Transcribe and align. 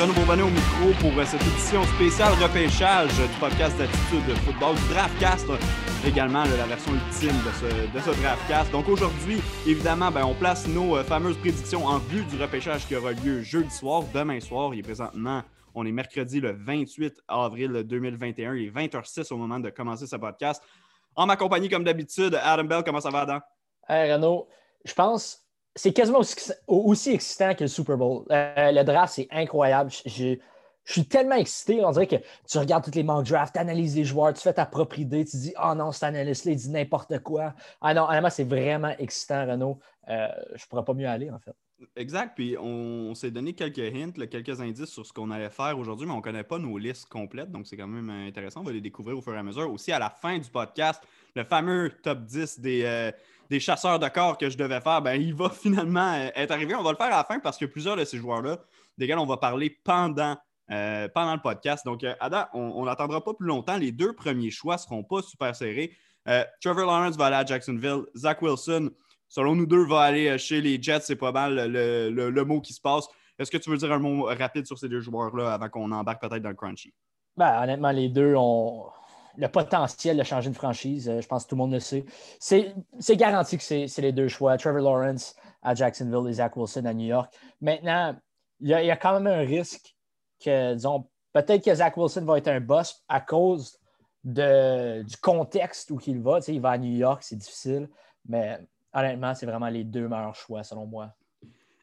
Renaud 0.00 0.12
Bourbonnet 0.12 0.42
au 0.42 0.50
micro 0.50 0.92
pour 1.00 1.18
euh, 1.18 1.24
cette 1.24 1.40
édition 1.40 1.82
spéciale 1.84 2.34
repêchage 2.34 3.08
du 3.08 3.38
podcast 3.40 3.78
d'attitude 3.78 4.26
de 4.28 4.34
football, 4.34 4.76
du 4.76 4.88
Draftcast, 4.92 5.46
également 6.06 6.44
la 6.44 6.66
version 6.66 6.92
ultime 6.92 7.32
de 7.32 7.50
ce, 7.52 7.64
de 7.64 8.00
ce 8.00 8.20
Draftcast. 8.20 8.70
Donc 8.72 8.88
aujourd'hui, 8.88 9.40
évidemment, 9.66 10.10
ben, 10.10 10.26
on 10.26 10.34
place 10.34 10.68
nos 10.68 10.98
euh, 10.98 11.02
fameuses 11.02 11.38
prédictions 11.38 11.86
en 11.86 11.96
vue 11.96 12.24
du 12.24 12.36
repêchage 12.36 12.86
qui 12.86 12.94
aura 12.94 13.12
lieu 13.12 13.40
jeudi 13.40 13.70
soir, 13.70 14.02
demain 14.12 14.38
soir. 14.40 14.74
Il 14.74 14.80
est 14.80 14.82
présentement, 14.82 15.42
on 15.74 15.86
est 15.86 15.92
mercredi 15.92 16.40
le 16.40 16.52
28 16.52 17.22
avril 17.26 17.82
2021, 17.86 18.54
il 18.54 18.66
est 18.66 18.70
20h06 18.70 19.32
au 19.32 19.38
moment 19.38 19.60
de 19.60 19.70
commencer 19.70 20.06
ce 20.06 20.16
podcast. 20.16 20.62
En 21.14 21.24
ma 21.24 21.36
compagnie, 21.36 21.70
comme 21.70 21.84
d'habitude, 21.84 22.38
Adam 22.42 22.64
Bell, 22.64 22.82
comment 22.84 23.00
ça 23.00 23.08
va, 23.08 23.20
Adam? 23.20 23.40
Hey 23.88 24.12
Renaud, 24.12 24.46
je 24.84 24.92
pense 24.92 25.45
c'est 25.76 25.92
quasiment 25.92 26.22
aussi, 26.66 27.10
excitant 27.10 27.54
que 27.54 27.64
le 27.64 27.68
Super 27.68 27.96
Bowl. 27.96 28.24
Euh, 28.30 28.72
le 28.72 28.82
draft, 28.82 29.14
c'est 29.14 29.28
incroyable. 29.30 29.90
Je, 30.06 30.38
suis 30.84 31.04
tellement 31.06 31.34
excité. 31.34 31.84
On 31.84 31.90
dirait 31.90 32.06
que 32.06 32.16
tu 32.48 32.58
regardes 32.58 32.84
toutes 32.84 32.94
les 32.94 33.02
mock 33.02 33.26
drafts, 33.26 33.54
tu 33.54 33.60
analyses 33.60 33.96
les 33.96 34.04
joueurs, 34.04 34.32
tu 34.32 34.40
fais 34.40 34.54
ta 34.54 34.66
propre 34.66 34.98
idée, 34.98 35.24
tu 35.24 35.36
dis 35.36 35.52
Ah 35.56 35.72
oh 35.72 35.74
non, 35.74 35.92
cet 35.92 36.04
analyste-là, 36.04 36.52
il 36.52 36.58
dit 36.58 36.70
n'importe 36.70 37.18
quoi. 37.20 37.54
Ah 37.80 37.92
non, 37.92 38.08
honnêtement, 38.08 38.30
c'est 38.30 38.44
vraiment 38.44 38.94
excitant, 38.98 39.46
Renaud. 39.46 39.78
Euh, 40.08 40.28
je 40.54 40.64
ne 40.64 40.68
pourrais 40.68 40.84
pas 40.84 40.94
mieux 40.94 41.08
aller, 41.08 41.30
en 41.30 41.38
fait. 41.40 41.54
Exact. 41.94 42.34
Puis 42.34 42.56
on, 42.58 43.14
s'est 43.14 43.30
donné 43.30 43.52
quelques 43.52 43.78
hints, 43.78 44.26
quelques 44.30 44.60
indices 44.60 44.88
sur 44.88 45.04
ce 45.04 45.12
qu'on 45.12 45.30
allait 45.30 45.50
faire 45.50 45.78
aujourd'hui, 45.78 46.06
mais 46.06 46.12
on 46.12 46.18
ne 46.18 46.22
connaît 46.22 46.44
pas 46.44 46.58
nos 46.58 46.78
listes 46.78 47.08
complètes. 47.08 47.50
Donc 47.50 47.66
c'est 47.66 47.76
quand 47.76 47.86
même 47.86 48.08
intéressant. 48.08 48.60
On 48.60 48.64
va 48.64 48.72
les 48.72 48.80
découvrir 48.80 49.18
au 49.18 49.20
fur 49.20 49.34
et 49.34 49.38
à 49.38 49.42
mesure. 49.42 49.70
Aussi, 49.70 49.92
à 49.92 49.98
la 49.98 50.08
fin 50.08 50.38
du 50.38 50.48
podcast, 50.48 51.02
le 51.34 51.44
fameux 51.44 51.90
top 52.02 52.20
10 52.24 52.60
des. 52.60 52.82
Euh, 52.84 53.12
des 53.50 53.60
chasseurs 53.60 53.98
de 53.98 54.08
corps 54.08 54.38
que 54.38 54.50
je 54.50 54.56
devais 54.56 54.80
faire, 54.80 55.02
ben, 55.02 55.20
il 55.20 55.34
va 55.34 55.50
finalement 55.62 56.12
euh, 56.14 56.28
être 56.34 56.50
arrivé. 56.50 56.74
On 56.74 56.82
va 56.82 56.92
le 56.92 56.96
faire 56.96 57.06
à 57.06 57.18
la 57.18 57.24
fin 57.24 57.38
parce 57.38 57.58
que 57.58 57.64
plusieurs 57.64 57.96
de 57.96 58.04
ces 58.04 58.18
joueurs-là, 58.18 58.58
desquels 58.98 59.18
on 59.18 59.26
va 59.26 59.36
parler 59.36 59.78
pendant, 59.84 60.36
euh, 60.70 61.08
pendant 61.14 61.34
le 61.34 61.40
podcast. 61.40 61.84
Donc, 61.84 62.04
euh, 62.04 62.14
Ada, 62.20 62.50
on 62.54 62.84
n'attendra 62.84 63.22
pas 63.22 63.34
plus 63.34 63.46
longtemps. 63.46 63.76
Les 63.76 63.92
deux 63.92 64.12
premiers 64.12 64.50
choix 64.50 64.74
ne 64.74 64.80
seront 64.80 65.02
pas 65.02 65.22
super 65.22 65.54
serrés. 65.54 65.92
Trevor 66.60 66.86
Lawrence 66.86 67.16
va 67.16 67.26
aller 67.26 67.36
à 67.36 67.44
Jacksonville. 67.44 68.02
Zach 68.16 68.42
Wilson, 68.42 68.90
selon 69.28 69.54
nous 69.54 69.66
deux, 69.66 69.86
va 69.86 70.00
aller 70.00 70.36
chez 70.38 70.60
les 70.60 70.82
Jets. 70.82 71.02
C'est 71.02 71.14
pas 71.14 71.30
mal 71.30 71.70
le, 71.70 72.44
mot 72.44 72.60
qui 72.60 72.72
se 72.72 72.80
passe. 72.80 73.06
Est-ce 73.38 73.48
que 73.48 73.58
tu 73.58 73.70
veux 73.70 73.76
dire 73.76 73.92
un 73.92 74.00
mot 74.00 74.24
rapide 74.24 74.66
sur 74.66 74.76
ces 74.76 74.88
deux 74.88 74.98
joueurs-là 74.98 75.52
avant 75.52 75.68
qu'on 75.68 75.92
embarque 75.92 76.20
peut-être 76.20 76.42
dans 76.42 76.48
le 76.48 76.56
crunchy? 76.56 76.92
Ben, 77.36 77.62
honnêtement, 77.62 77.92
les 77.92 78.08
deux 78.08 78.34
ont 78.34 78.86
le 79.36 79.48
potentiel 79.48 80.16
de 80.16 80.22
changer 80.22 80.50
de 80.50 80.54
franchise. 80.54 81.08
Euh, 81.08 81.20
je 81.20 81.26
pense 81.26 81.44
que 81.44 81.50
tout 81.50 81.54
le 81.54 81.60
monde 81.60 81.72
le 81.72 81.80
sait. 81.80 82.04
C'est 82.38 83.16
garanti 83.16 83.58
que 83.58 83.62
c'est 83.62 83.98
les 83.98 84.12
deux 84.12 84.28
choix. 84.28 84.56
Trevor 84.56 84.80
Lawrence 84.80 85.34
à 85.62 85.74
Jacksonville 85.74 86.28
et 86.30 86.34
Zach 86.34 86.56
Wilson 86.56 86.84
à 86.84 86.94
New 86.94 87.06
York. 87.06 87.32
Maintenant, 87.60 88.16
il 88.60 88.68
y, 88.68 88.72
a, 88.72 88.96
quand 88.96 89.20
même 89.20 89.26
un 89.26 89.44
risque 89.44 89.94
que, 90.42 90.74
disons, 90.74 91.06
peut-être 91.32 91.64
que 91.64 91.74
Zach 91.74 91.96
Wilson 91.96 92.24
va 92.24 92.38
être 92.38 92.48
un 92.48 92.60
boss 92.60 93.04
à 93.08 93.20
cause 93.20 93.78
de, 94.24 95.02
du 95.02 95.16
contexte 95.18 95.90
où 95.90 95.98
il 96.06 96.20
va. 96.20 96.38
il 96.48 96.60
va 96.60 96.70
à 96.70 96.78
New 96.78 96.96
York, 96.96 97.22
c'est 97.22 97.36
difficile. 97.36 97.88
Mais 98.28 98.58
honnêtement, 98.92 99.34
c'est 99.34 99.46
vraiment 99.46 99.68
les 99.68 99.84
deux 99.84 100.08
meilleurs 100.08 100.34
choix, 100.34 100.62
selon 100.62 100.86
moi. 100.86 101.14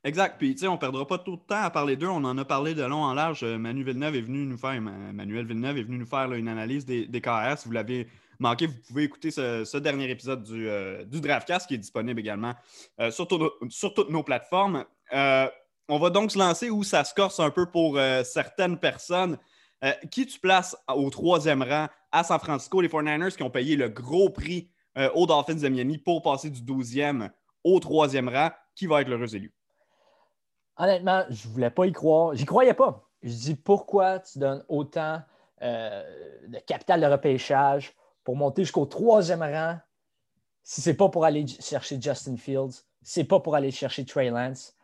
Exact. 0.06 0.36
Puis, 0.38 0.54
tu 0.54 0.62
sais, 0.62 0.68
on 0.68 0.74
ne 0.74 0.78
perdra 0.78 1.08
pas 1.08 1.18
tout 1.18 1.32
le 1.32 1.38
temps 1.38 1.62
à 1.62 1.70
parler 1.70 1.96
d'eux. 1.96 2.10
On 2.10 2.24
en 2.26 2.38
a 2.38 2.44
parlé 2.44 2.76
de 2.76 2.84
long 2.84 3.04
en 3.04 3.14
large. 3.14 3.44
Euh, 3.44 3.58
Villeneuve 3.58 4.16
est 4.18 4.22
venu 4.22 4.46
nous 4.46 4.58
faire, 4.58 4.80
Manuel 4.82 5.46
Villeneuve 5.46 5.78
est 5.78 5.84
venu 5.84 5.98
nous 5.98 6.06
faire 6.06 6.32
une 6.34 6.50
analyse 6.50 6.86
des, 6.86 7.08
des. 7.08 7.22
Si 7.58 7.66
vous 7.66 7.72
l'avez 7.72 8.08
manqué, 8.40 8.68
vous 8.68 8.74
pouvez 8.86 9.04
écouter 9.04 9.32
ce, 9.32 9.78
dernier 9.78 10.10
épisode 10.10 10.44
du, 10.44 10.68
euh, 10.68 11.06
du, 11.06 11.22
Draftcast 11.22 11.68
qui 11.68 11.76
est 11.76 11.78
disponible 11.78 12.20
également 12.20 12.54
euh, 13.00 13.12
sur, 13.12 13.28
toutes 13.28 14.10
nos 14.10 14.24
plateformes. 14.24 14.84
on 15.12 16.00
va 16.00 16.10
donc 16.10 16.32
se 16.32 16.38
lancer 16.38 16.70
où 16.70 16.84
ça 16.84 17.06
se 17.06 17.14
corse 17.14 17.40
un 17.40 17.50
peu 17.50 17.66
pour 17.66 17.98
certaines 18.26 18.78
personnes. 18.78 19.38
qui 20.12 20.26
tu 20.26 20.38
places 20.38 20.76
au 20.94 21.10
troisième 21.12 21.64
rang 21.64 21.88
à 22.12 22.26
San 22.26 22.40
Francisco, 22.40 22.82
les 22.82 22.90
49ers 22.90 23.38
qui 23.38 23.44
ont 23.44 23.50
payé 23.50 23.78
le 23.78 23.88
gros 23.88 24.30
prix 24.30 24.70
aux 25.16 25.26
Dolphins 25.26 25.56
de 25.56 25.70
Miami 25.70 25.98
pour 25.98 26.22
passer 26.22 26.50
du 26.50 26.62
12e 26.62 27.30
au 27.64 27.80
troisième 27.80 28.28
rang? 28.28 28.50
Qui 28.76 28.88
va 28.88 29.02
être 29.02 29.08
l'heureux 29.08 29.34
élu? 29.36 29.54
Honnêtement, 30.78 31.24
je 31.30 31.48
ne 31.48 31.54
voulais 31.54 31.70
pas 31.70 31.86
y 31.86 31.92
croire. 31.92 32.34
J'y 32.36 32.46
croyais 32.46 32.74
pas. 32.74 33.08
Je 33.22 33.34
dis 33.34 33.56
pourquoi 33.56 34.20
tu 34.20 34.40
donnes 34.40 34.64
autant 34.68 35.22
euh, 35.62 36.04
de 36.48 36.60
capital 36.60 37.02
de 37.02 37.06
repêchage 37.06 37.94
pour 38.24 38.36
monter 38.36 38.64
jusqu'au 38.64 38.86
troisième 38.86 39.42
rang 39.42 39.78
si 40.64 40.82
ce 40.82 40.90
n'est 40.90 40.96
pas 40.96 41.10
pour 41.10 41.26
aller 41.26 41.46
chercher 41.48 42.02
Justin 42.02 42.38
Fields, 42.38 42.86
c'est 43.02 43.26
pas 43.26 43.40
pour 43.40 43.56
aller 43.56 43.72
chercher 43.72 44.06
Trey 44.06 44.30
Lance? 44.30 44.76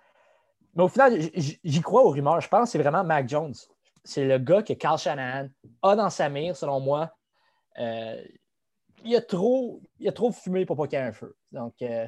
Mais 0.75 0.83
au 0.83 0.87
final, 0.87 1.17
j'y 1.33 1.81
crois 1.81 2.03
aux 2.03 2.09
rumeurs. 2.09 2.41
Je 2.41 2.47
pense 2.47 2.65
que 2.65 2.71
c'est 2.71 2.77
vraiment 2.77 3.03
Mac 3.03 3.27
Jones. 3.27 3.55
C'est 4.03 4.25
le 4.25 4.37
gars 4.37 4.61
que 4.61 4.73
Carl 4.73 4.97
Shanahan 4.97 5.49
a 5.81 5.95
dans 5.95 6.09
sa 6.09 6.29
mire, 6.29 6.55
selon 6.55 6.79
moi. 6.79 7.11
Euh, 7.79 8.21
il, 9.03 9.15
a 9.15 9.21
trop, 9.21 9.81
il 9.99 10.07
a 10.07 10.11
trop 10.11 10.31
fumé 10.31 10.65
pour 10.65 10.75
pas 10.75 10.87
qu'il 10.87 10.99
y 10.99 11.01
ait 11.01 11.05
un 11.05 11.11
feu. 11.11 11.35
Donc, 11.51 11.81
euh, 11.81 12.07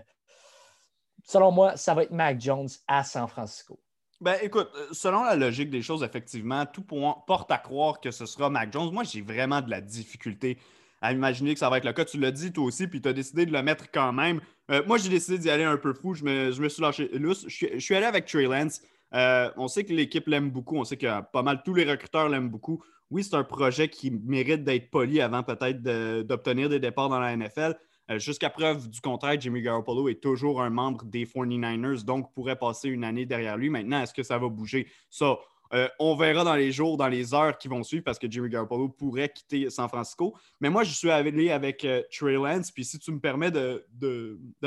selon 1.24 1.52
moi, 1.52 1.78
ça 1.78 1.94
va 1.94 2.04
être 2.04 2.12
Mac 2.12 2.40
Jones 2.40 2.70
à 2.88 3.04
San 3.04 3.28
Francisco. 3.28 3.80
Ben, 4.22 4.38
écoute, 4.44 4.70
euh, 4.76 4.88
selon 4.92 5.24
la 5.24 5.36
logique 5.36 5.72
des 5.72 5.82
choses, 5.82 6.04
effectivement, 6.04 6.66
tout 6.68 6.84
porte 6.84 7.52
à 7.52 7.58
croire 7.58 8.00
que 8.00 8.12
ce 8.12 8.28
sera 8.28 8.52
Mac 8.52 8.72
Jones. 8.72 8.92
Moi, 8.94 9.04
j'ai 9.04 9.22
vraiment 9.22 9.62
de 9.62 9.70
la 9.70 9.82
difficulté 9.82 10.60
à 11.02 11.12
imaginer 11.12 11.54
que 11.54 11.60
ça 11.60 11.70
va 11.70 11.80
être 11.80 11.86
le 11.86 11.94
cas. 11.94 12.06
Tu 12.06 12.20
l'as 12.20 12.30
dit 12.30 12.54
toi 12.54 12.66
aussi, 12.66 12.88
puis 12.88 13.02
tu 13.02 13.10
as 13.10 13.14
décidé 13.14 13.48
de 13.48 13.52
le 13.52 13.64
mettre 13.64 13.90
quand 13.92 14.14
même. 14.14 14.40
Euh, 14.70 14.84
moi, 14.86 15.00
j'ai 15.00 15.10
décidé 15.10 15.40
d'y 15.40 15.50
aller 15.50 15.64
un 15.64 15.78
peu 15.78 15.94
fou. 15.94 16.14
Je 16.14 16.24
me, 16.24 16.70
suis 16.70 16.82
lâché 16.82 17.10
Je, 17.12 17.80
suis 17.80 17.96
allé 17.96 18.06
avec 18.06 18.28
Trey 18.28 18.44
Lance. 18.44 18.82
Euh, 19.14 19.50
on 19.58 19.68
sait 19.68 19.84
que 19.84 19.92
l'équipe 19.92 20.28
l'aime 20.28 20.52
beaucoup. 20.52 20.78
On 20.78 20.84
sait 20.84 20.98
que 20.98 21.22
pas 21.22 21.42
mal 21.42 21.64
tous 21.66 21.74
les 21.74 21.90
recruteurs 21.90 22.30
l'aiment 22.30 22.50
beaucoup. 22.50 22.84
Oui, 23.10 23.24
c'est 23.24 23.36
un 23.36 23.44
projet 23.44 23.90
qui 23.90 24.12
mérite 24.12 24.64
d'être 24.64 24.92
poli 24.92 25.20
avant 25.20 25.42
peut-être 25.42 25.82
d'obtenir 26.22 26.70
des 26.70 26.80
départs 26.80 27.10
dans 27.10 27.20
la 27.20 27.36
NFL. 27.36 27.76
Euh, 28.10 28.20
jusqu'à 28.20 28.50
preuve 28.50 28.90
du 28.90 29.00
contraire, 29.00 29.40
Jimmy 29.40 29.62
Garoppolo 29.62 30.10
est 30.10 30.22
toujours 30.22 30.62
un 30.62 30.70
membre 30.70 31.06
des 31.06 31.26
49ers, 31.26 32.04
donc 32.04 32.34
pourrait 32.34 32.56
passer 32.56 32.90
une 32.90 33.04
année 33.04 33.26
derrière 33.26 33.58
lui. 33.58 33.70
Maintenant, 33.70 34.02
est-ce 34.02 34.14
que 34.14 34.24
ça 34.24 34.38
va 34.38 34.50
bouger? 34.50 34.88
Ça, 35.10 35.38
euh, 35.74 35.88
on 36.00 36.16
verra 36.16 36.44
dans 36.44 36.56
les 36.56 36.72
jours, 36.72 36.98
dans 36.98 37.08
les 37.08 37.34
heures 37.34 37.58
qui 37.58 37.68
vont 37.68 37.84
suivre 37.84 38.04
parce 38.04 38.20
que 38.20 38.30
Jimmy 38.30 38.50
Garoppolo 38.50 38.90
pourrait 38.90 39.30
quitter 39.30 39.70
San 39.70 39.88
Francisco. 39.88 40.36
Mais 40.60 40.70
moi, 40.70 40.84
je 40.84 40.94
suis 40.94 41.10
allé 41.10 41.52
avec 41.52 41.86
euh, 41.86 42.02
Trey 42.12 42.34
Lance. 42.34 42.72
Puis 42.72 42.84
si 42.84 43.00
tu 43.00 43.12
me 43.12 43.20
permets 43.20 43.52
de, 43.52 43.88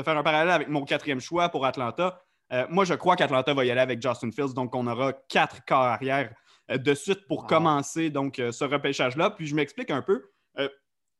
faire 0.03 0.17
un 0.17 0.23
parallèle 0.23 0.51
avec 0.51 0.69
mon 0.69 0.83
quatrième 0.83 1.19
choix 1.19 1.49
pour 1.49 1.65
Atlanta, 1.65 2.21
moi, 2.69 2.85
je 2.85 2.93
crois 2.93 3.15
qu'Atlanta 3.15 3.53
va 3.53 3.65
y 3.65 3.71
aller 3.71 3.81
avec 3.81 4.01
Justin 4.01 4.31
Fields. 4.31 4.53
Donc, 4.53 4.75
on 4.75 4.85
aura 4.87 5.13
quatre 5.13 5.61
arrière 5.71 6.33
de 6.69 6.93
suite 6.93 7.27
pour 7.27 7.47
commencer 7.47 8.11
donc, 8.11 8.35
ce 8.37 8.63
repêchage-là. 8.63 9.31
Puis 9.31 9.47
je 9.47 9.55
m'explique 9.55 9.89
un 9.89 10.03
peu 10.03 10.29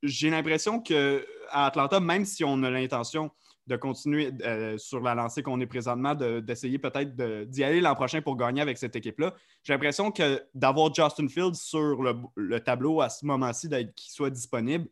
j'ai 0.04 0.30
l'impression 0.30 0.80
qu'à 0.80 1.20
Atlanta, 1.52 2.00
même 2.00 2.26
si 2.26 2.44
on 2.44 2.64
a 2.64 2.70
l'intention 2.70 3.32
de 3.68 3.76
continuer 3.76 4.32
euh, 4.44 4.78
sur 4.78 5.00
la 5.00 5.16
lancée 5.16 5.42
qu'on 5.42 5.60
est 5.60 5.66
présentement, 5.66 6.14
d'essayer 6.14 6.78
peut-être 6.78 7.16
d'y 7.50 7.64
aller 7.64 7.82
l'an 7.82 7.96
prochain 7.96 8.22
pour 8.22 8.36
gagner 8.38 8.62
avec 8.62 8.78
cette 8.78 8.96
équipe-là. 8.96 9.34
J'ai 9.64 9.74
l'impression 9.74 10.12
que 10.12 10.44
d'avoir 10.54 10.94
Justin 10.94 11.28
Fields 11.28 11.56
sur 11.56 12.04
le, 12.36 12.60
tableau 12.60 13.02
à 13.02 13.10
ce 13.10 13.26
moment-ci, 13.26 13.68
qu'il 13.70 14.12
soit 14.12 14.30
disponible, 14.30 14.88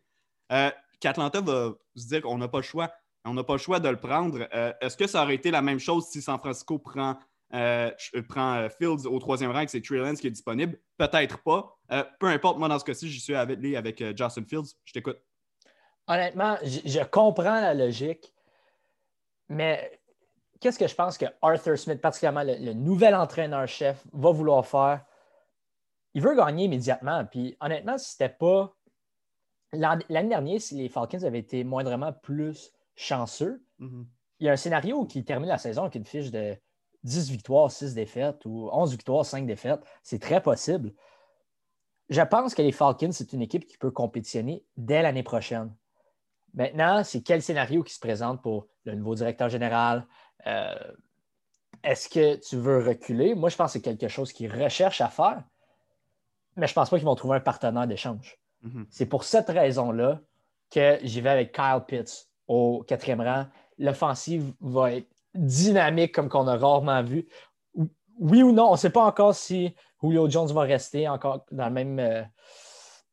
euh, 0.52 0.72
qu'Atlanta 1.00 1.42
va 1.42 1.74
se 1.96 2.08
dire 2.08 2.22
qu'on 2.22 2.38
n'a 2.38 2.47
pas 2.47 2.59
le 2.59 2.63
choix. 2.63 2.92
On 3.25 3.34
n'a 3.34 3.44
pas 3.44 3.53
le 3.53 3.59
choix 3.59 3.80
de 3.80 3.88
le 3.88 3.97
prendre. 3.97 4.47
Euh, 4.53 4.74
est-ce 4.81 4.97
que 4.97 5.08
ça 5.08 5.24
aurait 5.24 5.36
été 5.36 5.52
la 5.52 5.62
même 5.62 5.80
chose 5.80 6.08
si 6.08 6.22
San 6.22 6.40
Francisco 6.40 6.80
prend 6.80 7.18
euh, 7.53 7.91
je 7.97 8.19
prends 8.19 8.56
euh, 8.56 8.69
Fields 8.69 9.06
au 9.06 9.19
troisième 9.19 9.51
rang, 9.51 9.63
c'est 9.68 9.81
Trey 9.81 9.98
Lance 9.98 10.19
qui 10.19 10.27
est 10.27 10.31
disponible. 10.31 10.80
Peut-être 10.98 11.42
pas. 11.44 11.77
Euh, 11.92 12.04
peu 12.19 12.27
importe, 12.27 12.57
moi, 12.57 12.68
dans 12.68 12.80
ce 12.80 12.86
cas-ci, 12.86 13.10
j'y 13.10 13.19
suis 13.19 13.36
avec, 13.36 13.63
avec 13.75 14.00
Justin 14.18 14.44
Fields. 14.45 14.75
Je 14.86 14.94
t'écoute. 14.94 15.18
Honnêtement, 16.07 16.57
je, 16.63 17.04
comprends 17.04 17.62
la 17.62 17.74
logique, 17.74 18.33
mais 19.50 20.01
qu'est-ce 20.60 20.80
que 20.80 20.88
je 20.88 20.95
pense 20.95 21.18
que 21.18 21.25
Arthur 21.42 21.77
Smith, 21.77 22.01
particulièrement 22.01 22.44
le, 22.44 22.74
nouvel 22.74 23.16
entraîneur-chef, 23.16 24.04
va 24.12 24.31
vouloir 24.31 24.66
faire? 24.66 25.06
Il 26.16 26.22
veut 26.22 26.36
gagner 26.36 26.66
immédiatement. 26.66 27.24
Puis 27.25 27.56
honnêtement, 27.62 27.98
si 27.98 28.12
c'était 28.12 28.30
pas. 28.30 28.75
L'année 29.72 30.30
dernière, 30.30 30.62
si 30.62 30.75
les 30.75 30.89
Falcons 30.89 31.24
avaient 31.24 31.39
été 31.39 31.63
moindrement 31.63 32.13
plus 32.13 32.72
chanceux, 32.95 33.63
mm-hmm. 33.80 34.06
il 34.39 34.45
y 34.45 34.50
a 34.50 34.51
un 34.51 34.57
scénario 34.57 35.06
qui 35.06 35.24
termine 35.24 35.50
la 35.50 35.57
saison 35.57 35.83
avec 35.83 35.95
une 35.95 36.06
fiche 36.06 36.30
de 36.30 36.56
10 37.03 37.31
victoires, 37.31 37.71
6 37.71 37.94
défaites 37.94 38.45
ou 38.45 38.69
11 38.71 38.91
victoires, 38.91 39.25
5 39.25 39.45
défaites. 39.45 39.81
C'est 40.03 40.19
très 40.19 40.41
possible. 40.41 40.94
Je 42.09 42.21
pense 42.21 42.53
que 42.53 42.61
les 42.61 42.71
Falcons, 42.71 43.11
c'est 43.11 43.33
une 43.33 43.41
équipe 43.41 43.65
qui 43.65 43.77
peut 43.77 43.91
compétitionner 43.91 44.63
dès 44.77 45.01
l'année 45.01 45.23
prochaine. 45.23 45.73
Maintenant, 46.53 47.03
c'est 47.03 47.21
quel 47.21 47.41
scénario 47.41 47.83
qui 47.83 47.94
se 47.94 48.00
présente 48.00 48.41
pour 48.41 48.67
le 48.85 48.95
nouveau 48.95 49.15
directeur 49.15 49.50
général? 49.50 50.05
Euh, 50.45 50.75
est-ce 51.83 52.07
que 52.07 52.35
tu 52.35 52.57
veux 52.57 52.85
reculer? 52.85 53.35
Moi, 53.35 53.50
je 53.50 53.55
pense 53.55 53.73
que 53.73 53.79
c'est 53.79 53.81
quelque 53.81 54.07
chose 54.07 54.31
qu'ils 54.31 54.51
recherchent 54.51 55.01
à 55.01 55.09
faire, 55.09 55.44
mais 56.55 56.67
je 56.67 56.71
ne 56.71 56.75
pense 56.75 56.89
pas 56.89 56.97
qu'ils 56.97 57.05
vont 57.05 57.15
trouver 57.15 57.38
un 57.38 57.41
partenaire 57.41 57.88
d'échange. 57.88 58.38
Mm-hmm. 58.63 58.85
C'est 58.89 59.05
pour 59.07 59.23
cette 59.23 59.50
raison-là 59.50 60.21
que 60.69 61.00
j'y 61.03 61.21
vais 61.21 61.29
avec 61.29 61.53
Kyle 61.53 61.81
Pitts 61.88 62.29
au 62.47 62.83
quatrième 62.83 63.21
rang. 63.21 63.47
L'offensive 63.79 64.53
va 64.61 64.94
être 64.94 65.09
dynamique 65.35 66.13
comme 66.13 66.30
qu'on 66.30 66.47
a 66.47 66.57
rarement 66.57 67.03
vu. 67.03 67.27
Oui 68.19 68.44
ou 68.44 68.51
non, 68.51 68.69
on 68.69 68.71
ne 68.74 68.77
sait 68.77 68.91
pas 68.91 69.03
encore 69.03 69.33
si 69.33 69.74
Julio 70.01 70.30
Jones 70.30 70.51
va 70.51 70.62
rester 70.62 71.07
encore 71.07 71.45
dans 71.51 71.68
le 71.68 71.74
même, 71.74 72.00
euh, 72.00 72.24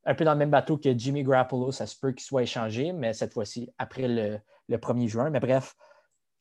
un 0.05 0.15
peu 0.15 0.25
dans 0.25 0.33
le 0.33 0.39
même 0.39 0.51
bateau 0.51 0.77
que 0.77 0.97
Jimmy 0.97 1.23
Grappolo. 1.23 1.73
Ça 1.73 1.87
se 1.87 1.97
peut 1.99 2.13
qu'il 2.13 2.25
soit 2.25 2.43
échangé, 2.43 2.93
mais 2.93 3.13
cette 3.13 3.33
fois-ci 3.33 3.71
après 3.79 4.09
le, 4.09 4.41
1er 4.69 5.09
juin. 5.09 5.31
Mais 5.31 5.41
bref, 5.41 5.75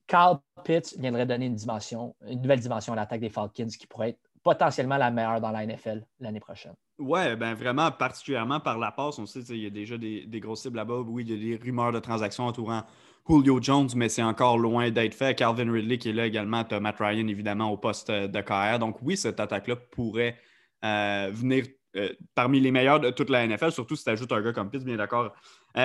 Carl 0.08 0.40
Pitts 0.64 0.96
viendrait 0.98 1.26
donner 1.26 1.46
une 1.46 1.56
dimension, 1.56 2.16
une 2.28 2.42
nouvelle 2.42 2.60
dimension 2.60 2.94
à 2.94 2.96
l'attaque 2.96 3.22
des 3.22 3.30
Falcons 3.30 3.68
qui 3.68 3.88
pourrait 3.88 4.10
être 4.10 4.20
potentiellement 4.44 4.98
la 4.98 5.12
meilleure 5.12 5.42
dans 5.42 5.52
la 5.52 5.66
NFL 5.66 6.06
l'année 6.20 6.40
prochaine. 6.40 6.74
Ouais, 6.98 7.36
ben 7.36 7.54
vraiment, 7.54 7.92
particulièrement 7.92 8.60
par 8.60 8.78
la 8.78 8.92
passe. 8.92 9.20
On 9.20 9.26
sait 9.26 9.42
qu'il 9.42 9.58
y 9.58 9.66
a 9.66 9.70
déjà 9.70 9.98
des, 9.98 10.26
des 10.26 10.40
grosses 10.40 10.62
cibles 10.62 10.78
là-bas. 10.78 11.00
Oui, 11.00 11.24
il 11.26 11.32
y 11.32 11.54
a 11.54 11.58
des 11.58 11.64
rumeurs 11.64 11.92
de 11.92 12.00
transactions 12.00 12.46
entourant 12.46 12.84
Julio 13.30 13.60
Jones, 13.62 13.90
mais 13.96 14.10
c'est 14.10 14.24
encore 14.24 14.58
loin 14.58 14.90
d'être 14.90 15.14
fait. 15.14 15.36
Calvin 15.36 15.72
Ridley 15.72 15.98
qui 15.98 16.10
est 16.10 16.14
là 16.14 16.26
également. 16.26 16.64
Tu 16.64 16.80
Matt 16.80 16.98
Ryan, 17.00 17.28
évidemment, 17.28 17.72
au 17.72 17.78
poste 17.78 18.10
de 18.10 18.42
carrière. 18.42 18.80
Donc 18.80 18.98
oui, 19.04 19.16
cette 19.18 19.40
attaque-là 19.40 19.76
pourrait 19.76 20.38
euh, 20.84 21.30
venir 21.32 21.66
euh, 21.96 22.10
parmi 22.34 22.60
les 22.60 22.72
meilleurs 22.72 23.00
de 23.00 23.12
toute 23.12 23.30
la 23.30 23.46
NFL, 23.46 23.72
surtout 23.72 23.96
si 23.96 24.04
tu 24.04 24.10
ajoutes 24.10 24.32
un 24.32 24.42
gars 24.42 24.54
comme 24.54 24.70
Pitt, 24.70 24.84
bien 24.84 24.96
d'accord 24.96 25.26
euh, 25.26 25.30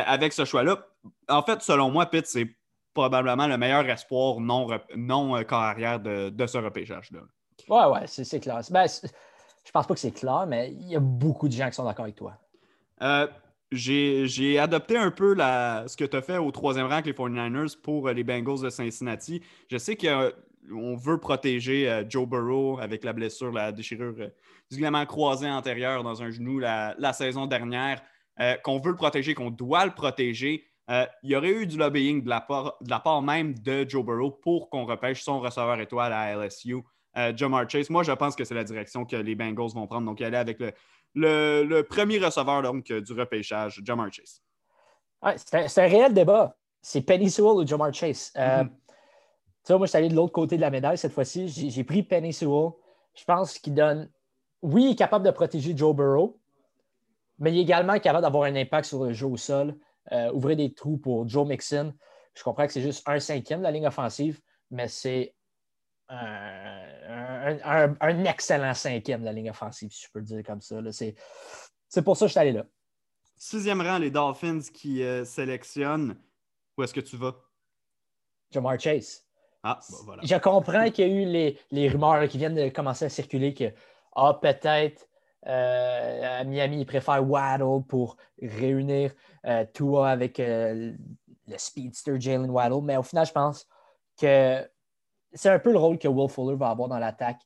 avec 0.07 0.33
ce 0.33 0.45
choix-là. 0.45 0.87
En 1.29 1.43
fait, 1.43 1.61
selon 1.63 1.91
moi, 1.91 2.07
Pitt, 2.07 2.27
c'est 2.27 2.57
probablement 2.95 3.47
le 3.47 3.59
meilleur 3.59 3.89
espoir 3.89 4.41
non, 4.41 4.69
non 4.97 5.43
carrière 5.45 6.01
de, 6.01 6.31
de 6.31 6.47
ce 6.47 6.59
repêchage-là. 6.59 7.21
Ouais, 7.69 7.93
ouais, 7.93 8.07
c'est 8.07 8.41
clair. 8.41 8.61
Ben, 8.71 8.87
je 8.87 9.71
pense 9.71 9.87
pas 9.87 9.95
que 9.95 10.01
c'est 10.01 10.13
clair, 10.13 10.47
mais 10.47 10.73
il 10.73 10.89
y 10.89 10.97
a 10.97 11.01
beaucoup 11.01 11.49
de 11.49 11.53
gens 11.53 11.69
qui 11.69 11.75
sont 11.75 11.85
d'accord 11.85 12.05
avec 12.05 12.17
toi. 12.17 12.39
Euh, 13.75 14.27
j'ai 14.27 14.59
adopté 14.59 14.97
un 14.97 15.11
peu 15.11 15.35
ce 15.37 15.97
que 15.97 16.05
tu 16.05 16.17
as 16.17 16.23
fait 16.23 16.39
au 16.39 16.51
troisième 16.51 16.87
rang 16.87 16.95
avec 16.95 17.07
les 17.07 17.13
49ers 17.13 17.77
pour 17.81 18.09
euh, 18.09 18.13
les 18.13 18.25
Bengals 18.25 18.61
de 18.63 18.71
Cincinnati. 18.71 19.43
Je 19.71 19.77
sais 19.77 19.97
qu'on 19.97 20.97
veut 20.97 21.19
protéger 21.19 21.91
euh, 21.91 22.05
Joe 22.09 22.29
Burrow 22.29 22.79
avec 22.81 23.05
la 23.05 23.13
blessure, 23.13 23.53
la 23.53 23.73
déchirure 23.73 24.15
du 24.15 24.77
ligament 24.77 25.05
croisé 25.07 25.49
antérieur 25.49 26.03
dans 26.03 26.23
un 26.23 26.31
genou 26.31 26.59
la, 26.59 27.13
saison 27.13 27.47
dernière, 27.47 28.03
qu'on 28.63 28.81
veut 28.81 28.91
le 28.91 28.97
protéger, 28.97 29.35
qu'on 29.35 29.51
doit 29.51 29.85
le 29.85 29.93
protéger. 29.93 30.65
il 30.89 31.31
y 31.31 31.37
aurait 31.37 31.53
eu 31.53 31.67
du 31.67 31.77
lobbying 31.77 32.25
de 32.25 32.31
la, 32.31 32.41
part, 32.41 33.23
même 33.23 33.55
de 33.59 33.89
Joe 33.89 34.05
Burrow 34.05 34.31
pour 34.31 34.71
qu'on 34.71 34.87
repêche 34.87 35.23
son 35.23 35.39
receveur 35.41 35.79
étoile 35.81 36.13
à 36.13 36.35
LSU. 36.35 36.79
Jamar 37.37 37.71
Chase. 37.71 37.91
Moi, 37.91 38.03
je 38.03 38.11
pense 38.11 38.35
que 38.35 38.43
c'est 38.45 38.55
la 38.55 38.65
direction 38.65 39.05
que 39.05 39.15
les 39.15 39.37
Bengals 39.37 39.73
vont 39.75 39.87
prendre. 39.87 40.07
Donc, 40.07 40.21
aller 40.21 40.37
avec 40.37 40.59
le, 40.59 40.73
premier 41.15 42.19
receveur 42.19 42.63
donc, 42.63 42.93
du 42.93 43.13
repêchage, 43.13 43.81
Jamar 43.85 44.13
Chase. 44.13 44.43
c'est 45.37 45.79
un, 45.79 45.87
réel 45.87 46.13
débat. 46.13 46.57
C'est 46.83 47.01
Penny 47.01 47.31
Sewell 47.31 47.65
ou 47.65 47.67
Jamar 47.67 47.93
Chase. 47.93 48.33
Euh, 48.37 48.65
mm-hmm. 48.65 49.77
moi, 49.77 49.87
je 49.87 49.91
suis 49.91 49.99
allé 49.99 50.09
de 50.09 50.15
l'autre 50.15 50.33
côté 50.33 50.57
de 50.57 50.61
la 50.61 50.71
médaille 50.71 50.99
cette 50.99 51.13
fois-ci. 51.13 51.49
J'ai 51.49 51.85
pris 51.85 52.03
Penny 52.03 52.33
Sewell. 52.33 52.73
Je 53.15 53.25
pense 53.25 53.59
qu'il 53.59 53.75
donne. 53.75 54.11
Oui, 54.63 54.85
il 54.85 54.91
est 54.93 54.97
capable 54.97 55.25
de 55.25 55.31
protéger 55.31 55.77
Joe 55.77 55.95
Burrow, 55.95 56.39
mais 57.39 57.53
il 57.53 57.59
est 57.59 57.63
également 57.63 57.99
capable 57.99 58.23
d'avoir 58.23 58.45
un 58.45 58.57
impact 58.57 58.87
sur 58.87 59.05
le 59.05 59.13
jeu 59.13 59.27
au 59.27 59.37
sol, 59.37 59.77
euh, 60.13 60.33
ouvrir 60.33 60.57
des 60.57 60.73
trous 60.73 60.97
pour 60.97 61.29
Joe 61.29 61.47
Mixon. 61.47 61.93
Je 62.35 62.43
comprends 62.43 62.67
que 62.67 62.73
c'est 62.73 62.81
juste 62.81 63.07
un 63.07 63.21
cinquième 63.21 63.61
de 63.61 63.65
la 63.65 63.71
ligne 63.71 63.87
offensive, 63.87 64.41
mais 64.71 64.89
c'est 64.89 65.34
un, 68.01 68.25
excellent 68.25 68.75
cinquième 68.75 69.21
de 69.21 69.27
la 69.27 69.33
ligne 69.33 69.51
offensive, 69.51 69.91
si 69.93 70.05
je 70.05 70.09
peux 70.13 70.21
le 70.21 70.25
dire 70.25 70.43
comme 70.45 70.61
ça. 70.61 70.77
C'est 70.91 72.03
pour 72.03 72.17
ça 72.17 72.25
que 72.25 72.29
je 72.29 72.33
suis 72.33 72.41
allé 72.41 72.53
là. 72.53 72.65
Sixième 73.37 73.81
rang, 73.81 73.99
les 73.99 74.11
Dolphins 74.11 74.61
qui 74.73 75.03
euh, 75.03 75.25
sélectionnent. 75.25 76.17
Où 76.77 76.83
est-ce 76.83 76.95
que 76.95 77.01
tu 77.01 77.17
vas? 77.17 77.35
Jamar 78.51 78.79
Chase. 78.79 79.25
Ah, 79.63 79.81
voilà. 80.05 80.23
Je 80.25 80.37
comprends 80.37 80.91
qu'il 80.91 81.09
y 81.09 81.11
a 81.11 81.15
eu 81.15 81.57
les, 81.71 81.89
rumeurs 81.89 82.29
qui 82.29 82.39
viennent 82.39 82.55
de 82.55 82.69
commencer 82.69 83.07
à 83.07 83.09
circuler 83.09 83.55
que 83.55 83.73
ah, 84.15 84.39
peut-être 84.41 85.09
euh, 85.47 86.41
à 86.41 86.45
Miami, 86.45 86.81
ils 86.81 86.87
préfèrent 86.87 87.29
Waddle 87.29 87.85
pour 87.89 88.17
réunir 88.41 89.13
euh, 89.47 89.65
Tua 89.73 90.11
avec 90.11 90.39
le 90.39 90.95
speedster 91.57 92.21
Jalen 92.21 92.51
Waddle. 92.51 92.83
Mais 92.83 92.97
au 92.97 93.03
final, 93.03 93.27
je 93.27 93.33
pense 93.33 93.67
que 94.21 94.67
c'est 95.35 95.51
un 95.51 95.59
peu 95.59 95.73
le 95.73 95.79
rôle 95.79 95.99
que 95.99 96.09
Will 96.09 96.31
Fuller 96.31 96.57
va 96.57 96.71
avoir 96.71 96.89
dans 96.89 96.99
l'attaque 96.99 97.41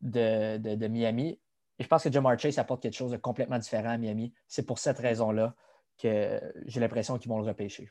de, 0.00 0.88
Miami. 0.88 1.38
Et 1.78 1.82
je 1.82 1.88
pense 1.88 2.02
que 2.02 2.10
Jamar 2.10 2.38
Chase 2.38 2.58
apporte 2.58 2.82
quelque 2.82 2.96
chose 2.96 3.12
de 3.12 3.16
complètement 3.16 3.58
différent 3.58 3.90
à 3.90 3.98
Miami. 3.98 4.32
C'est 4.48 4.64
pour 4.64 4.78
cette 4.78 4.98
raison-là 4.98 5.54
que 5.98 6.40
j'ai 6.66 6.80
l'impression 6.80 7.18
qu'ils 7.18 7.30
vont 7.30 7.38
le 7.38 7.46
repêcher. 7.46 7.90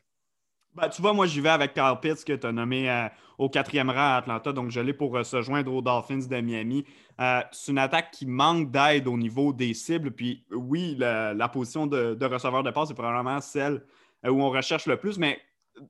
Ben, 0.74 0.90
tu 0.90 1.00
vois, 1.00 1.14
moi, 1.14 1.24
j'y 1.24 1.40
vais 1.40 1.48
avec 1.48 1.72
Carl 1.72 1.98
Pitts, 2.00 2.22
que 2.22 2.34
tu 2.34 2.46
as 2.46 2.52
nommé 2.52 2.90
euh, 2.90 3.08
au 3.38 3.48
quatrième 3.48 3.88
rang 3.88 3.96
à 3.96 4.16
Atlanta. 4.16 4.52
Donc, 4.52 4.70
je 4.70 4.80
l'ai 4.80 4.92
pour 4.92 5.16
euh, 5.16 5.22
se 5.24 5.40
joindre 5.40 5.72
aux 5.72 5.80
Dolphins 5.80 6.26
de 6.28 6.40
Miami. 6.40 6.84
Euh, 7.18 7.40
c'est 7.50 7.72
une 7.72 7.78
attaque 7.78 8.10
qui 8.10 8.26
manque 8.26 8.70
d'aide 8.70 9.08
au 9.08 9.16
niveau 9.16 9.54
des 9.54 9.72
cibles. 9.72 10.10
Puis, 10.10 10.44
oui, 10.50 10.94
la, 10.98 11.48
position 11.48 11.86
de, 11.86 12.22
receveur 12.26 12.62
de 12.62 12.70
passe 12.70 12.90
est 12.90 12.94
probablement 12.94 13.40
celle 13.40 13.82
où 14.22 14.42
on 14.42 14.50
recherche 14.50 14.84
le 14.86 14.98
plus. 14.98 15.16
Mais 15.16 15.40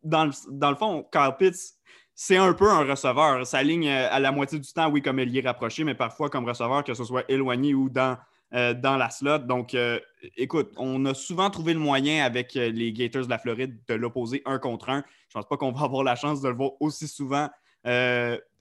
dans 0.05 0.27
le, 0.27 0.31
dans 0.51 0.71
le 0.71 0.77
fond, 0.77 1.05
Carl 1.11 1.37
Pitts, 1.37 1.77
c'est 2.19 2.39
un 2.39 2.55
peu 2.55 2.71
un 2.71 2.83
receveur. 2.83 3.47
Sa 3.47 3.63
ligne 3.63 3.89
euh, 3.89 4.09
à 4.11 4.19
la 4.19 4.33
moitié 4.33 4.59
du 4.59 4.73
temps, 4.73 4.89
oui, 4.89 5.03
comme 5.03 5.19
est 5.19 5.41
rapproché, 5.43 5.85
mais 5.85 5.95
parfois 5.95 6.31
comme 6.31 6.47
receveur, 6.47 6.83
que 6.83 6.95
ce 6.95 7.05
soit 7.05 7.31
éloigné 7.31 7.75
ou 7.75 7.91
dans, 7.91 8.17
euh, 8.55 8.73
dans 8.73 8.97
la 8.97 9.11
slot. 9.11 9.41
Donc, 9.41 9.75
euh, 9.75 10.01
écoute, 10.39 10.73
on 10.79 11.05
a 11.05 11.13
souvent 11.13 11.51
trouvé 11.51 11.75
le 11.75 11.79
moyen 11.79 12.25
avec 12.25 12.55
les 12.55 12.93
Gators 12.95 13.27
de 13.27 13.31
la 13.31 13.39
Floride 13.39 13.79
de 13.87 13.95
l'opposer 13.95 14.41
un 14.47 14.59
contre 14.59 14.89
un. 14.89 15.05
Je 15.29 15.37
ne 15.39 15.43
pense 15.43 15.49
pas 15.49 15.59
qu'on 15.59 15.73
va 15.73 15.81
avoir 15.85 16.03
la 16.05 16.17
chance 16.17 16.41
de 16.41 16.49
le 16.49 16.55
voir 16.55 16.71
aussi 16.81 17.07
souvent, 17.07 17.51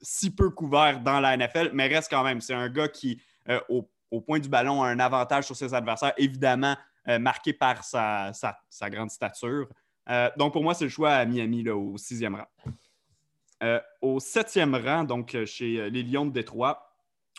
si 0.02 0.36
peu 0.36 0.50
couvert 0.50 1.00
dans 1.00 1.22
la 1.22 1.38
NFL, 1.38 1.72
mais 1.74 1.88
reste 1.88 2.10
quand 2.12 2.26
même. 2.26 2.42
C'est 2.42 2.54
un 2.54 2.68
gars 2.68 2.90
qui, 2.90 3.22
au, 3.70 3.88
point 4.20 4.40
du 4.40 4.50
ballon, 4.50 4.84
a 4.84 4.90
un 4.90 5.00
avantage 5.00 5.46
sur 5.46 5.56
ses 5.56 5.74
adversaires, 5.74 6.14
évidemment 6.18 6.76
marqué 7.22 7.54
par 7.54 7.86
sa, 7.86 8.34
grande 8.90 9.12
stature. 9.12 9.70
donc, 10.38 10.52
pour 10.52 10.62
moi, 10.62 10.74
c'est 10.74 10.86
le 10.86 10.92
choix 10.92 11.14
à 11.14 11.26
Miami 11.26 11.64
là, 11.64 11.76
au 11.76 11.98
sixième 11.98 12.36
rang. 12.36 12.48
Euh, 13.66 13.80
au 14.02 14.20
septième 14.20 14.76
rang, 14.76 15.06
donc 15.06 15.34
euh, 15.34 15.48
chez 15.48 15.80
euh, 15.80 15.90
les 15.90 16.04
Lions 16.04 16.28
de 16.28 16.32
Détroit, 16.32 16.88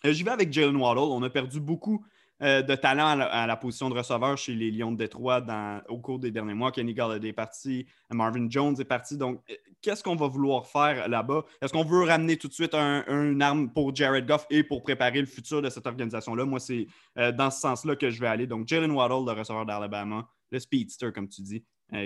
j'y 0.03 0.25
vais 0.25 0.33
avec 0.33 0.53
Jalen 0.53 0.77
Waddle. 0.77 0.99
On 0.99 1.23
a 1.23 1.31
perdu 1.31 1.61
beaucoup 1.61 2.05
de 2.39 2.75
talent 2.75 3.19
à 3.19 3.47
la, 3.47 3.57
position 3.57 3.89
de 3.89 3.95
receveur 3.95 4.37
chez 4.37 4.53
les 4.53 4.71
Lions 4.71 4.93
de 4.93 4.99
Détroit 4.99 5.43
au 5.89 5.97
cours 5.97 6.19
des 6.19 6.31
derniers 6.31 6.53
mois. 6.53 6.71
Kenny 6.71 6.93
Galladay 6.93 7.29
est 7.29 7.33
parti, 7.33 7.87
Marvin 8.11 8.47
Jones 8.51 8.77
est 8.79 8.85
parti. 8.85 9.17
Donc, 9.17 9.41
qu'est-ce 9.81 10.05
qu'on 10.05 10.17
va 10.17 10.29
vouloir 10.29 10.67
faire 10.67 11.09
là-bas? 11.09 11.47
Est-ce 11.63 11.73
qu'on 11.73 11.83
veut 11.83 12.03
ramener 12.03 12.37
tout 12.37 12.49
de 12.49 12.53
suite 12.53 12.75
une 12.75 13.41
arme 13.41 13.73
pour 13.73 13.97
Jared 13.97 14.27
Goff 14.27 14.47
et 14.51 14.63
pour 14.63 14.83
préparer 14.83 15.21
le 15.21 15.27
futur 15.27 15.63
de 15.63 15.71
cette 15.71 15.87
organisation-là? 15.87 16.45
Moi, 16.45 16.61
c'est 16.61 16.87
dans 17.17 17.51
ce 17.51 17.59
sens-là 17.59 17.97
que 17.97 18.11
je 18.11 18.21
vais 18.21 18.29
aller. 18.29 18.47
Donc, 18.47 18.69
Jalen 18.69 18.91
Waddle, 18.91 19.25
le 19.27 19.33
receveur 19.33 19.65
d'Alabama, 19.65 20.29
le 20.51 20.59
speedster, 20.59 21.13
comme 21.15 21.31
tu 21.31 21.41
dis, 21.41 21.65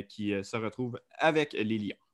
qui 0.09 0.33
se 0.45 0.57
retrouve 0.57 1.01
avec 1.19 1.55
les 1.55 1.77
Lions. 1.77 2.10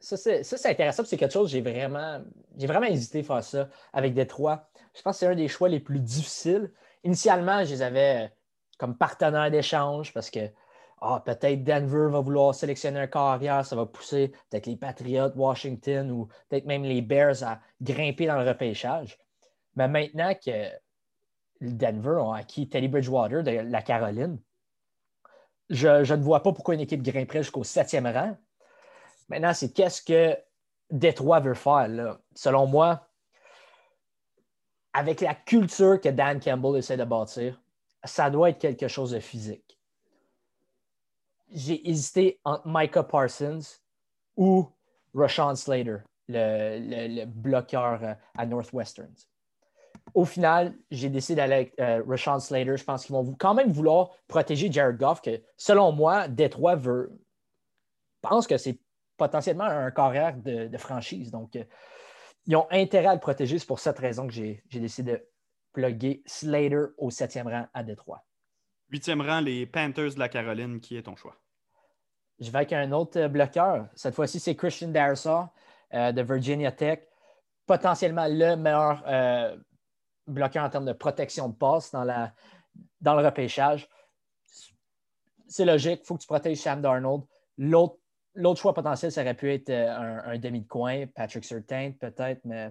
Ça, 0.00 0.16
c'est 0.16 0.66
intéressant, 0.66 1.04
c'est 1.04 1.16
quelque 1.16 1.32
chose, 1.32 1.50
j'ai 1.50 1.60
vraiment, 1.60 2.22
j'ai 2.56 2.66
vraiment 2.66 2.86
hésité 2.86 3.20
à 3.20 3.22
faire 3.22 3.44
ça 3.44 3.68
avec 3.92 4.14
Détroit. 4.14 4.68
Je 4.96 5.02
pense 5.02 5.16
que 5.16 5.20
c'est 5.20 5.26
un 5.26 5.34
des 5.34 5.48
choix 5.48 5.68
les 5.68 5.80
plus 5.80 6.00
difficiles. 6.00 6.72
Initialement, 7.04 7.64
je 7.64 7.70
les 7.70 7.82
avais 7.82 8.24
euh, 8.24 8.28
comme 8.78 8.96
partenaire 8.96 9.50
d'échange 9.50 10.12
parce 10.12 10.30
que 10.30 10.50
ah, 11.02 11.22
peut-être 11.24 11.64
Denver 11.64 12.08
va 12.10 12.20
vouloir 12.20 12.54
sélectionner 12.54 13.00
un 13.00 13.06
carrière, 13.06 13.64
ça 13.64 13.76
va 13.76 13.86
pousser 13.86 14.32
peut-être 14.50 14.66
les 14.66 14.76
Patriots, 14.76 15.32
Washington 15.34 16.10
ou 16.10 16.28
peut-être 16.48 16.66
même 16.66 16.84
les 16.84 17.00
Bears 17.02 17.42
à 17.42 17.60
grimper 17.80 18.26
dans 18.26 18.38
le 18.38 18.48
repêchage. 18.48 19.18
Mais 19.76 19.88
maintenant 19.88 20.34
que 20.34 20.68
Denver 21.60 22.18
ont 22.20 22.32
acquis 22.32 22.68
Teddy 22.68 22.88
Bridgewater 22.88 23.42
de 23.42 23.50
la 23.50 23.82
Caroline, 23.82 24.38
je, 25.70 26.04
je 26.04 26.14
ne 26.14 26.22
vois 26.22 26.42
pas 26.42 26.52
pourquoi 26.52 26.74
une 26.74 26.80
équipe 26.80 27.02
grimperait 27.02 27.42
jusqu'au 27.42 27.64
septième 27.64 28.06
rang. 28.06 28.36
Maintenant, 29.30 29.54
c'est 29.54 29.72
qu'est-ce 29.72 30.02
que 30.02 30.36
Détroit 30.90 31.38
veut 31.40 31.54
faire. 31.54 32.18
Selon 32.34 32.66
moi, 32.66 33.08
avec 34.92 35.20
la 35.20 35.36
culture 35.36 36.00
que 36.00 36.08
Dan 36.08 36.40
Campbell 36.40 36.76
essaie 36.76 36.96
de 36.96 37.04
bâtir, 37.04 37.62
ça 38.02 38.28
doit 38.28 38.50
être 38.50 38.58
quelque 38.58 38.88
chose 38.88 39.12
de 39.12 39.20
physique. 39.20 39.78
J'ai 41.52 41.88
hésité 41.88 42.40
entre 42.44 42.66
Micah 42.66 43.04
Parsons 43.04 43.60
ou 44.36 44.68
Rashawn 45.14 45.54
Slater, 45.54 45.98
le, 46.28 47.24
bloqueur 47.24 48.02
euh, 48.02 48.14
à 48.36 48.46
Northwestern. 48.46 49.12
Au 50.14 50.24
final, 50.24 50.74
j'ai 50.90 51.08
décidé 51.08 51.36
d'aller 51.36 51.54
avec 51.54 51.80
euh, 51.80 52.02
Rashawn 52.06 52.40
Slater. 52.40 52.76
Je 52.76 52.84
pense 52.84 53.04
qu'ils 53.04 53.14
vont 53.14 53.34
quand 53.38 53.54
même 53.54 53.70
vouloir 53.70 54.10
protéger 54.26 54.72
Jared 54.72 54.96
Goff, 54.96 55.20
que 55.20 55.40
selon 55.56 55.92
moi, 55.92 56.26
Détroit 56.26 56.76
veut, 56.76 57.12
pense 58.22 58.46
que 58.46 58.56
c'est 58.56 58.78
potentiellement 59.20 59.64
un 59.64 59.90
carrière 59.90 60.34
de, 60.34 60.78
franchise. 60.78 61.30
Donc, 61.30 61.54
euh, 61.54 61.64
ils 62.46 62.56
ont 62.56 62.66
intérêt 62.70 63.08
à 63.08 63.14
le 63.14 63.20
protéger. 63.20 63.58
C'est 63.58 63.66
pour 63.66 63.78
cette 63.78 63.98
raison 63.98 64.26
que 64.26 64.32
j'ai 64.32 64.62
décidé 64.72 65.12
de 65.12 65.28
plugger 65.74 66.22
Slater 66.24 66.86
au 66.96 67.10
septième 67.10 67.46
rang 67.46 67.66
à 67.74 67.82
Détroit. 67.82 68.24
Huitième 68.88 69.20
rang, 69.20 69.40
les 69.40 69.66
Panthers 69.66 70.14
de 70.14 70.18
la 70.18 70.30
Caroline. 70.30 70.80
Qui 70.80 70.96
est 70.96 71.02
ton 71.02 71.16
choix? 71.16 71.36
Je 72.38 72.50
vais 72.50 72.56
avec 72.56 72.72
un 72.72 72.90
autre 72.92 73.26
bloqueur. 73.26 73.88
Cette 73.94 74.14
fois-ci, 74.14 74.40
c'est 74.40 74.56
Christian 74.56 74.88
Darrisaw 74.88 75.44
euh, 75.92 76.12
de 76.12 76.22
Virginia 76.22 76.72
Tech. 76.72 77.00
Potentiellement 77.66 78.26
le 78.26 78.56
meilleur 78.56 79.04
euh, 79.06 79.54
bloqueur 80.26 80.64
en 80.64 80.70
termes 80.70 80.86
de 80.86 80.94
protection 80.94 81.50
de 81.50 81.54
passe 81.54 81.92
dans, 81.92 82.04
la, 82.04 82.32
dans 83.02 83.14
le 83.14 83.24
repêchage. 83.24 83.86
C'est 85.46 85.66
logique, 85.66 86.00
il 86.02 86.06
faut 86.06 86.14
que 86.14 86.22
tu 86.22 86.26
protèges 86.26 86.56
Sam 86.56 86.80
Darnold. 86.80 87.24
L'autre 87.58 87.99
choix 88.56 88.74
potentiel, 88.74 89.12
ça 89.12 89.22
aurait 89.22 89.34
pu 89.34 89.52
être 89.52 89.70
euh, 89.70 90.18
un, 90.24 90.38
demi 90.38 90.60
de 90.60 90.68
coin, 90.68 91.06
Patrick 91.06 91.44
Surtain 91.44 91.92
peut-être, 91.98 92.40
mais 92.44 92.70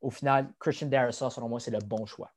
au 0.00 0.10
final, 0.10 0.52
Christian 0.58 0.88
Darrisaw, 0.88 1.30
selon 1.30 1.48
moi, 1.48 1.60
c'est 1.60 1.70
le 1.70 1.78
bon 1.78 2.06
choix. 2.06 2.30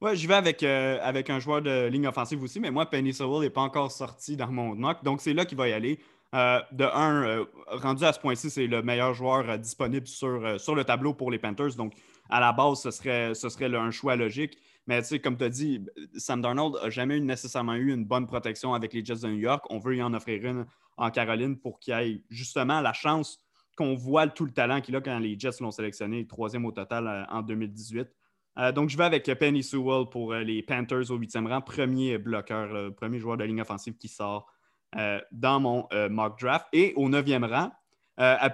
Ouais, 0.00 0.16
j'y 0.16 0.26
vais 0.26 0.34
avec, 0.34 0.62
euh, 0.62 0.98
avec 1.02 1.30
un 1.30 1.38
joueur 1.38 1.62
de 1.62 1.86
ligne 1.86 2.06
offensive 2.06 2.42
aussi, 2.42 2.60
mais 2.60 2.70
moi, 2.70 2.86
Penny 2.86 3.12
Sewell 3.12 3.40
n'est 3.40 3.50
pas 3.50 3.62
encore 3.62 3.90
sorti 3.90 4.36
dans 4.36 4.48
mon 4.48 4.74
mock, 4.74 5.02
donc 5.02 5.20
c'est 5.20 5.32
là 5.32 5.44
qu'il 5.44 5.56
va 5.56 5.68
y 5.68 5.72
aller. 5.72 5.98
Euh, 6.34 6.60
de 6.72 6.84
un, 6.84 7.46
rendu 7.68 8.04
à 8.04 8.12
ce 8.12 8.18
point-ci, 8.18 8.50
c'est 8.50 8.66
le 8.66 8.82
meilleur 8.82 9.14
joueur 9.14 9.58
disponible 9.58 10.06
sur, 10.06 10.60
sur 10.60 10.74
le 10.74 10.84
tableau 10.84 11.14
pour 11.14 11.30
les 11.30 11.38
Panthers, 11.38 11.76
donc 11.76 11.94
à 12.28 12.40
la 12.40 12.52
base, 12.52 12.80
ce 12.80 12.90
serait, 12.90 13.34
ce 13.34 13.48
serait 13.48 13.74
un 13.74 13.90
choix 13.90 14.16
logique. 14.16 14.58
Mais 14.86 15.00
tu 15.00 15.08
sais, 15.08 15.20
comme 15.20 15.36
tu 15.36 15.44
as 15.44 15.48
dit, 15.48 15.84
Sam 16.16 16.42
Darnold 16.42 16.76
n'a 16.82 16.90
jamais 16.90 17.18
nécessairement 17.20 17.74
eu 17.74 17.92
une 17.92 18.04
bonne 18.04 18.26
protection 18.26 18.74
avec 18.74 18.92
les 18.92 19.04
Jets 19.04 19.20
de 19.22 19.28
New 19.28 19.38
York. 19.38 19.64
On 19.70 19.78
veut 19.78 19.96
y 19.96 20.02
en 20.02 20.12
offrir 20.12 20.44
une 20.44 20.66
en 20.96 21.10
Caroline 21.10 21.58
pour 21.58 21.80
qu'il 21.80 21.94
ait 21.94 22.22
justement 22.30 22.80
la 22.80 22.92
chance 22.92 23.38
qu'on 23.76 23.94
voit 23.94 24.28
tout 24.28 24.44
le 24.44 24.52
talent 24.52 24.80
qu'il 24.80 24.94
a 24.96 25.00
quand 25.00 25.18
les 25.18 25.38
Jets 25.38 25.60
l'ont 25.60 25.70
sélectionné, 25.70 26.26
troisième 26.26 26.64
au 26.64 26.72
total 26.72 27.26
en 27.30 27.42
2018. 27.42 28.08
Euh, 28.58 28.72
donc, 28.72 28.88
je 28.88 28.96
vais 28.96 29.04
avec 29.04 29.24
Penny 29.38 29.62
Sewell 29.62 30.06
pour 30.10 30.32
euh, 30.32 30.42
les 30.42 30.62
Panthers 30.62 31.10
au 31.10 31.16
huitième 31.16 31.46
rang, 31.46 31.60
premier 31.60 32.18
bloqueur, 32.18 32.94
premier 32.94 33.18
joueur 33.18 33.36
de 33.36 33.44
ligne 33.44 33.60
offensive 33.60 33.96
qui 33.96 34.08
sort 34.08 34.46
euh, 34.96 35.20
dans 35.32 35.60
mon 35.60 35.88
mock 36.10 36.38
draft. 36.40 36.66
Et 36.72 36.92
au 36.96 37.08
neuvième 37.08 37.44
rang, 37.44 37.70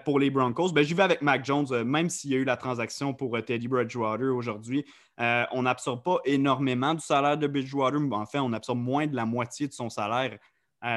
pour 0.06 0.18
les 0.18 0.30
Broncos, 0.30 0.72
ben, 0.72 0.82
j'y 0.82 0.94
vais 0.94 1.02
avec 1.02 1.20
Mac 1.20 1.44
Jones, 1.44 1.82
même 1.82 2.08
s'il 2.08 2.30
y 2.30 2.34
a 2.34 2.38
eu 2.38 2.44
la 2.44 2.56
transaction 2.56 3.12
pour 3.12 3.36
Teddy 3.44 3.68
Bridgewater 3.68 4.34
aujourd'hui. 4.34 4.86
on 5.18 5.62
n'absorbe 5.62 6.02
pas 6.02 6.18
énormément 6.24 6.94
du 6.94 7.00
salaire 7.00 7.36
de 7.36 7.46
Bridgewater. 7.46 8.00
En 8.12 8.24
fait, 8.24 8.38
on 8.38 8.54
absorbe 8.54 8.78
moins 8.78 9.06
de 9.06 9.14
la 9.14 9.26
moitié 9.26 9.68
de 9.68 9.74
son 9.74 9.90
salaire 9.90 10.38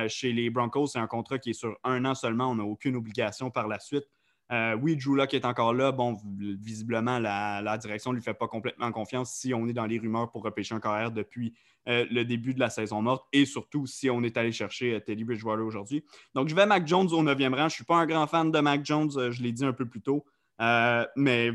chez 0.08 0.32
les 0.32 0.50
Broncos. 0.50 0.88
C'est 0.88 1.00
un 1.00 1.08
contrat 1.08 1.40
qui 1.40 1.52
est 1.52 1.54
sur 1.54 1.78
un 1.84 2.06
an 2.06 2.16
seulement. 2.16 2.50
On 2.52 2.56
n'a 2.56 2.63
aucune 2.63 2.96
obligation 2.96 3.52
par 3.52 3.68
la 3.68 3.80
suite. 3.80 4.06
Euh, 4.52 4.75
oui, 4.75 4.96
Drew 4.96 5.16
Locke 5.16 5.34
est 5.34 5.46
encore 5.46 5.74
là. 5.74 5.92
Bon, 5.92 6.18
visiblement, 6.38 7.20
la, 7.20 7.78
direction 7.78 8.12
ne 8.12 8.18
lui 8.18 8.24
fait 8.24 8.34
pas 8.34 8.48
complètement 8.48 8.92
confiance 8.92 9.32
si 9.34 9.54
on 9.54 9.68
est 9.68 9.74
dans 9.74 9.86
les 9.86 9.98
rumeurs 9.98 10.30
pour 10.32 10.44
repêcher 10.44 10.75
un 10.75 10.80
carrière 10.80 11.12
depuis 11.12 11.54
euh, 11.88 12.06
le 12.12 12.24
début 12.24 12.54
de 12.54 12.60
la 12.60 12.70
saison 12.70 13.02
morte 13.02 13.25
et 13.34 13.46
surtout 13.46 13.88
si 13.88 14.10
on 14.10 14.22
est 14.24 14.38
allé 14.38 14.52
chercher 14.52 14.96
euh, 14.96 15.00
Teddy 15.00 15.24
Bridgewater 15.24 15.66
aujourd'hui. 15.66 16.04
Donc, 16.36 16.50
je 16.50 16.56
vais 16.56 16.66
Mac 16.66 16.86
Jones 16.88 17.08
au 17.12 17.24
9e 17.24 17.50
rang. 17.50 17.58
Je 17.58 17.63
ne 17.63 17.70
suis 17.70 17.84
pas 17.84 17.96
un 17.96 18.06
grand 18.06 18.28
fan 18.28 18.52
de 18.52 18.60
Mac 18.60 18.86
Jones, 18.86 19.32
je 19.32 19.42
l'ai 19.42 19.52
dit 19.52 19.66
un 19.66 19.74
peu 19.74 19.88
plus 19.88 20.02
tôt, 20.02 20.24
mais 20.60 21.52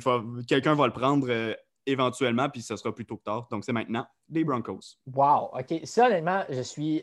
quelqu'un 0.47 0.75
va 0.75 0.87
le 0.87 0.93
prendre 0.93 1.57
éventuellement, 1.87 2.51
puis 2.51 2.61
ce 2.61 2.77
sera 2.77 2.95
plus 2.95 3.07
tôt 3.07 3.17
que 3.17 3.23
tard. 3.23 3.49
Donc, 3.51 3.65
c'est 3.65 3.73
maintenant 3.73 4.07
les 4.29 4.45
Broncos. 4.45 4.99
Wow, 5.07 5.51
OK. 5.55 5.81
Ça, 5.85 6.07
honnêtement, 6.07 6.43
je 6.51 6.61
suis 6.61 7.03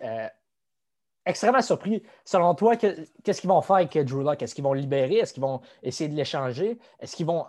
extrêmement 1.25 1.62
surpris. 1.62 2.03
Selon 2.24 2.55
toi, 2.55 2.75
qu'est-ce 2.75 3.41
qu'ils 3.41 3.50
vont 3.50 3.62
faire 3.62 3.77
avec 3.77 3.98
Drew 3.98 4.24
Locke? 4.24 4.41
Est-ce 4.41 4.55
qu'ils 4.55 4.63
vont 4.63 4.74
libérer? 4.74 5.15
Est-ce 5.15 5.34
qu'ils 5.34 5.44
vont 5.44 5.62
essayer 5.84 6.10
de 6.10 6.15
l'échanger? 6.15 6.77
Est-ce 7.00 7.15
qu'ils 7.15 7.25
vont 7.25 7.46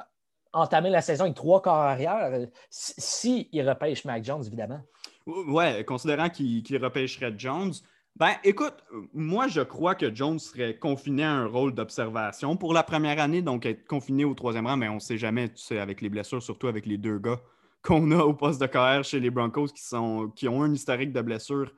entamer 0.53 0.91
la 0.91 1.03
saison 1.03 1.25
avec 1.25 1.37
trois 1.37 1.61
corps 1.61 1.75
arrière? 1.75 2.47
Si, 2.71 3.49
repêchent 3.55 4.05
Mac 4.05 4.25
Jones, 4.25 4.45
évidemment. 4.47 4.81
Ouais, 5.27 5.85
considérant 5.85 6.29
qu'il 6.29 6.83
repêcherait 6.83 7.35
Jones. 7.37 7.73
Ben, 8.15 8.33
écoute, 8.45 8.77
moi, 9.13 9.47
je 9.47 9.61
crois 9.61 9.95
que 9.95 10.15
Jones 10.15 10.39
serait 10.39 10.79
confiné 10.79 11.25
à 11.25 11.33
un 11.33 11.47
rôle 11.47 11.75
d'observation 11.75 12.57
pour 12.57 12.73
la 12.73 12.83
première 12.83 13.21
année, 13.21 13.43
donc 13.43 13.67
être 13.67 13.87
confiné 13.87 14.25
au 14.25 14.33
troisième 14.33 14.67
rang, 14.67 14.79
mais 14.79 14.89
on 14.89 14.95
ne 14.95 15.01
sait 15.01 15.19
jamais, 15.19 15.51
tu 15.51 15.59
sais, 15.59 15.79
avec 15.79 16.01
les 16.01 16.09
blessures, 16.09 16.43
surtout 16.43 16.69
avec 16.69 16.87
les 16.87 16.97
deux 16.97 17.19
gars 17.19 17.41
qu'on 17.87 18.11
a 18.11 18.19
au 18.25 18.35
poste 18.35 18.61
de 18.61 18.67
carrière 18.67 19.05
chez 19.05 19.21
les 19.21 19.31
Broncos 19.31 19.69
qui, 19.69 19.83
sont, 19.83 20.33
qui 20.35 20.49
ont 20.49 20.63
un 20.63 20.73
historique 20.73 21.13
de 21.13 21.21
blessures 21.21 21.71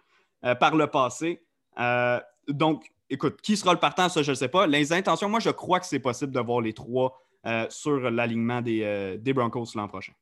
euh, 0.45 0.55
par 0.55 0.75
le 0.75 0.87
passé. 0.87 1.45
Euh, 1.78 2.20
donc, 2.49 2.90
écoute, 3.11 3.40
qui 3.40 3.56
sera 3.56 3.73
le 3.73 3.78
partant, 3.80 4.08
ça, 4.08 4.23
je 4.23 4.30
ne 4.30 4.37
sais 4.37 4.49
pas. 4.49 4.66
Les 4.66 4.92
intentions, 4.92 5.28
moi, 5.28 5.40
je 5.40 5.50
crois 5.50 5.80
que 5.80 5.87
c'est 5.87 5.99
possible 5.99 6.32
de 6.32 6.40
voir 6.40 6.61
les 6.61 6.73
trois 6.73 7.20
euh, 7.47 7.66
sur 7.70 8.11
l'alignement 8.11 8.61
des, 8.61 8.82
euh, 8.82 9.16
des, 9.16 9.32
Broncos 9.32 9.66
l'an 9.75 9.88
prochain. 9.88 10.12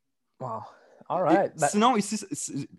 Wow. 0.40 0.60
All 1.08 1.22
right. 1.22 1.52
Ben 1.56 1.68
sinon, 1.68 1.96
ici, 1.96 2.20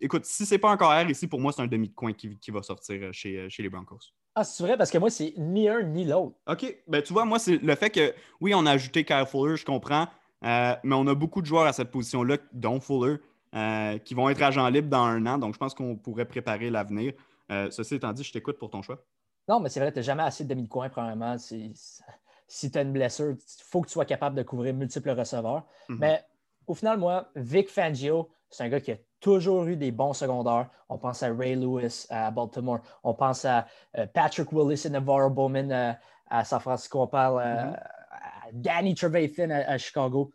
écoute, 0.01 0.25
si 0.25 0.45
c'est 0.45 0.57
pas 0.57 0.69
encore 0.69 0.91
R, 0.91 1.09
ici, 1.09 1.27
pour 1.27 1.39
moi, 1.39 1.53
c'est 1.53 1.61
un 1.61 1.67
demi 1.67 1.87
de 1.87 1.95
coin 1.95 2.11
qui, 2.11 2.37
qui 2.37 2.51
va 2.51 2.61
sortir 2.61 3.13
chez, 3.13 3.49
chez, 3.49 3.63
les 3.63 3.69
Broncos. 3.69 3.99
Ah, 4.35 4.43
c'est 4.43 4.63
vrai, 4.63 4.77
parce 4.77 4.91
que 4.91 4.97
moi, 4.97 5.09
c'est 5.09 5.33
ni 5.37 5.69
un 5.69 5.81
ni 5.81 6.03
l'autre. 6.03 6.35
OK. 6.45 6.75
Ben, 6.87 7.01
tu 7.01 7.13
vois, 7.13 7.23
moi, 7.23 7.39
c'est 7.39 7.57
le 7.57 7.75
fait 7.75 7.89
que, 7.89 8.13
oui, 8.41 8.53
on 8.53 8.65
a 8.65 8.71
ajouté 8.71 9.05
Kyle 9.05 9.25
Fuller, 9.25 9.55
je 9.55 9.65
comprends, 9.65 10.07
mais 10.41 10.77
on 10.83 11.07
a 11.07 11.15
beaucoup 11.15 11.41
de 11.41 11.47
joueurs 11.47 11.65
à 11.65 11.73
cette 11.73 11.89
position-là, 11.89 12.37
dont 12.51 12.81
Fuller, 12.81 13.15
qui 14.03 14.13
vont 14.13 14.29
être 14.29 14.41
agents 14.41 14.67
libres 14.67 14.89
dans 14.89 15.05
un 15.05 15.25
an. 15.25 15.37
Donc, 15.37 15.53
je 15.53 15.59
pense 15.59 15.73
qu'on 15.73 15.95
pourrait 15.95 16.25
préparer 16.25 16.69
l'avenir. 16.69 17.13
Euh, 17.51 17.69
ceci 17.71 17.95
étant 17.95 18.11
dit, 18.13 18.23
je 18.23 18.31
t'écoute 18.31 18.57
pour 18.57 18.69
ton 18.69 18.81
choix. 18.81 19.03
Non, 19.47 19.59
mais 19.59 19.69
c'est 19.69 19.79
vrai, 19.79 19.91
tu 19.91 19.99
n'as 19.99 20.03
jamais 20.03 20.23
assez 20.23 20.43
de 20.43 20.49
demi 20.49 20.63
de 20.63 20.67
coin, 20.67 20.89
premièrement. 20.89 21.37
Si 21.37 22.71
tu 22.71 22.77
as 22.77 22.81
une 22.81 22.93
blessure, 22.93 23.31
il 23.31 23.63
faut 23.63 23.81
que 23.81 23.87
tu 23.87 23.93
sois 23.93 24.05
capable 24.05 24.35
de 24.35 24.43
couvrir 24.43 24.73
multiples 24.73 25.11
receveurs. 25.11 25.65
Mhm. 25.89 25.97
Mais 25.99 26.25
au 26.65 26.73
final, 26.73 26.97
moi, 26.97 27.29
Vic 27.35 27.69
Fangio, 27.69 28.29
c'est 28.49 28.63
un 28.63 28.69
gars 28.69 28.81
qui 28.81 28.91
a 28.91 28.97
toujours 29.19 29.65
eu 29.65 29.75
des 29.75 29.91
bons 29.91 30.13
secondaires. 30.13 30.69
On 30.89 30.97
pense 30.97 31.23
à 31.23 31.33
Ray 31.33 31.55
Lewis 31.55 32.05
à 32.09 32.31
Baltimore. 32.31 32.79
On 33.03 33.13
pense 33.13 33.45
à 33.45 33.67
euh, 33.97 34.05
Patrick 34.07 34.51
Willis 34.51 34.83
et 34.85 34.89
Navarro 34.89 35.29
Bowman 35.29 35.71
euh, 35.71 35.93
à, 36.29 36.43
San 36.43 36.59
Francisco. 36.59 37.01
On 37.01 37.07
parle 37.07 37.43
mhm. 37.43 37.75
à 38.11 38.51
Danny 38.53 38.95
Trevathan 38.95 39.49
à, 39.49 39.77
Chicago. 39.77 40.31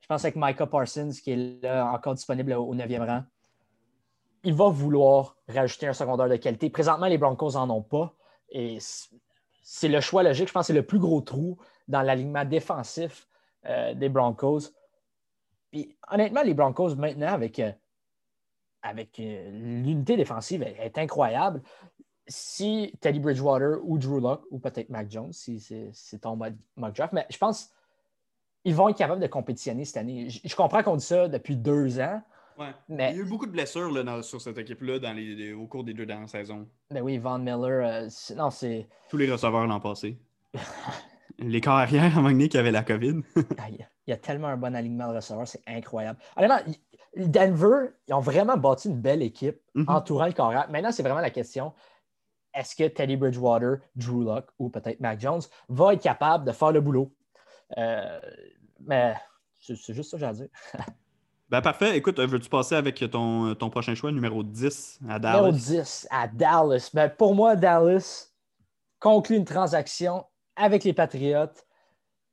Je 0.00 0.06
pense 0.06 0.24
avec 0.24 0.36
Micah 0.36 0.66
Parsons, 0.66 1.10
qui 1.22 1.32
est 1.32 1.62
là 1.62 1.86
encore 1.92 2.14
disponible 2.14 2.52
au 2.52 2.74
9e 2.74 3.06
rang 3.06 3.24
il 4.46 4.54
va 4.54 4.68
vouloir 4.68 5.36
rajouter 5.48 5.88
un 5.88 5.92
secondaire 5.92 6.28
de 6.28 6.36
qualité. 6.36 6.70
Présentement, 6.70 7.06
les 7.06 7.18
Broncos 7.18 7.54
n'en 7.54 7.68
ont 7.68 7.82
pas. 7.82 8.14
Et 8.48 8.78
c'est 9.60 9.88
le 9.88 10.00
choix 10.00 10.22
logique. 10.22 10.46
Je 10.46 10.52
pense 10.52 10.62
que 10.62 10.66
c'est 10.68 10.72
le 10.72 10.86
plus 10.86 11.00
gros 11.00 11.20
trou 11.20 11.58
dans 11.88 12.00
l'alignement 12.00 12.44
défensif 12.44 13.26
euh, 13.66 13.92
des 13.94 14.08
Broncos. 14.08 14.70
Puis, 15.72 15.96
honnêtement, 16.08 16.42
les 16.42 16.54
Broncos, 16.54 16.94
maintenant, 16.94 17.32
avec, 17.32 17.58
euh, 17.58 17.72
avec 18.82 19.18
euh, 19.18 19.50
l'unité 19.50 20.16
défensive, 20.16 20.62
est, 20.62 20.96
incroyable. 20.96 21.60
Si 22.28 22.96
Teddy 23.00 23.18
Bridgewater 23.18 23.78
ou 23.82 23.98
Drew 23.98 24.20
Locke, 24.20 24.44
ou 24.52 24.60
peut-être 24.60 24.90
Mac 24.90 25.10
Jones, 25.10 25.32
si 25.32 25.58
c'est 25.92 26.20
ton 26.20 26.36
mock 26.36 26.94
draft, 26.94 27.12
mais 27.12 27.26
je 27.30 27.38
pense 27.38 27.72
qu'ils 28.62 28.76
vont 28.76 28.90
être 28.90 28.96
capables 28.96 29.20
de 29.20 29.26
compétitionner 29.26 29.84
cette 29.84 29.96
année. 29.96 30.28
je 30.28 30.54
comprends 30.54 30.84
qu'on 30.84 30.96
dit 30.96 31.04
ça 31.04 31.26
depuis 31.26 31.56
deux 31.56 31.98
ans, 31.98 32.22
il 32.88 32.96
y 32.96 33.02
a 33.02 33.14
eu 33.14 33.24
beaucoup 33.24 33.46
de 33.46 33.52
blessures 33.52 33.90
là, 33.90 34.22
sur 34.22 34.40
cette 34.40 34.58
équipe-là 34.58 34.98
dans 34.98 35.12
les, 35.12 35.52
au 35.52 35.66
cours 35.66 35.84
des 35.84 35.94
deux 35.94 36.06
dernières 36.06 36.28
saisons. 36.28 36.66
Ben 36.90 37.02
oui, 37.02 37.18
Von 37.18 37.38
Miller, 37.38 38.04
euh, 38.04 38.08
non, 38.36 38.50
c'est. 38.50 38.88
Tous 39.08 39.16
les 39.16 39.30
receveurs 39.30 39.66
l'an 39.66 39.80
passé. 39.80 40.18
les 41.38 41.60
corps 41.60 41.74
arrière 41.74 42.18
à 42.18 42.32
qui 42.32 42.58
avaient 42.58 42.72
la 42.72 42.82
COVID. 42.82 43.20
Ah, 43.58 43.68
il 43.68 44.10
y 44.10 44.12
a 44.12 44.16
tellement 44.16 44.48
un 44.48 44.56
bon 44.56 44.74
alignement 44.74 45.10
de 45.10 45.16
receveurs, 45.16 45.48
c'est 45.48 45.62
incroyable. 45.66 46.18
Honnêtement, 46.36 46.60
Denver, 47.16 47.88
ils 48.06 48.14
ont 48.14 48.20
vraiment 48.20 48.56
bâti 48.56 48.88
une 48.88 49.00
belle 49.00 49.22
équipe 49.22 49.58
mhm. 49.74 49.86
entourant 49.88 50.26
le 50.26 50.32
corps 50.32 50.46
arrière. 50.46 50.70
Maintenant, 50.70 50.92
c'est 50.92 51.02
vraiment 51.02 51.20
la 51.20 51.30
question 51.30 51.72
est-ce 52.56 52.74
que 52.74 52.88
Teddy 52.88 53.16
Bridgewater, 53.16 53.78
Drew 53.94 54.24
Locke 54.24 54.48
ou 54.58 54.70
peut-être 54.70 54.98
Mac 55.00 55.20
Jones 55.20 55.42
va 55.68 55.92
être 55.92 56.02
capable 56.02 56.46
de 56.46 56.52
faire 56.52 56.72
le 56.72 56.80
boulot? 56.80 57.14
Euh, 57.76 58.18
mais 58.80 59.14
c'est 59.60 59.92
juste 59.92 60.10
ça 60.10 60.16
que 60.16 60.20
j'ai 60.20 60.26
à 60.26 60.32
dire. 60.32 60.48
Ben 61.48 61.60
parfait. 61.60 61.96
Écoute, 61.96 62.18
veux-tu 62.18 62.48
passer 62.48 62.74
avec 62.74 62.98
ton, 63.10 63.54
ton, 63.54 63.70
prochain 63.70 63.94
choix, 63.94 64.10
numéro 64.10 64.42
10 64.42 64.98
à 65.08 65.18
Dallas? 65.20 65.36
Numéro 65.36 65.52
10 65.52 66.08
à 66.10 66.26
Dallas. 66.26 66.90
Ben, 66.92 67.08
pour 67.08 67.36
moi, 67.36 67.54
Dallas 67.54 68.32
conclut 68.98 69.36
une 69.36 69.44
transaction 69.44 70.24
avec 70.56 70.82
les 70.82 70.92
Patriots. 70.92 71.52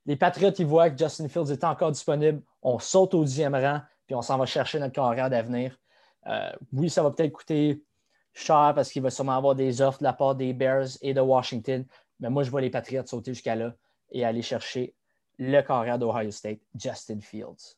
Les 0.06 0.16
Patriots, 0.16 0.50
ils 0.58 0.66
voient 0.66 0.90
que 0.90 0.98
Justin 0.98 1.28
Fields 1.28 1.52
est 1.52 1.62
encore 1.62 1.92
disponible. 1.92 2.42
On 2.60 2.80
saute 2.80 3.14
au 3.14 3.24
dixième 3.24 3.54
rang, 3.54 3.80
puis 4.06 4.16
on 4.16 4.22
s'en 4.22 4.36
va 4.36 4.46
chercher 4.46 4.80
notre 4.80 4.94
carrière 4.94 5.30
d'avenir. 5.30 5.78
Euh, 6.26 6.50
oui, 6.72 6.90
ça 6.90 7.02
va 7.02 7.12
peut-être 7.12 7.32
coûter 7.32 7.84
cher 8.32 8.72
parce 8.74 8.90
qu'il 8.90 9.02
va 9.02 9.10
sûrement 9.10 9.36
avoir 9.36 9.54
des 9.54 9.80
offres 9.80 10.00
de 10.00 10.04
la 10.04 10.12
part 10.12 10.34
des 10.34 10.52
Bears 10.52 10.88
et 11.02 11.14
de 11.14 11.20
Washington. 11.20 11.86
Mais 12.18 12.30
moi, 12.30 12.42
je 12.42 12.50
vois 12.50 12.60
les 12.60 12.70
Patriots 12.70 13.06
sauter 13.06 13.32
jusqu'à 13.32 13.54
là 13.54 13.74
et 14.10 14.24
aller 14.24 14.42
chercher 14.42 14.94
le 15.38 15.60
carrière 15.60 16.00
d'Ohio 16.00 16.32
State, 16.32 16.58
Justin 16.74 17.20
Fields. 17.20 17.76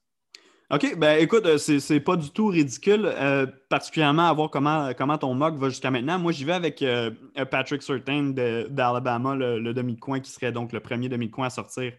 OK, 0.69 0.99
ben 0.99 1.21
écoute, 1.21 1.47
euh, 1.47 1.59
c'est 1.59 2.01
pas 2.01 2.17
du 2.17 2.31
tout 2.31 2.49
ridicule, 2.49 3.07
euh, 3.07 3.47
particulièrement 3.69 4.29
à 4.29 4.33
voir 4.33 4.51
comment, 4.51 4.91
comment 4.99 5.17
ton 5.17 5.33
mock 5.33 5.55
va 5.55 5.69
jusqu'à 5.69 5.93
maintenant. 5.93 6.19
Moi, 6.19 6.33
j'y 6.33 6.45
vais 6.45 6.55
avec 6.55 6.83
euh, 6.83 7.13
Patrick 7.49 7.83
Surtain 7.83 8.33
d'Alabama, 8.69 9.37
le, 9.37 9.73
demi-coin 9.73 10.19
qui 10.19 10.33
serait 10.33 10.51
donc 10.51 10.73
le 10.73 10.81
premier 10.81 11.09
demi-coin 11.09 11.47
à 11.47 11.51
sortir 11.51 11.93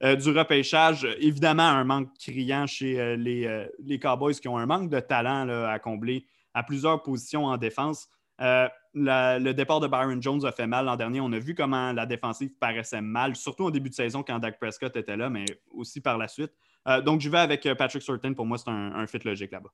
du 0.00 0.30
repêchage. 0.30 1.08
Évidemment, 1.18 1.64
un 1.64 1.82
manque 1.82 2.08
criant 2.18 2.66
chez 2.66 3.16
les, 3.16 3.66
les, 3.82 3.98
Cowboys 3.98 4.34
qui 4.34 4.48
ont 4.48 4.58
un 4.58 4.66
manque 4.66 4.90
de 4.90 5.00
talent 5.00 5.48
à 5.48 5.78
combler 5.78 6.26
à 6.52 6.62
plusieurs 6.62 7.02
positions 7.02 7.46
en 7.46 7.56
défense. 7.56 8.08
le 8.38 9.52
départ 9.52 9.80
de 9.80 9.86
Byron 9.88 10.20
Jones 10.20 10.44
a 10.44 10.52
fait 10.52 10.66
mal 10.66 10.84
l'an 10.84 10.96
dernier. 10.96 11.20
On 11.20 11.32
a 11.32 11.38
vu 11.38 11.54
comment 11.54 11.92
la 11.92 12.04
défensive 12.04 12.50
paraissait 12.60 13.00
mal, 13.00 13.34
surtout 13.34 13.64
au 13.64 13.70
début 13.70 13.88
de 13.88 13.94
saison 13.94 14.22
quand 14.22 14.38
Dak 14.40 14.58
Prescott 14.58 14.94
était 14.94 15.16
là, 15.16 15.30
mais 15.30 15.46
aussi 15.72 16.00
par 16.00 16.18
la 16.18 16.28
suite. 16.28 16.52
Donc, 17.04 17.20
je 17.20 17.28
vais 17.28 17.38
avec 17.38 17.68
Patrick 17.78 18.02
Surtain. 18.02 18.32
Pour 18.34 18.46
moi, 18.46 18.58
c'est 18.58 18.68
un, 18.68 19.06
fit 19.06 19.18
logique 19.24 19.52
là-bas. 19.52 19.70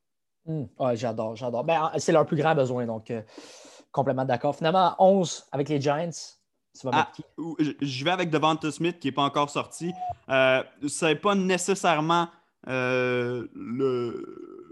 Hmm. 0.46 0.64
j'adore, 0.94 1.36
j'adore. 1.36 1.64
Ben, 1.64 1.90
c'est 1.98 2.12
leur 2.12 2.24
plus 2.26 2.36
grand 2.36 2.54
besoin, 2.54 2.86
donc 2.86 3.12
complètement 3.92 4.24
d'accord. 4.24 4.56
Finalement, 4.56 4.94
11 4.98 5.48
avec 5.52 5.68
les 5.68 5.80
Giants. 5.80 6.10
Tu 6.78 6.86
vas 6.86 6.92
ah, 6.94 7.12
je 7.80 8.04
vais 8.04 8.12
avec 8.12 8.30
Devonta 8.30 8.70
Smith 8.70 9.00
qui 9.00 9.08
n'est 9.08 9.12
pas 9.12 9.22
encore 9.22 9.50
sorti. 9.50 9.92
Euh, 10.28 10.62
ce 10.86 11.06
n'est 11.06 11.16
pas 11.16 11.34
nécessairement 11.34 12.28
le 12.66 13.50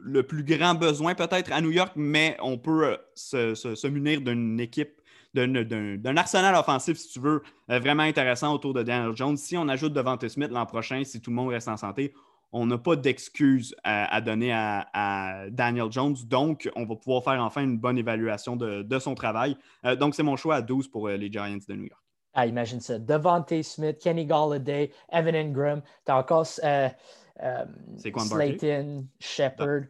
le 0.09 0.23
plus 0.23 0.45
grand 0.45 0.75
besoin 0.75 1.14
peut-être 1.14 1.52
à 1.52 1.61
New 1.61 1.71
York, 1.71 1.92
mais 1.97 2.37
on 2.40 2.59
peut 2.59 2.97
euh, 3.35 3.54
se, 3.54 3.87
munir 3.87 4.21
d'une 4.21 4.59
équipe, 4.61 5.00
d'un 5.35 6.16
arsenal 6.16 6.54
offensif, 6.54 6.97
si 6.99 7.11
tu 7.11 7.21
veux, 7.21 7.42
euh, 7.71 7.78
vraiment 7.78 8.02
intéressant 8.02 8.52
autour 8.54 8.75
de 8.75 8.83
Daniel 8.83 9.14
Jones. 9.14 9.37
Si 9.37 9.57
on 9.57 9.68
ajoute 9.68 9.92
Devante 9.92 10.26
Smith 10.28 10.50
l'an 10.50 10.66
prochain, 10.66 11.04
si 11.04 11.21
tout 11.21 11.30
le 11.30 11.37
monde 11.37 11.50
reste 11.50 11.68
en 11.68 11.76
santé, 11.76 12.14
on 12.52 12.67
n'a 12.67 12.78
pas 12.78 12.97
d'excuses 12.97 13.76
à, 13.85 14.21
donner 14.21 14.52
à, 14.52 15.47
Daniel 15.50 15.90
Jones. 15.90 16.17
Donc, 16.26 16.71
on 16.76 16.85
va 16.85 16.97
pouvoir 16.97 17.23
faire 17.25 17.43
enfin 17.43 17.62
une 17.62 17.78
bonne 17.78 17.99
évaluation 17.99 18.57
de, 18.57 18.99
son 18.99 19.14
travail. 19.14 19.57
Euh, 19.85 19.97
donc, 19.97 20.14
c'est 20.14 20.23
mon 20.23 20.37
choix 20.37 20.57
à 20.57 20.62
12 20.62 20.88
pour 20.88 21.09
les 21.09 21.31
Giants 21.31 21.59
de 21.69 21.75
New 21.75 21.85
York. 21.85 22.02
Ah, 22.35 22.47
imagine 22.47 22.81
ça. 22.81 22.99
Devante 22.99 23.62
Smith, 23.62 23.99
Kenny 23.99 24.25
Galladay, 24.25 24.93
Evan 25.12 25.35
Ingram, 25.35 25.83
tu 26.07 26.12
as 26.12 26.19
encore 26.19 26.47
Slayton, 28.17 29.07
Shepard. 29.19 29.83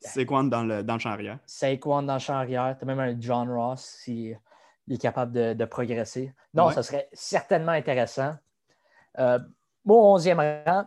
Saquon 0.00 0.44
dans 0.44 0.64
le, 0.64 0.82
dans 0.82 0.94
le 0.94 1.00
champ 1.00 1.10
arrière. 1.10 1.38
Saquon 1.46 2.02
dans 2.02 2.14
le 2.14 2.20
champ 2.20 2.34
arrière. 2.34 2.76
Tu 2.78 2.84
as 2.84 2.86
même 2.86 3.00
un 3.00 3.20
John 3.20 3.50
Ross 3.50 3.98
s'il 4.02 4.38
est 4.88 4.98
capable 4.98 5.56
de, 5.56 5.64
progresser. 5.64 6.34
Non, 6.54 6.70
ça 6.70 6.82
serait 6.82 7.08
certainement 7.12 7.72
intéressant. 7.72 8.34
Euh, 9.18 9.38
mon 9.84 10.14
onzième 10.14 10.40
rang, 10.66 10.84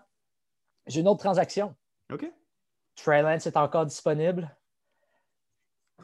j'ai 0.87 1.01
une 1.01 1.07
autre 1.07 1.21
transaction. 1.21 1.75
OK. 2.11 2.31
Trey 2.95 3.21
Lance 3.21 3.47
est 3.47 3.57
encore 3.57 3.85
disponible. 3.85 4.55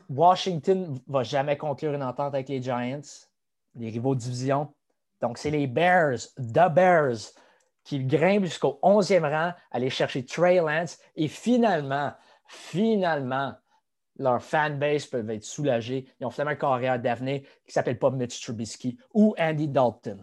Washington 0.09 0.93
ne 0.93 1.13
va 1.13 1.24
jamais 1.24 1.57
conclure 1.57 1.93
une 1.93 2.03
entente 2.03 2.33
avec 2.33 2.50
les 2.50 2.62
Giants, 2.62 3.01
les 3.75 3.89
rivaux 3.89 4.15
de 4.15 4.21
division. 4.21 4.74
Donc, 5.21 5.38
c'est 5.38 5.51
les 5.51 5.67
Bears, 5.67 6.19
The 6.38 6.74
Bears, 6.74 7.33
qui 7.83 8.03
grimpent 8.05 8.45
jusqu'au 8.45 8.79
11e 8.81 9.29
rang, 9.29 9.53
aller 9.71 9.89
chercher 9.89 10.25
Trey 10.25 10.57
Lance. 10.57 10.98
Et 11.15 11.27
finalement, 11.27 12.13
finalement, 12.48 13.53
leur 14.17 14.41
fanbase 14.41 15.05
peut 15.05 15.27
être 15.29 15.43
soulagée. 15.43 16.07
Ils 16.19 16.25
ont 16.25 16.29
finalement 16.29 16.51
un 16.51 16.55
carrière 16.55 17.00
d'avenir 17.00 17.41
qui 17.41 17.67
ne 17.67 17.71
s'appelle 17.71 18.00
pas 18.00 18.09
Mitch 18.12 18.41
Trubisky 18.41 18.98
ou 19.13 19.36
Andy 19.38 19.67
Dalton. 19.67 20.21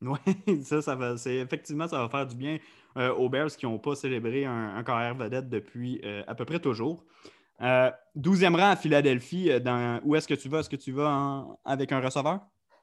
Oui, 0.00 0.18
ça, 0.62 0.80
ça 0.80 0.94
va, 0.94 1.14
effectivement, 1.26 1.88
ça 1.88 1.98
va 1.98 2.08
faire 2.08 2.26
du 2.26 2.36
bien 2.36 2.58
euh, 2.98 3.14
aux 3.14 3.28
Bears 3.28 3.48
qui 3.48 3.66
n'ont 3.66 3.78
pas 3.78 3.94
célébré 3.94 4.44
un, 4.44 4.82
carrière 4.84 5.14
vedette 5.14 5.48
depuis 5.48 6.00
euh, 6.04 6.22
à 6.26 6.34
peu 6.34 6.44
près 6.44 6.58
toujours. 6.58 7.04
Euh, 7.60 7.90
douzième 8.14 8.54
rang 8.54 8.70
à 8.70 8.76
Philadelphie. 8.76 9.50
où 10.04 10.14
est-ce 10.14 10.28
que 10.28 10.34
tu 10.34 10.48
vas? 10.48 10.60
Est-ce 10.60 10.70
que 10.70 10.76
tu 10.76 10.92
vas 10.92 11.46
avec 11.64 11.92
un 11.92 12.00
receveur? 12.00 12.40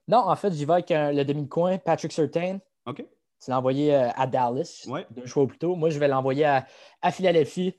Non, 0.08 0.20
en 0.20 0.36
fait, 0.36 0.54
j'y 0.54 0.66
vais 0.66 0.74
avec 0.74 0.90
le 0.90 1.24
demi-coin, 1.24 1.78
Patrick 1.78 2.12
Surtain. 2.12 2.60
OK. 2.86 2.98
Tu 2.98 3.52
l'as 3.52 3.58
envoyé 3.58 3.94
à 3.94 4.26
Dallas, 4.28 4.86
ouais. 4.88 5.06
deux 5.12 5.26
choix 5.26 5.46
plus 5.46 5.58
tôt. 5.58 5.76
Moi, 5.76 5.90
je 5.90 6.00
vais 6.00 6.08
l'envoyer 6.08 6.46
à, 6.46 6.66
à 7.02 7.12
Philadelphie 7.12 7.76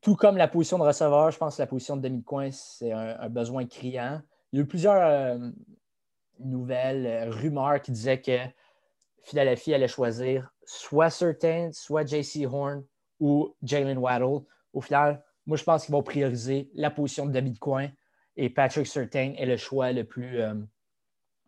tout 0.00 0.16
comme 0.16 0.36
la 0.36 0.48
position 0.48 0.78
de 0.78 0.84
receveur, 0.84 1.30
je 1.30 1.38
pense 1.38 1.56
que 1.56 1.62
la 1.62 1.66
position 1.66 1.96
de 1.96 2.02
demi-coin, 2.02 2.50
c'est 2.50 2.92
un, 2.92 3.28
besoin 3.28 3.66
criant. 3.66 4.22
Il 4.52 4.56
y 4.56 4.60
a 4.60 4.64
eu 4.64 4.66
plusieurs 4.66 4.94
euh, 4.94 5.50
nouvelles, 6.38 7.06
euh, 7.06 7.30
rumeurs 7.30 7.80
qui 7.82 7.92
disaient 7.92 8.20
que 8.20 8.38
Philadelphie 9.22 9.74
allait 9.74 9.88
choisir 9.88 10.52
soit 10.70 11.10
Certain, 11.10 11.70
soit 11.72 12.06
JC 12.06 12.46
Horn 12.46 12.84
ou 13.18 13.54
Jalen 13.62 13.98
Waddle. 13.98 14.44
Au 14.72 14.80
final, 14.80 15.24
moi, 15.44 15.56
je 15.56 15.64
pense 15.64 15.84
qu'ils 15.84 15.92
vont 15.92 16.02
prioriser 16.02 16.70
la 16.74 16.90
position 16.90 17.26
de 17.26 17.32
demi-coin 17.32 17.88
et 18.36 18.50
Patrick 18.50 18.86
Certain 18.86 19.34
est 19.36 19.46
le 19.46 19.56
choix 19.56 19.90
le 19.90 20.04
plus 20.04 20.40
euh, 20.40 20.54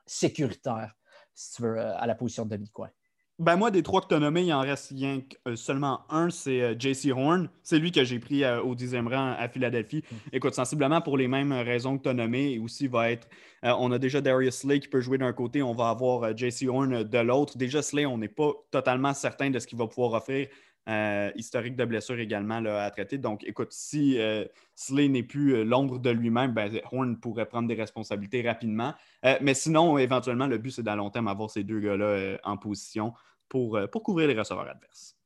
sécuritaire, 0.06 0.96
si 1.35 1.54
tu 1.54 1.62
veux, 1.62 1.78
à 1.78 2.04
la 2.06 2.16
position 2.16 2.44
de 2.44 2.56
demi-coin. 2.56 2.90
Ben 3.38 3.57
moi, 3.57 3.71
des 3.71 3.83
trois 3.83 4.03
que 4.03 4.09
tu 4.09 4.14
as 4.14 4.18
nommés, 4.18 4.42
il 4.42 4.53
en 4.53 4.61
reste 4.61 4.92
euh, 4.92 5.57
seulement 5.57 6.01
un, 6.11 6.29
c'est 6.31 6.61
euh, 6.61 6.75
JC 6.79 7.11
Horn. 7.11 7.49
C'est 7.62 7.79
lui 7.79 7.90
que 7.90 8.05
j'ai 8.05 8.18
pris 8.18 8.45
euh, 8.45 8.62
au 8.62 8.75
dixième 8.75 9.09
rang 9.09 9.35
à 9.38 9.49
Philadelphie. 9.49 10.05
Mm. 10.11 10.16
Écoute, 10.35 10.55
sensiblement 10.55 11.01
pour 11.01 11.16
les 11.16 11.29
mêmes 11.29 11.53
raisons 11.53 11.97
que 11.97 12.03
tu 12.03 12.09
as 12.11 12.14
nommées, 12.14 12.53
et 12.53 12.59
aussi 12.59 12.88
va 12.88 13.11
être. 13.11 13.27
on 13.62 13.90
a 13.90 13.99
déjà 13.99 14.21
Darius 14.21 14.57
Slay 14.57 14.81
qui 14.81 14.88
peut 14.88 15.01
jouer 15.01 15.18
d'un 15.18 15.33
côté, 15.33 15.62
on 15.62 15.73
va 15.73 15.88
avoir 15.88 16.37
JC 16.37 16.68
Horn 16.68 17.05
de 17.05 17.18
l'autre. 17.18 17.57
Déjà, 17.57 17.81
Slay, 17.81 18.07
on 18.07 18.18
n'est 18.18 18.29
pas 18.29 18.53
totalement 18.71 19.14
certain 19.14 19.51
de 19.51 19.59
ce 19.59 19.66
qu'il 19.66 19.79
va 19.79 19.87
pouvoir 19.87 20.12
offrir 20.12 20.49
euh, 20.88 21.31
historique 21.37 21.77
de 21.77 21.85
blessure 21.85 22.18
également 22.18 22.57
à 22.57 22.90
traiter. 22.90 23.16
Donc, 23.16 23.45
écoute, 23.45 23.68
si 23.71 24.18
euh, 24.18 24.45
Slay 24.75 25.09
n'est 25.09 25.23
plus 25.23 25.55
euh, 25.55 25.64
l'ombre 25.64 26.01
de 26.01 26.11
lui-même, 26.11 26.53
ben, 26.53 26.73
Horn 26.90 27.21
pourrait 27.21 27.47
prendre 27.47 27.68
des 27.68 27.75
responsabilités 27.75 28.42
rapidement. 28.42 28.92
mais 29.40 29.55
sinon, 29.55 29.97
éventuellement, 29.99 30.49
le 30.49 30.59
but, 30.59 30.73
c'est 30.73 30.83
d'à 30.83 30.97
long 30.97 31.11
terme 31.11 31.29
avoir 31.29 31.51
ces 31.51 31.62
deux 31.62 31.79
gars-là 31.79 32.37
en 32.42 32.57
position 32.57 33.14
pour, 33.49 33.79
couvrir 34.03 34.27
les 34.27 34.37
receveurs 34.37 34.68
adverses. 34.68 35.16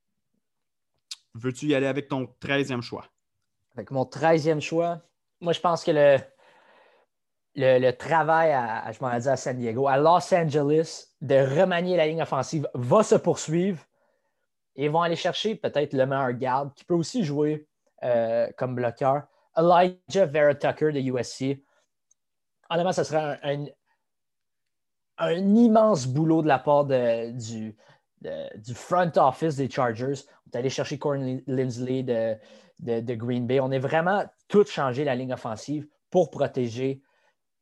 Veux-tu 1.35 1.67
y 1.67 1.75
aller 1.75 1.87
avec 1.87 2.09
ton 2.09 2.29
13e 2.43 2.83
choix? 2.83 3.07
Avec 3.77 3.91
mon 3.91 4.05
13e 4.05 4.61
choix, 4.61 5.01
moi, 5.41 5.55
je 5.55 5.61
pense 5.61 5.85
que 5.85 6.19
le, 7.55 7.91
travail, 7.93 8.53
à, 8.53 8.93
je 8.93 9.03
à 9.03 9.37
San 9.37 9.57
Diego, 9.57 9.89
à 9.89 9.97
Los 9.97 10.35
Angeles, 10.35 11.15
de 11.23 11.37
remanier 11.37 11.97
la 11.97 12.07
ligne 12.07 12.21
offensive 12.21 12.69
va 12.75 13.03
se 13.03 13.15
poursuivre 13.15 13.79
ils 14.77 14.91
vont 14.91 15.03
aller 15.03 15.17
chercher 15.17 15.55
peut-être 15.55 15.93
le 15.93 16.07
meilleur 16.07 16.33
garde 16.33 16.73
qui 16.75 16.85
peut 16.85 16.95
aussi 16.95 17.25
jouer 17.25 17.67
euh, 18.05 18.49
comme 18.57 18.75
bloqueur. 18.75 19.23
Elijah 19.57 20.27
Vera 20.27 20.55
Tucker 20.55 20.93
de 20.93 21.01
USC. 21.01 21.63
Honnêtement, 22.69 22.93
ce 22.93 23.05
serait 23.05 23.39
un, 23.43 23.67
un, 25.19 25.33
immense 25.33 26.07
boulot 26.07 26.43
de 26.43 26.49
la 26.49 26.59
part 26.59 26.85
du, 26.85 27.75
du 28.21 28.75
front 28.75 29.11
office 29.17 29.57
des 29.57 29.71
Chargers. 29.71 30.25
On 30.47 30.51
est 30.51 30.59
allé 30.59 30.69
chercher 30.69 30.99
Corey 30.99 31.43
Lindsley 31.47 32.03
de, 32.03 32.37
de, 33.01 33.15
Green 33.15 33.47
Bay. 33.47 33.61
On 33.61 33.71
est 33.71 33.79
vraiment 33.79 34.25
tout 34.49 34.65
changé 34.65 35.05
la 35.05 35.15
ligne 35.15 35.33
offensive 35.33 35.87
pour 36.11 36.31
protéger 36.31 37.01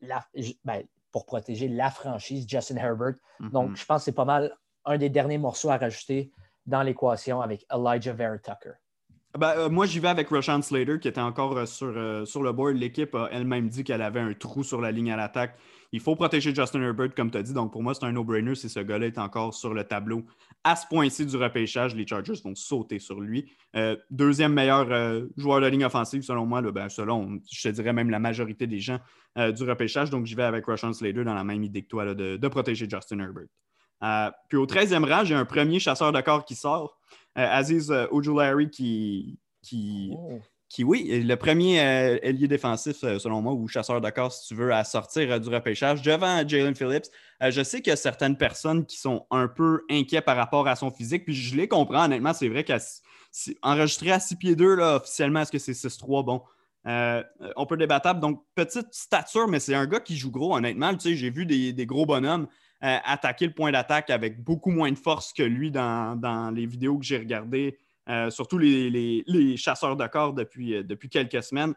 la, 0.00 0.24
ben, 0.64 0.82
pour 1.12 1.26
protéger 1.26 1.68
la 1.68 1.90
franchise 1.90 2.46
Justin 2.48 2.76
Herbert. 2.76 3.14
Mm-hmm. 3.40 3.50
Donc, 3.50 3.76
je 3.76 3.84
pense 3.84 4.00
que 4.00 4.04
c'est 4.06 4.12
pas 4.12 4.24
mal 4.24 4.56
un 4.84 4.98
des 4.98 5.10
derniers 5.10 5.38
morceaux 5.38 5.70
à 5.70 5.76
rajouter 5.76 6.32
dans 6.66 6.82
l'équation 6.82 7.40
avec 7.40 7.66
Elijah 7.70 8.12
Vera 8.12 8.38
Tucker? 8.38 8.74
Ben, 9.36 9.52
euh, 9.56 9.68
moi, 9.68 9.84
j'y 9.86 9.98
vais 9.98 10.08
avec 10.08 10.28
Rashawn 10.28 10.62
Slater, 10.62 11.00
qui 11.00 11.08
était 11.08 11.20
encore 11.20 11.56
euh, 11.56 11.66
sur, 11.66 11.92
euh, 11.96 12.24
sur 12.24 12.44
le 12.44 12.52
board. 12.52 12.76
L'équipe 12.76 13.16
a 13.16 13.28
elle-même 13.32 13.68
dit 13.68 13.82
qu'elle 13.82 14.02
avait 14.02 14.20
un 14.20 14.32
trou 14.32 14.62
sur 14.62 14.80
la 14.80 14.92
ligne 14.92 15.10
à 15.10 15.16
l'attaque. 15.16 15.58
Il 15.90 15.98
faut 15.98 16.14
protéger 16.14 16.54
Justin 16.54 16.82
Herbert, 16.82 17.12
comme 17.16 17.32
tu 17.32 17.38
as 17.38 17.42
dit. 17.42 17.52
Donc, 17.52 17.72
pour 17.72 17.82
moi, 17.82 17.94
c'est 17.94 18.04
un 18.04 18.12
no-brainer 18.12 18.54
si 18.54 18.68
ce 18.68 18.78
gars-là 18.78 19.06
est 19.06 19.18
encore 19.18 19.52
sur 19.52 19.74
le 19.74 19.82
tableau. 19.82 20.24
À 20.62 20.76
ce 20.76 20.86
point-ci 20.86 21.26
du 21.26 21.36
repêchage, 21.36 21.96
les 21.96 22.06
Chargers 22.06 22.40
vont 22.44 22.54
sauter 22.54 23.00
sur 23.00 23.20
lui. 23.20 23.52
deuxième 24.10 24.52
meilleur 24.52 24.88
joueur 25.36 25.60
de 25.60 25.66
ligne 25.66 25.84
offensive, 25.84 26.22
selon 26.22 26.46
moi, 26.46 26.62
ben, 26.62 26.88
selon, 26.88 27.38
je 27.48 27.68
te 27.68 27.74
dirais 27.74 27.92
même 27.92 28.10
la 28.10 28.18
majorité 28.18 28.66
des 28.66 28.80
gens 28.80 28.98
du 29.36 29.62
repêchage. 29.62 30.10
Donc, 30.10 30.26
j'y 30.26 30.34
vais 30.34 30.42
avec 30.42 30.66
Rashawn 30.66 30.94
Slater 30.94 31.22
dans 31.22 31.34
la 31.34 31.44
même 31.44 31.62
idée 31.62 31.82
que 31.82 31.88
toi 31.88 32.12
de 32.12 32.48
protéger 32.48 32.88
Justin 32.90 33.20
Herbert. 33.20 33.46
Euh, 34.04 34.30
puis 34.48 34.58
au 34.58 34.66
13e 34.66 35.08
rang, 35.08 35.24
j'ai 35.24 35.34
un 35.34 35.44
premier 35.44 35.78
chasseur 35.78 36.12
de 36.12 36.20
corps 36.20 36.44
qui 36.44 36.54
sort, 36.54 36.98
euh, 37.38 37.46
Aziz 37.50 37.90
euh, 37.90 38.06
Ojulari, 38.10 38.68
qui, 38.68 39.38
qui, 39.62 40.12
oh. 40.14 40.40
qui, 40.68 40.84
oui, 40.84 41.22
le 41.22 41.36
premier 41.36 41.76
ailier 42.22 42.46
défensif, 42.46 42.98
selon 42.98 43.40
moi, 43.40 43.54
ou 43.54 43.66
chasseur 43.66 44.00
de 44.00 44.10
corps, 44.10 44.32
si 44.32 44.48
tu 44.48 44.54
veux, 44.54 44.74
à 44.74 44.84
sortir 44.84 45.40
du 45.40 45.48
repêchage, 45.48 46.02
devant 46.02 46.46
Jalen 46.46 46.74
Phillips. 46.74 47.06
je 47.40 47.62
sais 47.62 47.80
qu'il 47.80 47.90
y 47.90 47.94
a 47.94 47.96
certaines 47.96 48.36
personnes 48.36 48.84
qui 48.84 48.98
sont 48.98 49.26
un 49.30 49.48
peu 49.48 49.82
inquiets 49.90 50.20
par 50.20 50.36
rapport 50.36 50.68
à 50.68 50.76
son 50.76 50.90
physique, 50.90 51.24
puis 51.24 51.34
je 51.34 51.56
les 51.56 51.68
comprends, 51.68 52.04
honnêtement, 52.04 52.34
c'est 52.34 52.48
vrai 52.48 52.64
qu'enregistrer 52.64 54.12
à 54.12 54.20
6 54.20 54.36
pieds 54.36 54.56
2, 54.56 54.74
là, 54.74 54.96
officiellement, 54.96 55.40
est-ce 55.40 55.52
que 55.52 55.58
c'est 55.58 55.72
6-3? 55.72 56.24
Bon, 56.24 56.42
on 57.56 57.66
peut 57.66 57.78
débattable. 57.78 58.20
Donc, 58.20 58.44
petite 58.54 58.92
stature, 58.92 59.48
mais 59.48 59.60
c'est 59.60 59.74
un 59.74 59.86
gars 59.86 60.00
qui 60.00 60.18
joue 60.18 60.30
gros, 60.30 60.54
honnêtement. 60.54 60.92
Tu 60.92 61.00
sais, 61.00 61.16
j'ai 61.16 61.30
vu 61.30 61.46
des, 61.46 61.72
des, 61.72 61.86
gros 61.86 62.04
bonhommes 62.04 62.48
euh, 62.84 62.98
attaquer 63.02 63.46
le 63.46 63.54
point 63.54 63.72
d'attaque 63.72 64.10
avec 64.10 64.44
beaucoup 64.44 64.70
moins 64.70 64.92
de 64.92 64.98
force 64.98 65.32
que 65.32 65.42
lui 65.42 65.70
dans, 65.70 66.52
les 66.54 66.66
vidéos 66.66 66.98
que 66.98 67.04
j'ai 67.04 67.16
regardées, 67.16 67.78
euh, 68.10 68.28
surtout 68.28 68.58
les, 68.58 69.56
chasseurs 69.56 69.96
de 69.96 70.06
corps 70.06 70.34
depuis, 70.34 70.74
euh, 70.74 70.82
quelques 71.10 71.42
semaines. 71.42 71.72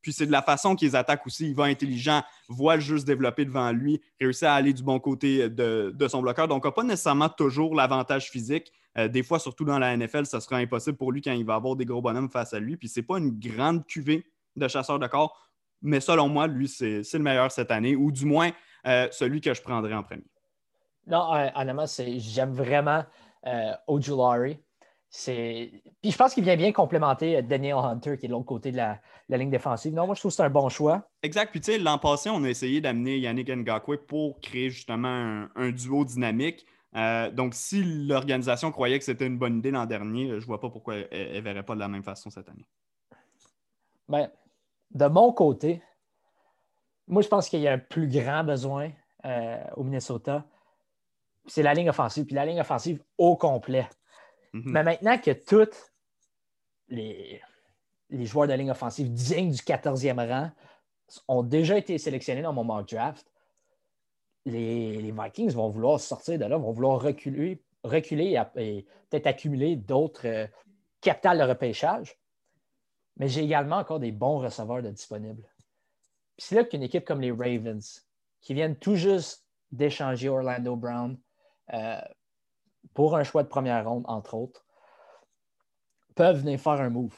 puis 0.00 0.12
c'est 0.12 0.26
de 0.26 0.30
la 0.30 0.42
façon 0.42 0.76
qu'ils 0.76 0.94
attaquent 0.94 1.26
aussi. 1.26 1.48
Il 1.48 1.56
va 1.56 1.64
intelligent, 1.64 2.22
voit 2.48 2.76
le 2.76 2.82
jeu 2.82 2.98
se 2.98 3.04
développer 3.04 3.44
devant 3.44 3.72
lui, 3.72 4.00
réussit 4.20 4.44
à 4.44 4.54
aller 4.54 4.72
du 4.72 4.84
bon 4.84 5.00
côté 5.00 5.48
de, 5.48 6.08
son 6.08 6.22
bloqueur. 6.22 6.46
Donc, 6.46 6.62
il 6.64 6.68
n'a 6.68 6.72
pas 6.72 6.84
nécessairement 6.84 7.28
toujours 7.28 7.74
l'avantage 7.74 8.30
physique. 8.30 8.72
des 8.96 9.24
fois, 9.24 9.40
surtout 9.40 9.64
dans 9.64 9.80
la 9.80 9.96
NFL, 9.96 10.26
ça 10.26 10.38
sera 10.38 10.58
impossible 10.58 10.96
pour 10.96 11.10
lui 11.10 11.20
quand 11.20 11.32
il 11.32 11.44
va 11.44 11.56
avoir 11.56 11.74
des 11.74 11.84
gros 11.84 12.00
bonhommes 12.00 12.30
face 12.30 12.54
à 12.54 12.60
lui. 12.60 12.76
Puis 12.76 12.88
c'est 12.88 13.02
pas 13.02 13.18
une 13.18 13.36
grande 13.40 13.84
cuvée 13.86 14.24
de 14.54 14.68
chasseurs 14.68 15.00
de 15.00 15.06
corps. 15.08 15.50
Mais 15.82 15.98
selon 15.98 16.28
moi, 16.28 16.46
lui, 16.46 16.68
c'est 16.68 17.02
le 17.12 17.18
meilleur 17.18 17.50
cette 17.50 17.72
année, 17.72 17.96
ou 17.96 18.12
du 18.12 18.24
moins 18.24 18.52
euh, 18.86 19.08
celui 19.10 19.40
que 19.40 19.54
je 19.54 19.62
prendrais 19.62 19.94
en 19.94 20.02
premier. 20.02 20.24
Non, 21.06 21.32
euh, 21.34 21.48
honnêtement, 21.54 21.86
j'aime 22.18 22.52
vraiment 22.52 23.04
euh, 23.46 23.72
Ojulari. 23.86 24.58
Puis 25.24 26.10
je 26.10 26.16
pense 26.16 26.34
qu'il 26.34 26.44
vient 26.44 26.56
bien 26.56 26.72
complémenter 26.72 27.36
euh, 27.36 27.42
Daniel 27.42 27.76
Hunter, 27.76 28.18
qui 28.18 28.26
est 28.26 28.28
de 28.28 28.32
l'autre 28.32 28.46
côté 28.46 28.72
de 28.72 28.76
la, 28.76 29.00
ligne 29.30 29.50
défensive. 29.50 29.94
Non, 29.94 30.06
moi, 30.06 30.14
je 30.14 30.20
trouve 30.20 30.30
que 30.30 30.36
c'est 30.36 30.42
un 30.42 30.50
bon 30.50 30.68
choix. 30.68 31.08
Exact. 31.22 31.50
Puis, 31.50 31.60
tu 31.60 31.72
sais, 31.72 31.78
l'an 31.78 31.98
passé, 31.98 32.28
on 32.30 32.42
a 32.44 32.48
essayé 32.48 32.80
d'amener 32.80 33.18
Yannick 33.18 33.48
Ngakwe 33.48 33.98
pour 34.06 34.40
créer 34.40 34.70
justement 34.70 35.46
un, 35.54 35.70
duo 35.70 36.04
dynamique. 36.04 36.66
Euh, 36.94 37.30
donc, 37.30 37.54
si 37.54 37.82
l'organisation 37.82 38.72
croyait 38.72 38.98
que 38.98 39.04
c'était 39.04 39.26
une 39.26 39.38
bonne 39.38 39.58
idée 39.58 39.70
l'an 39.70 39.86
dernier, 39.86 40.28
je 40.28 40.34
ne 40.34 40.40
vois 40.40 40.60
pas 40.60 40.70
pourquoi 40.70 40.96
elle 41.10 41.36
ne 41.36 41.40
verrait 41.40 41.62
pas 41.62 41.74
de 41.74 41.80
la 41.80 41.88
même 41.88 42.02
façon 42.02 42.30
cette 42.30 42.48
année. 42.48 42.66
Bien, 44.08 44.30
de 44.92 45.06
mon 45.06 45.32
côté, 45.32 45.82
moi, 47.08 47.22
je 47.22 47.28
pense 47.28 47.48
qu'il 47.48 47.60
y 47.60 47.68
a 47.68 47.72
un 47.72 47.78
plus 47.78 48.08
grand 48.08 48.44
besoin 48.44 48.90
euh, 49.24 49.62
au 49.76 49.84
Minnesota. 49.84 50.44
C'est 51.46 51.62
la 51.62 51.74
ligne 51.74 51.90
offensive, 51.90 52.24
puis 52.24 52.34
la 52.34 52.44
ligne 52.44 52.60
offensive 52.60 53.02
au 53.18 53.36
complet. 53.36 53.88
Mhm. 54.52 54.62
Mais 54.66 54.82
maintenant 54.82 55.18
que 55.18 55.30
tous 55.30 55.92
les, 56.88 57.40
les 58.10 58.26
joueurs 58.26 58.48
de 58.48 58.54
ligne 58.54 58.70
offensive 58.70 59.12
dignes 59.12 59.50
du 59.50 59.62
14e 59.62 60.28
rang 60.28 60.50
ont 61.28 61.42
déjà 61.42 61.78
été 61.78 61.98
sélectionnés 61.98 62.42
dans 62.42 62.52
mon 62.52 62.64
mock 62.64 62.88
draft, 62.88 63.26
les, 64.44 65.12
Vikings 65.12 65.52
vont 65.52 65.68
vouloir 65.68 66.00
sortir 66.00 66.38
de 66.38 66.44
là, 66.44 66.56
vont 66.56 66.72
vouloir 66.72 67.00
reculer, 67.00 67.62
reculer 67.82 68.40
et, 68.56 68.86
peut-être 69.10 69.26
accumuler 69.26 69.76
d'autres 69.76 70.26
euh, 70.26 70.46
capitales 71.00 71.38
de 71.38 71.44
repêchage. 71.44 72.16
Mais 73.16 73.28
j'ai 73.28 73.42
également 73.42 73.76
encore 73.76 73.98
des 73.98 74.12
bons 74.12 74.38
receveurs 74.38 74.82
de 74.82 74.90
disponibles. 74.90 75.42
C'est 76.38 76.54
là 76.54 76.64
qu'une 76.64 76.82
équipe 76.82 77.04
comme 77.04 77.20
les 77.20 77.32
Ravens, 77.32 78.06
qui 78.40 78.54
viennent 78.54 78.76
tout 78.76 78.94
juste 78.94 79.46
d'échanger 79.72 80.28
Orlando 80.28 80.76
Brown 80.76 81.18
euh, 81.72 82.00
pour 82.94 83.16
un 83.16 83.24
choix 83.24 83.42
de 83.42 83.48
première 83.48 83.88
ronde, 83.88 84.04
entre 84.06 84.34
autres, 84.34 84.64
peuvent 86.14 86.38
venir 86.38 86.60
faire 86.60 86.80
un 86.80 86.90
move. 86.90 87.14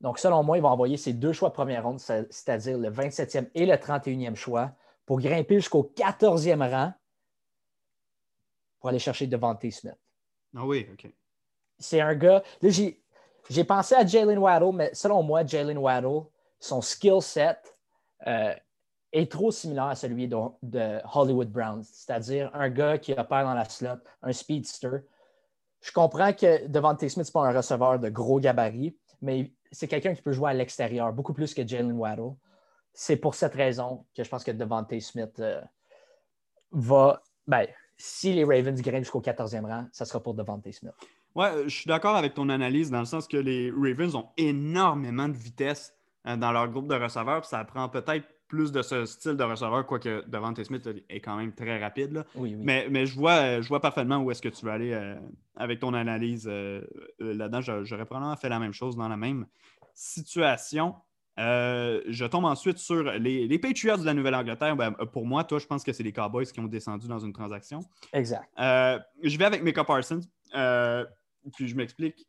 Donc, 0.00 0.18
selon 0.18 0.42
moi, 0.42 0.58
ils 0.58 0.60
vont 0.60 0.68
envoyer 0.68 0.96
ces 0.96 1.12
deux 1.12 1.32
choix 1.32 1.48
de 1.48 1.54
première 1.54 1.84
ronde, 1.84 1.98
c'est-à-dire 1.98 2.78
le 2.78 2.90
27e 2.90 3.48
et 3.54 3.64
le 3.64 3.74
31e 3.74 4.34
choix, 4.34 4.72
pour 5.06 5.20
grimper 5.20 5.56
jusqu'au 5.56 5.90
14e 5.96 6.68
rang 6.70 6.92
pour 8.78 8.90
aller 8.90 8.98
chercher 8.98 9.26
Devante 9.26 9.68
Smith. 9.70 9.96
Ah 10.54 10.66
oui, 10.66 10.86
OK. 10.92 11.10
C'est 11.78 12.00
un 12.00 12.14
gars. 12.14 12.42
Là, 12.60 12.70
j'ai 13.48 13.64
pensé 13.64 13.94
à 13.94 14.06
Jalen 14.06 14.38
Waddle, 14.38 14.72
mais 14.74 14.90
selon 14.94 15.22
moi, 15.22 15.44
Jalen 15.44 15.78
Waddle, 15.78 16.26
son 16.60 16.80
skill 16.80 17.22
set 17.22 17.75
euh, 18.26 18.54
est 19.12 19.30
trop 19.30 19.50
similaire 19.50 19.84
à 19.84 19.94
celui 19.94 20.28
de, 20.28 21.00
Hollywood 21.14 21.50
Brown, 21.50 21.82
c'est-à-dire 21.82 22.50
un 22.54 22.68
gars 22.68 22.98
qui 22.98 23.12
opère 23.12 23.44
dans 23.44 23.54
la 23.54 23.64
slot, 23.64 23.98
un 24.22 24.32
speedster. 24.32 24.98
Je 25.80 25.92
comprends 25.92 26.32
que 26.32 26.66
Devante 26.66 27.00
Smith, 27.00 27.26
ce 27.26 27.30
n'est 27.30 27.32
pas 27.32 27.48
un 27.48 27.56
receveur 27.56 27.98
de 27.98 28.08
gros 28.08 28.40
gabarit, 28.40 28.96
mais 29.22 29.52
c'est 29.70 29.88
quelqu'un 29.88 30.14
qui 30.14 30.22
peut 30.22 30.32
jouer 30.32 30.50
à 30.50 30.54
l'extérieur, 30.54 31.12
beaucoup 31.12 31.32
plus 31.32 31.54
que 31.54 31.66
Jalen 31.66 31.92
Waddle. 31.92 32.34
C'est 32.92 33.16
pour 33.16 33.34
cette 33.34 33.54
raison 33.54 34.06
que 34.14 34.24
je 34.24 34.28
pense 34.28 34.42
que 34.42 34.50
Devante 34.50 34.98
Smith 35.00 35.38
euh, 35.38 35.60
va. 36.72 37.22
Ben, 37.46 37.66
si 37.98 38.32
les 38.32 38.44
Ravens 38.44 38.80
grimpent 38.80 39.04
jusqu'au 39.04 39.20
14e 39.20 39.64
rang, 39.64 39.86
ça 39.92 40.04
sera 40.04 40.22
pour 40.22 40.34
Devante 40.34 40.70
Smith. 40.72 40.92
Ouais, 41.34 41.48
euh, 41.48 41.64
je 41.68 41.74
suis 41.74 41.86
d'accord 41.86 42.16
avec 42.16 42.34
ton 42.34 42.48
analyse 42.48 42.90
dans 42.90 42.98
le 42.98 43.04
sens 43.04 43.28
que 43.28 43.36
les 43.36 43.70
Ravens 43.70 44.14
ont 44.16 44.28
énormément 44.36 45.28
de 45.28 45.36
vitesse 45.36 45.95
dans 46.26 46.52
leur 46.52 46.68
groupe 46.68 46.88
de 46.88 46.94
receveurs. 46.94 47.44
ça 47.44 47.64
prend 47.64 47.88
peut-être 47.88 48.26
plus 48.48 48.72
de 48.72 48.82
ce 48.82 49.04
style 49.04 49.36
de 49.36 49.42
receveur, 49.42 49.86
quoique 49.86 50.24
Devante 50.28 50.62
Smith 50.62 50.88
est 51.08 51.20
quand 51.20 51.36
même 51.36 51.52
très 51.52 51.80
rapide. 51.80 52.24
Mais, 52.36 52.86
mais, 52.90 53.06
je, 53.06 53.14
vois, 53.14 53.60
je 53.60 53.68
vois 53.68 53.80
parfaitement 53.80 54.18
où 54.18 54.30
est-ce 54.30 54.42
que 54.42 54.48
tu 54.48 54.64
veux 54.64 54.72
aller 54.72 54.92
euh, 54.92 55.16
avec 55.56 55.80
ton 55.80 55.94
analyse 55.94 56.46
euh, 56.50 56.82
là-dedans. 57.18 57.60
J'aurais 57.60 58.04
probablement 58.04 58.36
fait 58.36 58.48
la 58.48 58.58
même 58.58 58.72
chose 58.72 58.96
dans 58.96 59.08
la 59.08 59.16
même 59.16 59.46
situation. 59.94 60.94
Euh, 61.38 62.00
je 62.08 62.24
tombe 62.24 62.44
ensuite 62.44 62.78
sur 62.78 63.02
les, 63.02 63.46
les 63.46 63.58
Patriots 63.58 63.98
de 63.98 64.04
la 64.04 64.14
Nouvelle-Angleterre. 64.14 64.76
Ben, 64.76 64.92
pour 64.92 65.26
moi, 65.26 65.44
toi, 65.44 65.58
je 65.58 65.66
pense 65.66 65.82
que 65.82 65.92
c'est 65.92 66.04
les 66.04 66.12
Cowboys 66.12 66.46
qui 66.46 66.60
ont 66.60 66.66
descendu 66.66 67.08
dans 67.08 67.18
une 67.18 67.32
transaction. 67.32 67.80
Exact. 68.12 68.48
je 68.56 69.36
vais 69.36 69.44
avec 69.44 69.62
Micah 69.62 69.84
Parsons. 69.84 70.20
Puis 71.54 71.68
je 71.68 71.76
m'explique. 71.76 72.26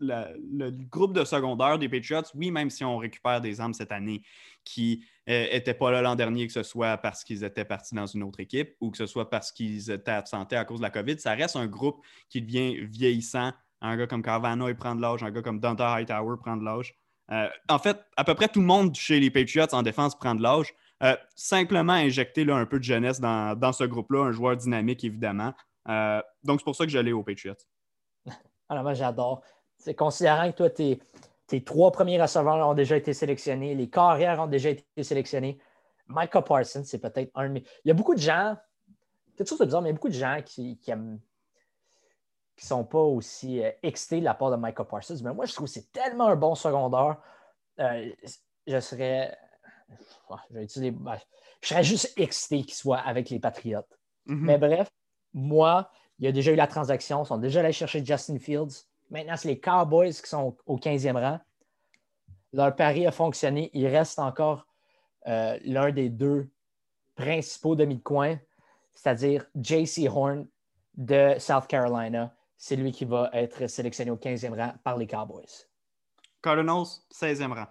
le 0.00 0.70
groupe 0.70 1.12
de 1.12 1.24
secondaire 1.24 1.78
des 1.78 1.88
Patriots, 1.88 2.22
oui, 2.34 2.50
même 2.50 2.70
si 2.70 2.84
on 2.84 2.98
récupère 2.98 3.40
des 3.40 3.60
armes 3.60 3.74
cette 3.74 3.92
année, 3.92 4.22
qui 4.64 5.04
n'étaient 5.26 5.70
euh, 5.70 5.78
pas 5.78 5.90
là 5.90 6.02
l'an 6.02 6.14
dernier, 6.14 6.46
que 6.46 6.52
ce 6.52 6.62
soit 6.62 6.96
parce 6.98 7.24
qu'ils 7.24 7.44
étaient 7.44 7.64
partis 7.64 7.94
dans 7.94 8.06
une 8.06 8.22
autre 8.22 8.40
équipe 8.40 8.74
ou 8.80 8.90
que 8.90 8.96
ce 8.96 9.06
soit 9.06 9.30
parce 9.30 9.52
qu'ils 9.52 9.90
étaient 9.90 10.10
absentés 10.10 10.56
à 10.56 10.64
cause 10.64 10.78
de 10.78 10.82
la 10.82 10.90
COVID. 10.90 11.18
Ça 11.18 11.34
reste 11.34 11.56
un 11.56 11.66
groupe 11.66 12.04
qui 12.28 12.42
devient 12.42 12.84
vieillissant. 12.84 13.52
Un 13.80 13.96
gars 13.96 14.06
comme 14.06 14.22
Carvana, 14.22 14.68
il 14.68 14.76
prend 14.76 14.94
de 14.94 15.02
l'âge. 15.02 15.22
Un 15.22 15.30
gars 15.30 15.42
comme 15.42 15.60
Dante 15.60 15.80
Hightower 15.80 16.36
prend 16.40 16.56
de 16.56 16.64
l'âge. 16.64 16.94
Euh, 17.30 17.48
en 17.68 17.78
fait, 17.78 17.98
à 18.16 18.24
peu 18.24 18.34
près 18.34 18.48
tout 18.48 18.60
le 18.60 18.66
monde 18.66 18.94
chez 18.94 19.18
les 19.18 19.30
Patriots 19.30 19.72
en 19.72 19.82
défense 19.82 20.16
prend 20.16 20.34
de 20.34 20.42
l'âge. 20.42 20.74
Euh, 21.02 21.16
simplement 21.34 21.94
injecter 21.94 22.44
là, 22.44 22.56
un 22.56 22.66
peu 22.66 22.78
de 22.78 22.84
jeunesse 22.84 23.20
dans, 23.20 23.72
ce 23.72 23.84
groupe-là, 23.84 24.26
un 24.26 24.32
joueur 24.32 24.56
dynamique, 24.56 25.02
évidemment. 25.02 25.52
donc, 26.44 26.60
c'est 26.60 26.64
pour 26.64 26.76
ça 26.76 26.84
que 26.84 26.92
j'allais 26.92 27.10
aux 27.12 27.24
Patriots. 27.24 27.56
Alors, 28.68 28.82
moi, 28.82 28.94
j'adore. 28.94 29.42
C'est 29.76 29.94
considérant 29.94 30.50
que 30.50 30.56
toi, 30.56 30.70
tu 30.70 30.82
es 30.82 31.00
tes 31.52 31.62
trois 31.62 31.92
premiers 31.92 32.18
receveurs 32.18 32.66
ont 32.66 32.72
déjà 32.72 32.96
été 32.96 33.12
sélectionnés. 33.12 33.74
Les 33.74 33.90
carrières 33.90 34.40
ont 34.40 34.46
déjà 34.46 34.70
été 34.70 35.02
sélectionnés. 35.02 35.58
Micah 36.08 36.40
Parsons, 36.40 36.82
c'est 36.82 36.98
peut-être 36.98 37.30
un 37.34 37.48
de 37.48 37.52
mes. 37.52 37.64
Il 37.84 37.88
y 37.88 37.90
a 37.90 37.94
beaucoup 37.94 38.14
de 38.14 38.20
gens, 38.20 38.56
quelque 39.36 39.48
chose 39.48 39.58
de 39.58 39.66
bizarre, 39.66 39.82
mais 39.82 39.90
il 39.90 39.92
y 39.92 39.94
a 39.94 39.96
beaucoup 39.96 40.08
de 40.08 40.14
gens 40.14 40.40
qui, 40.42 40.78
qui 40.78 40.90
ne 40.94 41.18
sont 42.56 42.84
pas 42.84 43.02
aussi 43.02 43.62
euh, 43.62 43.70
excités 43.82 44.20
de 44.20 44.24
la 44.24 44.32
part 44.32 44.50
de 44.50 44.56
Micah 44.56 44.84
Parsons. 44.84 45.18
Mais 45.22 45.34
moi, 45.34 45.44
je 45.44 45.52
trouve 45.52 45.66
que 45.66 45.72
c'est 45.74 45.92
tellement 45.92 46.28
un 46.28 46.36
bon 46.36 46.54
secondaire. 46.54 47.18
Euh, 47.80 48.10
je 48.66 48.80
serais. 48.80 49.36
Je, 50.50 50.90
ben, 50.90 51.18
je 51.60 51.68
serais 51.68 51.84
juste 51.84 52.14
excité 52.16 52.62
qu'il 52.62 52.74
soit 52.74 53.00
avec 53.00 53.28
les 53.28 53.40
Patriotes. 53.40 53.98
Mm-hmm. 54.26 54.40
Mais 54.40 54.56
bref, 54.56 54.90
moi, 55.34 55.90
il 56.22 56.26
y 56.26 56.28
a 56.28 56.32
déjà 56.32 56.52
eu 56.52 56.54
la 56.54 56.68
transaction. 56.68 57.24
Ils 57.24 57.26
sont 57.26 57.36
déjà 57.36 57.60
allés 57.60 57.72
chercher 57.72 58.04
Justin 58.06 58.38
Fields. 58.38 58.86
Maintenant, 59.10 59.36
c'est 59.36 59.48
les 59.48 59.58
Cowboys 59.58 60.12
qui 60.12 60.28
sont 60.28 60.56
au 60.66 60.76
15e 60.78 61.20
rang. 61.20 61.40
Leur 62.52 62.76
pari 62.76 63.08
a 63.08 63.10
fonctionné. 63.10 63.70
Il 63.74 63.88
reste 63.88 64.20
encore 64.20 64.64
euh, 65.26 65.58
l'un 65.64 65.90
des 65.90 66.10
deux 66.10 66.48
principaux 67.16 67.74
demi 67.74 67.96
de 67.96 68.02
coin, 68.02 68.38
c'est-à-dire 68.94 69.46
JC 69.60 70.06
Horn 70.08 70.46
de 70.94 71.34
South 71.40 71.66
Carolina. 71.66 72.32
C'est 72.56 72.76
lui 72.76 72.92
qui 72.92 73.04
va 73.04 73.28
être 73.32 73.66
sélectionné 73.66 74.12
au 74.12 74.16
15e 74.16 74.56
rang 74.56 74.74
par 74.84 74.96
les 74.96 75.08
Cowboys. 75.08 75.66
Cardinals, 76.40 76.86
16e 77.12 77.52
rang. 77.52 77.66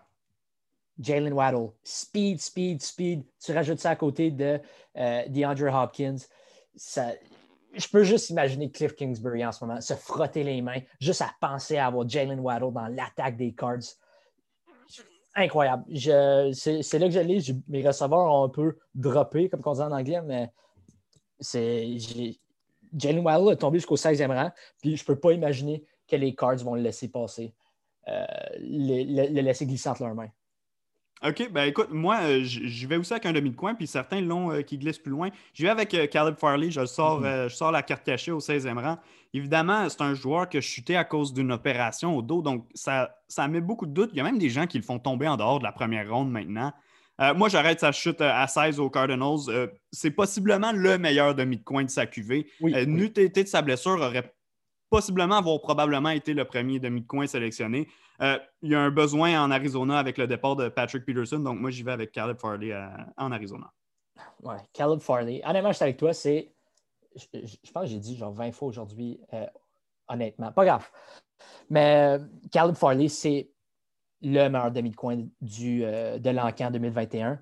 Jalen 0.99 1.31
Waddle, 1.31 1.69
speed, 1.83 2.41
speed, 2.41 2.81
speed. 2.81 3.23
Tu 3.39 3.53
rajoutes 3.53 3.79
ça 3.79 3.91
à 3.91 3.95
côté 3.95 4.29
de 4.29 4.59
euh, 4.97 5.23
DeAndre 5.29 5.73
Hopkins. 5.73 6.17
Ça, 6.75 7.13
je 7.73 7.88
peux 7.88 8.03
juste 8.03 8.29
imaginer 8.29 8.69
Cliff 8.69 8.95
Kingsbury 8.95 9.45
en 9.45 9.51
ce 9.51 9.63
moment 9.63 9.79
se 9.79 9.93
frotter 9.93 10.43
les 10.43 10.62
mains, 10.62 10.81
juste 10.99 11.21
à 11.21 11.31
penser 11.39 11.77
à 11.77 11.88
avoir 11.88 12.07
Jalen 12.07 12.39
Waddle 12.39 12.73
dans 12.73 12.88
l'attaque 12.88 13.38
des 13.38 13.53
Cards. 13.53 13.95
Incroyable. 15.34 15.86
C'est 16.53 16.99
là 16.99 17.07
que 17.07 17.12
j'allais. 17.12 17.39
Mes 17.69 17.88
receveurs 17.88 18.34
ont 18.34 18.43
un 18.43 18.49
peu 18.49 18.77
droppé, 18.93 19.47
comme 19.47 19.62
on 19.65 19.73
dit 19.73 19.81
en 19.81 19.91
anglais, 19.91 20.21
mais 20.21 20.51
c'est. 21.39 21.97
Jalen 22.93 23.23
Waddle 23.23 23.53
est 23.53 23.57
tombé 23.57 23.79
jusqu'au 23.79 23.95
16e 23.95 24.36
rang, 24.36 24.51
puis 24.81 24.97
je 24.97 25.03
ne 25.03 25.05
peux 25.05 25.17
pas 25.17 25.31
imaginer 25.31 25.86
que 26.07 26.17
les 26.17 26.36
Cards 26.36 26.57
vont 26.57 26.75
le 26.75 26.81
laisser 26.81 27.07
passer, 27.07 27.53
euh, 28.10 28.25
le, 28.60 29.27
le 29.31 29.41
laisser 29.41 29.65
glisser 29.65 29.88
entre 29.88 30.03
leurs 30.03 30.15
mains. 30.15 30.29
OK, 31.23 31.51
ben 31.51 31.65
écoute, 31.65 31.89
moi, 31.91 32.17
euh, 32.23 32.43
je 32.43 32.88
vais 32.88 32.97
aussi 32.97 33.13
avec 33.13 33.27
un 33.27 33.34
demi 33.34 33.51
de 33.51 33.55
coin, 33.55 33.75
puis 33.75 33.86
certains 33.86 34.21
l'ont 34.21 34.51
euh, 34.51 34.62
qui 34.63 34.79
glisse 34.79 34.97
plus 34.97 35.12
loin. 35.12 35.29
Je 35.53 35.63
vais 35.63 35.69
avec 35.69 35.93
euh, 35.93 36.07
Caleb 36.07 36.36
Farley, 36.36 36.71
je 36.71 36.84
sors, 36.86 37.21
mhm. 37.21 37.47
je 37.47 37.55
sors 37.55 37.71
la 37.71 37.84
carte 37.84 38.03
cachée 38.03 38.31
au 38.31 38.39
16e 38.39 38.79
rang. 38.79 38.97
Évidemment, 39.34 39.88
c'est 39.88 40.01
un 40.01 40.15
joueur 40.15 40.49
qui 40.49 40.57
a 40.57 40.62
chuté 40.62 40.95
à 40.97 41.03
cause 41.03 41.31
d'une 41.31 41.51
opération 41.51 42.17
au 42.17 42.23
dos, 42.23 42.41
donc 42.41 42.65
ça, 42.73 43.15
ça 43.27 43.47
met 43.47 43.62
beaucoup 43.62 43.86
de 43.86 43.93
doutes. 43.93 44.10
Il 44.13 44.17
y 44.17 44.19
a 44.19 44.23
même 44.23 44.39
des 44.39 44.49
gens 44.49 44.65
qui 44.65 44.77
le 44.77 44.84
font 44.84 44.97
tomber 44.97 45.27
en 45.27 45.38
dehors 45.38 45.60
de 45.60 45.63
la 45.63 45.71
première 45.71 46.10
ronde 46.10 46.31
maintenant. 46.31 46.73
moi, 47.36 47.49
j'arrête 47.49 47.79
sa 47.79 47.91
chute 47.91 48.19
à 48.19 48.47
16 48.47 48.79
aux 48.79 48.89
Cardinals. 48.89 49.69
c'est 49.91 50.12
possiblement 50.12 50.71
le 50.73 50.97
meilleur 50.97 51.36
demi 51.36 51.57
de 51.57 51.63
coin 51.63 51.84
de 51.84 51.89
sa 51.89 52.07
QV. 52.07 52.47
Oui, 52.62 52.73
de 52.73 53.45
sa 53.45 53.62
blessure 53.62 53.99
aurait 54.01 54.34
possiblement 54.91 55.38
avoir 55.38 55.60
probablement 55.62 56.10
été 56.10 56.34
le 56.34 56.43
premier 56.43 56.77
demi 56.77 57.01
de 57.01 57.08
coin 57.08 57.25
sélectionné. 57.25 57.88
Euh, 58.21 58.38
il 58.62 58.71
y 58.71 58.75
a 58.75 58.82
un 58.82 58.91
besoin 58.91 59.41
en 59.41 59.49
Arizona 59.49 59.97
avec 59.97 60.17
le 60.17 60.27
départ 60.27 60.58
de 60.58 60.67
Patrick 60.67 61.06
Peterson, 61.06 61.39
donc 61.39 61.60
moi 61.60 61.71
j'y 61.71 61.82
vais 61.82 61.93
avec 61.93 62.12
Caleb 62.12 62.38
Farley 62.38 62.73
euh, 62.73 62.88
en 63.17 63.32
Arizona. 63.32 63.71
Ouais, 64.43 64.58
Caleb 64.73 64.99
Farley. 64.99 65.41
Honnêtement, 65.45 65.71
je 65.71 65.77
suis 65.77 65.84
avec 65.84 65.97
toi, 65.97 66.13
c'est. 66.13 66.54
Je, 67.15 67.71
pense 67.73 67.84
que 67.84 67.89
j'ai 67.89 67.99
dit 67.99 68.17
genre 68.17 68.34
20 68.34 68.51
fois 68.51 68.67
aujourd'hui, 68.67 69.19
euh, 69.34 69.45
honnêtement. 70.10 70.51
Pas 70.51 70.65
grave. 70.65 70.91
Mais 71.69 72.17
Caleb 72.51 72.75
Farley, 72.75 73.08
c'est 73.08 73.49
le 74.21 74.49
meilleur 74.49 74.71
demi 74.71 74.91
de 74.91 74.95
coin 74.95 75.25
du, 75.39 75.80
de 75.80 76.30
l'encan 76.30 76.69
2021. 76.69 77.41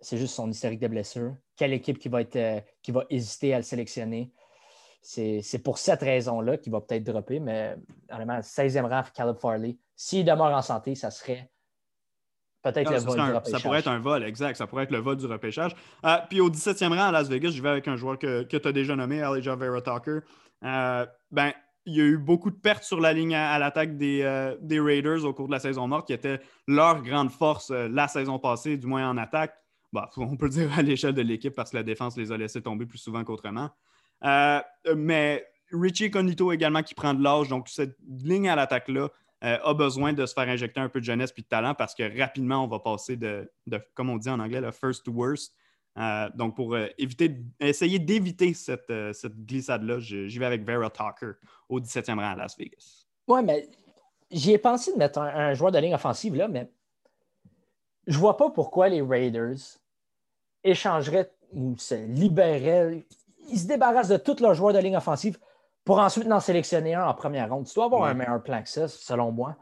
C'est 0.00 0.18
juste 0.18 0.34
son 0.34 0.50
historique 0.50 0.80
de 0.80 0.88
blessure. 0.88 1.36
Quelle 1.56 1.72
équipe 1.72 1.98
qui 1.98 2.08
va, 2.08 2.20
être, 2.20 2.64
qui 2.82 2.90
va 2.90 3.04
hésiter 3.08 3.54
à 3.54 3.58
le 3.58 3.62
sélectionner? 3.62 4.32
C'est 5.00 5.62
pour 5.62 5.78
cette 5.78 6.00
raison-là 6.00 6.58
qu'il 6.58 6.72
va 6.72 6.80
peut-être 6.80 7.04
dropper, 7.04 7.40
mais 7.40 7.76
honnêtement, 8.10 8.40
16e 8.40 8.86
rang, 8.86 9.02
Caleb 9.14 9.36
Farley, 9.38 9.76
s'il 9.96 10.24
demeure 10.24 10.54
en 10.54 10.62
santé, 10.62 10.94
ça 10.94 11.10
serait 11.10 11.50
peut-être 12.62 12.90
le 12.90 12.98
vol 12.98 13.14
du 13.16 13.32
repêchage. 13.32 13.60
Ça 13.60 13.60
pourrait 13.60 13.78
être 13.78 13.88
un 13.88 13.98
vol, 13.98 14.24
exact. 14.24 14.56
Ça 14.56 14.66
pourrait 14.66 14.84
être 14.84 14.90
le 14.90 14.98
vol 14.98 15.16
du 15.16 15.26
repêchage. 15.26 15.74
Euh, 16.04 16.16
puis 16.28 16.40
au 16.40 16.50
17e 16.50 16.88
rang 16.88 17.08
à 17.08 17.12
Las 17.12 17.28
Vegas, 17.28 17.50
je 17.50 17.62
vais 17.62 17.68
avec 17.68 17.88
un 17.88 17.96
joueur 17.96 18.18
que, 18.18 18.42
que 18.42 18.56
tu 18.56 18.68
as 18.68 18.72
déjà 18.72 18.96
nommé, 18.96 19.18
Elijah 19.18 19.56
Vera 19.56 19.80
Tucker. 19.80 20.20
Euh, 20.64 21.06
ben, 21.30 21.52
il 21.86 21.96
y 21.96 22.00
a 22.00 22.04
eu 22.04 22.18
beaucoup 22.18 22.50
de 22.50 22.56
pertes 22.56 22.82
sur 22.82 23.00
la 23.00 23.12
ligne 23.12 23.34
à, 23.34 23.58
l'attaque 23.58 23.96
des, 23.96 24.20
euh, 24.22 24.56
des, 24.60 24.78
Raiders 24.78 25.24
au 25.24 25.32
cours 25.32 25.46
de 25.46 25.52
la 25.52 25.60
saison 25.60 25.88
morte, 25.88 26.06
qui 26.06 26.12
était 26.12 26.40
leur 26.66 27.02
grande 27.02 27.30
force 27.30 27.70
la 27.70 28.08
saison 28.08 28.38
passée, 28.38 28.76
du 28.76 28.86
moins 28.86 29.08
en 29.08 29.16
attaque. 29.16 29.54
Bah, 29.92 30.10
on 30.18 30.36
peut 30.36 30.46
le 30.46 30.52
dire 30.52 30.78
à 30.78 30.82
l'échelle 30.82 31.14
de 31.14 31.22
l'équipe 31.22 31.54
parce 31.54 31.70
que 31.70 31.76
la 31.76 31.82
défense 31.82 32.16
les 32.18 32.30
a 32.30 32.36
laissés 32.36 32.60
tomber 32.60 32.84
plus 32.84 32.98
souvent 32.98 33.24
qu'autrement. 33.24 33.70
Euh, 34.24 34.60
mais 34.96 35.46
Richie 35.72 36.10
Conito 36.10 36.52
également 36.52 36.82
qui 36.82 36.94
prend 36.94 37.14
de 37.14 37.22
l'âge, 37.22 37.48
donc 37.48 37.68
cette 37.68 37.96
ligne 38.06 38.48
à 38.48 38.56
l'attaque-là 38.56 39.08
euh, 39.44 39.58
a 39.62 39.74
besoin 39.74 40.12
de 40.12 40.26
se 40.26 40.34
faire 40.34 40.48
injecter 40.48 40.80
un 40.80 40.88
peu 40.88 41.00
de 41.00 41.04
jeunesse 41.04 41.32
et 41.36 41.42
de 41.42 41.46
talent 41.46 41.74
parce 41.74 41.94
que 41.94 42.18
rapidement, 42.18 42.64
on 42.64 42.66
va 42.66 42.80
passer 42.80 43.16
de, 43.16 43.50
comme 43.94 44.10
on 44.10 44.16
dit 44.16 44.28
en 44.28 44.40
anglais, 44.40 44.60
le 44.60 44.72
first 44.72 45.04
to 45.04 45.12
worst. 45.12 45.54
Euh, 45.96 46.28
donc, 46.34 46.54
pour 46.56 46.76
éviter, 46.96 47.36
essayer 47.60 47.98
d'éviter 47.98 48.54
cette, 48.54 48.86
glissade-là, 49.46 49.98
j'y 49.98 50.38
vais 50.38 50.46
avec 50.46 50.64
Vera 50.64 50.90
Tucker 50.90 51.32
au 51.68 51.80
17e 51.80 52.14
rang 52.16 52.32
à 52.32 52.36
Las 52.36 52.56
Vegas. 52.56 53.06
Oui, 53.26 53.42
mais 53.44 53.68
j'y 54.30 54.52
ai 54.52 54.58
pensé 54.58 54.92
de 54.92 54.98
mettre 54.98 55.18
un, 55.18 55.54
joueur 55.54 55.72
de 55.72 55.78
ligne 55.78 55.94
offensive 55.94 56.34
là, 56.34 56.48
mais 56.48 56.70
je 58.06 58.18
vois 58.18 58.36
pas 58.36 58.50
pourquoi 58.50 58.88
les 58.88 59.02
Raiders 59.02 59.58
échangeraient 60.64 61.30
ou 61.52 61.76
se 61.76 61.94
libéreraient 61.94 63.04
ils 63.48 63.58
se 63.58 63.66
débarrassent 63.66 64.08
de 64.08 64.16
tous 64.16 64.40
leurs 64.40 64.54
joueurs 64.54 64.72
de 64.72 64.78
ligne 64.78 64.96
offensive 64.96 65.38
pour 65.84 65.98
ensuite 65.98 66.30
en 66.30 66.40
sélectionner 66.40 66.94
un 66.94 67.06
en 67.06 67.14
première 67.14 67.48
ronde. 67.50 67.66
Tu 67.66 67.74
dois 67.74 67.86
avoir 67.86 68.04
un 68.04 68.14
meilleur 68.14 68.42
plan 68.42 68.62
que 68.62 68.68
ça, 68.68 68.88
selon 68.88 69.32
moi. 69.32 69.56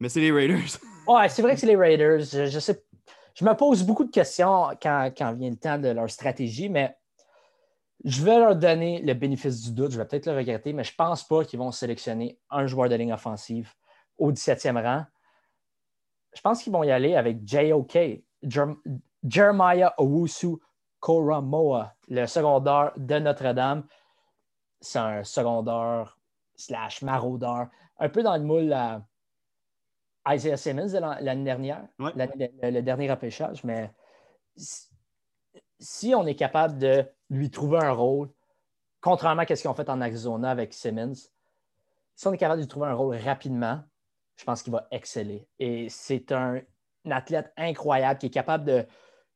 Mais 0.00 0.08
c'est 0.08 0.20
les 0.20 0.32
Raiders. 0.32 0.78
ouais, 1.06 1.28
c'est 1.28 1.42
vrai 1.42 1.54
que 1.54 1.60
c'est 1.60 1.66
les 1.66 1.76
Raiders. 1.76 2.20
Je, 2.20 2.58
sais, 2.58 2.84
je 3.34 3.44
me 3.44 3.54
pose 3.54 3.84
beaucoup 3.84 4.04
de 4.04 4.10
questions 4.10 4.68
quand, 4.82 5.10
vient 5.34 5.50
le 5.50 5.56
temps 5.56 5.78
de 5.78 5.88
leur 5.88 6.10
stratégie, 6.10 6.68
mais 6.68 6.96
je 8.04 8.22
vais 8.24 8.38
leur 8.38 8.56
donner 8.56 9.02
le 9.02 9.14
bénéfice 9.14 9.62
du 9.62 9.72
doute. 9.72 9.92
Je 9.92 9.98
vais 9.98 10.04
peut-être 10.04 10.26
le 10.26 10.36
regretter, 10.36 10.72
mais 10.72 10.84
je 10.84 10.92
ne 10.92 10.96
pense 10.96 11.26
pas 11.26 11.44
qu'ils 11.44 11.58
vont 11.58 11.72
sélectionner 11.72 12.38
un 12.50 12.66
joueur 12.66 12.88
de 12.88 12.94
ligne 12.94 13.12
offensive 13.12 13.72
au 14.18 14.32
17e 14.32 14.82
rang. 14.82 15.04
Je 16.34 16.40
pense 16.40 16.62
qu'ils 16.62 16.72
vont 16.72 16.84
y 16.84 16.90
aller 16.90 17.14
avec 17.14 17.38
J.O.K., 17.44 18.22
Jeremiah 19.24 19.94
Owusu 19.98 20.58
Moa, 21.06 21.94
le 22.08 22.26
secondaire 22.26 22.92
de 22.96 23.18
Notre-Dame. 23.18 23.86
C'est 24.80 24.98
un 24.98 25.24
secondaire 25.24 26.18
slash 26.54 27.02
maraudeur, 27.02 27.68
un 27.98 28.08
peu 28.08 28.22
dans 28.22 28.36
le 28.36 28.42
moule 28.42 28.72
à 28.72 29.02
Isaiah 30.28 30.56
Simmons 30.56 30.92
l'année 31.20 31.44
dernière, 31.44 31.86
le, 31.98 32.80
dernier 32.80 33.10
repêchage, 33.10 33.64
mais 33.64 33.92
si 35.78 36.14
on 36.14 36.26
est 36.26 36.34
capable 36.34 36.78
de 36.78 37.04
lui 37.30 37.50
trouver 37.50 37.78
un 37.78 37.92
rôle, 37.92 38.30
contrairement 39.00 39.42
à 39.42 39.46
ce 39.46 39.62
qu'ils 39.62 39.70
ont 39.70 39.74
fait 39.74 39.88
en 39.88 40.00
Arizona 40.00 40.50
avec 40.50 40.74
Simmons, 40.74 41.14
si 42.14 42.26
on 42.26 42.32
est 42.32 42.38
capable 42.38 42.60
de 42.60 42.64
lui 42.64 42.68
trouver 42.68 42.88
un 42.88 42.94
rôle 42.94 43.16
rapidement, 43.16 43.82
je 44.36 44.44
pense 44.44 44.62
qu'il 44.62 44.72
va 44.72 44.86
exceller. 44.90 45.48
Et 45.58 45.88
c'est 45.88 46.32
un, 46.32 46.60
athlète 47.10 47.52
incroyable 47.56 48.18
qui 48.18 48.26
est 48.26 48.30
capable 48.30 48.64
de, 48.64 48.86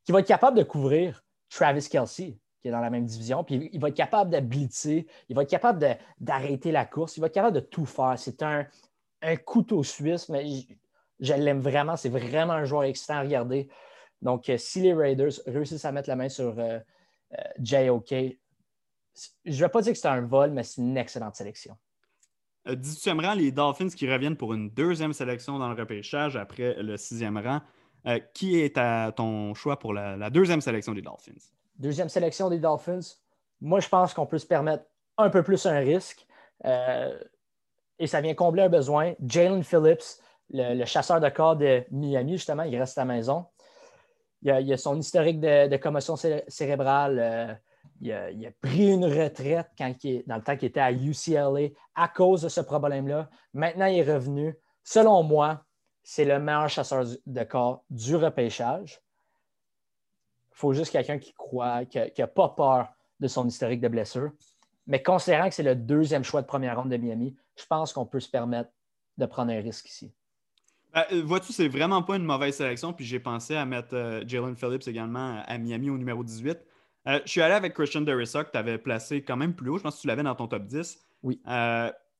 qui 0.05 0.13
va 0.13 0.21
être 0.21 0.27
capable 0.27 0.59
de 0.59 0.63
couvrir 0.63 1.25
Travis 1.53 1.89
Kelsey, 1.89 2.39
qui 2.61 2.69
est 2.69 2.71
dans 2.71 2.81
la 2.81 2.91
même 2.91 3.05
division. 3.05 3.45
Puis 3.45 3.69
il 3.73 3.81
va 3.81 3.89
être 3.89 3.97
capable 3.97 4.31
de 4.31 4.41
blitzer, 4.41 5.07
il 5.29 5.37
va 5.37 5.43
être 5.43 5.51
capable 5.51 5.99
d'arrêter 6.19 6.73
la 6.73 6.87
course, 6.87 7.17
il 7.17 7.21
va 7.21 7.27
être 7.27 7.35
capable 7.35 7.57
de 7.57 7.61
tout 7.61 7.87
faire. 7.87 8.15
C'est 8.17 8.43
un, 8.43 8.67
couteau 9.45 9.83
suisse, 9.83 10.29
mais 10.29 10.47
je, 11.21 11.35
l'aime 11.35 11.61
vraiment. 11.61 11.97
C'est 11.97 12.09
vraiment 12.09 12.55
un 12.55 12.65
joueur 12.65 12.85
excitant 12.85 13.15
à 13.15 13.21
regarder. 13.21 13.69
Donc, 14.21 14.49
euh, 14.49 14.57
si 14.57 14.81
les 14.81 14.95
Raiders 14.95 15.33
réussissent 15.47 15.85
à 15.85 15.93
mettre 15.93 16.09
la 16.09 16.17
main 16.17 16.29
sur 16.29 16.59
euh, 16.59 16.79
euh, 17.33 17.43
JOK, 17.61 18.09
je 18.11 19.51
ne 19.51 19.55
vais 19.55 19.69
pas 19.69 19.83
dire 19.83 19.93
que 19.93 19.99
c'est 19.99 20.09
un 20.09 20.23
vol, 20.23 20.53
mais 20.53 20.63
c'est 20.63 20.81
une 20.81 20.97
excellente 20.97 21.37
sélection. 21.37 21.77
18e 22.67 23.21
rang, 23.21 23.35
les 23.35 23.51
Dolphins 23.51 23.89
qui 23.89 24.11
reviennent 24.11 24.37
pour 24.37 24.55
une 24.55 24.71
deuxième 24.71 25.13
sélection 25.13 25.59
dans 25.59 25.69
le 25.69 25.75
repêchage 25.75 26.37
après 26.37 26.81
le 26.81 26.97
sixième 26.97 27.37
rang. 27.37 27.61
Euh, 28.05 28.19
qui 28.35 28.61
est 28.61 28.77
ton 29.15 29.55
choix 29.55 29.79
pour 29.79 29.93
la, 29.93 30.29
deuxième 30.31 30.61
sélection 30.61 30.93
des 30.93 31.03
Dolphins? 31.03 31.51
Deuxième 31.79 32.09
sélection 32.09 32.51
des 32.51 32.59
Dolphins. 32.59 33.17
Moi, 33.61 33.79
je 33.79 33.89
pense 33.89 34.13
qu'on 34.13 34.27
peut 34.27 34.39
se 34.39 34.47
permettre 34.47 34.85
un 35.19 35.31
peu 35.31 35.45
plus 35.45 35.67
un 35.67 35.79
risque. 35.79 36.27
Euh, 36.65 37.17
et 38.01 38.09
ça 38.09 38.21
vient 38.21 38.35
combler 38.35 38.65
un 38.65 38.69
besoin. 38.69 39.15
Jalen 39.25 39.63
Phillips, 39.63 40.21
le, 40.51 40.85
chasseur 40.85 41.21
de 41.21 41.29
corps 41.29 41.57
de 41.57 41.85
Miami, 41.93 42.33
justement, 42.33 42.65
il 42.65 42.77
reste 42.77 42.99
à 42.99 43.03
la 43.03 43.15
maison. 43.15 43.47
Il 44.43 44.51
a, 44.51 44.57
a 44.57 44.77
son 44.77 44.99
historique 44.99 45.39
de, 45.39 45.77
commotion 45.77 46.17
cérébrale. 46.17 47.19
Euh, 47.21 47.55
il, 48.01 48.13
a, 48.13 48.51
pris 48.61 48.91
une 48.91 49.05
retraite 49.05 49.69
quand 49.79 49.95
dans 50.27 50.37
le 50.37 50.43
temps 50.43 50.57
qu'il 50.57 50.69
était 50.69 50.81
à 50.81 50.91
UCLA 50.91 51.69
à 51.95 52.09
cause 52.09 52.43
de 52.43 52.49
ce 52.49 52.61
problème-là. 52.61 53.31
Maintenant, 53.55 53.87
il 53.87 53.99
est 53.99 54.13
revenu. 54.13 54.57
Selon 54.83 55.23
moi, 55.23 55.65
c'est 56.03 56.25
le 56.25 56.39
meilleur 56.39 56.69
chasseur 56.69 57.05
de 57.27 57.45
corps 57.45 57.85
du 57.91 58.17
repêchage. 58.17 59.01
Il 60.53 60.57
faut 60.57 60.73
juste 60.73 60.93
quelqu'un 60.93 61.19
qui 61.19 61.33
croit, 61.33 61.85
qui 61.85 61.99
n'a 61.99 62.27
pas 62.27 62.49
peur 62.51 62.89
de 63.21 63.29
son 63.29 63.47
historique 63.47 63.81
de 63.81 63.89
blessure. 63.89 64.33
Mais 64.87 65.03
considérant 65.03 65.49
que 65.49 65.55
c'est 65.55 65.63
le 65.63 65.77
deuxième 65.77 66.25
choix 66.25 66.43
de 66.43 66.47
première 66.47 66.77
ronde 66.77 66.91
de 66.91 66.97
Miami, 66.97 67.37
je 67.57 67.65
pense 67.67 67.93
qu'on 67.93 68.07
peut 68.07 68.21
se 68.21 68.29
permettre 68.29 68.71
de 69.17 69.27
prendre 69.27 69.53
un 69.53 69.61
risque 69.61 69.89
ici. 69.89 70.13
Ben, 70.93 71.05
euh, 71.13 71.23
vois-tu, 71.23 71.53
c'est 71.53 71.69
vraiment 71.69 72.03
pas 72.03 72.17
une 72.17 72.25
mauvaise 72.25 72.57
sélection. 72.57 72.93
Puis 72.93 73.05
j'ai 73.05 73.21
pensé 73.21 73.57
à 73.57 73.65
mettre 73.65 73.95
euh, 73.95 74.25
Jalen 74.27 74.57
Phillips 74.57 74.87
également 74.89 75.43
à 75.47 75.59
Miami 75.59 75.89
au 75.89 75.97
numéro 75.97 76.23
18. 76.23 76.59
Euh, 77.07 77.21
je 77.25 77.31
suis 77.31 77.41
allé 77.41 77.55
avec 77.55 77.75
Christian 77.75 78.03
Derissa, 78.03 78.45
que 78.45 78.51
tu 78.51 78.59
avais 78.59 78.79
placé 78.79 79.23
quand 79.23 79.37
même 79.37 79.55
plus 79.55 79.71
haut. 79.71 79.79
Je 79.79 79.83
pense 79.83 79.97
que 79.97 80.01
tu 80.03 80.07
l'avais 80.09 80.23
dans 80.23 80.35
ton 80.35 80.49
top 80.49 80.65
10. 80.65 80.99
Oui 81.23 81.41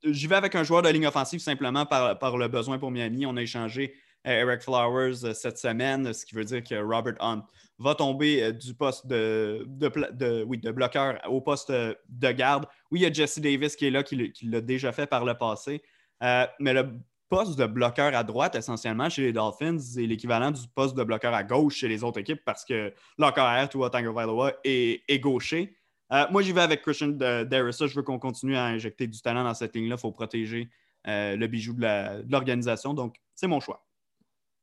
j'y 0.05 0.27
vais 0.27 0.37
avec 0.37 0.55
un 0.55 0.63
joueur 0.63 0.83
de 0.83 0.89
ligne 0.89 1.07
offensive 1.07 1.41
simplement 1.41 1.87
par, 1.87 2.37
le 2.37 2.49
besoin 2.49 2.79
pour 2.79 2.91
Miami. 2.91 3.27
On 3.27 3.37
a 3.37 3.43
échangé 3.43 3.95
euh, 4.27 4.43
Eric 4.43 4.63
Flowers 4.63 5.25
euh, 5.25 5.35
cette 5.35 5.59
semaine, 5.59 6.13
ce 6.13 6.25
qui 6.25 6.35
veut 6.35 6.45
dire 6.45 6.63
que 6.63 6.75
Robert 6.75 7.15
Hunt 7.21 7.45
va 7.79 7.95
tomber 7.95 8.43
euh, 8.43 8.53
du 8.53 8.75
poste 8.75 9.07
de, 9.07 9.67
de, 9.67 10.71
bloqueur 10.71 11.21
au 11.29 11.41
poste 11.41 11.71
de 11.73 12.33
garde. 12.33 12.67
Oui, 12.91 13.01
il 13.01 13.03
y 13.03 13.07
a 13.07 13.13
Jesse 13.13 13.41
Davis 13.41 13.77
qui 13.77 13.87
est 13.87 13.91
là, 13.91 14.03
qui, 14.03 14.33
l'a 14.43 14.61
déjà 14.61 14.93
fait 14.93 15.07
par 15.07 15.25
le 15.25 15.35
passé. 15.35 15.83
mais 16.21 16.73
le 16.73 17.01
poste 17.29 17.59
de 17.59 17.65
bloqueur 17.65 18.15
à 18.15 18.25
droite, 18.25 18.55
essentiellement, 18.55 19.09
chez 19.09 19.23
les 19.23 19.33
Dolphins, 19.33 19.79
c'est 19.79 20.07
l'équivalent 20.07 20.51
du 20.51 20.69
poste 20.75 20.95
de 20.95 21.03
bloqueur 21.03 21.33
à 21.33 21.43
gauche 21.43 21.77
chez 21.77 21.89
les 21.89 22.05
autres 22.05 22.21
équipes 22.21 22.43
parce 22.45 22.65
que 22.65 22.93
leur 23.19 23.33
carrière, 23.33 23.69
Tua 23.71 23.89
Tagovailoa, 23.89 24.53
est, 24.65 25.03
est 25.09 25.19
gaucher. 25.19 25.75
Euh, 26.13 26.27
moi, 26.31 26.43
j'y 26.43 26.53
vais 26.53 26.61
avec 26.61 26.83
Christian 26.83 27.09
Derrissa. 27.09 27.87
Je 27.87 27.95
veux 27.95 28.03
qu'on 28.03 28.19
continue 28.19 28.57
à 28.57 28.67
injecter 28.67 29.07
du 29.07 29.21
talent 29.21 29.45
dans 29.45 29.55
cette 29.55 29.75
ligne-là. 29.75 29.97
Il 29.97 30.01
faut 30.01 30.13
protéger 30.13 30.69
euh, 31.09 31.37
le 31.37 31.47
bijou 31.47 31.73
de 31.73 32.31
l'organisation. 32.31 32.93
Donc, 32.93 33.17
c'est 33.35 33.47
mon 33.47 33.61
choix. 33.61 33.85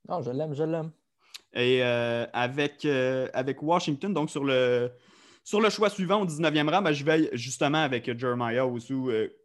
Non, 0.08 0.22
je 0.22 0.32
l'aime, 0.32 0.54
je 0.54 0.64
l'aime. 0.64 0.92
Et 1.54 1.84
euh, 1.84 2.26
avec, 2.34 2.86
avec 2.86 3.64
Washington, 3.64 4.14
donc 4.14 4.30
sur 4.30 4.44
le, 4.44 4.92
sur 5.44 5.60
le 5.60 5.70
choix 5.72 5.90
suivant 5.90 6.22
au 6.22 6.26
19e 6.26 6.70
rang, 6.70 6.82
ben, 6.84 6.92
je 6.92 7.04
vais 7.04 7.30
justement 7.34 7.80
avec 7.80 8.18
Jeremiah 8.18 8.68
Ousu 8.68 8.96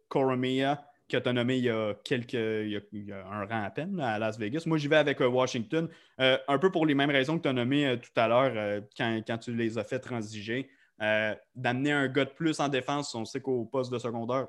Koromia, 0.07 0.85
qui 1.07 1.15
a 1.15 1.19
été 1.19 1.33
nommé 1.33 1.57
il 1.57 1.63
y 1.63 1.69
a 1.69 1.95
quelques 2.03 2.33
il 2.33 2.83
y 2.93 3.11
a, 3.11 3.25
un 3.25 3.45
rang 3.45 3.63
à 3.63 3.71
peine 3.71 3.99
à 3.99 4.19
Las 4.19 4.37
Vegas. 4.37 4.63
Moi, 4.67 4.77
j'y 4.77 4.87
vais 4.87 4.97
avec 4.97 5.19
Washington, 5.19 5.89
un 6.19 6.59
peu 6.59 6.71
pour 6.71 6.85
les 6.85 6.93
mêmes 6.93 7.09
raisons 7.09 7.37
que 7.37 7.43
tu 7.43 7.49
as 7.49 7.53
nommées 7.53 7.99
tout 7.99 8.19
à 8.19 8.27
l'heure 8.27 8.81
quand, 8.95 9.21
quand, 9.25 9.39
tu 9.39 9.55
les 9.55 9.79
as 9.79 9.83
fait 9.83 9.99
transiger. 9.99 10.69
Euh, 11.01 11.35
d'amener 11.55 11.91
un 11.91 12.07
gars 12.07 12.23
de 12.23 12.29
plus 12.29 12.59
en 12.59 12.69
défense. 12.69 13.13
On 13.15 13.25
sait 13.25 13.41
qu'au 13.41 13.65
poste 13.65 13.91
de 13.91 13.99
secondaire, 13.99 14.47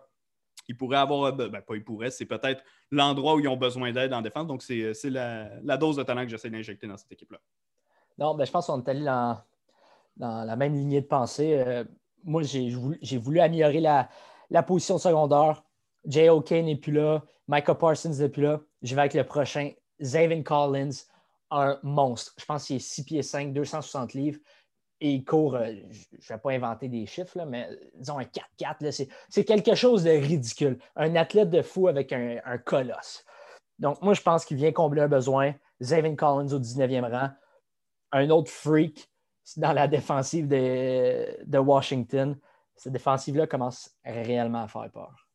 il 0.69 0.77
pourrait 0.77 0.99
avoir, 0.99 1.25
euh, 1.25 1.49
ben, 1.49 1.61
pas 1.61 1.75
il 1.75 1.85
pourrait, 1.85 2.11
c'est 2.11 2.25
peut-être 2.27 2.63
l'endroit 2.91 3.35
où 3.35 3.41
ils 3.41 3.49
ont 3.49 3.57
besoin 3.57 3.93
d'aide 3.93 4.13
en 4.13 4.23
défense. 4.23 4.47
Donc, 4.47 4.63
c'est 4.63 4.95
la, 5.11 5.77
dose 5.77 5.97
de 5.97 6.05
talent 6.05 6.23
que 6.23 6.29
j'essaie 6.29 6.51
d'injecter 6.51 6.87
dans 6.87 6.97
cette 6.97 7.11
équipe-là. 7.11 7.39
Non, 8.19 8.35
ben, 8.35 8.45
je 8.45 8.53
pense 8.53 8.67
qu'on 8.69 8.81
est 8.81 8.89
allé 8.89 9.05
dans, 9.05 9.43
la 10.17 10.57
même 10.57 10.75
lignée 10.75 11.01
de 11.01 11.07
pensée. 11.07 11.59
Euh, 11.67 11.85
moi, 12.23 12.43
j'ai 12.43 12.71
voulu, 13.19 13.41
améliorer 13.41 13.81
la, 13.81 14.09
la 14.51 14.63
position 14.63 14.99
secondaire. 14.99 15.65
J.O.K. 16.05 16.51
n'est 16.53 16.77
plus 16.77 16.93
là. 16.93 17.25
Michael 17.49 17.77
Parsons 17.77 18.11
n'est 18.11 18.29
plus 18.29 18.43
là. 18.43 18.61
Je 18.83 18.95
vais 18.95 19.01
avec 19.01 19.15
le 19.15 19.25
prochain. 19.25 19.73
Zavin 20.01 20.43
Collins, 20.43 20.91
un 21.51 21.79
monstre. 21.83 22.35
Je 22.39 22.45
pense 22.45 22.67
qu'il 22.67 22.77
est 22.77 22.81
6 22.81 23.05
pieds 23.05 23.23
5, 23.23 23.53
260 23.53 24.15
livres 24.15 24.39
et 25.01 25.13
il 25.13 25.25
court, 25.25 25.57
euh, 25.57 25.73
je 26.19 26.33
ne 26.33 26.37
vais 26.37 26.39
pas 26.39 26.53
inventer 26.53 26.89
des 26.89 27.05
chiffres, 27.07 27.45
mais 27.47 27.69
disons 27.95 28.19
un 28.19 28.25
4-4, 28.25 29.09
c'est 29.29 29.45
quelque 29.45 29.75
chose 29.75 30.05
de 30.05 30.11
ridicule. 30.11 30.79
Un 30.97 31.15
athlète 31.17 31.51
de 31.51 31.63
fou 31.63 31.89
avec 31.89 32.13
un, 32.13 32.41
colosse. 32.65 33.25
Donc, 33.79 34.01
moi, 34.01 34.15
je 34.15 34.23
pense 34.23 34.45
qu'il 34.45 34.57
vient 34.57 34.73
combler 34.73 35.03
un 35.03 35.09
besoin. 35.09 35.55
Zavin 35.83 36.17
Collins 36.17 36.53
au 36.53 36.59
19e 36.59 37.11
rang. 37.11 37.31
Un 38.13 38.31
autre 38.31 38.51
freak 38.51 39.11
dans 39.59 39.73
la 39.73 39.87
défensive 39.87 40.49
de, 40.49 41.59
Washington. 41.59 42.39
cette 42.75 42.95
défensive-là 42.95 43.47
commence 43.47 43.95
réellement 44.05 44.63
à 44.63 44.69
faire 44.69 44.91
peur. 44.91 45.29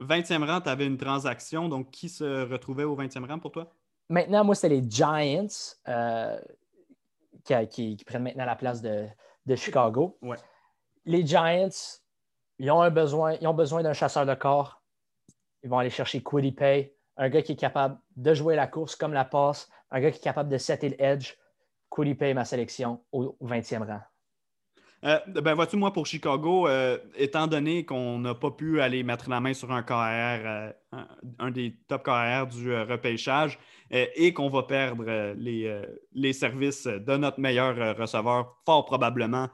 20e 0.00 0.44
rang, 0.44 0.60
tu 0.60 0.68
avais 0.68 0.86
une 0.86 0.96
transaction. 0.96 1.68
Donc, 1.68 1.90
qui 1.90 2.08
se 2.08 2.48
retrouvait 2.48 2.84
au 2.84 2.96
20e 2.96 3.26
rang 3.26 3.40
pour 3.40 3.50
toi? 3.50 3.72
Maintenant, 4.08 4.44
moi, 4.44 4.54
c'est 4.54 4.68
les 4.68 4.84
Giants 4.88 5.46
euh, 5.88 6.40
qui, 7.44 7.96
prennent 8.06 8.22
maintenant 8.22 8.44
la 8.44 8.56
place 8.56 8.82
de, 8.82 9.08
Chicago. 9.56 10.18
Les 11.04 11.26
Giants, 11.26 11.68
ils 12.58 12.70
ont, 12.70 12.82
un 12.82 12.90
besoin, 12.90 13.34
ils 13.40 13.46
ont 13.48 13.54
besoin 13.54 13.82
d'un 13.82 13.92
chasseur 13.92 14.26
de 14.26 14.34
corps. 14.34 14.82
Ils 15.62 15.70
vont 15.70 15.78
aller 15.78 15.90
chercher 15.90 16.22
Quiddy 16.22 16.52
Pay, 16.52 16.94
un 17.16 17.28
gars 17.28 17.42
qui 17.42 17.52
est 17.52 17.56
capable 17.56 17.98
de 18.16 18.32
jouer 18.32 18.54
la 18.54 18.66
course 18.66 18.96
comme 18.96 19.12
la 19.12 19.24
passe, 19.24 19.68
un 19.90 20.00
gars 20.00 20.10
qui 20.10 20.18
est 20.18 20.22
capable 20.22 20.48
de 20.48 20.58
setter 20.58 20.90
l'edge. 20.90 21.36
Quiddy 21.90 22.14
Pay, 22.14 22.34
ma 22.34 22.44
sélection, 22.44 23.02
au 23.12 23.36
20e 23.42 23.84
rang. 23.86 24.00
Euh, 25.04 25.18
ben, 25.26 25.54
vois-tu, 25.54 25.76
moi, 25.76 25.92
pour 25.92 26.06
Chicago, 26.06 26.68
euh, 26.68 26.98
étant 27.16 27.46
donné 27.46 27.86
qu'on 27.86 28.18
n'a 28.18 28.34
pas 28.34 28.50
pu 28.50 28.82
aller 28.82 29.02
mettre 29.02 29.30
la 29.30 29.40
main 29.40 29.54
sur 29.54 29.72
un 29.72 29.82
carrière, 29.82 30.74
euh, 30.94 31.02
un, 31.38 31.50
des 31.50 31.74
top 31.88 32.04
carrières 32.04 32.46
du 32.46 32.74
repêchage, 32.74 33.58
et 33.92 34.32
qu'on 34.32 34.48
va 34.48 34.62
perdre 34.62 35.34
les, 35.36 35.82
les, 36.12 36.32
services 36.32 36.84
de 36.84 37.16
notre 37.16 37.40
meilleur 37.40 37.96
receveur, 37.98 38.56
fort 38.64 38.84
probablement 38.84 39.48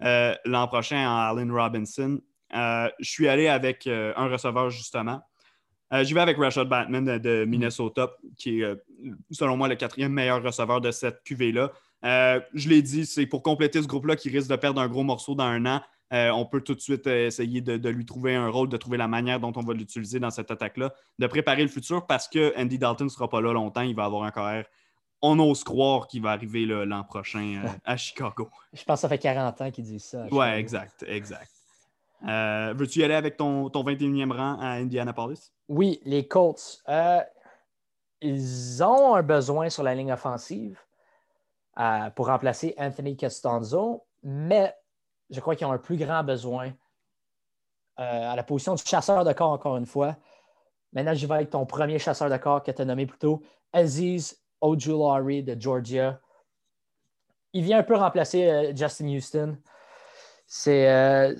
l'an 0.00 0.66
prochain 0.66 1.06
en 1.06 1.18
Allen 1.18 1.52
Robinson, 1.52 2.18
je 2.50 2.88
suis 3.00 3.28
allé 3.28 3.48
avec 3.48 3.86
un 3.86 4.28
receveur, 4.28 4.70
justement. 4.70 5.20
J'y 5.92 6.14
vais 6.14 6.22
avec 6.22 6.38
Rashad 6.38 6.70
Batman 6.70 7.18
de 7.18 7.44
Minnesota, 7.44 8.10
qui 8.38 8.62
est, 8.62 8.76
selon 9.30 9.58
moi, 9.58 9.68
le 9.68 9.74
quatrième 9.74 10.12
meilleur 10.12 10.42
receveur 10.42 10.80
de 10.80 10.90
cette 10.90 11.22
QV-là. 11.22 11.70
Euh, 12.04 12.40
je 12.54 12.68
l'ai 12.68 12.82
dit, 12.82 13.06
c'est 13.06 13.26
pour 13.26 13.42
compléter 13.42 13.80
ce 13.80 13.86
groupe-là 13.86 14.16
qui 14.16 14.28
risque 14.28 14.50
de 14.50 14.56
perdre 14.56 14.80
un 14.80 14.88
gros 14.88 15.04
morceau 15.04 15.34
dans 15.34 15.44
un 15.44 15.64
an. 15.66 15.80
Euh, 16.12 16.30
on 16.30 16.44
peut 16.44 16.60
tout 16.60 16.74
de 16.74 16.80
suite 16.80 17.06
euh, 17.06 17.28
essayer 17.28 17.62
de, 17.62 17.88
lui 17.88 18.04
trouver 18.04 18.34
un 18.34 18.48
rôle, 18.48 18.68
de 18.68 18.76
trouver 18.76 18.98
la 18.98 19.08
manière 19.08 19.40
dont 19.40 19.52
on 19.56 19.62
va 19.62 19.72
l'utiliser 19.72 20.20
dans 20.20 20.30
cette 20.30 20.50
attaque-là, 20.50 20.92
de 21.18 21.26
préparer 21.26 21.62
le 21.62 21.68
futur 21.68 22.06
parce 22.06 22.28
que 22.28 22.52
Andy 22.60 22.78
Dalton 22.78 23.04
ne 23.04 23.10
sera 23.10 23.28
pas 23.28 23.40
là 23.40 23.52
longtemps. 23.52 23.80
Il 23.80 23.94
va 23.94 24.04
avoir 24.04 24.24
un 24.24 24.30
carrière. 24.30 24.66
On 25.22 25.38
ose 25.38 25.64
croire 25.64 26.08
qu'il 26.08 26.20
va 26.20 26.32
arriver 26.32 26.66
l'an 26.66 27.04
prochain 27.04 27.62
à 27.84 27.96
Chicago. 27.96 28.50
Je 28.72 28.82
pense 28.82 28.98
que 28.98 29.02
ça 29.02 29.08
fait 29.08 29.18
40 29.18 29.60
ans 29.60 29.70
qu'il 29.70 29.84
dit 29.84 30.00
ça. 30.00 30.26
Ouais, 30.26 30.58
exact, 30.58 31.04
exact. 31.06 31.48
Veux-tu 32.20 32.98
y 32.98 33.04
aller 33.04 33.14
avec 33.14 33.36
ton, 33.36 33.70
ton 33.70 33.84
21e 33.84 34.32
rang 34.32 34.58
à 34.60 34.72
Indianapolis? 34.72 35.52
Oui, 35.68 36.00
les 36.04 36.26
Colts. 36.26 36.82
ils 38.20 38.82
ont 38.82 39.14
un 39.14 39.22
besoin 39.22 39.70
sur 39.70 39.84
la 39.84 39.94
ligne 39.94 40.12
offensive 40.12 40.76
pour 42.14 42.26
remplacer 42.26 42.74
Anthony 42.78 43.16
Costanzo, 43.16 44.04
mais 44.22 44.74
je 45.30 45.40
crois 45.40 45.56
qu'ils 45.56 45.66
ont 45.66 45.72
un 45.72 45.78
plus 45.78 45.96
grand 45.96 46.22
besoin 46.22 46.72
euh, 47.98 48.32
à 48.32 48.36
la 48.36 48.42
position 48.42 48.74
du 48.74 48.82
chasseur 48.84 49.24
de 49.24 49.32
corps, 49.32 49.50
encore 49.50 49.76
une 49.76 49.86
fois. 49.86 50.16
Maintenant, 50.92 51.14
je 51.14 51.26
vais 51.26 51.34
avec 51.34 51.50
ton 51.50 51.66
premier 51.66 51.98
chasseur 51.98 52.30
de 52.30 52.36
corps 52.36 52.62
que 52.62 52.70
tu 52.70 52.80
as 52.80 52.84
nommé 52.84 53.06
plus 53.06 53.18
tôt, 53.18 53.42
Aziz 53.72 54.40
Ojulari 54.60 55.42
de 55.42 55.60
Georgia. 55.60 56.20
Il 57.52 57.64
vient 57.64 57.78
un 57.78 57.82
peu 57.82 57.96
remplacer 57.96 58.48
euh, 58.48 58.72
Justin 58.74 59.08
Houston. 59.08 59.58
Euh, 60.68 61.34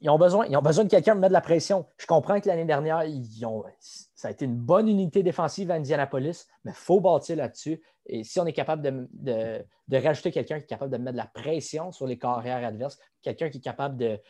ils, 0.00 0.10
ont 0.10 0.18
besoin, 0.18 0.46
ils 0.46 0.56
ont 0.56 0.62
besoin 0.62 0.84
de 0.84 0.90
quelqu'un 0.90 1.12
pour 1.12 1.20
mettre 1.20 1.30
de 1.30 1.34
la 1.34 1.40
pression. 1.40 1.86
Je 1.96 2.06
comprends 2.06 2.40
que 2.40 2.48
l'année 2.48 2.64
dernière, 2.64 3.02
ça 4.14 4.28
a 4.28 4.30
été 4.30 4.44
une 4.44 4.56
bonne 4.56 4.88
unité 4.88 5.22
défensive 5.22 5.70
à 5.70 5.74
Indianapolis, 5.74 6.46
mais 6.64 6.72
il 6.72 6.76
faut 6.76 7.00
bâtir 7.00 7.36
là-dessus. 7.36 7.82
Et 8.08 8.24
si 8.24 8.38
on 8.40 8.46
est 8.46 8.52
capable 8.52 8.82
de, 8.82 9.64
rajouter 9.90 10.30
quelqu'un 10.30 10.58
qui 10.58 10.64
est 10.64 10.68
capable 10.68 10.92
de 10.92 10.98
mettre 10.98 11.12
de 11.12 11.16
la 11.16 11.26
pression 11.26 11.92
sur 11.92 12.06
les 12.06 12.18
carrières 12.18 12.64
adverses, 12.64 12.98
quelqu'un 13.22 13.48
qui 13.48 13.58
est 13.58 13.62
capable 13.62 13.96
de, 13.96 14.20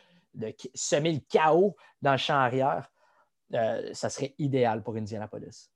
semer 0.73 1.13
le 1.13 1.19
chaos 1.29 1.75
dans 2.01 2.11
le 2.11 2.17
champ 2.17 2.35
arrière, 2.35 2.89
euh, 3.53 3.89
ça 3.93 4.09
serait 4.09 4.35
idéal 4.37 4.83
pour 4.83 4.95
Indianapolis. 4.95 5.69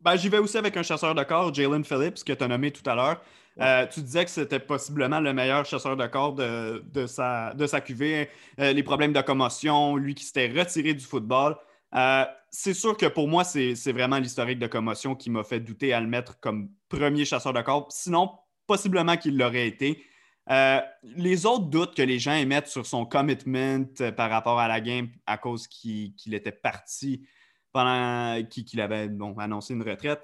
Ben, 0.00 0.16
J'y 0.16 0.28
vais 0.28 0.38
aussi 0.38 0.56
avec 0.56 0.76
un 0.76 0.82
chasseur 0.82 1.14
de 1.14 1.22
corps, 1.24 1.52
Jalen 1.52 1.84
Phillips, 1.84 2.22
que 2.22 2.32
tu 2.32 2.44
as 2.44 2.48
nommé 2.48 2.70
tout 2.70 2.88
à 2.88 2.94
l'heure. 2.94 3.20
Euh, 3.60 3.86
tu 3.86 4.00
disais 4.00 4.24
que 4.24 4.30
c'était 4.30 4.60
possiblement 4.60 5.18
le 5.18 5.32
meilleur 5.32 5.64
chasseur 5.64 5.96
de 5.96 6.06
corps 6.06 6.34
de, 6.34 7.06
sa, 7.06 7.52
de 7.54 7.66
sa 7.66 7.80
QV. 7.80 8.28
Euh, 8.60 8.72
les 8.72 8.82
problèmes 8.84 9.12
de 9.12 9.20
commotion, 9.20 9.96
lui 9.96 10.14
qui 10.14 10.24
s'était 10.24 10.48
retiré 10.48 10.94
du 10.94 11.04
football. 11.04 11.56
Euh, 11.94 12.24
c'est 12.50 12.74
sûr 12.74 12.96
que 12.96 13.06
pour 13.06 13.28
moi, 13.28 13.44
c'est 13.44 13.92
vraiment 13.92 14.18
l'historique 14.18 14.58
de 14.58 14.66
commotion 14.66 15.14
qui 15.14 15.30
m'a 15.30 15.44
fait 15.44 15.60
douter 15.60 15.92
à 15.92 16.00
le 16.00 16.06
mettre 16.06 16.38
comme 16.40 16.70
premier 16.88 17.24
chasseur 17.24 17.52
de 17.52 17.60
corps. 17.60 17.86
Sinon, 17.90 18.30
possiblement 18.66 19.16
qu'il 19.16 19.36
l'aurait 19.36 19.66
été. 19.66 20.02
Euh, 20.50 20.80
les 21.02 21.44
autres 21.44 21.66
doutes 21.66 21.94
que 21.94 22.02
les 22.02 22.18
gens 22.18 22.32
émettent 22.32 22.68
sur 22.68 22.86
son 22.86 23.04
commitment 23.04 23.84
euh, 24.00 24.12
par 24.12 24.30
rapport 24.30 24.58
à 24.58 24.66
la 24.66 24.80
game 24.80 25.08
à 25.26 25.36
cause 25.36 25.66
qu'il 25.68 26.14
était 26.32 26.52
parti 26.52 27.26
pendant 27.72 28.42
qu'il 28.44 28.80
avait 28.80 29.10
annoncé 29.38 29.74
une 29.74 29.82
retraite, 29.82 30.22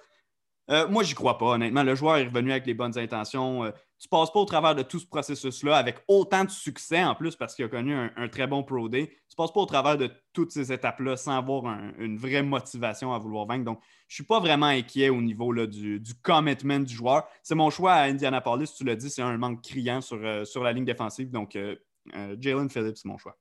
moi, 0.88 1.02
j'y 1.02 1.12
crois 1.12 1.36
pas, 1.36 1.44
honnêtement. 1.44 1.82
Le 1.82 1.94
joueur 1.94 2.16
est 2.16 2.24
revenu 2.24 2.50
avec 2.50 2.64
les 2.64 2.72
bonnes 2.72 2.98
intentions 2.98 3.70
tu 4.04 4.08
passes 4.10 4.30
pas 4.30 4.40
au 4.40 4.44
travers 4.44 4.74
de 4.74 4.82
tout 4.82 4.98
ce 4.98 5.06
processus-là 5.06 5.78
avec 5.78 5.96
autant 6.08 6.44
de 6.44 6.50
succès 6.50 7.02
en 7.02 7.14
plus 7.14 7.36
parce 7.36 7.54
qu'il 7.54 7.64
a 7.64 7.68
connu 7.68 7.94
un, 7.94 8.28
très 8.28 8.46
bon 8.46 8.62
Pro 8.62 8.86
Day. 8.86 9.16
Tu 9.34 9.36
passes 9.36 9.50
pas 9.50 9.62
au 9.62 9.66
travers 9.66 9.98
de 9.98 10.08
toutes 10.32 10.52
ces 10.52 10.72
étapes-là 10.72 11.16
sans 11.16 11.36
avoir 11.36 11.64
une 11.98 12.16
vraie 12.16 12.44
motivation 12.44 13.12
à 13.12 13.18
vouloir 13.18 13.46
vaincre. 13.46 13.64
Donc, 13.64 13.80
je 14.06 14.14
suis 14.14 14.22
pas 14.22 14.38
vraiment 14.38 14.66
inquiet 14.66 15.08
au 15.08 15.20
niveau 15.20 15.50
là, 15.50 15.66
du, 15.66 16.00
commitment 16.22 16.78
du 16.78 16.94
joueur. 16.94 17.26
C'est 17.42 17.56
mon 17.56 17.68
choix 17.68 17.94
à 17.94 18.04
Indianapolis, 18.04 18.72
tu 18.76 18.84
l'as 18.84 18.94
dit, 18.94 19.10
c'est 19.10 19.22
un 19.22 19.36
manque 19.36 19.60
criant 19.60 20.00
sur, 20.00 20.20
euh, 20.22 20.44
sur 20.44 20.62
la 20.62 20.72
ligne 20.72 20.84
défensive. 20.84 21.32
Donc, 21.32 21.56
euh, 21.56 21.74
euh, 22.14 22.36
Jalen 22.38 22.70
Phillips, 22.70 22.96
c'est 22.96 23.08
mon 23.08 23.18
choix. 23.18 23.36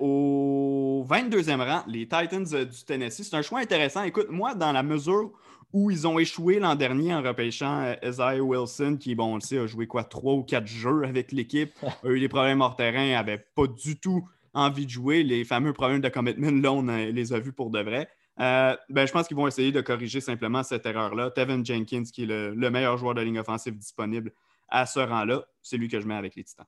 au 0.00 1.06
22e 1.08 1.62
rang, 1.64 1.84
les 1.86 2.08
Titans 2.08 2.44
du 2.44 2.84
Tennessee. 2.84 3.22
C'est 3.22 3.36
un 3.36 3.42
choix 3.42 3.60
intéressant. 3.60 4.02
Écoute, 4.02 4.30
moi, 4.30 4.56
dans 4.56 4.72
la 4.72 4.82
mesure 4.82 5.30
où 5.72 5.90
ils 5.90 6.06
ont 6.06 6.18
échoué 6.18 6.58
l'an 6.58 6.74
dernier 6.74 7.14
en 7.14 7.22
repêchant 7.22 7.82
euh, 7.82 7.94
Isaiah 8.02 8.42
Wilson, 8.42 8.96
qui, 8.98 9.14
bon, 9.14 9.32
on 9.32 9.34
le 9.36 9.40
sait, 9.40 9.58
a 9.58 9.66
joué 9.66 9.86
quoi, 9.86 10.04
trois 10.04 10.34
ou 10.34 10.42
quatre 10.42 10.66
jeux 10.66 11.04
avec 11.04 11.32
l'équipe, 11.32 11.72
a 12.04 12.08
eu 12.08 12.20
des 12.20 12.28
problèmes 12.28 12.60
hors 12.60 12.76
terrain, 12.76 13.10
n'avait 13.10 13.44
pas 13.54 13.66
du 13.66 13.98
tout 13.98 14.28
envie 14.54 14.86
de 14.86 14.90
jouer. 14.90 15.22
Les 15.22 15.44
fameux 15.44 15.72
problèmes 15.72 16.00
de 16.00 16.08
commitment, 16.08 16.62
là, 16.62 16.72
on 16.72 16.82
les 16.82 17.32
a 17.32 17.38
vus 17.38 17.52
pour 17.52 17.70
de 17.70 17.80
vrai. 17.80 18.08
Euh, 18.38 18.76
ben, 18.90 19.06
je 19.06 19.12
pense 19.12 19.26
qu'ils 19.26 19.36
vont 19.36 19.46
essayer 19.46 19.72
de 19.72 19.80
corriger 19.80 20.20
simplement 20.20 20.62
cette 20.62 20.84
erreur-là. 20.86 21.30
Tevin 21.30 21.64
Jenkins, 21.64 22.04
qui 22.04 22.24
est 22.24 22.26
le, 22.26 22.70
meilleur 22.70 22.96
joueur 22.96 23.14
de 23.14 23.22
ligne 23.22 23.38
offensive 23.38 23.76
disponible 23.76 24.32
à 24.68 24.84
ce 24.84 25.00
rang-là, 25.00 25.44
c'est 25.62 25.76
lui 25.76 25.88
que 25.88 26.00
je 26.00 26.06
mets 26.06 26.16
avec 26.16 26.34
les 26.36 26.44
Titans. 26.44 26.66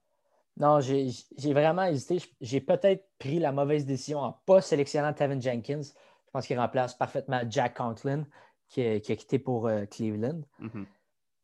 Non, 0.56 0.80
j'ai 0.80 1.12
vraiment 1.52 1.84
hésité. 1.84 2.20
J'ai 2.40 2.60
peut-être 2.60 3.04
pris 3.18 3.38
la 3.38 3.52
mauvaise 3.52 3.84
décision 3.86 4.20
en 4.20 4.28
ne 4.28 4.32
pas 4.46 4.60
sélectionnant 4.60 5.12
Tevin 5.12 5.40
Jenkins. 5.40 5.82
Je 5.82 6.30
pense 6.32 6.46
qu'il 6.46 6.58
remplace 6.58 6.94
parfaitement 6.94 7.42
Jack 7.48 7.76
Conklin 7.76 8.24
qui 8.68 8.82
a, 8.82 9.00
quitté 9.00 9.38
pour 9.38 9.66
euh, 9.66 9.86
Cleveland. 9.86 10.42
Mm-hmm. 10.60 10.84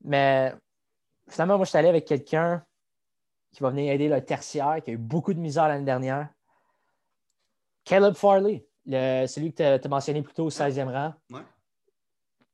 Mais 0.05 0.55
finalement, 1.29 1.57
moi, 1.57 1.65
je 1.65 1.71
suis 1.71 1.79
allé 1.79 1.89
avec 1.89 2.05
quelqu'un 2.05 2.65
qui 3.53 3.63
va 3.63 3.71
venir 3.71 3.93
aider 3.93 4.09
le 4.09 4.23
tertiaire, 4.23 4.83
qui 4.83 4.91
a 4.91 4.95
eu 4.95 4.99
beaucoup 4.99 5.33
de 5.33 5.39
misère 5.39 5.69
l'année 5.69 5.85
dernière. 5.85 6.29
Caleb 7.85 8.15
Farley, 8.15 8.67
celui 8.87 9.53
que 9.53 9.79
tu 9.79 9.87
as, 9.87 9.89
mentionné 9.89 10.23
plus 10.23 10.35
tôt 10.35 10.47
au 10.47 10.51
16e 10.51 10.91
rang. 10.91 11.15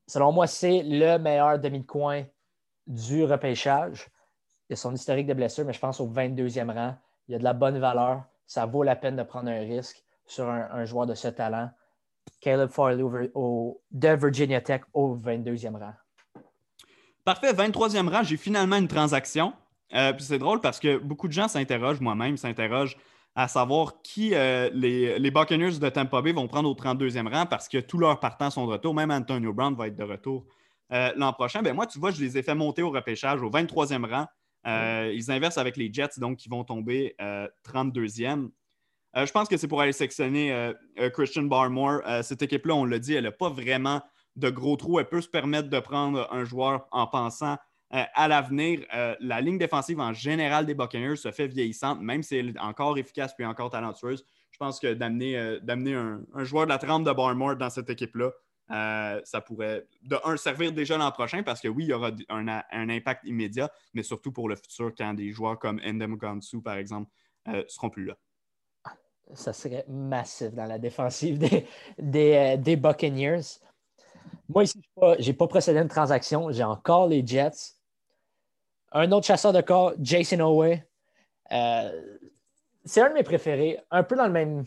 Selon 0.06 0.32
moi, 0.32 0.46
c'est 0.46 0.82
le 0.82 1.18
meilleur 1.18 1.58
demi 1.58 1.80
de 1.80 1.86
coin 1.86 2.24
du 2.86 3.24
repêchage. 3.24 4.08
Il 4.68 4.74
a 4.74 4.76
son 4.76 4.94
historique 4.94 5.26
de 5.26 5.34
blessure, 5.34 5.64
mais 5.64 5.72
je 5.72 5.80
pense 5.80 6.00
au 6.00 6.08
22e 6.08 6.72
rang. 6.72 6.96
Il 7.28 7.34
a 7.36 7.38
de 7.38 7.44
la 7.44 7.52
bonne 7.52 7.78
valeur. 7.78 8.24
Ça 8.46 8.66
vaut 8.66 8.82
la 8.82 8.96
peine 8.96 9.16
de 9.16 9.22
prendre 9.22 9.48
un 9.48 9.60
risque 9.60 10.04
sur 10.26 10.48
un 10.48 10.84
joueur 10.84 11.06
de 11.06 11.14
ce 11.14 11.28
talent. 11.28 11.70
Caleb 12.40 12.70
Farley 12.70 13.02
au, 13.34 13.80
de 13.90 14.08
Virginia 14.08 14.60
Tech 14.60 14.82
au 14.92 15.16
22e 15.16 15.78
rang. 15.78 15.94
Parfait, 17.24 17.52
23e 17.52 18.08
rang, 18.08 18.22
j'ai 18.22 18.36
finalement 18.36 18.76
une 18.76 18.88
transaction. 18.88 19.52
Euh, 19.94 20.12
c'est 20.18 20.38
drôle 20.38 20.60
parce 20.60 20.78
que 20.78 20.98
beaucoup 20.98 21.28
de 21.28 21.32
gens 21.32 21.48
s'interrogent, 21.48 22.00
moi-même 22.00 22.36
s'interrogent 22.36 22.96
à 23.34 23.48
savoir 23.48 24.02
qui 24.02 24.34
euh, 24.34 24.70
les, 24.72 25.18
les, 25.18 25.30
Buccaneers 25.30 25.78
de 25.78 25.88
Tampa 25.88 26.20
Bay 26.20 26.32
vont 26.32 26.48
prendre 26.48 26.68
au 26.68 26.74
32e 26.74 27.32
rang 27.32 27.46
parce 27.46 27.68
que 27.68 27.78
tous 27.78 27.98
leurs 27.98 28.18
partants 28.18 28.50
sont 28.50 28.66
de 28.66 28.72
retour. 28.72 28.94
Même 28.94 29.10
Antonio 29.10 29.52
Brown 29.52 29.74
va 29.74 29.86
être 29.86 29.96
de 29.96 30.02
retour 30.02 30.44
euh, 30.92 31.12
l'an 31.16 31.32
prochain. 31.32 31.62
Ben 31.62 31.74
moi, 31.74 31.86
tu 31.86 31.98
vois, 31.98 32.10
je 32.10 32.20
les 32.20 32.38
ai 32.38 32.42
fait 32.42 32.54
monter 32.54 32.82
au 32.82 32.90
repêchage 32.90 33.42
au 33.42 33.50
23e 33.50 34.08
rang. 34.08 34.26
Ils 35.12 35.30
inversent 35.30 35.58
avec 35.58 35.76
les 35.76 35.92
Jets, 35.92 36.18
donc 36.18 36.38
qui 36.38 36.48
vont 36.48 36.64
tomber 36.64 37.14
32e. 37.18 38.50
Euh, 39.16 39.26
je 39.26 39.32
pense 39.32 39.48
que 39.48 39.56
c'est 39.56 39.68
pour 39.68 39.80
aller 39.80 39.92
sectionner 39.92 40.52
euh, 40.52 40.72
euh, 40.98 41.10
Christian 41.10 41.42
Barmore. 41.42 42.00
cette 42.22 42.42
équipe-là, 42.42 42.74
on 42.74 42.84
l'a 42.84 42.98
dit, 42.98 43.14
elle 43.14 43.24
n'a 43.24 43.32
pas 43.32 43.48
vraiment 43.48 44.00
de 44.36 44.50
gros 44.50 44.76
trous. 44.76 45.00
Elle 45.00 45.08
peut 45.08 45.20
se 45.20 45.28
permettre 45.28 45.68
de 45.68 45.80
prendre 45.80 46.28
un 46.32 46.44
joueur 46.44 46.86
en 46.92 47.06
pensant 47.06 47.56
à 47.92 48.28
l'avenir. 48.28 48.86
la 49.18 49.40
ligne 49.40 49.58
défensive 49.58 49.98
en 49.98 50.12
général 50.12 50.64
des 50.64 50.74
Buccaneers 50.74 51.16
se 51.16 51.32
fait 51.32 51.48
vieillissante, 51.48 52.00
même 52.00 52.22
si 52.22 52.36
elle 52.36 52.50
est 52.50 52.58
encore 52.60 52.96
efficace 52.98 53.34
puis 53.34 53.44
encore 53.44 53.70
talentueuse. 53.70 54.24
Je 54.52 54.58
pense 54.58 54.78
que 54.78 54.94
d'amener 54.94 55.36
un, 55.36 56.44
joueur 56.44 56.66
de 56.66 56.68
la 56.70 56.78
trempe 56.78 57.04
de 57.04 57.10
Barmore 57.10 57.56
dans 57.56 57.68
cette 57.68 57.90
équipe-là, 57.90 58.30
ça 59.24 59.40
pourrait, 59.40 59.88
de 60.02 60.16
un, 60.24 60.36
servir 60.36 60.70
déjà 60.70 60.96
l'an 60.96 61.10
prochain 61.10 61.42
parce 61.42 61.60
que 61.60 61.66
oui, 61.66 61.82
il 61.82 61.90
y 61.90 61.92
aura 61.92 62.12
un, 62.28 62.88
impact 62.88 63.24
immédiat, 63.24 63.68
mais 63.92 64.04
surtout 64.04 64.30
pour 64.30 64.48
le 64.48 64.54
futur 64.54 64.92
quand 64.96 65.14
des 65.14 65.32
joueurs 65.32 65.58
comme 65.58 65.80
Endem 65.84 66.14
Gansu, 66.14 66.62
par 66.62 66.76
exemple, 66.76 67.10
ne 67.48 67.64
seront 67.66 67.90
plus 67.90 68.04
là. 68.04 68.16
Ça 69.34 69.52
serait 69.52 69.84
massif 69.88 70.52
dans 70.52 70.66
la 70.66 70.78
défensive 70.78 71.38
des, 71.38 71.66
des, 71.98 72.56
des 72.58 72.76
Buccaneers. 72.76 73.40
Moi, 74.48 74.64
ici, 74.64 74.80
je 75.18 75.26
n'ai 75.26 75.32
pas, 75.32 75.46
procédé 75.46 75.78
à 75.78 75.82
une 75.82 75.88
transaction. 75.88 76.50
J'ai 76.50 76.64
encore 76.64 77.06
les 77.06 77.24
Jets. 77.24 77.76
Un 78.92 79.12
autre 79.12 79.26
chasseur 79.26 79.52
de 79.52 79.60
corps, 79.60 79.92
Jason 80.00 80.40
Owe. 80.40 80.76
Euh, 81.52 82.18
c'est 82.84 83.00
un 83.00 83.10
de 83.10 83.14
mes 83.14 83.22
préférés. 83.22 83.78
Un 83.90 84.02
peu 84.02 84.16
dans 84.16 84.26
le 84.26 84.32
même. 84.32 84.64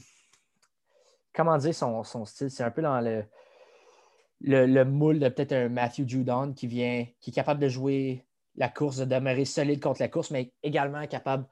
Comment 1.33 1.57
dire 1.57 1.75
son, 1.75 2.25
style? 2.25 2.49
C'est 2.49 2.63
un 2.63 2.71
peu 2.71 2.81
dans 2.81 3.01
le, 3.01 3.25
le, 4.41 4.83
moule 4.85 5.19
de 5.19 5.27
peut-être 5.29 5.53
un 5.53 5.67
Matthew 5.67 6.07
Judon 6.07 6.53
qui 6.53 6.67
vient, 6.67 7.05
qui 7.19 7.31
est 7.31 7.33
capable 7.33 7.59
de 7.59 7.67
jouer 7.67 8.25
la 8.55 8.69
course, 8.69 8.97
de 8.97 9.05
demeurer 9.05 9.45
solide 9.45 9.81
contre 9.81 10.01
la 10.01 10.07
course, 10.07 10.31
mais 10.31 10.53
également 10.61 11.05
capable 11.07 11.45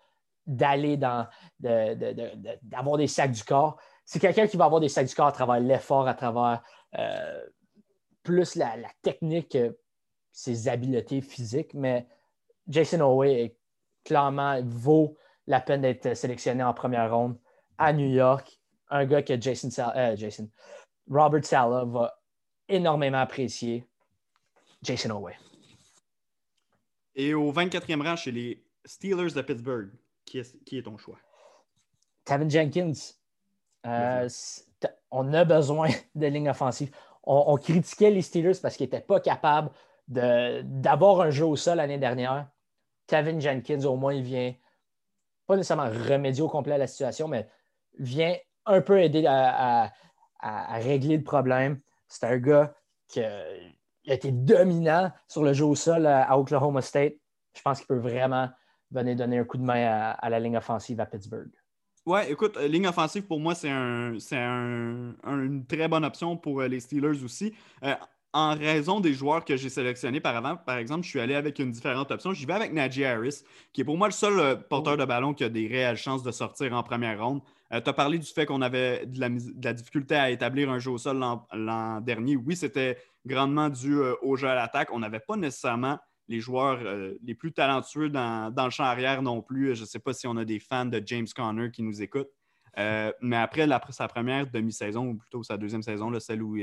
d'aller 0.46 0.98
dans, 0.98 1.28
d'avoir 1.60 2.98
des 2.98 3.08
sacs 3.08 3.32
du 3.32 3.44
corps. 3.44 3.80
C'est 4.06 4.20
quelqu'un 4.20 4.48
qui 4.48 4.58
va 4.58 4.66
avoir 4.66 4.82
des 4.82 4.90
sacs 4.90 5.08
du 5.08 5.16
corps 5.16 5.28
à 5.28 5.32
travers 5.32 5.60
l'effort, 5.60 6.08
à 6.08 6.14
travers 6.14 6.62
euh, 6.98 7.46
plus 8.24 8.56
la, 8.56 8.76
technique, 9.02 9.58
ses 10.32 10.68
habiletés 10.68 11.22
physiques, 11.22 11.74
mais 11.74 12.08
Jason 12.68 13.02
Owe 13.02 13.52
clairement 14.04 14.62
vaut 14.64 15.18
la 15.48 15.60
peine 15.60 15.82
d'être 15.82 16.16
sélectionné 16.16 16.64
en 16.64 16.74
première 16.74 17.14
ronde 17.14 17.38
à 17.78 17.94
New 17.94 18.10
York. 18.10 18.60
Un 18.90 19.06
gars 19.06 19.24
que 19.24 19.40
Jason, 19.40 19.70
euh, 19.96 20.16
Jason 20.16 20.50
Robert 21.10 21.46
Sala 21.46 21.86
va 21.86 22.14
énormément 22.68 23.20
apprécier. 23.20 23.86
Jason 24.82 25.12
Owe. 25.12 25.32
Et 27.16 27.34
au 27.34 27.52
24e 27.52 28.02
rang 28.02 28.16
chez 28.16 28.32
les 28.32 28.66
Steelers 28.86 29.34
de 29.34 29.42
Pittsburgh, 29.42 29.92
qui 30.32 30.40
est, 30.40 30.64
qui 30.64 30.78
est 30.78 30.84
ton 30.84 30.98
choix? 30.98 31.18
Tevin 32.24 32.50
Jenkins. 32.50 32.94
Euh, 33.86 34.30
on 35.10 35.34
a 35.34 35.44
besoin 35.44 35.90
de 36.16 36.28
ligne 36.28 36.50
offensive 36.50 36.92
on, 37.24 37.56
critiquait 37.58 38.10
les 38.10 38.22
Steelers 38.22 38.60
parce 38.62 38.76
qu'ils 38.76 38.86
n'étaient 38.86 39.02
pas 39.02 39.20
capables 39.20 39.70
d'avoir 40.08 41.22
un 41.22 41.30
jeu 41.30 41.46
au 41.46 41.56
sol 41.56 41.78
l'année 41.78 41.98
dernière. 41.98 42.48
Kevin 43.08 43.40
Jenkins, 43.40 43.84
au 43.84 43.96
moins, 43.96 44.14
il 44.14 44.24
vient 44.24 44.54
pas 45.46 45.56
nécessairement 45.56 45.90
remédier 45.90 46.42
au 46.42 46.50
complet 46.50 46.74
à 46.74 46.78
la 46.78 46.88
situation, 46.88 47.28
mais 47.28 47.48
vient 48.00 48.36
un 48.66 48.82
peu 48.82 49.02
aider 49.02 49.26
à, 49.28 49.92
régler 50.80 51.18
le 51.18 51.24
problème. 51.24 51.80
C'est 52.08 52.26
un 52.26 52.38
gars 52.38 52.74
qui 53.08 53.22
a 53.22 53.44
été 54.06 54.32
dominant 54.32 55.12
sur 55.28 55.44
le 55.44 55.54
jeu 55.54 55.66
au 55.66 55.76
sol 55.76 56.08
à 56.08 56.38
Oklahoma 56.38 56.82
State. 56.82 57.14
Je 57.56 57.62
pense 57.62 57.80
qu'il 57.80 57.88
peut 57.88 58.00
vraiment 58.00 58.50
venir 58.92 59.16
donner 59.16 59.40
un 59.40 59.46
coup 59.46 59.58
de 59.58 59.64
main 59.64 60.14
à 60.18 60.30
la 60.30 60.40
ligne 60.40 60.58
offensive 60.58 61.00
à 61.00 61.06
Pittsburgh. 61.06 61.52
Ouais, 62.08 62.32
écoute, 62.32 62.58
euh, 62.58 62.68
ligne 62.68 62.88
offensive, 62.88 63.28
pour 63.28 63.40
moi, 63.40 63.54
c'est 63.54 63.70
un, 63.70 64.16
une 65.24 65.66
très 65.68 65.88
bonne 65.88 66.04
option 66.04 66.36
pour 66.36 66.62
euh, 66.62 66.68
les 66.68 66.80
Steelers 66.80 67.24
aussi. 67.24 67.54
Euh, 67.84 67.94
en 68.34 68.56
raison 68.56 69.00
des 69.00 69.14
joueurs 69.14 69.46
que 69.46 69.56
j'ai 69.56 69.70
sélectionnés 69.70 70.20
par 70.20 70.36
avant, 70.36 70.56
par 70.56 70.78
exemple, 70.78 71.04
je 71.04 71.10
suis 71.10 71.20
allé 71.20 71.36
avec 71.36 71.60
une 71.60 71.70
différente 71.70 72.10
option. 72.10 72.34
J'y 72.34 72.48
vais 72.48 72.54
avec 72.54 72.74
Najee 72.74 73.06
Harris, 73.06 73.44
qui 73.72 73.82
est 73.82 73.84
pour 73.84 73.98
moi 73.98 74.08
le 74.08 74.14
seul 74.14 74.64
porteur 74.68 74.98
de 74.98 75.06
ballon 75.06 75.36
qui 75.36 75.44
a 75.44 75.50
des 75.50 75.68
réelles 75.68 75.98
chances 75.98 76.24
de 76.24 76.32
sortir 76.32 76.74
en 76.74 76.82
première 76.82 77.24
ronde. 77.24 77.42
tu 77.70 77.78
as 77.78 77.94
parlé 77.94 78.18
du 78.18 78.26
fait 78.26 78.46
qu'on 78.46 78.62
avait 78.62 79.06
de 79.06 79.20
la, 79.20 79.74
difficulté 79.74 80.16
à 80.16 80.32
établir 80.32 80.72
un 80.72 80.80
jeu 80.80 80.92
au 80.92 80.98
sol 80.98 81.20
l'an 81.20 82.02
dernier. 82.02 82.38
Oui, 82.38 82.56
c'était 82.56 82.98
grandement 83.26 83.70
dû 83.70 84.00
au 84.22 84.38
jeu 84.38 84.48
à 84.48 84.56
l'attaque. 84.56 84.90
On 84.94 85.00
n'avait 85.00 85.20
pas 85.20 85.36
nécessairement 85.36 86.00
les 86.32 86.40
joueurs 86.40 86.80
euh, 86.84 87.14
les 87.24 87.36
plus 87.36 87.52
talentueux 87.52 88.10
dans, 88.10 88.54
le 88.56 88.70
champ 88.72 88.86
arrière 88.86 89.22
non 89.22 89.42
plus. 89.42 89.76
Je 89.76 89.82
ne 89.82 89.86
sais 89.86 90.00
pas 90.00 90.14
si 90.14 90.26
on 90.26 90.38
a 90.38 90.46
des 90.46 90.60
fans 90.60 90.86
de 90.86 91.02
James 91.06 91.28
Conner 91.36 91.70
qui 91.70 91.84
nous 91.84 92.02
écoutent. 92.02 92.32
Euh, 92.78 93.12
mais 93.22 93.36
après 93.36 93.68
sa 93.92 94.08
première 94.08 94.50
demi-saison, 94.50 95.10
ou 95.10 95.16
plutôt 95.16 95.44
sa 95.44 95.58
deuxième 95.58 95.84
saison, 95.84 96.18
celle 96.20 96.42
où 96.42 96.58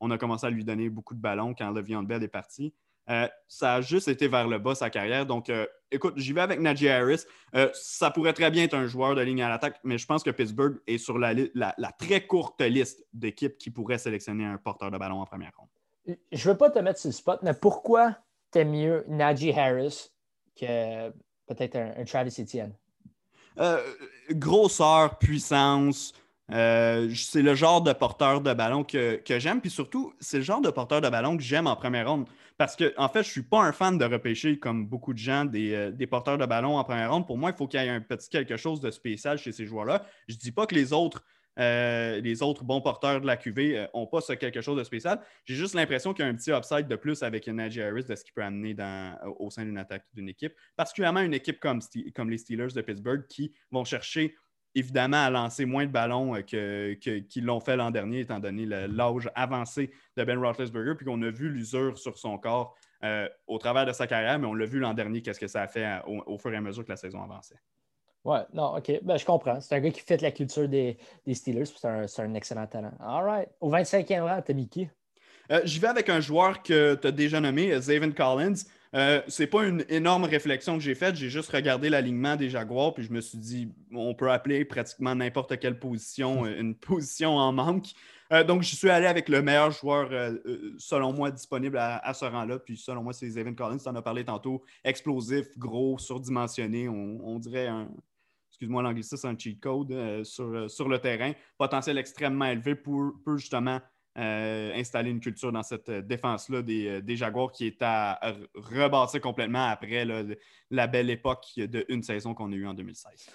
on 0.00 0.10
a 0.10 0.18
commencé 0.18 0.46
à 0.46 0.50
lui 0.50 0.64
donner 0.64 0.90
beaucoup 0.90 1.14
de 1.14 1.20
ballons 1.20 1.54
quand 1.54 1.70
Le'Veon 1.70 2.02
Bell 2.02 2.24
est 2.24 2.28
parti, 2.28 2.74
euh, 3.08 3.28
ça 3.46 3.74
a 3.74 3.80
juste 3.80 4.08
été 4.08 4.26
vers 4.26 4.48
le 4.48 4.58
bas 4.58 4.74
sa 4.74 4.90
carrière. 4.90 5.26
Donc, 5.26 5.52
écoute, 5.92 6.14
j'y 6.16 6.32
vais 6.32 6.40
avec 6.40 6.58
Najee 6.58 6.88
Harris. 6.88 7.24
ça 7.72 8.10
pourrait 8.10 8.32
très 8.32 8.50
bien 8.50 8.64
être 8.64 8.74
un 8.74 8.86
joueur 8.86 9.14
de 9.14 9.20
ligne 9.20 9.42
à 9.42 9.48
l'attaque, 9.48 9.78
mais 9.84 9.96
je 9.96 10.06
pense 10.06 10.24
que 10.24 10.30
Pittsburgh 10.30 10.80
est 10.88 10.98
sur 10.98 11.18
la, 11.18 11.34
la 11.54 11.92
très 11.92 12.26
courte 12.26 12.60
liste 12.60 13.06
d'équipes 13.12 13.56
qui 13.56 13.70
pourraient 13.70 13.98
sélectionner 13.98 14.44
un 14.44 14.58
porteur 14.58 14.90
de 14.90 14.98
ballon 14.98 15.20
en 15.20 15.26
première 15.26 15.52
ronde. 15.56 15.68
Je 16.06 16.48
ne 16.48 16.52
veux 16.52 16.58
pas 16.58 16.70
te 16.70 16.78
mettre 16.80 16.98
sur 16.98 17.08
le 17.08 17.14
spot, 17.14 17.40
mais 17.42 17.54
pourquoi 17.54 18.16
mieux 18.62 19.04
Najee 19.08 19.52
Harris 19.52 20.10
que 20.58 21.10
peut-être 21.46 21.76
un, 21.76 22.04
Travis 22.04 22.34
Etienne? 22.38 22.74
Euh, 23.58 23.80
grosseur, 24.30 25.18
puissance. 25.18 26.12
Euh, 26.52 27.10
c'est 27.14 27.42
le 27.42 27.54
genre 27.54 27.80
de 27.80 27.92
porteur 27.92 28.40
de 28.40 28.52
ballon 28.52 28.84
que, 28.84 29.20
j'aime. 29.26 29.60
Puis 29.60 29.70
surtout, 29.70 30.12
c'est 30.20 30.38
le 30.38 30.42
genre 30.42 30.60
de 30.60 30.70
porteur 30.70 31.00
de 31.00 31.08
ballon 31.08 31.36
que 31.36 31.42
j'aime 31.42 31.66
en 31.66 31.76
première 31.76 32.08
ronde. 32.08 32.28
Parce 32.58 32.76
que, 32.76 32.94
en 32.96 33.08
fait, 33.08 33.22
je 33.22 33.28
ne 33.28 33.32
suis 33.32 33.42
pas 33.42 33.60
un 33.60 33.72
fan 33.72 33.98
de 33.98 34.04
repêcher, 34.04 34.58
comme 34.58 34.86
beaucoup 34.86 35.12
de 35.12 35.18
gens, 35.18 35.44
des, 35.44 35.74
euh, 35.74 35.90
des 35.90 36.06
porteurs 36.06 36.38
de 36.38 36.46
ballon 36.46 36.76
en 36.76 36.84
première 36.84 37.12
ronde. 37.12 37.26
Pour 37.26 37.38
moi, 37.38 37.50
il 37.50 37.56
faut 37.56 37.66
qu'il 37.66 37.80
y 37.80 37.84
ait 37.84 37.88
un 37.88 38.00
petit 38.00 38.28
quelque 38.28 38.56
chose 38.56 38.80
de 38.80 38.90
spécial 38.90 39.38
chez 39.38 39.52
ces 39.52 39.66
joueurs-là. 39.66 40.04
Je 40.28 40.34
ne 40.34 40.38
dis 40.38 40.52
pas 40.52 40.66
que 40.66 40.74
les 40.74 40.92
autres 40.92 41.24
euh, 41.58 42.20
les 42.20 42.42
autres 42.42 42.64
bons 42.64 42.80
porteurs 42.80 43.20
de 43.20 43.26
la 43.26 43.36
QV 43.36 43.88
n'ont 43.94 44.04
euh, 44.04 44.06
pas 44.06 44.20
ce 44.20 44.32
quelque 44.32 44.60
chose 44.60 44.76
de 44.76 44.84
spécial. 44.84 45.20
J'ai 45.44 45.54
juste 45.54 45.74
l'impression 45.74 46.12
qu'il 46.12 46.24
y 46.24 46.28
a 46.28 46.30
un 46.30 46.34
petit 46.34 46.50
upside 46.50 46.88
de 46.88 46.96
plus 46.96 47.22
avec 47.22 47.46
Najee 47.46 47.82
Harris 47.82 48.04
de 48.04 48.14
ce 48.14 48.24
qu'il 48.24 48.34
peut 48.34 48.42
amener 48.42 48.74
au 49.38 49.50
sein 49.50 49.64
d'une 49.64 49.78
attaque 49.78 50.04
d'une 50.14 50.28
équipe, 50.28 50.54
particulièrement 50.76 51.20
une 51.20 51.34
équipe 51.34 51.60
comme, 51.60 51.80
les 52.28 52.38
Steelers 52.38 52.72
de 52.74 52.80
Pittsburgh 52.80 53.26
qui 53.28 53.52
vont 53.70 53.84
chercher 53.84 54.34
évidemment 54.74 55.24
à 55.24 55.30
lancer 55.30 55.66
moins 55.66 55.86
de 55.86 55.92
ballons 55.92 56.34
euh, 56.34 56.94
qu'ils 56.94 57.44
l'ont 57.44 57.60
fait 57.60 57.76
l'an 57.76 57.92
dernier, 57.92 58.20
étant 58.20 58.40
donné 58.40 58.66
l'âge 58.66 59.30
avancé 59.36 59.92
de 60.16 60.24
Ben 60.24 60.38
Roethlisberger, 60.38 60.94
puis 60.96 61.06
qu'on 61.06 61.22
a 61.22 61.30
vu 61.30 61.48
l'usure 61.48 61.96
sur 61.96 62.18
son 62.18 62.38
corps 62.38 62.76
au 63.46 63.58
travers 63.58 63.84
de 63.84 63.92
sa 63.92 64.06
carrière, 64.06 64.38
mais 64.38 64.46
on 64.46 64.54
l'a 64.54 64.64
vu 64.64 64.80
l'an 64.80 64.94
dernier, 64.94 65.20
qu'est-ce 65.20 65.38
que 65.38 65.46
ça 65.46 65.60
a 65.60 65.68
fait 65.68 65.86
au, 66.06 66.38
fur 66.38 66.52
et 66.54 66.56
à 66.56 66.60
mesure 66.62 66.84
que 66.84 66.88
la 66.88 66.96
saison 66.96 67.22
avançait. 67.22 67.60
Ouais, 68.24 68.40
non, 68.54 68.76
OK. 68.76 68.90
Ben, 69.02 69.18
je 69.18 69.24
comprends. 69.24 69.60
C'est 69.60 69.74
un 69.74 69.80
gars 69.80 69.90
qui 69.90 70.00
fait 70.00 70.20
la 70.22 70.30
culture 70.30 70.68
des, 70.68 70.96
des 71.26 71.34
Steelers, 71.34 71.66
c'est 71.66 71.86
un, 71.86 72.06
un, 72.18 72.34
excellent 72.34 72.66
talent. 72.66 72.92
All 73.00 73.24
right. 73.24 73.48
Au 73.60 73.70
25e 73.70 74.22
rang, 74.22 74.42
t'as 74.42 74.54
mis 74.54 74.68
qui? 74.68 74.88
Euh, 75.50 75.60
j'y 75.64 75.78
vais 75.78 75.88
avec 75.88 76.08
un 76.08 76.20
joueur 76.20 76.62
que 76.62 76.94
tu 76.94 77.06
as 77.06 77.12
déjà 77.12 77.38
nommé, 77.38 77.78
Zaven 77.78 78.14
Collins. 78.14 78.64
Euh, 78.94 79.20
c'est 79.26 79.48
pas 79.48 79.64
une 79.64 79.84
énorme 79.88 80.24
réflexion 80.24 80.78
que 80.78 80.82
j'ai 80.82 80.94
faite. 80.94 81.16
J'ai 81.16 81.28
juste 81.28 81.50
regardé 81.50 81.90
l'alignement 81.90 82.36
des 82.36 82.48
Jaguars, 82.48 82.94
puis 82.94 83.02
je 83.02 83.12
me 83.12 83.20
suis 83.20 83.38
dit, 83.38 83.68
on 83.92 84.14
peut 84.14 84.30
appeler 84.30 84.64
pratiquement 84.64 85.14
n'importe 85.14 85.58
quelle 85.58 85.78
position 85.78 86.44
euh, 86.44 86.58
une 86.58 86.74
position 86.78 87.36
en 87.36 87.52
manque. 87.52 87.88
Euh, 88.32 88.44
donc, 88.44 88.62
je 88.62 88.74
suis 88.74 88.88
allé 88.88 89.06
avec 89.06 89.28
le 89.28 89.42
meilleur 89.42 89.72
joueur, 89.72 90.08
selon 90.78 91.12
moi, 91.12 91.30
disponible 91.30 91.76
à, 91.76 92.14
ce 92.14 92.24
rang-là. 92.24 92.58
Puis, 92.58 92.76
selon 92.76 93.02
moi, 93.02 93.12
c'est 93.12 93.28
Zaven 93.28 93.54
Collins. 93.54 93.78
Tu 93.78 93.88
en 93.88 93.96
as 93.96 94.02
parlé 94.02 94.24
tantôt. 94.24 94.62
Explosif, 94.82 95.46
gros, 95.58 95.98
surdimensionné. 95.98 96.88
on 96.88 97.38
dirait 97.38 97.66
un, 97.66 97.88
excuse-moi 98.54 98.82
l'anglicisme, 98.82 99.26
un 99.26 99.36
cheat 99.36 99.60
code 99.60 99.90
euh, 99.90 100.22
sur, 100.22 100.70
sur, 100.70 100.88
le 100.88 101.00
terrain, 101.00 101.32
potentiel 101.58 101.98
extrêmement 101.98 102.44
élevé 102.44 102.76
pour, 102.76 103.14
justement 103.36 103.80
euh, 104.16 104.72
installer 104.76 105.10
une 105.10 105.18
culture 105.18 105.50
dans 105.50 105.64
cette 105.64 105.90
défense-là 105.90 106.62
des, 106.62 107.02
des, 107.02 107.16
Jaguars 107.16 107.50
qui 107.50 107.66
est 107.66 107.82
à 107.82 108.20
rebâtir 108.54 109.20
complètement 109.20 109.64
après 109.64 110.06
la 110.70 110.86
belle 110.86 111.10
époque 111.10 111.46
de 111.56 111.84
une 111.88 112.04
saison 112.04 112.32
qu'on 112.32 112.52
a 112.52 112.54
eue 112.54 112.66
en 112.68 112.74
2016. 112.74 113.28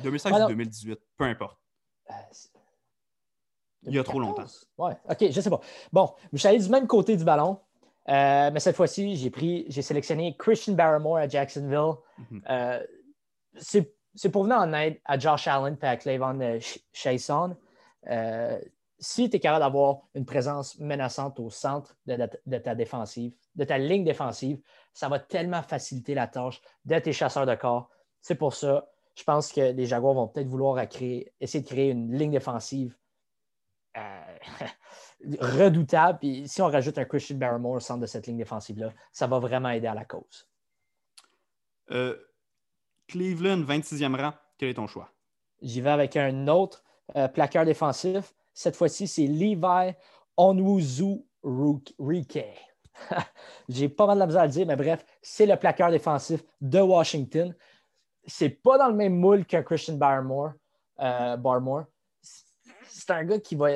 2016 0.00 0.32
ou 0.44 0.48
2018, 0.48 1.00
peu 1.16 1.24
importe. 1.24 1.58
Euh, 2.10 2.14
Il 3.84 3.94
y 3.94 3.98
a 3.98 4.04
trop 4.04 4.20
longtemps. 4.20 4.44
Ouais, 4.76 4.92
OK, 5.08 5.24
je 5.30 5.40
sais 5.40 5.50
pas. 5.50 5.60
Bon, 5.90 6.12
je 6.34 6.38
suis 6.38 6.48
allé 6.48 6.58
du 6.58 6.68
même 6.68 6.86
côté 6.86 7.16
du 7.16 7.24
ballon. 7.24 7.58
mais 8.06 8.60
cette 8.60 8.76
fois-ci, 8.76 9.16
j'ai 9.16 9.30
pris, 9.30 9.64
j'ai 9.68 9.80
sélectionné 9.80 10.36
Christian 10.38 10.74
Barrymore 10.74 11.16
à 11.16 11.28
Jacksonville. 11.28 11.94
Mm-hmm. 12.30 12.86
c'est 13.56 14.01
c'est 14.14 14.30
pour 14.30 14.44
venir 14.44 14.58
en 14.58 14.72
aide 14.72 14.98
à 15.04 15.18
Josh 15.18 15.46
Allen 15.48 15.76
et 15.80 15.86
à 15.86 15.96
Clavon 15.96 16.40
euh, 16.40 16.58
Chason. 16.92 17.56
Euh, 18.08 18.58
si 18.98 19.28
tu 19.28 19.36
es 19.36 19.40
capable 19.40 19.64
d'avoir 19.64 20.02
une 20.14 20.24
présence 20.24 20.78
menaçante 20.78 21.40
au 21.40 21.50
centre 21.50 21.96
de, 22.06 22.58
ta 22.58 22.74
défensive, 22.74 23.32
de 23.56 23.64
ta 23.64 23.76
ligne 23.76 24.04
défensive, 24.04 24.60
ça 24.92 25.08
va 25.08 25.18
tellement 25.18 25.62
faciliter 25.62 26.14
la 26.14 26.28
tâche 26.28 26.60
de 26.84 26.98
tes 26.98 27.12
chasseurs 27.12 27.46
de 27.46 27.54
corps. 27.54 27.90
C'est 28.20 28.36
pour 28.36 28.54
ça, 28.54 28.88
je 29.16 29.24
pense 29.24 29.52
que 29.52 29.72
les 29.72 29.86
Jaguars 29.86 30.14
vont 30.14 30.28
peut-être 30.28 30.46
vouloir 30.46 30.78
essayer 30.78 31.30
de 31.40 31.66
créer 31.66 31.90
une 31.90 32.16
ligne 32.16 32.30
défensive 32.30 32.96
euh, 33.96 34.36
redoutable. 35.40 36.20
Puis 36.20 36.46
si 36.46 36.62
on 36.62 36.68
rajoute 36.68 36.96
un 36.98 37.04
Christian 37.04 37.36
Barrymore 37.36 37.72
au 37.72 37.80
centre 37.80 38.00
de 38.00 38.06
cette 38.06 38.28
ligne 38.28 38.38
défensive-là, 38.38 38.92
ça 39.10 39.26
va 39.26 39.40
vraiment 39.40 39.70
aider 39.70 39.88
à 39.88 39.94
la 39.94 40.04
cause. 40.04 40.48
Euh, 41.90 42.16
Cleveland, 43.08 43.62
26e 43.62 44.20
rang. 44.20 44.32
Quel 44.58 44.70
est 44.70 44.74
ton 44.74 44.86
choix? 44.86 45.10
J'y 45.60 45.80
vais 45.80 45.90
avec 45.90 46.16
un 46.16 46.48
autre 46.48 46.82
euh, 47.16 47.28
plaqueur 47.28 47.64
défensif. 47.64 48.34
Cette 48.54 48.76
fois-ci, 48.76 49.06
c'est 49.06 49.26
Levi 49.26 49.94
Onwuzu 50.36 51.24
Rike. 51.42 52.44
J'ai 53.68 53.88
pas 53.88 54.06
mal 54.06 54.16
de 54.16 54.20
la 54.20 54.26
misère 54.26 54.42
à 54.42 54.46
le 54.46 54.52
dire, 54.52 54.66
mais 54.66 54.76
bref, 54.76 55.04
c'est 55.20 55.46
le 55.46 55.56
plaqueur 55.56 55.90
défensif 55.90 56.42
de 56.60 56.80
Washington. 56.80 57.54
c'est 58.26 58.50
pas 58.50 58.78
dans 58.78 58.88
le 58.88 58.94
même 58.94 59.16
moule 59.16 59.44
qu'un 59.44 59.62
Christian 59.62 59.94
Barmore. 59.94 60.52
Euh, 61.00 61.36
Barmore. 61.36 61.84
C'est 62.22 63.10
un 63.10 63.24
gars 63.24 63.40
qui 63.40 63.56
va, 63.56 63.68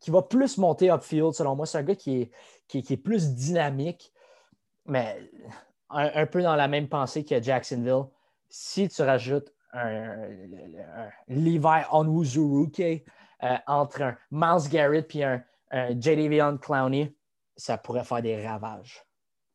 qui 0.00 0.10
va 0.10 0.22
plus 0.22 0.58
monter 0.58 0.90
upfield, 0.90 1.32
selon 1.32 1.56
moi. 1.56 1.66
C'est 1.66 1.78
un 1.78 1.82
gars 1.82 1.94
qui 1.94 2.22
est, 2.22 2.30
qui, 2.66 2.78
est 2.78 2.96
plus 2.96 3.32
dynamique, 3.32 4.12
mais 4.84 5.30
un, 5.90 6.26
peu 6.26 6.42
dans 6.42 6.56
la 6.56 6.68
même 6.68 6.88
pensée 6.88 7.24
que 7.24 7.40
Jacksonville. 7.40 8.04
Si 8.48 8.88
tu 8.88 9.02
rajoutes 9.02 9.52
un, 9.72 10.28
Levi 11.28 11.84
Onwuzuru 11.92 12.70
euh, 12.78 13.56
entre 13.66 14.02
un 14.02 14.16
Miles 14.30 14.68
Garrett 14.70 15.14
et 15.14 15.24
un, 15.24 15.42
un 15.70 16.00
J.D. 16.00 16.40
Clowney, 16.60 17.14
ça 17.56 17.76
pourrait 17.76 18.04
faire 18.04 18.22
des 18.22 18.46
ravages. 18.46 19.04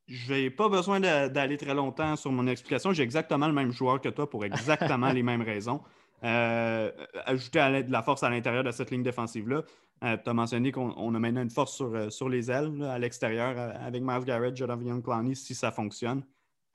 Je 0.08 0.34
n'ai 0.34 0.50
pas 0.50 0.68
besoin 0.70 1.00
d'aller 1.00 1.58
très 1.58 1.74
longtemps 1.74 2.16
sur 2.16 2.32
mon 2.32 2.46
explication. 2.48 2.92
J'ai 2.92 3.04
exactement 3.04 3.48
le 3.48 3.54
même 3.54 3.72
joueur 3.72 4.02
que 4.02 4.10
toi 4.10 4.30
pour 4.30 4.44
exactement 4.44 5.12
les 5.14 5.24
mêmes 5.24 5.42
raisons. 5.42 5.82
Euh, 6.24 6.92
ajouter 7.26 7.84
de 7.84 7.92
la 7.92 8.02
force 8.02 8.24
à 8.24 8.30
l'intérieur 8.30 8.64
de 8.64 8.72
cette 8.72 8.92
ligne 8.92 9.04
défensive-là. 9.04 9.64
Euh, 10.04 10.18
tu 10.24 10.30
as 10.30 10.34
mentionné 10.34 10.72
qu'on 10.72 11.16
a 11.16 11.20
maintenant 11.20 11.42
une 11.42 11.50
force 11.50 11.76
sur, 11.76 11.94
euh, 11.94 12.10
sur 12.10 12.30
les 12.30 12.50
ailes, 12.50 12.84
à 12.84 13.00
l'extérieur, 13.00 13.58
avec 13.82 14.02
Miles 14.02 14.26
Garrett, 14.26 14.56
Jonathan 14.56 15.02
Clowney, 15.02 15.36
si 15.36 15.56
ça 15.56 15.72
fonctionne. 15.72 16.24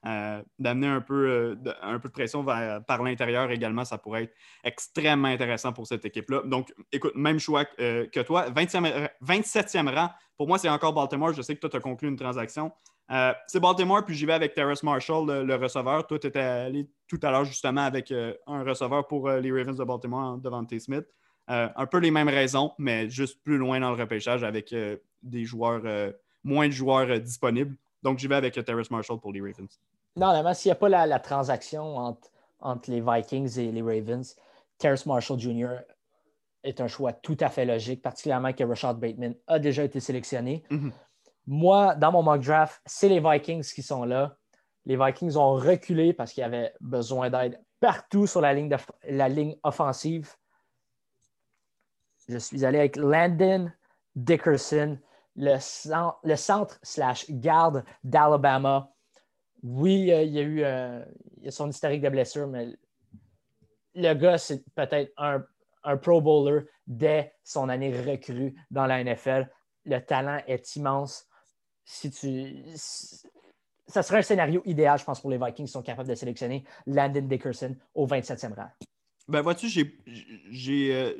D'amener 0.04 0.86
un 0.86 1.00
peu, 1.00 1.56
de, 1.60 1.74
un 1.82 1.98
peu 1.98 2.08
de 2.08 2.12
pression 2.12 2.44
par 2.44 3.02
l'intérieur 3.02 3.50
également, 3.50 3.84
ça 3.84 3.98
pourrait 3.98 4.24
être 4.24 4.34
extrêmement 4.64 5.28
intéressant 5.28 5.72
pour 5.72 5.86
cette 5.86 6.04
équipe-là. 6.04 6.42
Donc, 6.44 6.72
écoute, 6.92 7.14
même 7.16 7.38
choix 7.38 7.64
que 7.64 8.22
toi. 8.22 8.48
27e 8.50 9.94
rang, 9.94 10.10
pour 10.36 10.46
moi, 10.46 10.58
c'est 10.58 10.68
encore 10.68 10.92
Baltimore. 10.92 11.32
Je 11.32 11.42
sais 11.42 11.54
que 11.56 11.60
toi, 11.60 11.68
tu 11.68 11.76
as 11.76 11.80
conclu 11.80 12.08
une 12.08 12.16
transaction. 12.16 12.72
Euh, 13.10 13.32
c'est 13.46 13.60
Baltimore, 13.60 14.04
puis 14.04 14.14
j'y 14.14 14.26
vais 14.26 14.34
avec 14.34 14.54
Terrace 14.54 14.82
Marshall, 14.82 15.44
le, 15.44 15.54
receveur. 15.54 16.06
Toi, 16.06 16.18
tu 16.18 16.26
étais 16.26 16.38
allé 16.40 16.88
tout 17.06 17.18
à 17.22 17.30
l'heure 17.30 17.44
justement 17.44 17.82
avec 17.82 18.12
euh, 18.12 18.34
un 18.46 18.62
receveur 18.62 19.06
pour 19.06 19.28
euh, 19.28 19.40
les 19.40 19.50
Ravens 19.50 19.76
de 19.76 19.84
Baltimore 19.84 20.38
devant 20.38 20.64
T. 20.64 20.78
Smith. 20.78 21.06
un 21.48 21.86
peu 21.86 21.98
les 21.98 22.10
mêmes 22.10 22.28
raisons, 22.28 22.72
mais 22.78 23.08
juste 23.08 23.42
plus 23.42 23.56
loin 23.56 23.80
dans 23.80 23.90
le 23.90 24.00
repêchage 24.00 24.44
avec 24.44 24.74
des 25.22 25.44
joueurs, 25.46 26.12
moins 26.44 26.66
de 26.66 26.72
joueurs 26.72 27.18
disponibles. 27.20 27.74
Donc, 28.02 28.18
j'y 28.18 28.28
vais 28.28 28.36
avec 28.36 28.54
Terrace 28.64 28.90
Marshall 28.90 29.20
pour 29.20 29.32
les 29.32 29.40
Ravens. 29.40 29.78
Non, 30.16 30.42
mais 30.42 30.54
s'il 30.54 30.70
n'y 30.70 30.72
a 30.72 30.76
pas 30.76 30.88
la, 30.88 31.20
transaction 31.20 31.96
entre, 31.96 32.30
entre, 32.60 32.90
les 32.90 33.00
Vikings 33.00 33.58
et 33.58 33.72
les 33.72 33.82
Ravens, 33.82 34.36
Terrace 34.78 35.06
Marshall 35.06 35.38
Jr. 35.38 35.76
est 36.62 36.80
un 36.80 36.88
choix 36.88 37.12
tout 37.12 37.36
à 37.40 37.48
fait 37.48 37.64
logique, 37.64 38.02
particulièrement 38.02 38.52
que 38.52 38.64
Rashad 38.64 38.98
Bateman 38.98 39.34
a 39.46 39.58
déjà 39.58 39.84
été 39.84 40.00
sélectionné. 40.00 40.64
Mm-hmm. 40.70 40.92
Moi, 41.46 41.94
dans 41.94 42.12
mon 42.12 42.22
mock 42.22 42.42
draft, 42.42 42.80
c'est 42.84 43.08
les 43.08 43.20
Vikings 43.20 43.64
qui 43.64 43.82
sont 43.82 44.04
là. 44.04 44.36
Les 44.84 44.96
Vikings 44.96 45.36
ont 45.36 45.54
reculé 45.54 46.12
parce 46.12 46.32
qu'ils 46.32 46.44
avaient 46.44 46.72
besoin 46.80 47.30
d'aide 47.30 47.60
partout 47.80 48.26
sur 48.26 48.40
la 48.40 48.52
ligne, 48.54 48.74
la 49.04 49.28
ligne 49.28 49.56
offensive. 49.62 50.34
Je 52.28 52.38
suis 52.38 52.64
allé 52.64 52.78
avec 52.78 52.96
Landon 52.96 53.70
Dickerson, 54.14 54.98
le, 55.38 55.56
le 56.24 56.36
centre 56.36 56.78
slash 56.82 57.30
garde 57.30 57.84
d'Alabama. 58.02 58.92
Oui, 59.62 60.00
il 60.00 60.32
y 60.32 60.38
a 60.38 60.42
eu 60.42 60.62
euh, 60.62 61.04
son 61.50 61.70
historique 61.70 62.02
de 62.02 62.08
blessure, 62.08 62.48
mais 62.48 62.68
le 63.94 64.14
gars, 64.14 64.38
c'est 64.38 64.64
peut-être 64.74 65.12
un, 65.16 65.44
un 65.84 65.96
Pro 65.96 66.20
Bowler 66.20 66.66
dès 66.86 67.32
son 67.44 67.68
année 67.68 67.98
recrue 68.00 68.54
dans 68.70 68.86
la 68.86 69.02
NFL. 69.02 69.48
Le 69.84 69.98
talent 70.00 70.40
est 70.46 70.76
immense 70.76 71.26
si 71.84 72.10
tu. 72.10 72.64
Ça 73.86 74.02
serait 74.02 74.18
un 74.18 74.22
scénario 74.22 74.60
idéal, 74.66 74.98
je 74.98 75.04
pense, 75.04 75.20
pour 75.20 75.30
les 75.30 75.38
Vikings 75.38 75.66
qui 75.66 75.72
sont 75.72 75.82
capables 75.82 76.08
de 76.08 76.14
sélectionner 76.14 76.64
Landon 76.86 77.22
Dickerson 77.22 77.74
au 77.94 78.06
27e 78.06 78.54
rang. 78.54 78.68
Ben, 79.28 79.40
vois-tu, 79.40 79.68
j'ai. 79.68 81.16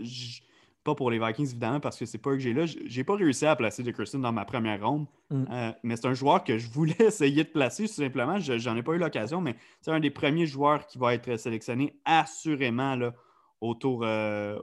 Pas 0.84 0.94
pour 0.94 1.10
les 1.10 1.18
Vikings, 1.18 1.50
évidemment, 1.50 1.80
parce 1.80 1.98
que 1.98 2.06
c'est 2.06 2.18
pas 2.18 2.30
que 2.30 2.38
j'ai 2.38 2.54
là. 2.54 2.64
J'ai 2.66 3.04
pas 3.04 3.14
réussi 3.14 3.44
à 3.46 3.56
placer 3.56 3.82
Dickerson 3.82 4.18
dans 4.18 4.32
ma 4.32 4.44
première 4.44 4.86
ronde. 4.86 5.06
Mm. 5.30 5.44
Euh, 5.50 5.72
mais 5.82 5.96
c'est 5.96 6.06
un 6.06 6.14
joueur 6.14 6.44
que 6.44 6.56
je 6.56 6.68
voulais 6.70 6.96
essayer 6.98 7.44
de 7.44 7.48
placer, 7.48 7.86
tout 7.86 7.92
simplement. 7.92 8.38
J'en 8.38 8.76
ai 8.76 8.82
pas 8.82 8.92
eu 8.92 8.98
l'occasion, 8.98 9.40
mais 9.40 9.56
c'est 9.80 9.90
un 9.90 10.00
des 10.00 10.10
premiers 10.10 10.46
joueurs 10.46 10.86
qui 10.86 10.98
va 10.98 11.14
être 11.14 11.36
sélectionné 11.36 11.94
assurément 12.04 12.96
là, 12.96 13.12
autour, 13.60 14.02
euh, 14.04 14.58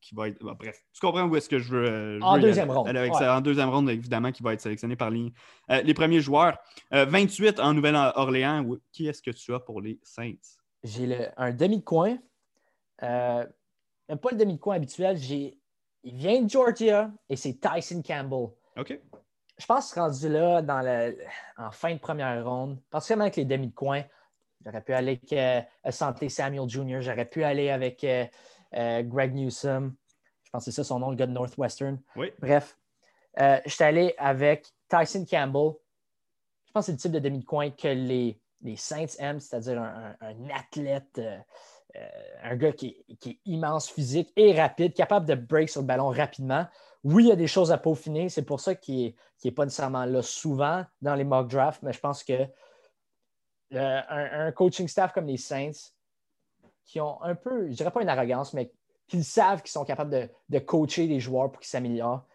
qui 0.00 0.14
va 0.14 0.28
être. 0.28 0.42
Bah, 0.44 0.56
bref, 0.58 0.84
tu 0.92 1.00
comprends 1.00 1.26
où 1.26 1.36
est-ce 1.36 1.48
que 1.48 1.58
je 1.58 1.70
veux. 1.70 1.84
Euh, 1.84 2.20
en 2.20 2.38
deuxième 2.38 2.70
ronde. 2.70 2.88
En 2.88 3.40
deuxième 3.40 3.68
ronde, 3.68 3.90
évidemment, 3.90 4.32
qui 4.32 4.42
va 4.42 4.52
être 4.54 4.60
sélectionné 4.60 4.96
par 4.96 5.10
les, 5.10 5.32
euh, 5.70 5.82
les 5.82 5.94
premiers 5.94 6.20
joueurs. 6.20 6.58
28 6.90 7.60
en 7.60 7.74
Nouvelle-Orléans. 7.74 8.64
Qui 8.92 9.08
est-ce 9.08 9.22
que 9.22 9.30
tu 9.30 9.52
as 9.54 9.60
pour 9.60 9.80
les 9.80 9.98
Saints? 10.02 10.34
J'ai 10.82 11.28
un 11.36 11.52
demi 11.52 11.78
de 11.78 11.84
coin. 14.06 14.16
pas 14.16 14.30
le 14.30 14.36
demi 14.36 14.54
de 14.54 14.60
coin 14.60 14.76
habituel. 14.76 15.16
J'ai... 15.16 15.58
Il 16.02 16.16
vient 16.16 16.42
de 16.42 16.50
Georgia 16.50 17.10
et 17.28 17.36
c'est 17.36 17.58
Tyson 17.58 18.02
Campbell. 18.02 18.48
OK. 18.76 19.00
Je 19.56 19.66
pense 19.66 19.92
que 19.92 20.00
rendu 20.00 20.28
là 20.28 20.62
dans 20.62 20.82
le... 20.82 21.16
en 21.56 21.70
fin 21.70 21.94
de 21.94 21.98
première 21.98 22.44
ronde, 22.44 22.80
particulièrement 22.90 23.24
avec 23.24 23.36
les 23.36 23.44
demi 23.44 23.68
de 23.68 23.74
coin. 23.74 24.02
J'aurais 24.64 24.80
pu 24.80 24.94
aller 24.94 25.20
avec 25.20 25.32
euh, 25.32 25.90
Santé 25.90 26.28
Samuel 26.28 26.68
Jr., 26.68 27.00
j'aurais 27.00 27.26
pu 27.26 27.44
aller 27.44 27.70
avec 27.70 28.02
euh, 28.04 28.24
euh, 28.74 29.02
Greg 29.02 29.34
Newsom. 29.34 29.94
Je 30.44 30.50
pense 30.50 30.64
que 30.64 30.70
c'est 30.70 30.76
ça 30.76 30.84
son 30.84 31.00
nom, 31.00 31.10
le 31.10 31.16
gars 31.16 31.26
de 31.26 31.32
Northwestern. 31.32 32.00
Oui. 32.16 32.32
Bref, 32.38 32.78
je 33.36 33.60
suis 33.66 33.84
allé 33.84 34.14
avec 34.18 34.66
Tyson 34.88 35.26
Campbell. 35.28 35.72
Je 36.66 36.72
pense 36.72 36.86
que 36.86 36.86
c'est 36.86 36.92
le 36.92 36.98
type 36.98 37.12
de 37.12 37.18
demi-coin 37.18 37.70
que 37.70 37.88
les, 37.88 38.40
les 38.62 38.76
Saints 38.76 39.18
aiment, 39.18 39.40
c'est-à-dire 39.40 39.82
un, 39.82 40.14
athlète, 40.50 41.20
un 42.42 42.56
gars 42.56 42.72
qui, 42.72 43.04
est 43.08 43.38
immense 43.46 43.88
physique 43.90 44.32
et 44.36 44.58
rapide, 44.58 44.94
capable 44.94 45.26
de 45.26 45.34
break 45.34 45.68
sur 45.68 45.80
le 45.80 45.86
ballon 45.86 46.08
rapidement. 46.08 46.66
Oui, 47.02 47.24
il 47.24 47.28
y 47.28 47.32
a 47.32 47.36
des 47.36 47.46
choses 47.46 47.70
à 47.70 47.78
peaufiner. 47.78 48.28
C'est 48.28 48.42
pour 48.42 48.60
ça 48.60 48.74
qu'il 48.74 49.14
n'est 49.44 49.50
pas 49.52 49.64
nécessairement 49.64 50.04
là 50.04 50.22
souvent 50.22 50.84
dans 51.02 51.14
les 51.14 51.24
mock 51.24 51.48
drafts, 51.48 51.82
mais 51.82 51.92
je 51.92 52.00
pense 52.00 52.24
que 52.24 52.48
un, 53.72 54.52
coaching 54.52 54.88
staff 54.88 55.12
comme 55.12 55.26
les 55.26 55.36
Saints, 55.36 55.90
qui 56.84 57.00
ont 57.00 57.22
un 57.22 57.34
peu, 57.34 57.68
je 57.68 57.72
dirais 57.74 57.90
pas 57.90 58.02
une 58.02 58.08
arrogance, 58.08 58.52
mais 58.52 58.70
qui 59.06 59.22
savent 59.22 59.62
qu'ils 59.62 59.72
sont 59.72 59.84
capables 59.84 60.30
de, 60.48 60.58
coacher 60.58 61.06
les 61.06 61.20
joueurs 61.20 61.50
pour 61.50 61.60
qu'ils 61.60 61.70
s'améliorent, 61.70 62.26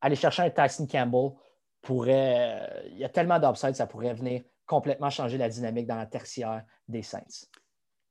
aller 0.00 0.16
chercher 0.16 0.42
un 0.42 0.50
Tyson 0.50 0.86
Campbell 0.86 1.30
pourrait. 1.80 2.60
Euh, 2.60 2.88
il 2.90 2.98
y 2.98 3.04
a 3.04 3.08
tellement 3.08 3.38
d'upside, 3.38 3.74
ça 3.74 3.86
pourrait 3.86 4.14
venir 4.14 4.42
complètement 4.66 5.10
changer 5.10 5.38
la 5.38 5.48
dynamique 5.48 5.86
dans 5.86 5.96
la 5.96 6.06
tertiaire 6.06 6.64
des 6.88 7.02
Saints. 7.02 7.46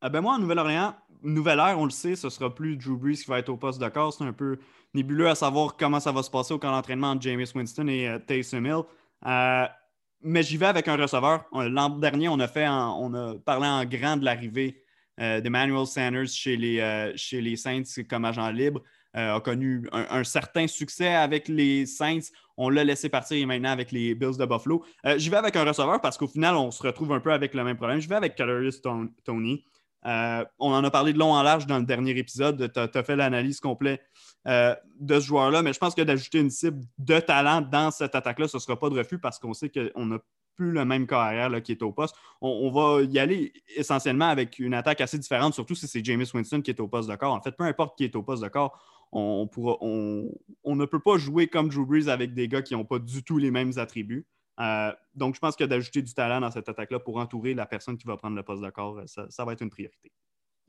Ah 0.01 0.09
ben 0.09 0.21
moi, 0.21 0.33
en 0.33 0.39
Nouvelle-Orléans, 0.39 0.95
nouvelle 1.23 1.59
ère, 1.59 1.77
on 1.77 1.85
le 1.85 1.91
sait, 1.91 2.15
ce 2.15 2.29
sera 2.29 2.53
plus 2.53 2.75
Drew 2.75 2.97
Brees 2.97 3.17
qui 3.17 3.29
va 3.29 3.39
être 3.39 3.49
au 3.49 3.57
poste 3.57 3.79
de 3.79 3.87
corps. 3.87 4.13
C'est 4.13 4.23
un 4.23 4.33
peu 4.33 4.57
nébuleux 4.93 5.29
à 5.29 5.35
savoir 5.35 5.77
comment 5.77 5.99
ça 5.99 6.11
va 6.11 6.23
se 6.23 6.31
passer 6.31 6.53
au 6.53 6.59
camp 6.59 6.71
d'entraînement 6.71 7.11
entre 7.11 7.21
James 7.21 7.45
Winston 7.53 7.87
et 7.87 8.07
euh, 8.07 8.19
Taysom 8.19 8.65
Hill. 8.65 8.81
Euh, 9.27 9.67
mais 10.23 10.43
j'y 10.43 10.57
vais 10.57 10.67
avec 10.67 10.87
un 10.87 10.97
receveur. 10.97 11.45
L'an 11.53 11.89
dernier, 11.89 12.29
on 12.29 12.39
a, 12.39 12.47
fait 12.47 12.67
on 12.67 13.13
a 13.13 13.35
parlé 13.39 13.67
en 13.67 13.85
grand 13.85 14.17
de 14.17 14.25
l'arrivée 14.25 14.83
euh, 15.19 15.41
d'Emmanuel 15.41 15.85
Sanders 15.85 16.27
chez 16.27 16.57
les, 16.57 16.79
euh, 16.79 17.55
Saints 17.55 18.03
comme 18.09 18.25
agent 18.25 18.49
libre. 18.51 18.81
Euh, 19.17 19.35
a 19.35 19.41
connu 19.41 19.89
un, 19.91 20.23
certain 20.23 20.67
succès 20.67 21.13
avec 21.13 21.47
les 21.47 21.85
Saints. 21.85 22.31
On 22.55 22.69
l'a 22.69 22.83
laissé 22.83 23.09
partir 23.09 23.45
maintenant 23.45 23.71
avec 23.71 23.91
les 23.91 24.15
Bills 24.15 24.37
de 24.37 24.45
Buffalo. 24.45 24.85
j'y 25.17 25.29
vais 25.29 25.37
avec 25.37 25.55
un 25.57 25.65
receveur 25.65 25.99
parce 25.99 26.17
qu'au 26.17 26.27
final, 26.27 26.55
on 26.55 26.71
se 26.71 26.81
retrouve 26.81 27.11
un 27.11 27.19
peu 27.19 27.33
avec 27.33 27.53
le 27.53 27.63
même 27.63 27.75
problème. 27.75 27.99
Je 27.99 28.07
vais 28.07 28.15
avec 28.15 28.35
Kadarius 28.35 28.81
Tony. 29.25 29.65
On 30.03 30.45
en 30.59 30.83
a 30.83 30.91
parlé 30.91 31.13
de 31.13 31.19
long 31.19 31.33
en 31.33 31.43
large 31.43 31.67
dans 31.67 31.77
le 31.77 31.85
dernier 31.85 32.17
épisode. 32.17 32.71
Tu 32.73 32.79
as, 32.79 33.03
fait 33.03 33.15
l'analyse 33.15 33.59
complète 33.59 34.01
de 34.45 35.19
ce 35.19 35.25
joueur-là, 35.25 35.61
mais 35.61 35.73
je 35.73 35.79
pense 35.79 35.95
que 35.95 36.01
d'ajouter 36.01 36.39
une 36.39 36.49
cible 36.49 36.83
de 36.97 37.19
talent 37.19 37.61
dans 37.61 37.91
cette 37.91 38.15
attaque-là, 38.15 38.47
ce 38.47 38.57
ne 38.57 38.61
sera 38.61 38.77
pas 38.77 38.89
de 38.89 38.97
refus 38.97 39.19
parce 39.19 39.39
qu'on 39.39 39.53
sait 39.53 39.69
qu'on 39.69 40.05
n'a 40.05 40.17
plus 40.55 40.71
le 40.71 40.85
même 40.85 41.07
carrière 41.07 41.49
là, 41.49 41.61
qui 41.61 41.71
est 41.71 41.81
au 41.81 41.91
poste. 41.91 42.15
On, 42.41 42.69
va 42.71 43.01
y 43.03 43.19
aller 43.19 43.53
essentiellement 43.75 44.27
avec 44.27 44.59
une 44.59 44.73
attaque 44.73 45.01
assez 45.01 45.17
différente, 45.17 45.53
surtout 45.53 45.75
si 45.75 45.87
c'est 45.87 46.03
James 46.05 46.25
Winston 46.33 46.61
qui 46.61 46.71
est 46.71 46.79
au 46.79 46.87
poste 46.87 47.09
de 47.09 47.15
corps. 47.15 47.33
En 47.33 47.41
fait, 47.41 47.51
peu 47.51 47.63
importe 47.63 47.97
qui 47.97 48.03
est 48.03 48.15
au 48.15 48.23
poste 48.23 48.43
de 48.43 48.47
corps, 48.47 48.79
on, 49.11 49.49
on, 50.63 50.75
ne 50.75 50.85
peut 50.85 50.99
pas 50.99 51.17
jouer 51.17 51.47
comme 51.47 51.69
Drew 51.69 51.85
Brees 51.85 52.09
avec 52.09 52.33
des 52.33 52.47
gars 52.47 52.61
qui 52.61 52.75
n'ont 52.75 52.85
pas 52.85 52.99
du 52.99 53.23
tout 53.23 53.37
les 53.37 53.51
mêmes 53.51 53.73
attributs. 53.77 54.25
Euh, 54.59 54.91
donc, 55.15 55.35
je 55.35 55.39
pense 55.39 55.55
que 55.55 55.63
d'ajouter 55.63 56.01
du 56.01 56.13
talent 56.13 56.41
dans 56.41 56.51
cette 56.51 56.69
attaque-là 56.69 56.99
pour 56.99 57.17
entourer 57.17 57.53
la 57.53 57.65
personne 57.65 57.97
qui 57.97 58.05
va 58.05 58.17
prendre 58.17 58.35
le 58.35 58.43
poste 58.43 58.63
de 58.63 58.69
corps, 58.69 59.01
ça 59.05 59.45
va 59.45 59.53
être 59.53 59.61
une 59.61 59.69
priorité. 59.69 60.11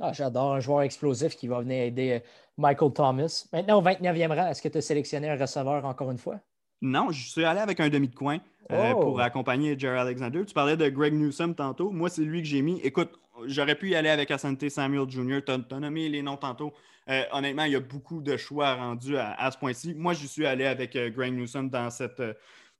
Ah, 0.01 0.13
j'adore 0.13 0.55
un 0.55 0.61
joueur 0.61 0.83
explosif 0.83 1.37
qui 1.37 1.47
va 1.47 1.61
venir 1.61 1.85
aider 1.85 2.11
euh, 2.13 2.19
Michael 2.59 2.93
Thomas. 2.93 3.47
Maintenant, 3.53 3.79
au 3.79 3.83
29e 3.83 4.35
rang, 4.35 4.49
est-ce 4.49 4.61
que 4.61 4.69
tu 4.69 4.79
as 4.79 4.83
sélectionné 4.83 5.31
un 5.31 5.37
receveur 5.37 5.85
encore 5.85 6.11
une 6.11 6.19
fois? 6.19 6.41
Non, 6.81 7.13
je 7.13 7.29
suis 7.29 7.45
allé 7.45 7.61
avec 7.61 7.79
un 7.79 7.89
demi 7.89 8.09
de 8.09 8.15
coin 8.15 8.39
euh, 8.73 8.93
pour 8.93 9.15
oh! 9.15 9.19
accompagner 9.21 9.79
Jerry 9.79 9.99
Alexander. 9.99 10.45
Tu 10.45 10.55
parlais 10.55 10.77
de 10.77 10.89
Greg 10.89 11.15
Newsom 11.15 11.55
tantôt. 11.55 11.91
Moi, 11.91 12.09
c'est 12.09 12.23
lui 12.23 12.43
que 12.43 12.49
j'ai 12.49 12.63
mis. 12.63 12.81
Écoute, 12.81 13.13
j'aurais 13.47 13.77
pu 13.77 13.91
y 13.91 13.95
aller 13.95 14.09
avec 14.09 14.33
Asante 14.33 14.69
Samuel 14.69 15.09
Jr. 15.09 15.41
Tu 15.47 15.53
as, 15.53 15.79
nommé 15.79 16.09
les 16.09 16.23
noms 16.23 16.37
tantôt. 16.37 16.73
Euh, 17.09 17.23
honnêtement, 17.31 17.65
il 17.65 17.73
y 17.73 17.77
a 17.77 17.81
beaucoup 17.81 18.21
de 18.21 18.37
choix 18.37 18.75
rendus 18.75 19.17
à, 19.17 19.51
ce 19.53 19.59
point-ci. 19.59 19.95
Moi, 19.95 20.15
je 20.15 20.27
suis 20.27 20.47
allé 20.47 20.65
avec 20.65 20.97
Greg 20.97 21.33
Newsom 21.33 21.69
dans 21.69 21.91
cette, 21.91 22.21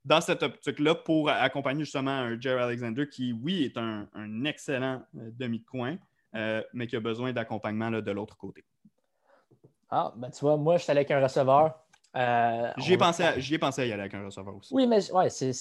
dans 0.05 0.21
cette 0.21 0.43
optique-là 0.43 0.95
pour 0.95 1.29
accompagner 1.29 1.83
justement 1.83 2.11
un 2.11 2.39
Jerry 2.39 2.61
Alexander 2.61 3.07
qui, 3.07 3.33
oui, 3.33 3.63
est 3.63 3.77
un, 3.77 4.07
excellent 4.45 5.01
euh, 5.17 5.29
demi 5.31 5.59
de 5.59 5.65
coin, 5.65 5.97
euh, 6.35 6.61
mais 6.73 6.87
qui 6.87 6.95
a 6.95 6.99
besoin 6.99 7.31
d'accompagnement 7.31 7.89
de 7.89 8.11
l'autre 8.11 8.37
côté. 8.37 8.63
Ah, 9.89 10.11
ben 10.15 10.29
tu 10.29 10.41
vois, 10.41 10.57
moi, 10.57 10.77
je 10.77 10.83
suis 10.83 10.91
allé 10.91 10.99
avec 10.99 11.11
un 11.11 11.21
receveur. 11.21 11.79
Euh, 12.15 12.71
j'y 12.77 12.93
ai, 12.93 12.97
pensé 12.97 13.23
à, 13.23 13.37
ai 13.37 13.57
pensé 13.57 13.81
à 13.81 13.85
y 13.85 13.91
aller 13.91 14.01
avec 14.01 14.13
un 14.13 14.25
receveur 14.25 14.55
aussi. 14.55 14.73
Oui, 14.73 14.87
mais 14.87 15.11
ouais, 15.11 15.29
c'est. 15.29 15.51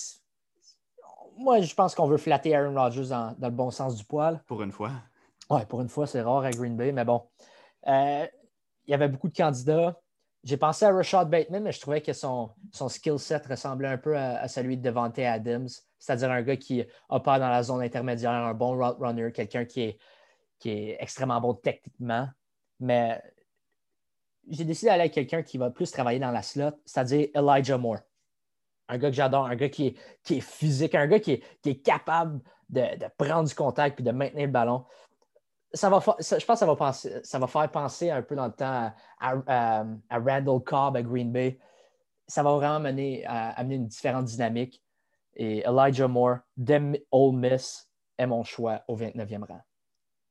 Moi, 1.36 1.61
je 1.61 1.74
pense 1.74 1.95
qu'on 1.95 2.07
veut 2.07 2.18
flatter 2.18 2.55
Aaron 2.55 2.74
Rodgers 2.74 3.09
dans, 3.09 3.34
le 3.40 3.51
bon 3.51 3.70
sens 3.70 3.97
du 3.97 4.05
poil. 4.05 4.43
Pour 4.47 4.62
une 4.62 4.72
fois. 4.72 4.90
Oui, 5.49 5.61
pour 5.66 5.80
une 5.80 5.88
fois, 5.88 6.07
c'est 6.07 6.20
rare 6.20 6.45
à 6.45 6.51
Green 6.51 6.76
Bay, 6.76 6.93
mais 6.93 7.05
bon. 7.05 7.22
il 7.86 8.28
y 8.86 8.95
avait 8.95 9.09
beaucoup 9.09 9.28
de 9.28 9.36
candidats. 9.36 9.99
J'ai 10.45 10.57
pensé 10.57 10.84
à 10.84 10.93
Rashad 10.93 11.30
Bateman, 11.30 11.62
mais 11.62 11.72
je 11.72 11.80
trouvais 11.80 12.01
que 12.01 12.12
son, 12.12 12.51
son 12.72 12.88
skill 12.88 13.18
set 13.18 13.47
ressemblait 13.47 13.88
un 13.88 13.99
peu 13.99 14.16
à, 14.16 14.49
celui 14.49 14.76
de 14.76 14.82
Devante 14.82 15.18
Adams, 15.20 15.68
c'est-à-dire 15.99 16.32
un 16.32 16.43
gars 16.43 16.57
qui 16.57 16.84
opère 17.09 17.38
dans 17.38 17.49
la 17.49 17.62
zone 17.62 17.80
intermédiaire, 17.80 18.32
un 18.32 18.55
bon 18.55 18.76
route 18.76 18.97
runner, 18.99 19.30
quelqu'un 19.30 19.64
qui 19.64 19.82
est, 19.82 19.99
qui 20.59 20.70
est 20.70 20.97
extrêmement 20.99 21.40
bon 21.40 21.55
techniquement. 21.55 22.28
Mais 22.80 23.22
j'ai 24.49 24.64
décidé 24.64 24.88
d'aller 24.90 25.03
avec 25.03 25.14
quelqu'un 25.14 25.43
qui 25.45 25.59
va 25.59 25.70
plus 25.70 25.90
travailler 25.93 26.18
dans 26.18 26.32
la 26.32 26.43
slot, 26.43 26.72
c'est-à-dire 26.84 27.28
Elijah 27.34 27.78
Moore. 27.78 28.01
Un 28.88 28.99
gars 28.99 29.11
que 29.11 29.16
j'adore, 29.16 29.47
un 29.47 29.55
gars 29.55 29.68
qui 29.68 29.88
est, 29.88 29.97
qui 30.24 30.38
est, 30.38 30.40
physique, 30.40 30.97
un 30.97 31.07
gars 31.07 31.20
qui 31.20 31.32
est, 31.32 31.45
qui 31.62 31.70
est 31.70 31.82
capable 31.82 32.40
de, 32.68 32.80
de, 32.99 33.07
prendre 33.16 33.49
du 33.49 33.55
contact 33.55 34.01
et 34.01 34.03
de 34.03 34.11
maintenir 34.11 34.47
le 34.47 34.53
ballon 34.53 34.84
ça 35.75 35.89
va, 35.89 36.01
je 36.01 36.45
pense 36.45 36.61
que 36.61 37.20
ça 37.23 37.39
va, 37.39 37.47
faire 37.47 37.70
penser 37.70 38.11
un 38.11 38.23
peu 38.23 38.35
dans 38.35 38.47
le 38.47 38.53
temps 38.53 38.93
à, 39.20 39.85
Randall 40.11 40.61
Cobb 40.64 40.97
à 40.97 41.03
Green 41.03 41.33
Bay. 41.33 41.59
Ça 42.27 42.43
va 42.43 42.53
vraiment 42.53 42.81
mener 42.81 43.25
amener 43.27 43.77
une 43.77 43.87
différente 43.87 44.27
dynamique. 44.27 44.83
Et 45.35 45.64
Elijah 45.66 46.09
Moore, 46.09 46.39
Dem 46.57 46.97
Ole 47.11 47.37
Miss, 47.37 47.89
est 48.18 48.27
mon 48.27 48.45
choix 48.45 48.83
au 48.87 48.97
29e 48.97 49.45
rang. 49.47 49.61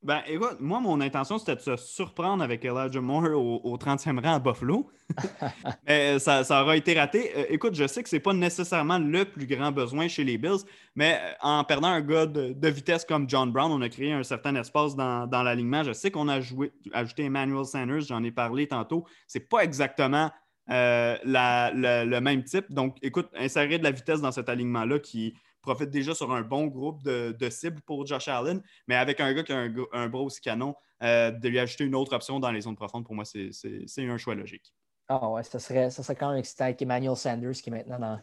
Ben, 0.04 0.24
écoute, 0.26 0.58
moi, 0.60 0.80
mon 0.80 0.99
intention, 0.99 1.38
c'était 1.38 1.56
de 1.56 1.62
se 1.62 1.76
surprendre 1.76 2.43
avec 2.43 2.66
Elijah 2.66 3.02
Moore 3.02 3.36
au, 3.36 3.78
30e 3.78 4.20
rang 4.20 4.34
à 4.34 4.39
Buffalo. 4.39 4.89
mais 5.88 6.16
euh, 6.16 6.20
ça, 6.20 6.43
ça, 6.43 6.64
aura 6.64 6.76
été 6.76 6.97
raté. 6.99 7.32
Euh, 7.38 7.45
écoute, 7.49 7.76
je 7.76 7.86
sais 7.86 8.02
que 8.02 8.10
ce 8.10 8.16
n'est 8.16 8.20
pas 8.20 8.34
nécessairement 8.34 8.97
le 8.97 9.26
plus 9.26 9.45
grand 9.45 9.72
besoin 9.72 10.08
chez 10.08 10.24
les 10.24 10.39
Bills, 10.39 10.64
mais 10.95 11.20
euh, 11.22 11.34
en 11.41 11.64
perdant 11.66 11.89
un 11.89 12.02
gars 12.02 12.26
de, 12.26 12.68
vitesse 12.68 13.06
comme 13.06 13.30
John 13.30 13.52
Brown, 13.52 13.72
on 13.72 13.82
a 13.82 13.89
créé 13.89 14.12
un 14.12 14.24
certain 14.24 14.56
espace 14.56 14.95
dans, 14.95 15.43
l'alignement. 15.43 15.84
Je 15.84 15.93
sais 15.93 16.10
qu'on 16.10 16.30
a 16.30 16.41
joué, 16.41 16.72
ajouté 16.93 17.26
Emmanuel 17.26 17.66
Sanders, 17.66 18.02
j'en 18.02 18.24
ai 18.24 18.32
parlé 18.32 18.68
tantôt. 18.68 19.06
Ce 19.28 19.38
n'est 19.38 19.45
pas 19.45 19.64
exactement 19.64 20.32
le 20.68 22.20
même 22.20 22.43
type. 22.43 22.72
Donc, 22.72 22.97
écoute, 23.04 23.30
insérer 23.38 23.78
de 23.78 23.84
la 23.84 23.91
vitesse 23.91 24.22
dans 24.22 24.32
cet 24.32 24.49
alignement-là 24.49 24.97
qui 24.97 25.36
profite 25.62 25.89
déjà 25.89 26.14
sur 26.14 26.32
un 26.32 26.41
bon 26.41 26.68
groupe 26.68 27.03
de, 27.03 27.49
cibles 27.49 27.82
pour 27.82 28.05
Josh 28.05 28.28
Allen, 28.28 28.62
mais 28.88 28.95
avec 28.95 29.20
un 29.20 29.34
gars 29.34 29.43
qui 29.43 29.53
a 29.53 29.57
un, 29.57 29.74
un 29.93 30.09
bras 30.09 30.22
aussi 30.22 30.41
canon, 30.41 30.76
euh, 31.03 31.32
de 31.32 31.49
lui 31.49 31.57
ajouter 31.57 31.84
une 31.84 31.95
autre 31.95 32.14
option 32.16 32.39
dans 32.39 32.51
les 32.51 32.62
zones 32.62 32.76
profondes, 32.76 33.05
pour 33.05 33.16
moi, 33.16 33.26
c'est 33.26 33.51
un 33.97 34.18
choix 34.18 34.36
logique. 34.36 34.74
Ah 35.07 35.30
ouais, 35.30 35.43
ça 35.43 35.57
serait, 35.59 35.89
ça 35.89 36.03
serait 36.03 36.16
quand 36.16 36.30
même 36.30 36.38
excitant 36.38 36.66
avec 36.66 36.82
Emmanuel 36.82 37.16
Sanders 37.16 37.53
qui 37.53 37.70
est 37.70 37.74
maintenant 37.74 37.99
dans, 37.99 38.22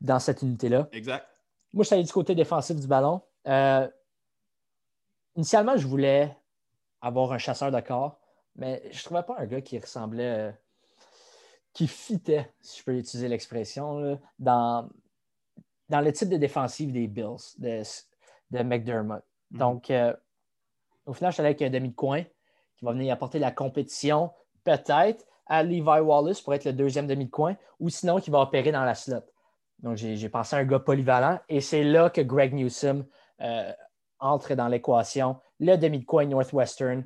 dans 0.00 0.18
cette 0.18 0.40
unité-là. 0.42 0.88
Exact. 0.92 1.26
Moi, 1.72 1.82
je 1.82 1.88
suis 1.88 1.94
allé 1.94 2.04
du 2.04 2.12
côté 2.12 2.34
défensif 2.34 2.76
du 2.76 2.86
ballon. 2.86 3.22
Euh, 3.48 3.88
initialement, 5.34 5.76
je 5.76 5.86
voulais 5.86 6.36
avoir 7.00 7.32
un 7.32 7.38
chasseur 7.38 7.72
de 7.72 7.80
corps, 7.80 8.20
mais 8.54 8.82
je 8.92 8.98
ne 8.98 9.02
trouvais 9.02 9.22
pas 9.24 9.36
un 9.38 9.46
gars 9.46 9.60
qui 9.60 9.78
ressemblait, 9.78 10.38
euh, 10.38 10.52
qui 11.72 11.88
fitait, 11.88 12.52
si 12.60 12.78
je 12.78 12.84
peux 12.84 12.96
utiliser 12.96 13.28
l'expression, 13.28 14.18
dans, 14.38 14.88
dans 15.88 16.00
le 16.00 16.12
type 16.12 16.28
de 16.28 16.36
défensive 16.36 16.92
des 16.92 17.06
Bills 17.06 17.56
de, 17.58 17.82
de 18.50 18.62
McDermott. 18.62 19.22
Mhm. 19.50 19.58
Donc, 19.58 19.90
euh, 19.90 20.14
au 21.06 21.12
final, 21.12 21.30
je 21.30 21.34
suis 21.34 21.40
allé 21.40 21.48
avec 21.48 21.62
un 21.62 21.70
demi 21.70 21.90
de 21.90 21.94
coin 21.94 22.22
qui 22.76 22.84
va 22.84 22.92
venir 22.92 23.12
apporter 23.12 23.38
la 23.38 23.50
compétition, 23.50 24.30
peut-être, 24.64 25.24
à 25.46 25.62
Levi 25.62 25.80
Wallace 25.80 26.40
pour 26.40 26.54
être 26.54 26.64
le 26.64 26.72
deuxième 26.72 27.06
demi 27.06 27.26
de 27.26 27.30
coin, 27.30 27.56
ou 27.80 27.88
sinon 27.88 28.20
qui 28.20 28.30
va 28.30 28.40
opérer 28.40 28.72
dans 28.72 28.84
la 28.84 28.94
slot. 28.94 29.22
Donc, 29.80 29.96
j'ai 29.96 30.28
pensé 30.28 30.54
à 30.54 30.60
un 30.60 30.64
gars 30.64 30.78
polyvalent 30.78 31.40
et 31.48 31.60
c'est 31.60 31.82
là 31.82 32.08
que 32.08 32.20
Greg 32.20 32.54
Newsom 32.54 33.04
euh, 33.40 33.72
entre 34.20 34.54
dans 34.54 34.68
l'équation. 34.68 35.36
Le 35.58 35.76
demi 35.76 35.98
de 36.00 36.04
coin 36.04 36.24
Northwestern, 36.26 37.04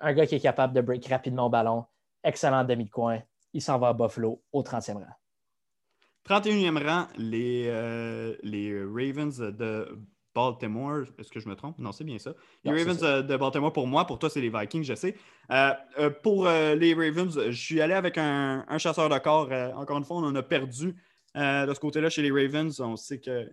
un 0.00 0.12
gars 0.12 0.26
qui 0.26 0.34
est 0.34 0.40
capable 0.40 0.74
de 0.74 0.80
break 0.80 1.06
rapidement 1.06 1.46
au 1.46 1.48
ballon, 1.48 1.84
excellent 2.24 2.64
demi 2.64 2.86
de 2.86 2.90
coin. 2.90 3.20
Il 3.52 3.62
s'en 3.62 3.78
va 3.78 3.88
à 3.88 3.92
Buffalo 3.92 4.42
au 4.52 4.62
30e 4.62 4.94
rang. 4.94 5.04
31e 6.26 6.82
rang, 6.84 7.06
les, 7.16 7.64
euh, 7.68 8.34
les 8.42 8.82
Ravens 8.84 9.38
de 9.38 9.98
Baltimore. 10.34 11.04
Est-ce 11.18 11.30
que 11.30 11.40
je 11.40 11.48
me 11.48 11.54
trompe? 11.54 11.78
Non, 11.78 11.92
c'est 11.92 12.04
bien 12.04 12.18
ça. 12.18 12.34
Les 12.64 12.70
Ravens 12.70 13.02
euh, 13.02 13.22
de 13.22 13.36
Baltimore, 13.36 13.72
pour 13.72 13.86
moi, 13.86 14.06
pour 14.06 14.18
toi, 14.18 14.28
c'est 14.28 14.40
les 14.40 14.50
Vikings, 14.50 14.84
je 14.84 14.94
sais. 14.94 15.16
Euh, 15.50 16.10
pour 16.22 16.46
les 16.46 16.94
Ravens, 16.94 17.50
je 17.50 17.60
suis 17.60 17.80
allé 17.80 17.94
avec 17.94 18.18
un, 18.18 18.64
chasseur 18.78 19.08
de 19.08 19.18
corps. 19.18 19.50
encore 19.76 19.98
une 19.98 20.04
fois, 20.04 20.18
on 20.18 20.24
en 20.24 20.34
a 20.34 20.42
perdu 20.42 20.94
de 21.34 21.72
ce 21.72 21.80
côté-là 21.80 22.10
chez 22.10 22.22
les 22.22 22.30
Ravens. 22.30 22.78
On 22.80 22.96
sait 22.96 23.20
que 23.20 23.48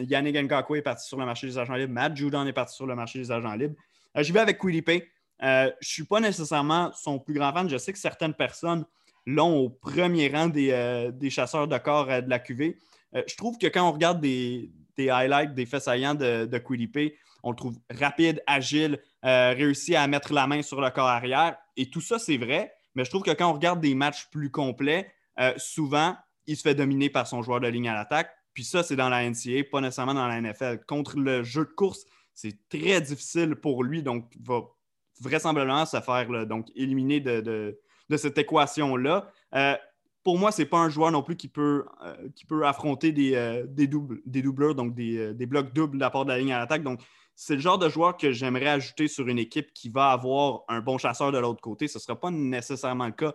Yannick 0.00 0.36
Ngakwe 0.36 0.76
est 0.76 0.82
parti 0.82 1.06
sur 1.06 1.18
le 1.18 1.26
marché 1.26 1.46
des 1.46 1.58
agents 1.58 1.74
libres. 1.74 1.92
Matt 1.92 2.16
Judon 2.16 2.46
est 2.46 2.52
parti 2.52 2.74
sur 2.74 2.86
le 2.86 2.94
marché 2.94 3.18
des 3.18 3.32
agents 3.32 3.54
libres. 3.54 3.76
J'y 4.16 4.32
vais 4.32 4.40
avec 4.40 4.60
Quilly 4.60 4.82
Pay. 4.82 5.08
je 5.40 5.66
ne 5.66 5.70
suis 5.80 6.04
pas 6.04 6.20
nécessairement 6.20 6.92
son 6.92 7.18
plus 7.18 7.34
grand 7.34 7.52
fan. 7.52 7.68
Je 7.68 7.78
sais 7.78 7.92
que 7.92 7.98
certaines 7.98 8.34
personnes 8.34 8.84
l'ont 9.26 9.56
au 9.56 9.70
premier 9.70 10.28
rang 10.28 10.48
des, 10.48 10.70
euh, 10.70 11.30
chasseurs 11.30 11.68
de 11.68 11.78
corps 11.78 12.10
euh, 12.10 12.20
de 12.20 12.30
la 12.30 12.38
QV. 12.38 12.76
Euh, 13.14 13.22
je 13.26 13.36
trouve 13.36 13.58
que 13.58 13.66
quand 13.66 13.88
on 13.88 13.92
regarde 13.92 14.20
des, 14.20 14.70
highlights, 14.98 15.54
des 15.54 15.66
faits 15.66 15.82
saillants 15.82 16.14
de, 16.14 16.46
de 16.46 17.12
on 17.46 17.50
le 17.50 17.56
trouve 17.56 17.76
rapide, 17.90 18.42
agile, 18.46 18.98
réussi 19.22 19.94
à 19.94 20.06
mettre 20.06 20.32
la 20.32 20.46
main 20.46 20.62
sur 20.62 20.80
le 20.80 20.88
corps 20.90 21.08
arrière. 21.08 21.58
Et 21.76 21.90
tout 21.90 22.00
ça, 22.00 22.18
c'est 22.18 22.38
vrai. 22.38 22.72
Mais 22.94 23.04
je 23.04 23.10
trouve 23.10 23.22
que 23.22 23.32
quand 23.32 23.50
on 23.50 23.52
regarde 23.52 23.82
des 23.82 23.94
matchs 23.94 24.30
plus 24.30 24.50
complets, 24.50 25.12
souvent, 25.58 26.16
il 26.46 26.56
se 26.56 26.62
fait 26.62 26.74
dominer 26.74 27.10
par 27.10 27.26
son 27.26 27.42
joueur 27.42 27.60
de 27.60 27.66
ligne 27.68 27.88
à 27.90 27.92
l'attaque. 27.92 28.30
Puis 28.54 28.64
ça, 28.64 28.82
c'est 28.82 28.96
dans 28.96 29.10
la 29.10 29.28
NCA, 29.28 29.64
pas 29.70 29.82
nécessairement 29.82 30.14
dans 30.14 30.26
la 30.26 30.40
NFL. 30.40 30.86
Contre 30.86 31.18
le 31.18 31.42
jeu 31.42 31.66
de 31.66 31.72
course, 31.72 32.06
c'est 32.32 32.56
très 32.70 33.02
difficile 33.02 33.56
pour 33.56 33.84
lui. 33.84 34.02
Donc, 34.02 34.32
il 34.36 34.42
va 34.42 34.62
vraisemblablement 35.20 35.84
se 35.84 36.00
faire 36.00 36.46
donc, 36.46 36.68
éliminer 36.74 37.20
de 37.20 37.78
cette 38.16 38.38
équation-là. 38.38 39.30
Euh, 39.54 39.76
pour 40.22 40.38
moi, 40.38 40.52
ce 40.52 40.62
n'est 40.62 40.68
pas 40.68 40.78
un 40.78 40.88
joueur 40.88 41.10
non 41.10 41.22
plus 41.22 41.36
qui 41.36 41.48
peut, 41.48 41.84
euh, 42.02 42.62
affronter 42.62 43.12
des, 43.12 43.34
euh, 43.34 43.66
des 43.66 43.86
doubleurs, 43.86 44.74
donc 44.74 44.94
des, 44.94 45.46
blocs 45.46 45.72
doubles 45.72 45.96
de 45.96 46.00
la 46.00 46.10
part 46.10 46.24
de 46.24 46.30
la 46.30 46.38
ligne 46.38 46.52
à 46.52 46.58
l'attaque. 46.58 46.82
Donc, 46.82 47.00
c'est 47.34 47.54
le 47.54 47.60
genre 47.60 47.78
de 47.78 47.88
joueur 47.88 48.16
que 48.16 48.32
j'aimerais 48.32 48.68
ajouter 48.68 49.08
sur 49.08 49.28
une 49.28 49.38
équipe 49.38 49.72
qui 49.74 49.88
va 49.88 50.10
avoir 50.10 50.62
un 50.68 50.80
bon 50.80 50.98
chasseur 50.98 51.32
de 51.32 51.38
l'autre 51.38 51.60
côté. 51.60 51.88
Ce 51.88 51.98
ne 51.98 52.00
sera 52.00 52.18
pas 52.18 52.30
nécessairement 52.30 53.06
le 53.06 53.12
cas 53.12 53.34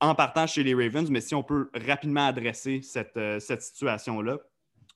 en 0.00 0.14
partant 0.14 0.46
chez 0.46 0.62
les 0.62 0.74
Ravens, 0.74 1.10
mais 1.10 1.20
si 1.20 1.34
on 1.34 1.42
peut 1.42 1.70
rapidement 1.74 2.26
adresser 2.26 2.80
cette, 2.82 3.18
cette 3.40 3.62
situation-là, 3.62 4.38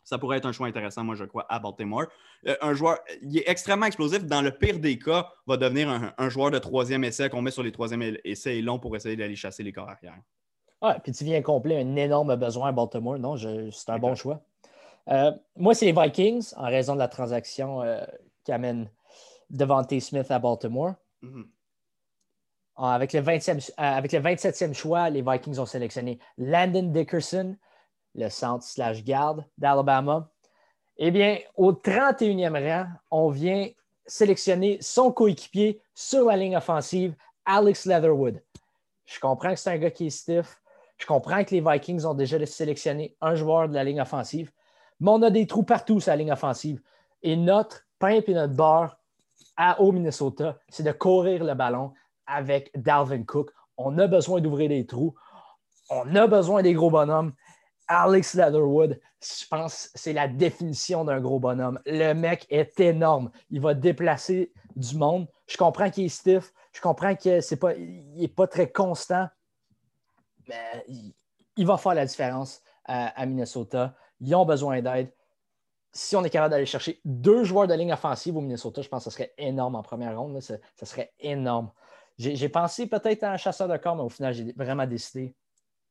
ça 0.05 0.19
pourrait 0.19 0.37
être 0.37 0.47
un 0.47 0.53
choix 0.53 0.67
intéressant, 0.67 1.03
moi, 1.03 1.15
je 1.15 1.25
crois, 1.25 1.47
à 1.49 1.59
Baltimore. 1.59 2.05
Euh, 2.47 2.55
un 2.61 2.75
joueur, 2.75 2.99
il 3.23 3.39
est 3.39 3.49
extrêmement 3.49 3.87
explosif. 3.87 4.25
Dans 4.25 4.43
le 4.43 4.51
pire 4.51 4.79
des 4.79 4.99
cas, 4.99 5.33
va 5.47 5.57
devenir 5.57 6.13
un, 6.17 6.29
joueur 6.29 6.51
de 6.51 6.59
troisième 6.59 7.05
essai 7.05 7.31
qu'on 7.31 7.43
met 7.43 7.51
sur 7.51 7.63
les 7.63 7.73
troisième 7.73 8.03
essais 8.25 8.61
longs 8.61 8.79
pour 8.79 8.95
essayer 8.95 9.17
d'aller 9.17 9.35
chasser 9.35 9.63
les 9.63 9.73
corps 9.73 9.89
arrière. 9.89 10.19
Ouais, 10.83 10.95
puis 11.03 11.13
tu 11.13 11.25
viens 11.25 11.41
combler 11.41 11.81
un 11.81 11.97
énorme 11.97 12.37
besoin 12.37 12.69
à 12.69 12.73
Baltimore. 12.73 13.19
Non, 13.19 13.37
c'est 13.37 13.91
un 13.91 13.99
bon 13.99 14.15
choix. 14.15 14.43
Euh, 15.09 15.33
moi, 15.57 15.75
c'est 15.75 15.87
les 15.87 15.93
Vikings, 15.93 16.53
en 16.57 16.67
raison 16.67 16.95
de 16.95 16.99
la 16.99 17.09
transaction 17.09 17.83
euh, 17.83 18.05
qui 18.45 18.53
amène 18.53 18.91
Devante 19.49 19.99
Smith 20.01 20.31
à 20.31 20.39
Baltimore. 20.39 20.95
Mm-hmm. 21.23 21.47
avec, 22.77 23.15
le 23.15 23.21
20e, 23.21 23.71
avec 23.79 24.13
le 24.13 24.19
27e 24.19 24.75
choix, 24.75 25.09
les 25.09 25.23
Vikings 25.23 25.59
ont 25.59 25.65
sélectionné 25.65 26.19
Landon 26.37 26.91
Dickerson, 26.93 27.57
le 28.15 28.29
centre 28.29 28.65
slash 28.65 29.03
garde 29.05 29.45
d'Alabama. 29.59 30.31
Eh 30.97 31.11
bien, 31.11 31.39
au 31.57 31.73
31e 31.73 32.69
rang, 32.69 32.87
on 33.11 33.29
vient 33.29 33.69
sélectionner 34.07 34.79
son 34.81 35.13
coéquipier 35.13 35.81
sur 35.95 36.27
la 36.27 36.37
ligne 36.37 36.57
offensive, 36.57 37.15
Alex 37.45 37.87
Leatherwood. 37.87 38.43
Je 39.05 39.21
comprends 39.21 39.51
que 39.51 39.57
c'est 39.57 39.71
un 39.71 39.79
gars 39.79 39.91
qui 39.91 40.07
est 40.07 40.11
stiff. 40.11 40.61
Je 40.97 41.07
comprends 41.07 41.43
que 41.45 41.51
les 41.51 41.61
Vikings 41.61 42.05
ont 42.05 42.15
déjà 42.15 42.45
sélectionné 42.47 43.17
un 43.21 43.35
joueur 43.35 43.69
de 43.69 43.75
la 43.75 43.85
ligne 43.85 44.01
offensive, 44.01 44.51
mais 45.01 45.11
on 45.11 45.23
a 45.23 45.31
des 45.31 45.47
trous 45.47 45.65
partout 45.65 46.01
sur 46.01 46.11
la 46.11 46.17
ligne 46.17 46.33
offensive. 46.33 46.81
Et 47.23 47.37
notre 47.37 47.87
pain 47.99 48.21
et 48.27 48.35
notre 48.35 48.55
beurre 48.55 48.97
à, 49.57 49.81
au 49.81 49.93
Minnesota, 49.93 50.59
c'est 50.69 50.83
de 50.83 50.93
courir 50.93 51.45
le 51.45 51.55
ballon 51.55 51.93
avec 52.27 52.71
Dalvin 52.77 53.25
Cook. 53.25 53.51
On 53.77 53.99
a 53.99 54.07
besoin 54.07 54.41
d'ouvrir 54.41 54.69
des 54.69 54.87
trous. 54.87 55.15
On 55.91 56.15
a 56.15 56.27
besoin 56.27 56.63
des 56.63 56.73
gros 56.73 56.91
bonhommes. 56.91 57.33
Alex 57.87 58.35
Leatherwood, 58.35 59.01
je 59.21 59.47
pense 59.49 59.91
c'est 59.95 60.13
la 60.13 60.29
définition 60.29 61.05
d'un 61.05 61.21
gros 61.21 61.39
bonhomme. 61.39 61.79
Le 61.87 62.13
mec 62.13 62.47
est 62.51 62.79
énorme. 62.81 63.31
Il 63.51 63.61
va 63.61 63.75
déplacer 63.75 64.53
du 64.77 64.97
monde. 64.97 65.29
Je 65.47 65.57
comprends 65.57 65.91
qu'il 65.91 66.05
est 66.05 66.09
stiff. 66.09 66.53
Je 66.73 66.81
comprends 66.81 67.15
qu'il 67.15 67.41
n'est 68.17 68.29
pas, 68.29 68.47
très 68.47 68.71
constant. 68.71 69.29
Mais 70.49 70.85
il, 71.57 71.67
va 71.67 71.77
faire 71.77 71.95
la 71.95 72.07
différence 72.07 72.63
à, 72.85 73.25
Minnesota. 73.27 73.95
Ils 74.21 74.35
ont 74.35 74.45
besoin 74.45 74.81
d'aide. 74.83 75.13
Si 75.93 76.17
on 76.17 76.25
est 76.25 76.31
capable 76.31 76.51
d'aller 76.51 76.67
chercher 76.67 77.01
deux 77.05 77.45
joueurs 77.45 77.69
de 77.69 77.75
ligne 77.75 77.93
offensive 77.93 78.37
au 78.37 78.41
Minnesota, 78.41 78.83
je 78.83 78.89
pense 78.89 79.05
que 79.05 79.11
ce 79.11 79.17
serait 79.17 79.33
énorme 79.39 79.77
en 79.77 79.83
première 79.83 80.19
ronde. 80.19 80.41
Ce 80.41 80.57
serait 80.83 81.13
énorme. 81.21 81.71
J'ai 82.19 82.49
pensé 82.49 82.87
peut-être 82.87 83.25
à 83.25 83.33
un 83.33 83.37
chasseur 83.37 83.69
de 83.69 83.77
corps, 83.77 83.97
mais 83.97 84.03
au 84.03 84.09
final, 84.09 84.35
j'ai 84.35 84.53
vraiment 84.53 84.87
décidé 84.87 85.37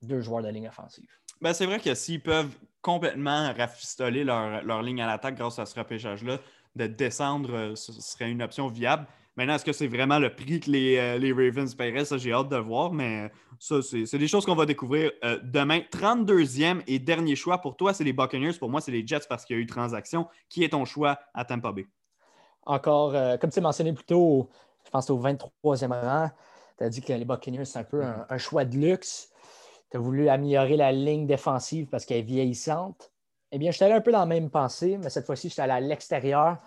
deux 0.02 0.22
joueurs 0.22 0.44
de 0.44 0.50
ligne 0.50 0.68
offensive. 0.68 1.10
Ben, 1.44 1.52
c'est 1.52 1.66
vrai 1.66 1.78
que 1.78 1.94
s'ils 1.94 2.22
peuvent 2.22 2.56
complètement 2.82 3.52
rafistoler 3.52 4.24
leur, 4.24 4.64
leur 4.64 4.82
ligne 4.82 5.02
à 5.02 5.08
l'attaque 5.08 5.36
grâce 5.36 5.60
à 5.60 5.66
ce 5.66 5.78
repêchage-là, 5.78 6.40
de 6.78 6.88
descendre, 6.88 7.54
euh, 7.54 7.76
ce 7.76 7.92
serait 7.92 8.32
une 8.32 8.42
option 8.42 8.70
viable. 8.70 9.06
Maintenant, 9.36 9.56
est-ce 9.56 9.66
que 9.66 9.74
c'est 9.74 9.88
vraiment 9.88 10.20
le 10.20 10.34
prix 10.34 10.62
que 10.62 10.72
les, 10.72 10.96
euh, 10.96 11.18
les 11.18 11.34
Ravens 11.34 11.76
paieraient? 11.76 12.06
Ça, 12.06 12.18
j'ai 12.18 12.32
hâte 12.32 12.48
de 12.48 12.56
voir, 12.56 12.94
mais 12.94 13.30
ça, 13.60 13.82
c'est 13.82 14.18
des 14.18 14.28
choses 14.30 14.46
qu'on 14.46 14.56
va 14.56 14.66
découvrir 14.66 15.12
euh, 15.26 15.38
demain. 15.44 15.80
32e 15.80 16.82
et 16.88 16.98
dernier 16.98 17.36
choix 17.36 17.58
pour 17.58 17.76
toi, 17.76 17.94
c'est 17.94 18.06
les 18.06 18.14
Buccaneers. 18.14 18.54
Pour 18.54 18.70
moi, 18.70 18.80
c'est 18.80 18.92
les 18.92 19.06
Jets 19.06 19.28
parce 19.28 19.44
qu'il 19.44 19.58
y 19.58 19.60
a 19.60 19.62
eu 19.62 19.66
transaction. 19.66 20.30
Qui 20.48 20.64
est 20.64 20.70
ton 20.70 20.86
choix 20.86 21.20
à 21.34 21.44
Tampa 21.44 21.74
Bay? 21.74 21.88
Encore, 22.66 23.12
comme 23.42 23.50
tu 23.50 23.60
as 23.60 23.62
mentionné 23.62 23.92
plus 23.92 24.06
tôt, 24.06 24.50
je 24.86 24.90
pense 24.92 25.10
au 25.10 25.20
23e 25.20 25.90
rang, 25.90 26.30
tu 26.78 26.86
as 26.86 26.90
dit 26.90 27.02
que 27.02 27.12
les 27.12 27.26
Buccaneers, 27.26 27.66
c'est 27.66 27.80
un 27.80 27.84
peu 27.84 28.02
un, 28.02 28.38
choix 28.38 28.64
de 28.64 28.78
luxe. 28.78 29.34
Tu 29.94 29.98
as 29.98 30.00
voulu 30.00 30.28
améliorer 30.28 30.76
la 30.76 30.92
ligne 30.92 31.28
défensive 31.28 31.86
parce 31.86 32.04
qu'elle 32.04 32.18
est 32.18 32.24
vieillissante. 32.24 33.12
Eh 33.52 33.60
bien, 33.60 33.70
je 33.70 33.76
suis 33.76 33.86
allé 33.86 33.94
un 33.94 34.02
peu 34.02 34.12
dans 34.12 34.22
la 34.22 34.26
même 34.26 34.50
pensée, 34.50 34.98
mais 34.98 35.12
cette 35.12 35.28
fois-ci, 35.28 35.50
je 35.50 35.54
suis 35.54 35.62
allé 35.62 35.74
à 35.74 35.80
l'extérieur 35.80 36.58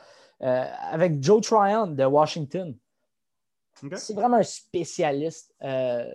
euh, 0.42 0.64
avec 0.92 1.20
Joe 1.20 1.42
Tryon 1.42 1.88
de 1.88 2.04
Washington. 2.04 2.76
C'est 3.96 4.14
vraiment 4.14 4.36
un 4.36 4.44
spécialiste 4.44 5.52
euh, 5.64 6.08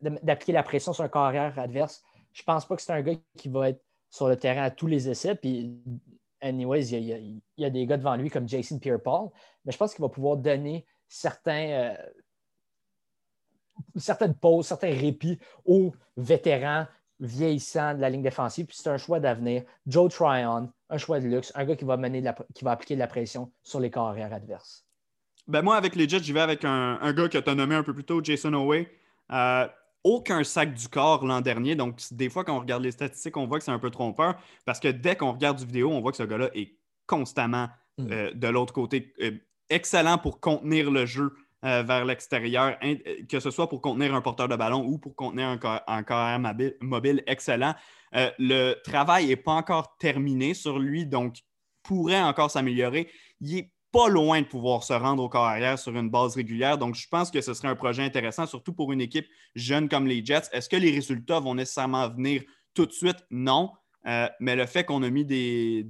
d'appliquer 0.00 0.52
la 0.52 0.62
pression 0.62 0.94
sur 0.94 1.04
un 1.04 1.10
carrière 1.10 1.58
adverse. 1.58 2.02
Je 2.32 2.40
ne 2.40 2.46
pense 2.46 2.66
pas 2.66 2.74
que 2.74 2.80
c'est 2.80 2.94
un 2.94 3.02
gars 3.02 3.12
qui 3.36 3.50
va 3.50 3.68
être 3.68 3.84
sur 4.08 4.26
le 4.26 4.36
terrain 4.36 4.62
à 4.62 4.70
tous 4.70 4.86
les 4.86 5.10
essais. 5.10 5.34
Puis, 5.34 5.78
anyways, 6.40 6.86
il 6.92 7.42
y, 7.58 7.64
a, 7.66 7.70
des 7.70 7.84
gars 7.84 7.98
devant 7.98 8.16
lui 8.16 8.30
comme 8.30 8.48
Jason 8.48 8.78
Pierre-Paul, 8.78 9.28
mais 9.66 9.72
je 9.72 9.76
pense 9.76 9.94
qu'il 9.94 10.02
va 10.02 10.08
pouvoir 10.08 10.38
donner 10.38 10.86
certains, 11.08 11.68
euh, 11.68 11.96
certaines 13.96 14.34
pauses, 14.34 14.66
certains 14.66 14.92
répits 14.92 15.38
aux 15.64 15.92
vétérans 16.16 16.86
vieillissants 17.20 17.94
de 17.94 18.00
la 18.00 18.10
ligne 18.10 18.22
défensive. 18.22 18.66
Puis 18.66 18.76
c'est 18.80 18.90
un 18.90 18.98
choix 18.98 19.20
d'avenir. 19.20 19.62
Joe 19.86 20.12
Tryon, 20.12 20.70
un 20.90 20.98
choix 20.98 21.20
de 21.20 21.26
luxe, 21.26 21.52
un 21.54 21.64
gars 21.64 21.76
qui 21.76 21.84
va, 21.84 21.96
mener 21.96 22.22
qui 22.54 22.64
va 22.64 22.72
appliquer 22.72 22.94
de 22.94 23.00
la 23.00 23.06
pression 23.06 23.50
sur 23.62 23.80
les 23.80 23.90
carrières 23.90 24.32
adverses. 24.32 24.84
Ben 25.48 25.62
moi, 25.62 25.76
avec 25.76 25.96
les 25.96 26.08
Jets, 26.08 26.22
j'y 26.22 26.32
vais 26.32 26.40
avec 26.40 26.64
un, 26.64 27.12
gars 27.12 27.28
que 27.28 27.38
tu 27.38 27.50
as 27.50 27.54
nommé 27.54 27.74
un 27.74 27.82
peu 27.82 27.94
plus 27.94 28.04
tôt, 28.04 28.22
Jason 28.22 28.54
Owe. 28.54 28.86
Euh, 29.32 29.68
aucun 30.04 30.42
sac 30.44 30.74
du 30.74 30.88
corps 30.88 31.24
l'an 31.24 31.40
dernier. 31.40 31.74
Donc, 31.74 32.00
des 32.10 32.28
fois, 32.28 32.44
quand 32.44 32.56
on 32.56 32.60
regarde 32.60 32.82
les 32.82 32.90
statistiques, 32.90 33.36
on 33.36 33.46
voit 33.46 33.58
que 33.58 33.64
c'est 33.64 33.70
un 33.70 33.78
peu 33.78 33.90
trompeur 33.90 34.36
parce 34.64 34.80
que 34.80 34.88
dès 34.88 35.16
qu'on 35.16 35.32
regarde 35.32 35.58
du 35.58 35.66
vidéo, 35.66 35.90
on 35.90 36.00
voit 36.00 36.10
que 36.10 36.16
ce 36.16 36.22
gars-là 36.22 36.50
est 36.54 36.76
constamment 37.06 37.68
mm. 37.98 38.06
euh, 38.10 38.30
de 38.34 38.48
l'autre 38.48 38.72
côté. 38.72 39.12
Euh, 39.20 39.32
excellent 39.70 40.18
pour 40.18 40.40
contenir 40.40 40.90
le 40.90 41.06
jeu 41.06 41.32
euh, 41.64 41.82
vers 41.82 42.04
l'extérieur, 42.04 42.78
que 43.28 43.40
ce 43.40 43.50
soit 43.50 43.68
pour 43.68 43.80
contenir 43.80 44.14
un 44.14 44.20
porteur 44.20 44.48
de 44.48 44.56
ballon 44.56 44.84
ou 44.84 44.98
pour 44.98 45.14
contenir 45.14 45.58
un, 45.86 46.02
carrière 46.02 46.40
mobile, 46.80 47.22
excellent. 47.26 47.74
le 48.12 48.74
travail 48.82 49.26
n'est 49.26 49.36
pas 49.36 49.52
encore 49.52 49.96
terminé 49.98 50.54
sur 50.54 50.78
lui, 50.78 51.06
donc 51.06 51.36
pourrait 51.82 52.22
encore 52.22 52.50
s'améliorer. 52.50 53.08
Il 53.40 53.58
est 53.58 53.72
pas 53.92 54.08
loin 54.08 54.40
de 54.40 54.46
pouvoir 54.46 54.82
se 54.82 54.94
rendre 54.94 55.22
au 55.22 55.28
corps 55.28 55.44
arrière 55.44 55.78
sur 55.78 55.94
une 55.94 56.08
base 56.08 56.34
régulière. 56.34 56.78
Donc, 56.78 56.94
je 56.94 57.06
pense 57.08 57.30
que 57.30 57.40
ce 57.40 57.52
serait 57.52 57.68
un 57.68 57.76
projet 57.76 58.02
intéressant, 58.02 58.46
surtout 58.46 58.72
pour 58.72 58.90
une 58.90 59.02
équipe 59.02 59.26
jeune 59.54 59.88
comme 59.88 60.06
les 60.06 60.24
Jets. 60.24 60.48
Est-ce 60.52 60.68
que 60.68 60.76
les 60.76 60.90
résultats 60.90 61.40
vont 61.40 61.54
nécessairement 61.54 62.08
venir 62.08 62.42
tout 62.74 62.86
de 62.86 62.92
suite? 62.92 63.18
Non. 63.30 63.70
Euh, 64.06 64.28
mais 64.40 64.56
le 64.56 64.66
fait 64.66 64.82
qu'on 64.82 65.02
a 65.04 65.10
mis 65.10 65.24
des 65.24 65.86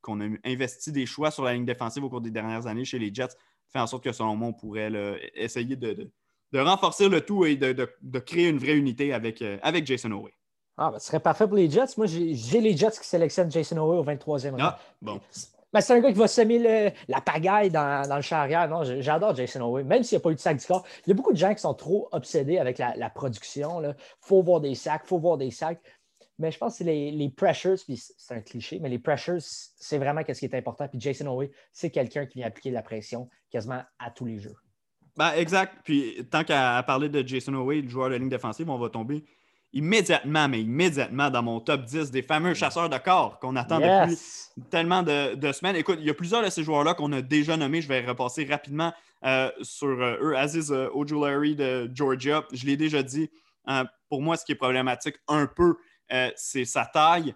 qu'on 0.00 0.22
a 0.22 0.28
investi 0.42 0.90
des 0.90 1.04
choix 1.04 1.30
sur 1.30 1.44
la 1.44 1.52
ligne 1.52 1.66
défensive 1.66 2.02
au 2.02 2.08
cours 2.08 2.22
des 2.22 2.30
dernières 2.30 2.66
années 2.66 2.86
chez 2.86 2.98
les 2.98 3.12
Jets 3.12 3.36
fait 3.72 3.78
en 3.78 3.86
sorte 3.86 4.04
que 4.04 4.12
selon 4.12 4.36
moi, 4.36 4.48
on 4.48 4.52
pourrait 4.52 4.90
essayer 5.34 5.76
de, 5.76 6.10
renforcer 6.54 7.08
le 7.08 7.20
tout 7.20 7.44
et 7.44 7.56
de, 7.56 8.18
créer 8.18 8.48
une 8.48 8.58
vraie 8.58 8.76
unité 8.76 9.12
avec, 9.12 9.42
euh, 9.42 9.58
avec 9.62 9.86
Jason 9.86 10.12
Owe. 10.12 10.28
Ah, 10.76 10.90
ben, 10.90 10.98
ce 10.98 11.06
serait 11.06 11.20
parfait 11.20 11.46
pour 11.46 11.56
les 11.56 11.70
Jets. 11.70 11.96
Moi, 11.96 12.06
j'ai 12.06 12.60
les 12.60 12.76
Jets 12.76 12.92
qui 12.92 13.06
sélectionnent 13.06 13.50
Jason 13.50 13.78
Owe 13.78 14.00
au 14.00 14.04
23e 14.04 14.52
rang. 14.52 14.56
Ah, 14.60 14.78
bon. 15.00 15.20
Ben, 15.72 15.80
c'est 15.80 15.94
un 15.94 16.00
gars 16.00 16.12
qui 16.12 16.18
va 16.18 16.28
semer 16.28 16.92
la 17.08 17.20
pagaille 17.22 17.70
dans, 17.70 18.14
le 18.14 18.22
chariot. 18.22 18.68
Non, 18.68 18.82
j'adore 19.00 19.34
Jason 19.34 19.62
Owe, 19.62 19.82
même 19.84 20.02
s'il 20.02 20.16
n'y 20.16 20.22
a 20.22 20.24
pas 20.24 20.30
eu 20.30 20.34
de 20.34 20.40
sac 20.40 20.58
du 20.58 20.66
corps. 20.66 20.84
Il 21.06 21.10
y 21.10 21.12
a 21.12 21.14
beaucoup 21.14 21.32
de 21.32 21.38
gens 21.38 21.54
qui 21.54 21.60
sont 21.60 21.74
trop 21.74 22.08
obsédés 22.12 22.58
avec 22.58 22.78
la, 22.78 23.10
production. 23.10 23.82
Il 23.82 23.94
faut 24.20 24.42
voir 24.42 24.60
des 24.60 24.74
sacs, 24.74 25.02
il 25.04 25.08
faut 25.08 25.18
voir 25.18 25.38
des 25.38 25.50
sacs. 25.50 25.80
Mais 26.42 26.50
je 26.50 26.58
pense 26.58 26.72
que 26.72 26.84
c'est 26.84 27.10
les, 27.12 27.30
pressures, 27.30 27.76
puis 27.86 27.96
c'est 27.96 28.34
un 28.34 28.40
cliché, 28.40 28.80
mais 28.80 28.88
les 28.88 28.98
pressures, 28.98 29.38
c'est 29.38 29.98
vraiment 29.98 30.22
ce 30.26 30.32
qui 30.32 30.44
est 30.44 30.54
important. 30.56 30.88
Puis 30.88 31.00
Jason 31.00 31.28
Owe, 31.28 31.48
c'est 31.72 31.90
quelqu'un 31.90 32.26
qui 32.26 32.38
vient 32.38 32.48
appliquer 32.48 32.70
de 32.70 32.74
la 32.74 32.82
pression 32.82 33.28
quasiment 33.48 33.80
à 34.00 34.10
tous 34.10 34.24
les 34.24 34.40
jeux. 34.40 34.56
Ben, 35.16 35.34
exact. 35.36 35.76
Puis 35.84 36.26
tant 36.32 36.42
qu'à 36.42 36.82
parler 36.82 37.08
de 37.08 37.24
Jason 37.24 37.54
Owe, 37.54 37.80
le 37.80 37.88
joueur 37.88 38.10
de 38.10 38.16
ligne 38.16 38.28
défensive, 38.28 38.68
on 38.68 38.76
va 38.76 38.88
tomber 38.88 39.24
immédiatement, 39.72 40.48
mais 40.48 40.62
immédiatement 40.62 41.30
dans 41.30 41.44
mon 41.44 41.60
top 41.60 41.84
10 41.84 42.10
des 42.10 42.22
fameux 42.22 42.54
chasseurs 42.54 42.88
de 42.88 42.98
corps 42.98 43.38
qu'on 43.38 43.54
attend 43.54 43.78
depuis 43.78 44.18
tellement 44.68 45.04
de, 45.04 45.52
semaines. 45.52 45.76
Écoute, 45.76 45.98
il 46.00 46.06
y 46.06 46.10
a 46.10 46.14
plusieurs 46.14 46.44
de 46.44 46.50
ces 46.50 46.64
joueurs-là 46.64 46.94
qu'on 46.94 47.12
a 47.12 47.22
déjà 47.22 47.56
nommés. 47.56 47.82
Je 47.82 47.88
vais 47.88 48.04
repasser 48.04 48.44
rapidement 48.46 48.92
euh, 49.24 49.48
sur 49.62 50.02
euh, 50.02 50.16
eux. 50.20 50.36
Aziz 50.36 50.72
euh, 50.72 50.88
Ojulari 50.92 51.54
de 51.54 51.88
Georgia, 51.94 52.44
je 52.52 52.66
l'ai 52.66 52.76
déjà 52.76 53.04
dit. 53.04 53.30
pour 54.08 54.22
moi, 54.22 54.36
ce 54.36 54.44
qui 54.44 54.50
est 54.50 54.56
problématique 54.56 55.14
un 55.28 55.46
peu, 55.46 55.76
c'est 56.36 56.64
sa 56.64 56.86
taille, 56.86 57.34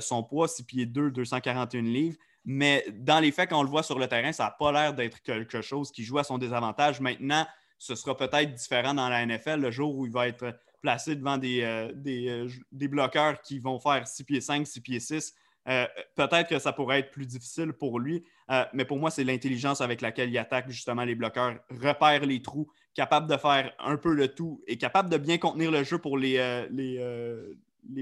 son 0.00 0.22
poids, 0.22 0.48
6 0.48 0.64
pieds 0.64 0.86
2, 0.86 1.10
241 1.10 1.82
livres. 1.82 2.16
Mais 2.44 2.84
dans 2.92 3.20
les 3.20 3.30
faits, 3.30 3.50
quand 3.50 3.60
on 3.60 3.62
le 3.62 3.68
voit 3.68 3.82
sur 3.82 3.98
le 3.98 4.06
terrain, 4.06 4.32
ça 4.32 4.44
n'a 4.44 4.50
pas 4.50 4.72
l'air 4.72 4.94
d'être 4.94 5.20
quelque 5.22 5.60
chose 5.60 5.92
qui 5.92 6.02
joue 6.02 6.18
à 6.18 6.24
son 6.24 6.38
désavantage. 6.38 7.00
Maintenant, 7.00 7.46
ce 7.78 7.94
sera 7.94 8.16
peut-être 8.16 8.54
différent 8.54 8.94
dans 8.94 9.08
la 9.08 9.24
NFL 9.24 9.60
le 9.60 9.70
jour 9.70 9.94
où 9.96 10.06
il 10.06 10.12
va 10.12 10.28
être 10.28 10.54
placé 10.80 11.16
devant 11.16 11.38
des, 11.38 11.62
euh, 11.62 11.92
euh, 12.06 12.48
des, 12.72 12.88
bloqueurs 12.88 13.40
qui 13.42 13.58
vont 13.58 13.78
faire 13.78 14.06
6 14.06 14.24
pieds 14.24 14.40
5, 14.40 14.66
6 14.66 14.80
pieds 14.80 15.00
6. 15.00 15.34
Euh, 15.68 15.86
peut-être 16.14 16.48
que 16.48 16.58
ça 16.58 16.72
pourrait 16.72 17.00
être 17.00 17.10
plus 17.10 17.26
difficile 17.26 17.74
pour 17.74 18.00
lui, 18.00 18.24
mais 18.72 18.86
pour 18.86 18.98
moi, 18.98 19.10
c'est 19.10 19.24
l'intelligence 19.24 19.82
avec 19.82 20.00
laquelle 20.00 20.30
il 20.30 20.38
attaque 20.38 20.70
justement 20.70 21.04
les 21.04 21.14
bloqueurs, 21.14 21.58
repère 21.68 22.24
les 22.24 22.40
trous, 22.40 22.70
capable 22.94 23.28
de 23.28 23.36
faire 23.36 23.74
un 23.78 23.98
peu 23.98 24.14
le 24.14 24.28
tout 24.28 24.62
et 24.66 24.78
capable 24.78 25.10
de 25.10 25.18
bien 25.18 25.36
contenir 25.36 25.70
le 25.70 25.84
jeu 25.84 25.98
pour 25.98 26.16
les, 26.16 26.66
les, 26.70 26.98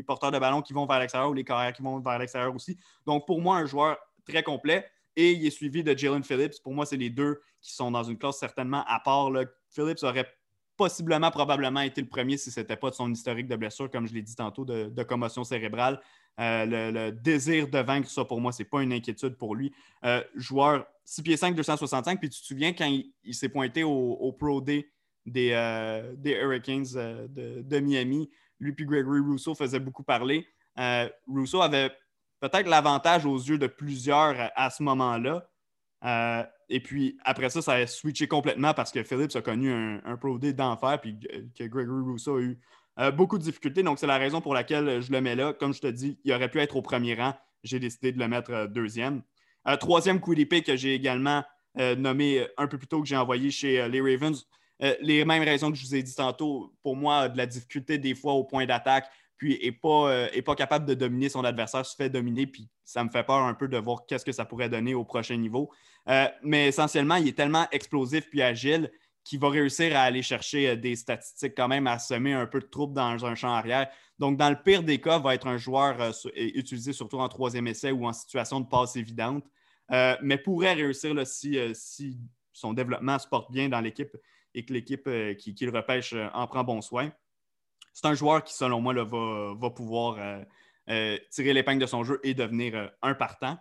porteurs 0.03 0.30
de 0.30 0.39
ballon 0.39 0.62
qui 0.62 0.72
vont 0.72 0.87
vers 0.87 0.99
l'extérieur 0.99 1.30
ou 1.30 1.34
les 1.34 1.45
carrières 1.45 1.72
qui 1.72 1.82
vont 1.82 2.01
vers 2.01 2.18
l'extérieur 2.18 2.55
aussi. 2.55 2.78
Donc, 3.07 3.26
pour 3.26 3.41
moi, 3.41 3.57
un 3.57 3.66
joueur 3.66 3.99
très 4.26 4.43
complet 4.43 4.87
et 5.16 5.32
il 5.32 5.47
est 5.47 5.51
suivi 5.51 5.82
de 5.82 5.97
Jalen 5.97 6.22
Phillips. 6.22 6.62
Pour 6.62 6.74
moi, 6.74 6.87
c'est 6.87 6.97
les 6.97 7.11
deux 7.11 7.41
qui 7.61 7.74
sont 7.74 7.91
dans 7.91 8.03
une 8.03 8.18
classe 8.18 8.39
certainement 8.39 8.84
à 8.87 9.01
part. 9.01 9.30
Phillips 9.70 10.03
aurait 10.03 10.26
possiblement, 10.76 11.30
probablement 11.30 11.80
été 11.80 12.01
le 12.01 12.07
premier 12.07 12.37
si 12.37 12.51
ce 12.51 12.61
n'était 12.61 12.76
pas 12.76 12.91
de 12.91 12.95
son 12.95 13.11
historique 13.11 13.49
de 13.49 13.57
blessure, 13.57 13.91
comme 13.91 14.07
je 14.07 14.14
l'ai 14.14 14.22
dit 14.22 14.37
tantôt, 14.37 14.64
de, 14.64 15.03
commotion 15.03 15.43
cérébrale. 15.45 16.01
Euh, 16.39 16.66
le, 16.66 17.12
désir 17.12 17.68
de 17.68 17.78
vaincre, 17.78 18.11
ça 18.11 18.24
pour 18.24 18.41
moi, 18.41 18.53
ce 18.53 18.62
n'est 18.62 18.68
pas 18.68 18.82
une 18.82 18.93
inquiétude 18.93 19.37
pour 19.37 19.55
lui. 19.55 19.72
Euh, 20.05 20.22
joueur 20.34 20.87
6 21.05 21.22
pieds 21.22 21.37
5, 21.37 21.55
265, 21.55 22.20
puis 22.20 22.28
tu 22.28 22.41
te 22.41 22.45
souviens 22.45 22.72
quand 22.72 22.87
il, 23.24 23.34
s'est 23.34 23.49
pointé 23.49 23.84
au, 23.84 24.32
Pro 24.39 24.61
Day 24.61 24.87
euh, 25.37 26.14
des 26.16 26.32
Hurricanes 26.32 26.84
de, 27.28 27.80
Miami, 27.80 28.28
lui 28.61 28.73
puis 28.73 28.87
Gregory 28.87 29.21
Rousseau 29.21 29.55
faisaient 29.55 29.81
beaucoup 29.81 30.03
parler. 30.03 30.47
Rousseau 31.27 31.63
avait 31.63 31.91
peut-être 32.41 32.69
l'avantage 32.69 33.25
aux 33.27 33.39
yeux 33.39 33.59
de 33.59 33.67
plusieurs 33.67 34.51
à 34.55 34.71
ce 34.71 34.83
moment-là. 34.83 35.49
Et 36.69 36.81
puis 36.81 37.19
après 37.25 37.51
ça, 37.51 37.63
ça 37.63 37.73
a 37.73 37.87
switché 37.87 38.29
complètement 38.29 38.75
parce 38.75 38.93
que 38.93 39.03
Phillips 39.03 39.37
a 39.37 39.43
connu 39.43 39.73
un, 39.73 40.17
Pro 40.17 40.39
Day 40.39 40.53
d'enfer 40.53 41.01
puis 41.01 41.19
que 41.59 41.65
Gregory 41.65 42.03
Rousseau 42.03 42.37
a 42.37 42.41
eu 42.41 42.59
euh, 42.99 43.11
beaucoup 43.11 43.39
de 43.39 43.43
difficultés. 43.43 43.83
Donc, 43.83 43.99
c'est 43.99 44.07
la 44.07 44.19
raison 44.19 44.41
pour 44.41 44.55
laquelle 44.55 45.03
je 45.03 45.13
le 45.13 45.21
mets 45.21 45.37
là. 45.37 45.53
Comme 45.53 45.75
je 45.75 45.81
te 45.81 45.87
dis, 45.87 46.19
il 46.25 46.33
aurait 46.33 46.51
pu 46.51 46.61
être 46.61 46.77
au 46.77 46.83
premier 46.83 47.15
rang. 47.15 47.35
J'ai 47.63 47.79
décidé 47.79 48.13
de 48.13 48.19
le 48.19 48.29
mettre 48.29 48.53
euh, 48.53 48.67
deuxième. 48.67 49.23
Euh, 49.69 49.77
troisième 49.77 50.21
QDP 50.21 50.63
que 50.65 50.77
j'ai 50.77 50.95
également 50.95 51.45
nommé 51.99 52.47
un 52.57 52.69
peu 52.69 52.79
plus 52.79 52.87
tôt 52.87 53.03
que 53.03 53.07
j'ai 53.07 53.19
envoyé 53.19 53.51
chez 53.51 53.87
les 53.91 54.01
Ravens. 54.01 54.47
Les 54.81 55.24
mêmes 55.24 55.43
raisons 55.43 55.70
que 55.70 55.77
je 55.77 55.87
vous 55.87 55.95
ai 55.95 56.03
dit 56.03 56.14
tantôt, 56.14 56.74
pour 56.83 56.97
moi, 56.97 57.29
de 57.29 57.37
la 57.37 57.47
difficulté 57.47 57.99
des 57.99 58.14
fois 58.14 58.35
au 58.35 58.45
point 58.45 58.66
d'attaque, 58.66 59.09
puis 59.37 59.59
n'est 59.62 59.72
pas, 59.72 60.29
pas 60.45 60.55
capable 60.55 60.87
de 60.87 60.95
dominer 60.95 61.29
son 61.29 61.45
adversaire, 61.45 61.85
se 61.85 61.95
fait 61.95 62.09
dominer, 62.09 62.47
puis 62.47 62.68
ça 62.87 63.03
me 63.05 63.11
fait 63.11 63.24
peur 63.24 63.43
un 63.43 63.55
peu 63.55 63.68
de 63.68 63.77
voir 63.77 64.07
qu'est-ce 64.07 64.24
que 64.24 64.33
ça 64.33 64.45
pourrait 64.45 64.68
donner 64.68 64.95
au 64.95 65.05
prochain 65.05 65.37
niveau. 65.37 65.70
Euh, 66.09 66.29
mais 66.43 66.68
essentiellement, 66.68 67.16
il 67.16 67.29
est 67.29 67.37
tellement 67.37 67.66
explosif 67.72 68.31
puis 68.31 68.41
agile 68.41 68.91
qu'il 69.24 69.41
va 69.41 69.51
réussir 69.51 69.97
à 69.97 70.03
aller 70.03 70.22
chercher 70.22 70.68
euh, 70.68 70.77
des 70.77 70.95
statistiques 70.95 71.55
quand 71.57 71.66
même, 71.66 71.89
à 71.89 71.99
semer 71.99 72.33
un 72.33 72.47
peu 72.47 72.61
de 72.61 72.66
trouble 72.66 72.95
dans 72.95 73.27
un 73.27 73.35
champ 73.35 73.53
arrière. 73.53 73.89
Donc, 74.20 74.37
dans 74.37 74.49
le 74.49 74.57
pire 74.57 74.85
des 74.85 75.01
cas, 75.01 75.18
va 75.18 75.35
être 75.35 75.49
un 75.49 75.57
joueur 75.57 76.01
euh, 76.01 76.12
utilisé 76.35 76.93
surtout 76.93 77.18
en 77.18 77.29
troisième 77.29 77.66
essai 77.66 77.91
ou 77.91 78.07
en 78.07 78.12
situation 78.12 78.61
de 78.61 78.66
passe 78.66 78.97
évidente, 78.97 79.45
mais 80.22 80.39
pourrait 80.39 80.74
réussir 80.74 81.14
si, 81.27 81.59
si, 81.74 82.18
son 82.53 82.72
développement 82.72 83.18
se 83.18 83.29
porte 83.29 83.53
bien 83.53 83.68
dans 83.68 83.81
l'équipe 83.81 84.16
et 84.57 84.65
que 84.65 84.73
l'équipe 84.73 85.09
qui, 85.39 85.55
qui, 85.55 85.67
le 85.67 85.71
repêche 85.71 86.15
en 86.35 86.47
prend 86.49 86.65
bon 86.65 86.81
soin. 86.81 87.13
c'est 87.93 88.07
un 88.07 88.15
joueur 88.15 88.43
qui, 88.43 88.55
selon 88.55 88.81
moi, 88.81 88.93
va, 88.95 89.71
pouvoir 89.71 90.45
tirer 91.31 91.53
l'épingle 91.53 91.81
de 91.81 91.87
son 91.87 92.03
jeu 92.03 92.19
et 92.25 92.35
devenir 92.35 92.91
un 93.03 93.15
partant. 93.15 93.59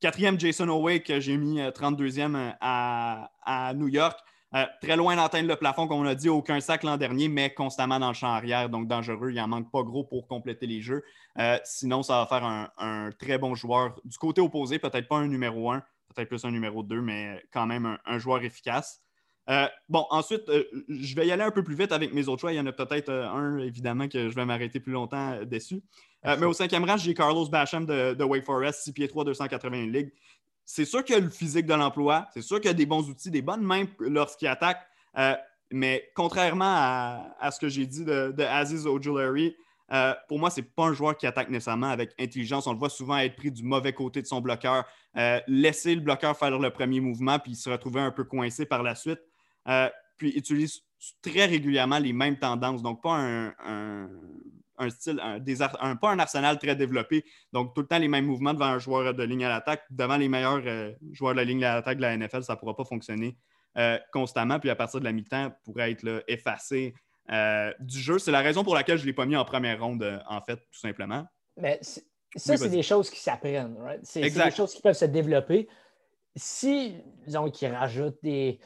Quatrième, 0.00 0.40
Jason 0.40 0.68
Owe, 0.68 0.98
que 1.00 1.20
j'ai 1.20 1.36
mis 1.36 1.60
32e 1.60 2.56
à, 2.60 3.72
New 3.76 3.88
York. 3.88 4.18
Euh, 4.54 4.64
très 4.82 4.96
loin 4.96 5.14
d'atteindre 5.14 5.48
le 5.48 5.56
plafond, 5.56 5.86
comme 5.86 6.00
on 6.00 6.06
a 6.06 6.14
dit, 6.14 6.28
aucun 6.28 6.58
sac 6.60 6.82
l'an 6.82 6.96
dernier, 6.96 7.28
mais 7.28 7.54
constamment 7.54 8.00
dans 8.00 8.08
le 8.08 8.14
champ 8.14 8.32
arrière, 8.32 8.68
donc 8.68 8.88
dangereux. 8.88 9.30
Il 9.30 9.36
n'en 9.36 9.46
manque 9.46 9.70
pas 9.70 9.82
gros 9.82 10.02
pour 10.02 10.26
compléter 10.26 10.66
les 10.66 10.80
jeux. 10.80 11.04
Euh, 11.38 11.58
sinon, 11.64 12.02
ça 12.02 12.18
va 12.18 12.26
faire 12.26 12.44
un, 12.44 13.10
très 13.12 13.38
bon 13.38 13.54
joueur. 13.54 13.94
Du 14.04 14.18
côté 14.18 14.40
opposé, 14.40 14.78
peut-être 14.78 15.06
pas 15.06 15.18
un 15.18 15.28
numéro 15.28 15.70
1, 15.70 15.80
peut-être 16.14 16.28
plus 16.28 16.44
un 16.44 16.50
numéro 16.50 16.82
2, 16.82 17.00
mais 17.00 17.44
quand 17.52 17.66
même 17.66 17.98
un, 18.04 18.18
joueur 18.18 18.42
efficace. 18.42 19.02
Euh, 19.48 19.66
bon, 19.88 20.06
ensuite, 20.10 20.42
je 20.88 21.14
vais 21.16 21.26
y 21.26 21.32
aller 21.32 21.42
un 21.42 21.50
peu 21.50 21.64
plus 21.64 21.74
vite 21.74 21.92
avec 21.92 22.12
mes 22.12 22.28
autres 22.28 22.40
choix. 22.42 22.52
Il 22.52 22.56
y 22.56 22.60
en 22.60 22.66
a 22.66 22.72
peut-être 22.72 23.10
un, 23.10 23.58
évidemment, 23.58 24.06
que 24.08 24.28
je 24.28 24.34
vais 24.34 24.44
m'arrêter 24.44 24.80
plus 24.80 24.92
longtemps 24.92 25.40
dessus. 25.44 25.82
mais 26.24 26.44
au 26.44 26.52
cinquième 26.52 26.84
rang, 26.84 26.96
j'ai 26.96 27.14
Carlos 27.14 27.48
Basham 27.48 27.86
de, 27.86 28.14
de, 28.14 28.24
Wake 28.24 28.44
Forest, 28.44 28.82
6 28.84 28.92
pieds 28.92 29.08
3, 29.08 29.24
281 29.24 29.86
ligues 29.86 30.12
c'est 30.72 30.84
sûr 30.84 31.04
qu'il 31.04 31.16
y 31.16 31.18
a 31.18 31.20
le 31.20 31.30
physique 31.30 31.66
de 31.66 31.74
l'emploi, 31.74 32.28
c'est 32.32 32.42
sûr 32.42 32.58
qu'il 32.60 32.68
y 32.68 32.70
a 32.70 32.74
des 32.74 32.86
bons 32.86 33.08
outils, 33.08 33.30
des 33.30 33.42
bonnes 33.42 33.62
mains 33.62 33.86
lorsqu'il 33.98 34.46
attaque, 34.46 34.80
euh, 35.18 35.34
mais 35.72 36.08
contrairement 36.14 36.64
à, 36.64 37.50
ce 37.50 37.58
que 37.58 37.68
j'ai 37.68 37.86
dit 37.86 38.04
de, 38.04 38.32
Aziz 38.44 38.86
Ojulari, 38.86 39.56
euh, 39.92 40.14
pour 40.28 40.38
moi, 40.38 40.48
ce 40.48 40.60
n'est 40.60 40.66
pas 40.66 40.84
un 40.84 40.92
joueur 40.92 41.16
qui 41.16 41.26
attaque 41.26 41.50
nécessairement 41.50 41.88
avec 41.88 42.12
intelligence. 42.20 42.68
On 42.68 42.72
le 42.72 42.78
voit 42.78 42.88
souvent 42.88 43.18
être 43.18 43.34
pris 43.34 43.50
du 43.50 43.64
mauvais 43.64 43.92
côté 43.92 44.22
de 44.22 44.28
son 44.28 44.40
bloqueur, 44.40 44.84
euh, 45.16 45.40
laisser 45.48 45.96
le 45.96 46.00
bloqueur 46.00 46.36
faire 46.36 46.56
le 46.56 46.70
premier 46.70 47.00
mouvement, 47.00 47.40
puis 47.40 47.56
se 47.56 47.68
retrouver 47.68 48.00
un 48.00 48.12
peu 48.12 48.22
coincé 48.22 48.64
par 48.64 48.84
la 48.84 48.94
suite. 48.94 49.20
Puis 50.16 50.30
utilise 50.30 50.82
très 51.22 51.46
régulièrement 51.46 51.98
les 51.98 52.12
mêmes 52.12 52.38
tendances. 52.38 52.82
Donc, 52.82 53.02
pas 53.02 53.16
un, 53.16 54.08
un 54.80 54.90
style, 54.90 55.20
un, 55.80 55.96
pas 55.96 56.10
un 56.10 56.18
arsenal 56.18 56.58
très 56.58 56.74
développé. 56.74 57.24
Donc, 57.52 57.74
tout 57.74 57.82
le 57.82 57.86
temps 57.86 57.98
les 57.98 58.08
mêmes 58.08 58.26
mouvements 58.26 58.54
devant 58.54 58.66
un 58.66 58.78
joueur 58.78 59.14
de 59.14 59.22
ligne 59.22 59.44
à 59.44 59.48
l'attaque. 59.48 59.84
Devant 59.90 60.16
les 60.16 60.28
meilleurs 60.28 60.62
euh, 60.66 60.92
joueurs 61.12 61.34
de 61.34 61.38
la 61.38 61.44
ligne 61.44 61.64
à 61.64 61.74
l'attaque 61.74 61.98
de 61.98 62.02
la 62.02 62.16
NFL, 62.16 62.42
ça 62.42 62.54
ne 62.54 62.58
pourra 62.58 62.74
pas 62.74 62.84
fonctionner 62.84 63.36
euh, 63.78 63.98
constamment. 64.12 64.58
Puis 64.58 64.70
à 64.70 64.76
partir 64.76 65.00
de 65.00 65.04
la 65.04 65.12
mi-temps, 65.12 65.52
pourrait 65.64 65.92
être 65.92 66.24
effacé 66.26 66.94
euh, 67.30 67.72
du 67.78 68.00
jeu. 68.00 68.18
C'est 68.18 68.32
la 68.32 68.40
raison 68.40 68.64
pour 68.64 68.74
laquelle 68.74 68.96
je 68.96 69.02
ne 69.02 69.06
l'ai 69.06 69.12
pas 69.12 69.26
mis 69.26 69.36
en 69.36 69.44
première 69.44 69.80
ronde, 69.80 70.22
en 70.26 70.40
fait, 70.40 70.56
tout 70.56 70.80
simplement. 70.80 71.24
Mais 71.56 71.78
ça, 72.34 72.56
c'est 72.56 72.70
des 72.70 72.82
choses 72.82 73.10
qui 73.10 73.20
s'apprennent. 73.20 73.76
C'est 74.02 74.22
des 74.22 74.50
choses 74.50 74.74
qui 74.74 74.82
peuvent 74.82 74.94
se 74.94 75.04
développer. 75.04 75.68
Si, 76.36 76.94
disons, 77.26 77.50
qu'il 77.50 77.68
rajoute 77.72 78.16
des, 78.22 78.60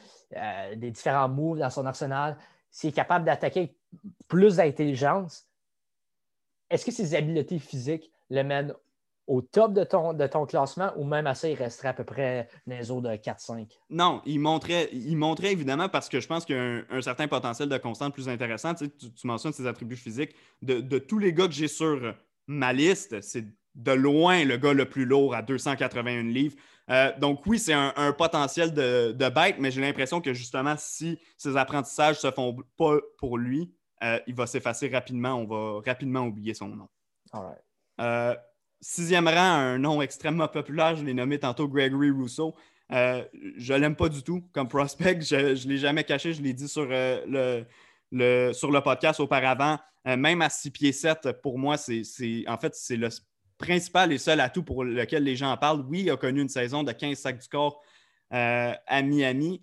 des 0.76 0.90
différents 0.90 1.28
moves 1.28 1.58
dans 1.58 1.70
son 1.70 1.86
arsenal, 1.86 2.36
s'il 2.70 2.90
est 2.90 2.92
capable 2.92 3.24
d'attaquer 3.24 3.76
plus 4.26 4.56
d'intelligence, 4.56 5.46
est-ce 6.70 6.84
que 6.84 6.92
ses 6.92 7.14
habiletés 7.14 7.58
physiques 7.58 8.10
le 8.30 8.42
mènent 8.42 8.74
au 9.26 9.40
top 9.40 9.72
de 9.72 9.84
ton, 9.84 10.12
de 10.12 10.26
ton 10.26 10.44
classement 10.44 10.92
ou 10.96 11.04
même 11.04 11.26
à 11.26 11.34
ça, 11.34 11.48
il 11.48 11.54
resterait 11.54 11.88
à 11.88 11.94
peu 11.94 12.04
près 12.04 12.48
dans 12.66 12.76
les 12.76 12.90
eaux 12.90 13.00
de 13.00 13.08
4-5? 13.08 13.68
Non, 13.90 14.20
il 14.26 14.38
montrait, 14.40 14.90
il 14.92 15.16
montrait 15.16 15.52
évidemment 15.52 15.88
parce 15.88 16.08
que 16.08 16.20
je 16.20 16.26
pense 16.26 16.44
qu'il 16.44 16.56
y 16.56 16.58
a 16.58 16.82
un, 16.90 17.00
certain 17.00 17.26
potentiel 17.28 17.68
de 17.68 17.78
constante 17.78 18.12
plus 18.12 18.28
intéressant. 18.28 18.74
Tu, 18.74 18.90
mentionnes 19.24 19.52
ses 19.52 19.66
attributs 19.66 19.96
physiques. 19.96 20.34
De, 20.60 20.98
tous 20.98 21.18
les 21.18 21.32
gars 21.32 21.46
que 21.46 21.54
j'ai 21.54 21.68
sur 21.68 22.14
ma 22.46 22.72
liste, 22.72 23.20
c'est 23.22 23.46
de 23.74 23.92
loin 23.92 24.44
le 24.44 24.56
gars 24.56 24.72
le 24.72 24.88
plus 24.88 25.04
lourd 25.04 25.34
à 25.34 25.42
281 25.42 26.22
livres. 26.24 26.56
Euh, 26.90 27.12
donc 27.18 27.46
oui, 27.46 27.58
c'est 27.58 27.72
un, 27.72 28.12
potentiel 28.12 28.72
de, 28.72 29.12
de 29.12 29.28
bête, 29.28 29.56
mais 29.58 29.70
j'ai 29.70 29.80
l'impression 29.80 30.20
que 30.20 30.34
justement, 30.34 30.74
si 30.78 31.18
ses 31.36 31.56
apprentissages 31.56 32.16
ne 32.16 32.30
se 32.30 32.30
font 32.30 32.56
pas 32.76 32.98
pour 33.18 33.38
lui, 33.38 33.72
euh, 34.02 34.18
il 34.26 34.34
va 34.34 34.46
s'effacer 34.46 34.88
rapidement. 34.88 35.34
On 35.34 35.46
va 35.46 35.80
rapidement 35.84 36.26
oublier 36.26 36.54
son 36.54 36.68
nom. 36.68 36.88
Euh, 38.00 38.34
sixième 38.80 39.28
rang, 39.28 39.34
un 39.34 39.78
nom 39.78 40.02
extrêmement 40.02 40.48
populaire, 40.48 40.94
je 40.96 41.04
l'ai 41.04 41.14
nommé 41.14 41.38
tantôt 41.38 41.68
Gregory 41.68 42.10
Rousseau. 42.10 42.54
Je 42.90 43.72
ne 43.72 43.78
l'aime 43.78 43.96
pas 43.96 44.08
du 44.08 44.22
tout 44.22 44.46
comme 44.52 44.68
prospect. 44.68 45.20
Je 45.22 45.36
ne 45.36 45.68
l'ai 45.68 45.78
jamais 45.78 46.04
caché, 46.04 46.34
je 46.34 46.42
l'ai 46.42 46.52
dit 46.52 46.68
sur, 46.68 46.86
le, 46.86 47.64
sur 48.52 48.70
le 48.70 48.80
podcast 48.82 49.20
auparavant. 49.20 49.78
même 50.04 50.42
à 50.42 50.50
6 50.50 50.70
pieds 50.70 50.92
7, 50.92 51.40
pour 51.42 51.58
moi, 51.58 51.78
c'est 51.78 52.02
en 52.46 52.58
fait 52.58 52.74
c'est 52.74 52.98
le 52.98 53.08
principal 53.64 54.12
et 54.12 54.18
seul 54.18 54.40
atout 54.40 54.62
pour 54.62 54.84
lequel 54.84 55.24
les 55.24 55.36
gens 55.36 55.50
en 55.50 55.56
parlent. 55.56 55.84
Oui, 55.88 56.02
il 56.02 56.10
a 56.10 56.16
connu 56.16 56.42
une 56.42 56.48
saison 56.48 56.82
de 56.82 56.92
15 56.92 57.18
sacs 57.18 57.38
du 57.38 57.48
corps 57.48 57.82
à 58.30 59.02
Miami. 59.02 59.62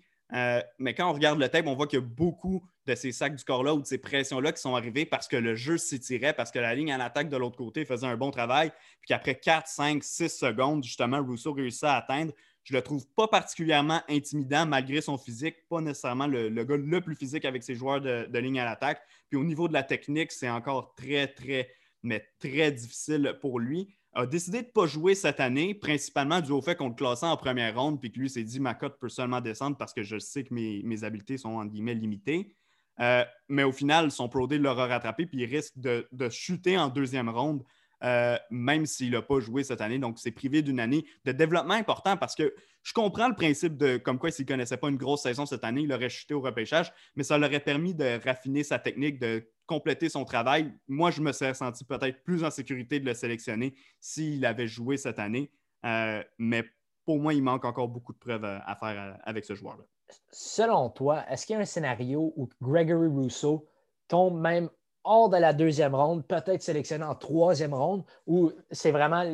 mais 0.78 0.94
quand 0.94 1.08
on 1.08 1.12
regarde 1.12 1.38
le 1.38 1.48
tape, 1.48 1.66
on 1.66 1.74
voit 1.74 1.86
qu'il 1.86 2.00
y 2.00 2.02
a 2.02 2.04
beaucoup 2.04 2.66
de 2.86 2.94
ces 2.94 3.12
sacs 3.12 3.36
du 3.36 3.44
corps-là 3.44 3.74
ou 3.74 3.80
de 3.80 3.86
ces 3.86 3.98
pressions-là 3.98 4.52
qui 4.52 4.60
sont 4.60 4.74
arrivées 4.74 5.06
parce 5.06 5.28
que 5.28 5.36
le 5.36 5.54
jeu 5.54 5.78
s'étirait, 5.78 6.32
parce 6.32 6.50
que 6.50 6.58
la 6.58 6.74
ligne 6.74 6.92
en 6.92 7.00
attaque 7.00 7.28
de 7.28 7.36
l'autre 7.36 7.56
côté 7.56 7.84
faisait 7.84 8.06
un 8.06 8.16
bon 8.16 8.30
travail, 8.30 8.70
puis 9.00 9.08
qu'après 9.08 9.36
4, 9.36 9.68
5, 9.68 10.02
6 10.02 10.28
secondes, 10.28 10.82
justement, 10.82 11.22
Rousseau 11.22 11.52
réussit 11.52 11.84
à 11.84 11.96
atteindre. 11.96 12.32
Je 12.64 12.74
le 12.74 12.82
trouve 12.82 13.06
pas 13.16 13.28
particulièrement 13.28 14.00
intimidant 14.08 14.66
malgré 14.66 15.00
son 15.00 15.18
physique, 15.18 15.56
pas 15.68 15.80
nécessairement 15.80 16.28
le, 16.28 16.48
gars 16.64 16.76
le 16.76 17.00
plus 17.00 17.16
physique 17.16 17.44
avec 17.44 17.62
ses 17.62 17.74
joueurs 17.74 18.00
de 18.00 18.38
ligne 18.38 18.60
à 18.60 18.64
l'attaque. 18.64 19.02
Puis 19.28 19.38
au 19.38 19.44
niveau 19.44 19.66
de 19.66 19.72
la 19.72 19.82
technique, 19.82 20.30
c'est 20.30 20.48
encore 20.48 20.94
très, 20.94 21.26
très, 21.26 21.68
mais 22.02 22.26
très 22.38 22.72
difficile 22.72 23.36
pour 23.40 23.58
lui 23.58 23.94
a 24.14 24.26
décidé 24.26 24.60
de 24.60 24.66
ne 24.66 24.72
pas 24.72 24.86
jouer 24.86 25.14
cette 25.14 25.40
année, 25.40 25.74
principalement 25.74 26.40
dû 26.40 26.52
au 26.52 26.60
fait 26.60 26.76
qu'on 26.76 26.90
le 26.90 26.94
classait 26.94 27.26
en 27.26 27.36
première 27.36 27.80
ronde, 27.80 27.98
puis 27.98 28.12
que 28.12 28.20
lui 28.20 28.28
s'est 28.28 28.44
dit 28.44 28.60
ma 28.60 28.74
cote 28.74 28.98
peut 29.00 29.08
seulement 29.08 29.40
descendre 29.40 29.76
parce 29.78 29.94
que 29.94 30.02
je 30.02 30.18
sais 30.18 30.44
que 30.44 30.52
mes, 30.52 30.82
mes 30.84 31.04
habiletés 31.04 31.38
sont 31.38 31.50
en 31.50 31.64
guillemets 31.64 31.94
limitées. 31.94 32.54
Euh, 33.00 33.24
mais 33.48 33.64
au 33.64 33.72
final, 33.72 34.10
son 34.10 34.28
Pro 34.28 34.46
Day 34.46 34.58
l'aura 34.58 34.86
rattrapé, 34.86 35.26
puis 35.26 35.38
il 35.38 35.46
risque 35.46 35.72
de, 35.76 36.06
chuter 36.30 36.76
en 36.76 36.88
deuxième 36.88 37.28
ronde, 37.28 37.64
euh, 38.04 38.36
même 38.50 38.86
s'il 38.86 39.12
n'a 39.12 39.22
pas 39.22 39.40
joué 39.40 39.64
cette 39.64 39.80
année. 39.80 39.98
Donc, 39.98 40.18
c'est 40.18 40.30
privé 40.30 40.62
d'une 40.62 40.80
année 40.80 41.06
de 41.24 41.32
développement 41.32 41.74
important 41.74 42.16
parce 42.16 42.34
que 42.34 42.54
je 42.82 42.92
comprends 42.92 43.28
le 43.28 43.34
principe 43.34 43.76
de 43.76 43.96
comme 43.96 44.18
quoi 44.18 44.30
s'il 44.30 44.44
ne 44.44 44.48
connaissait 44.48 44.76
pas 44.76 44.88
une 44.88 44.96
grosse 44.96 45.22
saison 45.22 45.46
cette 45.46 45.64
année, 45.64 45.82
il 45.82 45.92
aurait 45.92 46.08
chuté 46.08 46.34
au 46.34 46.40
repêchage, 46.40 46.92
mais 47.16 47.22
ça 47.22 47.38
l'aurait 47.38 47.60
permis 47.60 47.94
de 47.94 48.20
raffiner 48.24 48.64
sa 48.64 48.78
technique, 48.78 49.18
de 49.18 49.48
compléter 49.66 50.08
son 50.08 50.24
travail. 50.24 50.72
Moi, 50.88 51.10
je 51.10 51.20
me 51.20 51.32
serais 51.32 51.54
senti 51.54 51.84
peut-être 51.84 52.22
plus 52.24 52.44
en 52.44 52.50
sécurité 52.50 53.00
de 53.00 53.06
le 53.06 53.14
sélectionner 53.14 53.74
s'il 54.00 54.44
avait 54.44 54.66
joué 54.66 54.96
cette 54.96 55.18
année. 55.18 55.50
Euh, 55.84 56.22
mais 56.38 56.64
pour 57.04 57.18
moi, 57.18 57.34
il 57.34 57.42
manque 57.42 57.64
encore 57.64 57.88
beaucoup 57.88 58.12
de 58.12 58.18
preuves 58.18 58.44
à 58.44 58.76
faire 58.76 59.18
avec 59.24 59.44
ce 59.44 59.54
joueur-là 59.54 59.84
selon 60.30 60.90
toi, 60.90 61.24
est-ce 61.30 61.46
qu'il 61.46 61.54
y 61.54 61.58
a 61.58 61.62
un 61.62 61.66
scénario 61.66 62.32
où 62.36 62.48
Gregory 62.60 63.08
Rousseau 63.08 63.66
tombe 64.08 64.40
même 64.40 64.68
hors 65.04 65.28
de 65.28 65.36
la 65.36 65.52
deuxième 65.52 65.94
ronde, 65.94 66.26
peut-être 66.26 66.62
sélectionné 66.62 67.04
en 67.04 67.14
troisième 67.14 67.74
ronde, 67.74 68.04
ou 68.26 68.52
c'est 68.70 68.92
vraiment 68.92 69.24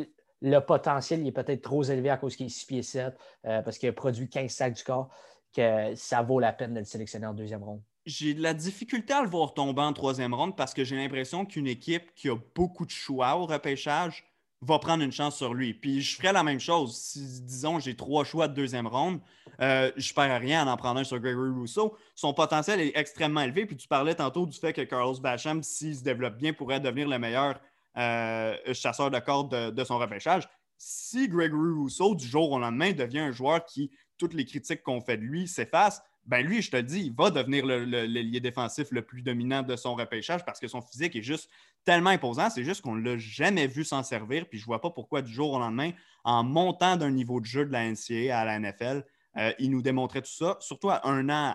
le 0.40 0.58
potentiel 0.60 1.20
il 1.20 1.28
est 1.28 1.32
peut-être 1.32 1.62
trop 1.62 1.82
élevé 1.82 2.10
à 2.10 2.16
cause 2.16 2.36
qu'il 2.36 2.46
est 2.46 2.50
6 2.50 2.64
pieds 2.66 2.82
7, 2.82 3.16
euh, 3.46 3.62
parce 3.62 3.78
qu'il 3.78 3.88
a 3.88 3.92
produit 3.92 4.28
15 4.28 4.50
sacs 4.50 4.74
du 4.74 4.84
corps, 4.84 5.10
que 5.54 5.94
ça 5.94 6.22
vaut 6.22 6.40
la 6.40 6.52
peine 6.52 6.74
de 6.74 6.80
le 6.80 6.84
sélectionner 6.84 7.26
en 7.26 7.34
deuxième 7.34 7.62
ronde? 7.62 7.82
J'ai 8.06 8.34
de 8.34 8.42
la 8.42 8.54
difficulté 8.54 9.12
à 9.12 9.22
le 9.22 9.28
voir 9.28 9.52
tomber 9.52 9.82
en 9.82 9.92
troisième 9.92 10.32
ronde 10.32 10.56
parce 10.56 10.72
que 10.72 10.84
j'ai 10.84 10.96
l'impression 10.96 11.44
qu'une 11.44 11.66
équipe 11.66 12.14
qui 12.14 12.30
a 12.30 12.36
beaucoup 12.54 12.86
de 12.86 12.90
choix 12.90 13.36
au 13.36 13.46
repêchage 13.46 14.24
va 14.60 14.78
prendre 14.78 15.04
une 15.04 15.12
chance 15.12 15.36
sur 15.36 15.54
lui. 15.54 15.74
Puis 15.74 16.00
je 16.00 16.16
ferais 16.16 16.32
la 16.32 16.42
même 16.42 16.58
chose. 16.58 16.96
Si, 16.96 17.42
disons, 17.42 17.78
j'ai 17.78 17.94
trois 17.94 18.24
choix 18.24 18.48
de 18.48 18.54
deuxième 18.54 18.86
ronde, 18.86 19.20
euh, 19.60 19.92
je 19.96 20.10
ne 20.10 20.14
perds 20.14 20.40
rien 20.40 20.66
à 20.66 20.72
en 20.72 20.76
prendre 20.76 21.00
un 21.00 21.04
sur 21.04 21.18
Gregory 21.20 21.50
Rousseau. 21.50 21.96
Son 22.14 22.32
potentiel 22.32 22.80
est 22.80 22.92
extrêmement 22.96 23.42
élevé. 23.42 23.66
Puis 23.66 23.76
tu 23.76 23.86
parlais 23.86 24.14
tantôt 24.14 24.46
du 24.46 24.58
fait 24.58 24.72
que 24.72 24.82
Carlos 24.82 25.18
Basham, 25.20 25.62
s'il 25.62 25.94
se 25.94 26.02
développe 26.02 26.36
bien, 26.36 26.52
pourrait 26.52 26.80
devenir 26.80 27.08
le 27.08 27.18
meilleur 27.18 27.60
chasseur 27.94 29.10
de 29.10 29.18
cordes 29.18 29.74
de, 29.74 29.84
son 29.84 29.98
repêchage. 29.98 30.48
Si 30.76 31.28
Gregory 31.28 31.72
Rousseau, 31.72 32.14
du 32.14 32.26
jour 32.26 32.52
au 32.52 32.58
lendemain, 32.58 32.92
devient 32.92 33.18
un 33.20 33.32
joueur 33.32 33.64
qui, 33.64 33.90
toutes 34.16 34.34
les 34.34 34.44
critiques 34.44 34.82
qu'on 34.82 35.00
fait 35.00 35.16
de 35.16 35.24
lui, 35.24 35.48
s'effacent, 35.48 36.02
ben 36.28 36.46
lui, 36.46 36.60
je 36.60 36.70
te 36.70 36.76
le 36.76 36.82
dis, 36.82 37.06
il 37.06 37.14
va 37.14 37.30
devenir 37.30 37.64
le, 37.64 38.38
défensif 38.38 38.88
le 38.90 39.00
plus 39.00 39.22
dominant 39.22 39.62
de 39.62 39.74
son 39.76 39.94
repêchage 39.94 40.44
parce 40.44 40.60
que 40.60 40.68
son 40.68 40.82
physique 40.82 41.16
est 41.16 41.22
juste 41.22 41.48
tellement 41.84 42.10
imposant. 42.10 42.50
C'est 42.50 42.64
juste 42.64 42.82
qu'on 42.82 42.96
ne 42.96 43.02
l'a 43.02 43.16
jamais 43.16 43.66
vu 43.66 43.82
s'en 43.82 44.02
servir. 44.02 44.46
Puis 44.46 44.58
je 44.58 44.64
ne 44.64 44.66
vois 44.66 44.80
pas 44.80 44.90
pourquoi 44.90 45.22
du 45.22 45.32
jour 45.32 45.52
au 45.52 45.58
lendemain, 45.58 45.90
en 46.24 46.44
montant 46.44 46.96
d'un 46.96 47.10
niveau 47.10 47.40
de 47.40 47.46
jeu 47.46 47.64
de 47.64 47.72
la 47.72 47.90
NCA 47.90 48.38
à 48.38 48.44
la 48.44 48.58
NFL, 48.58 49.04
euh, 49.38 49.52
il 49.58 49.70
nous 49.70 49.80
démontrait 49.80 50.20
tout 50.20 50.30
ça, 50.30 50.58
surtout 50.60 50.90
euh, 50.90 51.52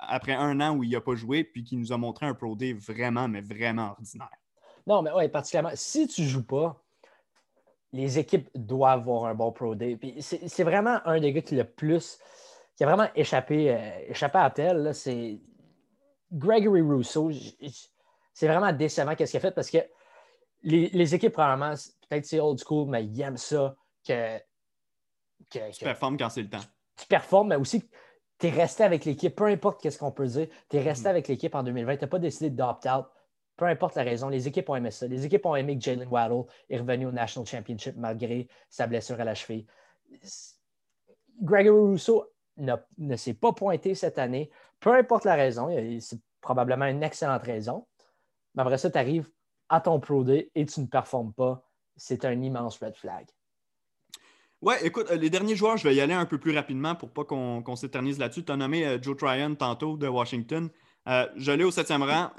après 0.00 0.34
un 0.34 0.60
an 0.60 0.76
où 0.76 0.84
il 0.84 0.90
n'a 0.90 1.00
pas 1.00 1.14
joué, 1.16 1.42
puis 1.42 1.64
qu'il 1.64 1.80
nous 1.80 1.92
a 1.92 1.96
montré 1.96 2.26
un 2.26 2.34
Pro 2.34 2.56
vraiment, 2.56 3.26
mais 3.26 3.40
vraiment 3.40 3.90
ordinaire. 3.90 4.30
Non, 4.86 5.02
mais 5.02 5.10
oui, 5.12 5.28
particulièrement, 5.28 5.70
si 5.74 6.06
tu 6.08 6.22
ne 6.22 6.26
joues 6.26 6.46
pas, 6.46 6.82
les 7.92 8.18
équipes 8.18 8.48
doivent 8.54 9.00
avoir 9.00 9.26
un 9.26 9.34
bon 9.34 9.52
Pro 9.52 9.74
Day. 9.74 9.98
c'est 10.20 10.64
vraiment 10.64 10.98
un 11.04 11.20
des 11.20 11.32
gars 11.32 11.42
qui 11.42 11.54
le 11.54 11.64
plus 11.64 12.18
qui 12.76 12.82
a 12.82 12.86
vraiment 12.86 13.08
échappé, 13.14 13.72
euh, 13.72 14.10
échappé 14.10 14.38
à 14.38 14.50
tel, 14.50 14.94
c'est 14.94 15.38
Gregory 16.32 16.80
Rousseau. 16.80 17.30
C'est 18.32 18.48
vraiment 18.48 18.72
décevant 18.72 19.14
qu'est-ce 19.14 19.30
qu'il 19.30 19.38
a 19.38 19.40
fait 19.40 19.52
parce 19.52 19.70
que 19.70 19.78
les, 20.64 21.14
équipes, 21.14 21.34
probablement, 21.34 21.74
peut-être 22.08 22.24
c'est 22.24 22.40
old 22.40 22.58
school, 22.58 22.88
mais 22.88 23.04
ils 23.04 23.20
aiment 23.20 23.36
ça. 23.36 23.76
Que, 24.06 24.38
que 25.50 25.70
tu 25.70 25.84
performes 25.84 26.16
quand 26.18 26.30
c'est 26.30 26.42
le 26.42 26.50
temps. 26.50 26.64
Tu 26.96 27.06
performes, 27.06 27.48
mais 27.48 27.56
aussi 27.56 27.88
tu 28.38 28.48
es 28.48 28.50
resté 28.50 28.82
avec 28.82 29.04
l'équipe, 29.04 29.34
peu 29.34 29.46
importe 29.46 29.80
qu'est-ce 29.80 29.98
qu'on 29.98 30.10
peut 30.10 30.26
dire, 30.26 30.48
tu 30.68 30.76
es 30.76 30.80
resté 30.80 31.04
mm. 31.04 31.10
avec 31.10 31.28
l'équipe 31.28 31.54
en 31.54 31.62
2020, 31.62 31.96
tu 31.96 32.02
n'as 32.02 32.08
pas 32.08 32.18
décidé 32.18 32.50
d'opt-out 32.50 33.06
peu 33.56 33.66
importe 33.66 33.94
la 33.96 34.02
raison, 34.02 34.28
les 34.28 34.48
équipes 34.48 34.68
ont 34.68 34.76
aimé 34.76 34.90
ça. 34.90 35.06
Les 35.06 35.24
équipes 35.24 35.46
ont 35.46 35.56
aimé 35.56 35.76
que 35.78 35.84
Jalen 35.84 36.08
Waddle 36.08 36.44
est 36.68 36.78
revenu 36.78 37.06
au 37.06 37.12
National 37.12 37.46
Championship 37.46 37.96
malgré 37.96 38.48
sa 38.68 38.86
blessure 38.86 39.20
à 39.20 39.24
la 39.24 39.34
cheville. 39.34 39.66
Gregory 41.40 41.90
Rousseau 41.90 42.26
ne 42.56 43.16
s'est 43.16 43.34
pas 43.34 43.52
pointé 43.52 43.94
cette 43.94 44.18
année, 44.18 44.50
peu 44.80 44.94
importe 44.94 45.24
la 45.24 45.34
raison. 45.34 45.68
C'est 46.00 46.20
probablement 46.40 46.86
une 46.86 47.02
excellente 47.02 47.42
raison. 47.42 47.86
Mais 48.54 48.62
après 48.62 48.78
ça, 48.78 48.90
tu 48.90 48.98
arrives 48.98 49.28
à 49.68 49.80
ton 49.80 49.98
Pro 50.00 50.24
et 50.28 50.66
tu 50.66 50.80
ne 50.80 50.86
performes 50.86 51.32
pas. 51.32 51.66
C'est 51.96 52.24
un 52.24 52.40
immense 52.42 52.78
red 52.78 52.96
flag. 52.96 53.26
Ouais, 54.60 54.84
écoute, 54.86 55.08
euh, 55.10 55.16
les 55.16 55.28
derniers 55.28 55.56
joueurs, 55.56 55.76
je 55.76 55.86
vais 55.86 55.94
y 55.94 56.00
aller 56.00 56.14
un 56.14 56.24
peu 56.24 56.38
plus 56.38 56.54
rapidement 56.54 56.94
pour 56.94 57.10
pas 57.10 57.24
qu'on 57.24 57.76
s'éternise 57.76 58.18
là-dessus. 58.18 58.44
Tu 58.44 58.52
as 58.52 58.56
nommé 58.56 58.86
euh, 58.86 58.98
Joe 59.00 59.16
Tryon 59.16 59.54
tantôt 59.56 59.96
de 59.96 60.08
Washington. 60.08 60.70
Euh, 61.06 61.26
je 61.36 61.52
l'ai 61.52 61.64
au 61.64 61.70
septième 61.70 62.02
rang. 62.02 62.30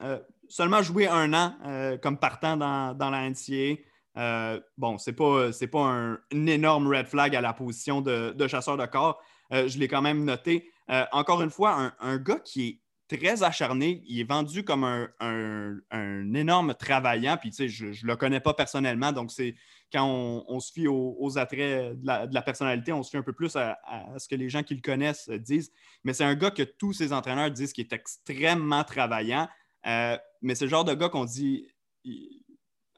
Seulement 0.50 0.82
joué 0.82 1.08
un 1.08 1.34
an 1.34 1.56
comme 2.02 2.18
partant 2.18 2.58
dans, 2.58 3.10
la 3.10 3.30
NCA. 3.30 4.62
bon, 4.78 4.98
c'est 4.98 5.14
pas, 5.14 5.50
pas 5.72 5.80
un, 5.80 6.20
énorme 6.32 6.88
red 6.88 7.08
flag 7.08 7.36
à 7.36 7.41
la 7.41 7.54
position 7.54 8.02
de, 8.02 8.48
chasseur 8.48 8.78
de 8.78 8.86
corps. 8.86 9.22
je 9.52 9.78
l'ai 9.78 9.88
quand 9.88 10.02
même 10.02 10.24
noté. 10.24 10.72
encore 11.12 11.41
une 11.41 11.50
fois, 11.50 11.93
un, 12.00 12.18
gars 12.18 12.39
qui 12.39 12.68
est 12.68 12.80
très 13.08 13.43
acharné. 13.43 14.02
Il 14.08 14.20
est 14.20 14.30
vendu 14.30 14.64
comme 14.64 14.84
un, 14.84 16.34
énorme 16.34 16.74
travaillant. 16.74 17.38
Puis, 17.38 17.52
tu 17.52 17.56
sais, 17.56 17.68
je 17.68 17.86
ne 17.86 18.08
le 18.08 18.16
connais 18.16 18.39
pas 18.39 18.54
personnellement. 18.54 19.12
Donc, 19.12 19.32
c'est 19.32 19.56
quand 19.91 20.43
on, 20.48 20.60
se 20.60 20.72
fie 20.72 20.88
aux, 20.88 21.38
attraits 21.38 22.00
de 22.00 22.06
la, 22.06 22.41
personnalité, 22.41 22.91
on 22.91 23.04
se 23.04 23.12
fie 23.12 23.18
un 23.18 23.24
peu 23.24 23.34
plus 23.34 23.56
à, 23.56 23.78
ce 24.18 24.28
que 24.28 24.36
les 24.36 24.50
gens 24.50 24.64
qui 24.64 24.76
le 24.76 24.82
connaissent 24.82 25.30
disent. 25.30 25.72
Mais 26.04 26.14
c'est 26.14 26.24
un 26.24 26.36
gars 26.36 26.52
que 26.52 26.64
tous 26.64 26.93
ses 26.93 27.14
entraîneurs 27.14 27.52
disent 27.52 27.74
qui 27.74 27.82
est 27.82 27.93
extrêmement 27.93 28.84
travaillant. 28.84 29.48
Euh, 29.86 30.18
mais 30.42 30.56
c'est 30.56 30.66
le 30.66 30.72
genre 30.72 30.86
de 30.86 30.94
gars 30.94 31.10
qu'on 31.10 31.26
dit 31.26 31.68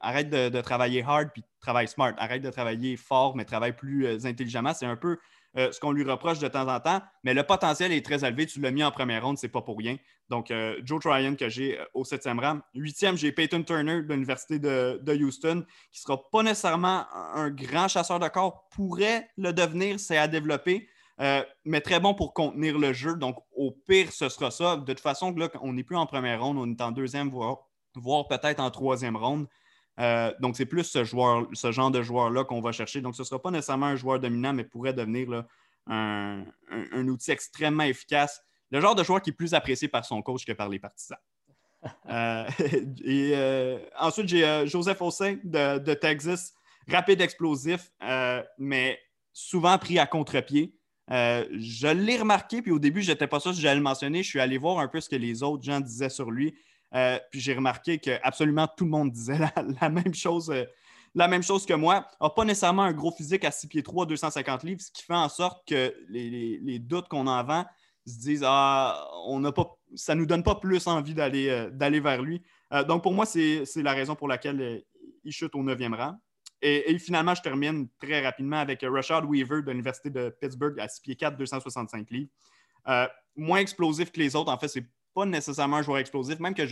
arrête 0.00 0.30
de, 0.30 0.60
travailler 0.60 1.02
hard 1.02 1.30
puis 1.32 1.44
travaille 1.60 1.88
smart. 1.88 2.14
Arrête 2.18 2.42
de 2.42 2.50
travailler 2.50 2.96
fort, 2.96 3.36
mais 3.36 3.44
travaille 3.44 3.74
plus 3.74 4.06
euh, 4.06 4.18
intelligemment. 4.24 4.74
C'est 4.74 4.86
un 4.86 4.96
peu 4.96 5.18
euh, 5.56 5.72
ce 5.72 5.80
qu'on 5.80 5.92
lui 5.92 6.04
reproche 6.04 6.38
de 6.38 6.48
temps 6.48 6.68
en 6.68 6.78
temps, 6.78 7.00
mais 7.24 7.34
le 7.34 7.42
potentiel 7.42 7.92
est 7.92 8.04
très 8.04 8.24
élevé. 8.24 8.46
Tu 8.46 8.60
l'as 8.60 8.70
mis 8.70 8.84
en 8.84 8.90
première 8.90 9.24
ronde, 9.24 9.38
c'est 9.38 9.48
pas 9.48 9.62
pour 9.62 9.78
rien. 9.78 9.96
Donc, 10.28 10.52
Joe 10.84 11.00
Tryon 11.00 11.36
que 11.36 11.48
j'ai 11.48 11.80
au 11.94 12.04
septième 12.04 12.38
rang. 12.38 12.60
Huitième, 12.74 13.16
j'ai 13.16 13.32
Peyton 13.32 13.62
Turner 13.62 14.02
de 14.02 14.12
l'Université 14.12 14.58
de, 14.58 15.24
Houston, 15.24 15.64
qui 15.90 16.02
sera 16.02 16.20
pas 16.30 16.42
nécessairement 16.42 17.06
un 17.34 17.48
grand 17.48 17.88
chasseur 17.88 18.20
de 18.20 18.28
corps, 18.28 18.68
pourrait 18.68 19.26
le 19.38 19.54
devenir, 19.54 19.98
c'est 19.98 20.18
à 20.18 20.28
développer. 20.28 20.86
Mais 21.64 21.80
très 21.80 22.00
bon 22.00 22.14
pour 22.14 22.32
contenir 22.34 22.78
le 22.78 22.92
jeu. 22.92 23.16
Donc, 23.16 23.36
au 23.56 23.72
pire, 23.72 24.12
ce 24.12 24.28
sera 24.28 24.50
ça. 24.50 24.76
De 24.76 24.84
toute 24.84 25.00
façon, 25.00 25.34
là, 25.34 25.48
on 25.62 25.72
n'est 25.72 25.84
plus 25.84 25.96
en 25.96 26.06
première 26.06 26.42
ronde, 26.42 26.58
on 26.58 26.70
est 26.70 26.80
en 26.80 26.92
deuxième, 26.92 27.28
voire 27.28 28.28
peut-être 28.28 28.60
en 28.60 28.70
troisième 28.70 29.16
ronde. 29.16 29.46
Euh, 29.98 30.32
donc, 30.40 30.56
c'est 30.56 30.66
plus 30.66 30.84
ce, 30.84 31.04
joueur, 31.04 31.48
ce 31.52 31.72
genre 31.72 31.90
de 31.90 32.02
joueur-là 32.02 32.44
qu'on 32.44 32.60
va 32.60 32.72
chercher. 32.72 33.00
Donc, 33.00 33.16
ce 33.16 33.22
ne 33.22 33.26
sera 33.26 33.42
pas 33.42 33.50
nécessairement 33.50 33.86
un 33.86 33.96
joueur 33.96 34.20
dominant, 34.20 34.52
mais 34.52 34.64
pourrait 34.64 34.92
devenir 34.92 35.44
un, 35.86 36.44
outil 36.92 37.32
extrêmement 37.32 37.84
efficace. 37.84 38.40
Le 38.70 38.80
genre 38.80 38.94
de 38.94 39.02
joueur 39.02 39.22
qui 39.22 39.30
est 39.30 39.34
plus 39.34 39.54
apprécié 39.54 39.88
par 39.88 40.04
son 40.04 40.22
coach 40.22 40.44
que 40.44 40.52
par 40.52 40.68
les 40.68 40.78
partisans. 40.78 41.18
Euh, 42.10 42.44
et 43.04 43.30
euh, 43.36 43.78
ensuite, 44.00 44.26
j'ai 44.26 44.66
Joseph 44.66 45.00
Ossin 45.00 45.36
de, 45.44 45.94
Texas, 45.94 46.52
rapide, 46.88 47.20
explosif, 47.20 47.92
mais 48.58 48.98
souvent 49.32 49.78
pris 49.78 50.00
à 50.00 50.06
contre-pied. 50.08 50.76
Je 51.10 51.92
l'ai 51.92 52.18
remarqué, 52.18 52.62
puis 52.62 52.72
au 52.72 52.78
début, 52.78 53.02
je 53.02 53.10
n'étais 53.10 53.26
pas 53.26 53.40
sûr 53.40 53.54
si 53.54 53.60
j'allais 53.60 53.76
le 53.76 53.82
mentionner. 53.82 54.22
Je 54.22 54.28
suis 54.28 54.40
allé 54.40 54.58
voir 54.58 54.78
un 54.78 54.88
peu 54.88 55.00
ce 55.00 55.08
que 55.08 55.16
les 55.16 55.42
autres 55.42 55.62
gens 55.62 55.80
disaient 55.80 56.10
sur 56.10 56.30
lui. 56.30 56.54
Euh, 56.94 57.18
puis 57.30 57.40
j'ai 57.40 57.54
remarqué 57.54 57.98
que 57.98 58.18
absolument 58.22 58.66
tout 58.76 58.84
le 58.84 58.90
monde 58.90 59.10
disait 59.12 59.38
la, 59.80 59.88
même 59.88 60.14
chose. 60.14 60.50
Euh, 60.50 60.64
la 61.14 61.28
même 61.28 61.42
chose 61.42 61.66
que 61.66 61.74
moi, 61.74 62.06
n'a 62.20 62.30
pas 62.30 62.44
nécessairement 62.44 62.82
un 62.82 62.92
gros 62.92 63.12
physique 63.12 63.44
à 63.44 63.50
6 63.50 63.68
pieds 63.68 63.82
3, 63.82 64.06
250 64.06 64.62
livres, 64.62 64.80
ce 64.80 64.90
qui 64.90 65.02
fait 65.02 65.14
en 65.14 65.28
sorte 65.28 65.66
que 65.66 65.94
les, 66.08 66.78
doutes 66.78 67.08
qu'on 67.08 67.26
a 67.26 67.36
avant 67.36 67.64
se 68.06 68.18
disent 68.18 68.44
Ah, 68.44 69.08
on 69.26 69.40
n'a 69.40 69.52
pas, 69.52 69.78
ça 69.94 70.14
ne 70.14 70.20
nous 70.20 70.26
donne 70.26 70.42
pas 70.42 70.54
plus 70.54 70.86
envie 70.86 71.14
euh, 71.18 71.70
d'aller 71.70 72.00
vers 72.00 72.22
lui. 72.22 72.42
donc 72.86 73.02
pour 73.02 73.12
moi, 73.12 73.26
c'est, 73.26 73.64
la 73.76 73.92
raison 73.92 74.14
pour 74.14 74.28
laquelle 74.28 74.82
il 75.24 75.32
chute 75.32 75.54
au 75.54 75.62
9e 75.62 75.94
rang. 75.94 76.14
Et, 76.60 76.98
finalement, 76.98 77.34
je 77.34 77.42
termine 77.42 77.88
très 78.00 78.20
rapidement 78.20 78.58
avec 78.58 78.80
Rashad 78.82 79.24
Weaver 79.24 79.62
de 79.62 79.70
l'Université 79.70 80.10
de 80.10 80.28
Pittsburgh 80.40 80.78
à 80.80 80.88
6 80.88 81.00
pieds 81.02 81.16
4, 81.16 81.36
265 81.36 82.10
livres. 82.10 82.30
moins 83.36 83.58
explosif 83.58 84.10
que 84.10 84.18
les 84.18 84.34
autres. 84.34 84.50
En 84.50 84.58
fait, 84.58 84.68
c'est 84.68 84.84
pas 85.14 85.26
nécessairement 85.26 85.78
un 85.78 85.82
joueur 85.82 85.98
explosif, 85.98 86.38
même 86.38 86.54
que 86.54 86.64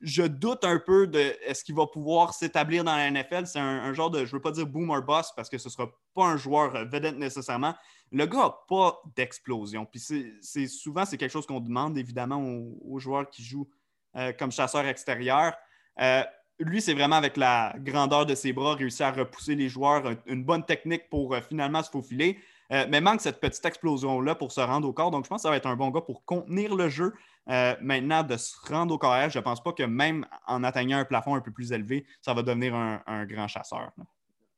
je, 0.00 0.22
doute 0.22 0.64
un 0.64 0.78
peu 0.78 1.06
de 1.06 1.18
est-ce 1.18 1.64
qu'il 1.64 1.74
va 1.74 1.86
pouvoir 1.86 2.34
s'établir 2.34 2.84
dans 2.84 2.94
la 2.94 3.10
NFL. 3.10 3.46
C'est 3.46 3.58
un, 3.58 3.92
genre 3.92 4.10
de, 4.10 4.24
je 4.24 4.32
veux 4.32 4.42
pas 4.42 4.52
dire 4.52 4.66
boomer 4.66 5.02
boss 5.02 5.32
parce 5.34 5.48
que 5.48 5.58
ce 5.58 5.68
sera 5.68 5.88
pas 6.14 6.24
un 6.24 6.36
joueur 6.36 6.74
euh, 6.74 6.84
vedette 6.84 7.16
nécessairement. 7.16 7.74
Le 8.10 8.26
gars 8.26 8.38
n'a 8.38 8.54
pas 8.68 9.00
d'explosion. 9.16 9.84
Puis 9.86 10.00
c'est 10.40 10.66
souvent, 10.66 11.04
c'est 11.04 11.18
quelque 11.18 11.32
chose 11.32 11.46
qu'on 11.46 11.60
demande 11.60 11.98
évidemment 11.98 12.40
aux, 12.40 12.98
joueurs 12.98 13.28
qui 13.28 13.44
jouent 13.44 13.68
euh, 14.16 14.32
comme 14.32 14.52
chasseur 14.52 14.86
extérieur. 14.86 15.54
Euh, 16.00 16.22
lui, 16.58 16.80
c'est 16.80 16.94
vraiment 16.94 17.16
avec 17.16 17.36
la 17.36 17.74
grandeur 17.78 18.26
de 18.26 18.34
ses 18.34 18.52
bras, 18.52 18.74
réussir 18.74 19.06
à 19.06 19.12
repousser 19.12 19.54
les 19.54 19.68
joueurs, 19.68 20.02
une 20.26 20.44
bonne 20.44 20.64
technique 20.64 21.08
pour 21.08 21.36
finalement 21.48 21.82
se 21.82 21.90
faufiler. 21.90 22.38
mais 22.70 23.00
manque 23.00 23.20
cette 23.20 23.40
petite 23.40 23.64
explosion-là 23.64 24.34
pour 24.34 24.52
se 24.52 24.60
rendre 24.60 24.88
au 24.88 24.92
corps. 24.92 25.10
Donc, 25.10 25.24
je 25.24 25.28
pense 25.28 25.38
que 25.38 25.42
ça 25.42 25.50
va 25.50 25.56
être 25.56 25.66
un 25.66 25.76
bon 25.76 25.90
gars 25.90 26.00
pour 26.00 26.24
contenir 26.24 26.74
le 26.74 26.88
jeu, 26.88 27.14
euh, 27.50 27.74
maintenant, 27.80 28.22
de 28.22 28.36
se 28.36 28.54
rendre 28.68 28.94
au 28.94 28.98
carrière, 28.98 29.30
je 29.30 29.38
ne 29.38 29.44
pense 29.44 29.62
pas 29.62 29.72
que 29.72 29.82
même 29.82 30.26
en 30.46 30.62
atteignant 30.64 30.98
un 30.98 31.04
plafond 31.04 31.34
un 31.34 31.40
peu 31.40 31.50
plus 31.50 31.72
élevé, 31.72 32.04
ça 32.20 32.34
va 32.34 32.42
devenir 32.42 32.74
un, 32.74 33.24
grand 33.24 33.48
chasseur. 33.48 33.90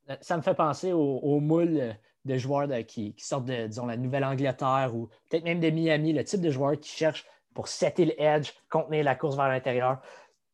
Euh, 0.08 0.16
ça 0.20 0.36
me 0.36 0.42
fait 0.42 0.54
penser 0.54 0.92
au, 0.92 1.38
moule 1.40 1.96
de 2.24 2.36
joueurs 2.36 2.68
qui, 2.86 3.14
sortent 3.16 3.44
de, 3.44 3.68
la 3.86 3.96
Nouvelle-Angleterre 3.96 4.90
ou 4.94 5.08
peut-être 5.28 5.44
même 5.44 5.60
de 5.60 5.70
Miami, 5.70 6.12
le 6.12 6.24
type 6.24 6.40
de 6.40 6.50
joueur 6.50 6.78
qui 6.80 6.90
cherche 6.90 7.24
pour 7.54 7.68
setter 7.68 8.06
le 8.06 8.42
contenir 8.68 9.04
la 9.04 9.14
course 9.14 9.36
vers 9.36 9.48
l'intérieur. 9.48 10.00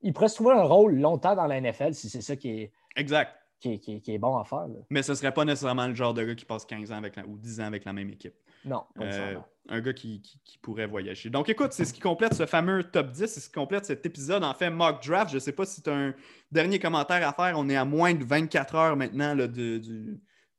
Il 0.03 0.13
pourrait 0.13 0.29
se 0.29 0.37
trouver 0.37 0.55
un 0.55 0.63
rôle 0.63 0.97
longtemps 0.97 1.35
dans 1.35 1.47
la 1.47 1.61
NFL 1.61 1.95
si 1.95 2.09
c'est 2.09 2.21
ça 2.21 2.37
qui 2.37 2.51
est. 2.51 2.73
Exact. 2.97 3.33
Qui, 3.61 4.03
est 4.07 4.19
bon 4.19 4.37
à 4.37 4.45
faire. 4.45 4.67
Mais 4.91 5.03
ce 5.03 5.13
ne 5.13 5.17
serait 5.17 5.33
pas 5.33 5.45
nécessairement 5.45 5.89
le 5.89 5.95
genre 5.95 6.15
de 6.15 6.23
gars 6.23 6.35
qui 6.35 6.45
passe 6.45 6.65
15 6.67 6.93
ans 6.93 6.99
avec 6.99 7.17
ou 7.27 7.37
10 7.37 7.61
ans 7.61 7.65
avec 7.65 7.85
la 7.85 7.93
même 7.93 8.11
équipe. 8.11 8.35
Non, 8.65 8.85
euh, 9.01 9.37
Un 9.69 9.81
gars 9.81 9.93
qui, 9.93 10.23
pourrait 10.61 10.87
voyager. 10.87 11.31
Donc, 11.31 11.49
écoute, 11.49 11.73
c'est 11.73 11.85
ce 11.85 11.93
qui 11.93 12.01
complète 12.01 12.35
ce 12.35 12.47
fameux 12.47 12.85
top 12.85 13.11
10, 13.11 13.27
c'est 13.27 13.41
ce 13.41 13.49
qui 13.49 13.55
complète 13.55 13.85
cet 13.87 14.05
épisode. 14.05 14.45
En 14.45 14.55
fait, 14.55 14.71
mock 14.71 15.05
draft, 15.05 15.31
je 15.31 15.37
ne 15.37 15.41
sais 15.41 15.53
pas 15.53 15.65
si 15.65 15.83
tu 15.83 15.91
as 15.91 15.95
un 15.95 16.15
dernier 16.53 16.79
commentaire 16.79 17.27
à 17.27 17.33
faire. 17.33 17.55
On 17.57 17.69
est 17.69 17.77
à 17.77 17.85
moins 17.85 18.15
de 18.15 18.25
24 18.25 18.75
heures 18.75 18.97
maintenant 18.97 19.35
du, 19.35 19.81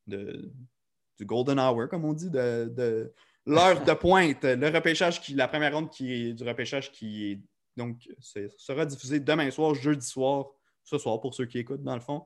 du 0.08 1.26
golden 1.26 1.60
hour, 1.60 1.88
comme 1.90 2.06
on 2.06 2.14
dit, 2.14 2.30
de, 2.30 3.14
l'heure 3.46 3.84
de 3.84 3.94
pointe. 3.94 4.44
Le 4.44 4.70
repêchage, 4.70 5.22
qui, 5.22 5.34
la 5.34 5.48
première 5.48 5.74
ronde 5.74 5.90
qui 5.90 6.14
est, 6.14 6.34
du 6.34 6.44
repêchage 6.44 6.92
qui 6.92 7.32
est 7.32 7.40
donc 7.78 8.10
sera 8.20 8.86
diffusé 8.86 9.20
demain 9.20 9.50
soir, 9.52 9.76
jeudi 9.76 10.06
soir, 10.06 10.48
ce 10.84 10.98
soir 10.98 11.22
pour 11.22 11.34
ceux 11.34 11.46
qui 11.46 11.60
écoutent 11.60 11.84
dans 11.84 11.96
le 11.96 12.02
fond. 12.02 12.26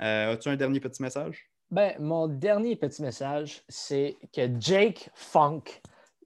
Euh, 0.00 0.32
as-tu 0.32 0.48
un 0.48 0.56
dernier 0.56 0.80
petit 0.80 1.02
message? 1.02 1.50
Ben, 1.70 1.94
mon 1.98 2.28
dernier 2.28 2.76
petit 2.76 3.02
message, 3.02 3.62
c'est 3.68 4.16
que 4.34 4.48
Jake 4.60 5.10
Funk, 5.14 5.62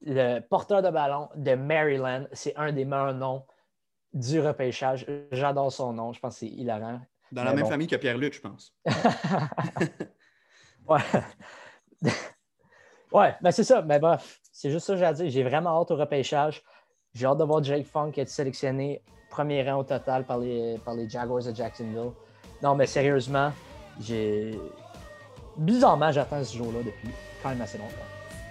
le 0.03 0.41
porteur 0.41 0.83
de 0.83 0.91
ballon 0.91 1.29
de 1.37 1.55
Maryland, 1.55 2.27
c'est 2.33 2.55
un 2.57 2.73
des 2.73 2.85
meilleurs 2.85 3.15
noms 3.15 3.45
du 4.13 4.41
repêchage. 4.41 5.07
J'adore 5.31 5.73
son 5.73 5.93
nom. 5.93 6.13
Je 6.13 6.21
pense 6.21 6.35
que 6.35 6.41
c'est 6.41 6.49
hilarant. 6.49 7.01
Dans 7.33 7.45
la 7.45 7.55
même 7.55 7.67
famille 7.67 7.87
que 7.87 7.97
Pierre-Luc, 7.97 8.35
je 8.35 8.41
pense. 8.41 8.75
ouais. 10.89 11.01
ouais, 13.13 13.35
ben 13.41 13.51
c'est 13.51 13.65
ça. 13.65 13.83
Mais 13.83 13.99
bref, 13.99 14.41
c'est 14.53 14.71
juste 14.71 14.87
ça 14.87 14.95
que 14.95 14.99
j'ai 14.99 15.05
à 15.05 15.13
dire. 15.13 15.29
J'ai 15.29 15.43
vraiment 15.43 15.81
hâte 15.81 15.91
au 15.91 15.97
repêchage. 15.97 16.63
J'ai 17.17 17.25
hâte 17.25 17.39
de 17.39 17.45
voir 17.45 17.65
Jake 17.65 17.87
Funk 17.87 18.13
être 18.19 18.29
sélectionné 18.29 19.01
premier 19.31 19.63
rang 19.69 19.81
au 19.81 19.85
total 19.85 20.25
par 20.27 20.39
les, 20.39 20.77
par 20.85 20.95
les 20.95 21.09
Jaguars 21.09 21.43
de 21.43 21.55
Jacksonville. 21.55 22.11
Non, 22.63 22.75
mais 22.75 22.87
sérieusement, 22.87 23.53
j'ai 23.99 24.59
bizarrement, 25.57 26.13
j'attends 26.13 26.45
ce 26.45 26.59
jour-là 26.59 26.81
depuis 26.85 27.09
quand 27.43 27.49
même 27.49 27.63
assez 27.63 27.79
longtemps. 27.79 27.95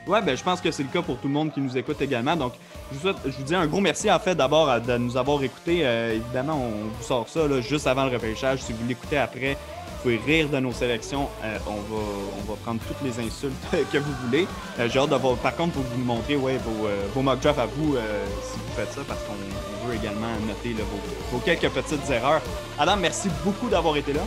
Ouais, 0.08 0.20
ben, 0.24 0.36
je 0.36 0.44
pense 0.44 0.62
que 0.62 0.72
c'est 0.72 0.82
le 0.82 0.90
cas 0.90 1.04
pour 1.04 1.18
tout 1.18 1.28
le 1.28 1.34
monde 1.34 1.54
qui 1.54 1.62
nous 1.62 1.78
écoute 1.78 2.02
également. 2.02 2.36
Donc, 2.36 2.54
je 2.92 2.96
vous, 2.96 3.02
souhaite, 3.02 3.18
je 3.26 3.38
vous 3.38 3.44
dis 3.44 3.54
un 3.54 3.68
gros 3.68 3.82
merci 3.82 4.10
en 4.10 4.20
fait 4.20 4.34
d'abord 4.34 4.82
de 4.82 4.98
nous 4.98 5.16
avoir 5.16 5.44
écoutés. 5.44 5.86
Euh, 5.86 6.16
évidemment, 6.16 6.56
on 6.56 6.88
vous 6.90 7.04
sort 7.04 7.30
ça 7.30 7.48
juste 7.62 7.86
avant 7.86 8.06
le 8.06 8.14
repêchage. 8.14 8.64
Si 8.64 8.74
vous 8.74 8.88
l'écoutez 8.88 9.18
après, 9.18 9.58
pouvez 10.06 10.22
rire 10.26 10.50
de 10.50 10.60
nos 10.60 10.72
sélections. 10.72 11.28
Euh, 11.44 11.58
on, 11.68 11.76
va, 11.76 12.02
on 12.40 12.52
va 12.52 12.56
prendre 12.64 12.80
toutes 12.88 13.02
les 13.04 13.26
insultes 13.26 13.54
que 13.92 13.98
vous 13.98 14.14
voulez. 14.26 14.48
Euh, 14.80 14.88
j'ai 14.92 15.00
hâte 15.00 15.10
de 15.10 15.16
voir. 15.16 15.36
Par 15.38 15.56
contre, 15.56 15.74
pour 15.74 15.84
vous 15.84 16.04
montrer 16.04 16.36
ouais, 16.36 16.58
vos, 16.58 16.88
vos 17.14 17.22
mock 17.22 17.40
drafts 17.40 17.60
à 17.60 17.66
vous 17.66 17.96
si 18.44 18.58
vous 18.58 18.76
faites 18.76 18.92
ça, 18.94 19.02
parce 19.08 19.22
qu'on 19.24 19.88
veut 19.88 19.96
également 19.96 20.34
noter 20.48 20.74
vos, 20.74 21.38
vos, 21.38 21.40
quelques 21.40 21.70
petites 21.70 22.10
erreurs. 22.10 22.42
Adam, 22.78 22.98
merci 22.98 23.30
beaucoup 23.44 23.70
d'avoir 23.70 23.98
été 23.98 24.14
là. 24.14 24.22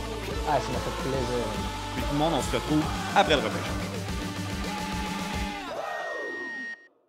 Ah, 0.47 0.59
ça 0.59 0.67
m'a 0.71 0.79
fait 0.79 1.09
plaisir 1.09 1.45
tout 1.99 2.13
le 2.13 2.19
monde, 2.19 2.33
on 2.35 2.41
se 2.41 2.55
retrouve 2.55 2.83
après 3.15 3.35
le 3.35 3.41
repêchage. 3.41 3.98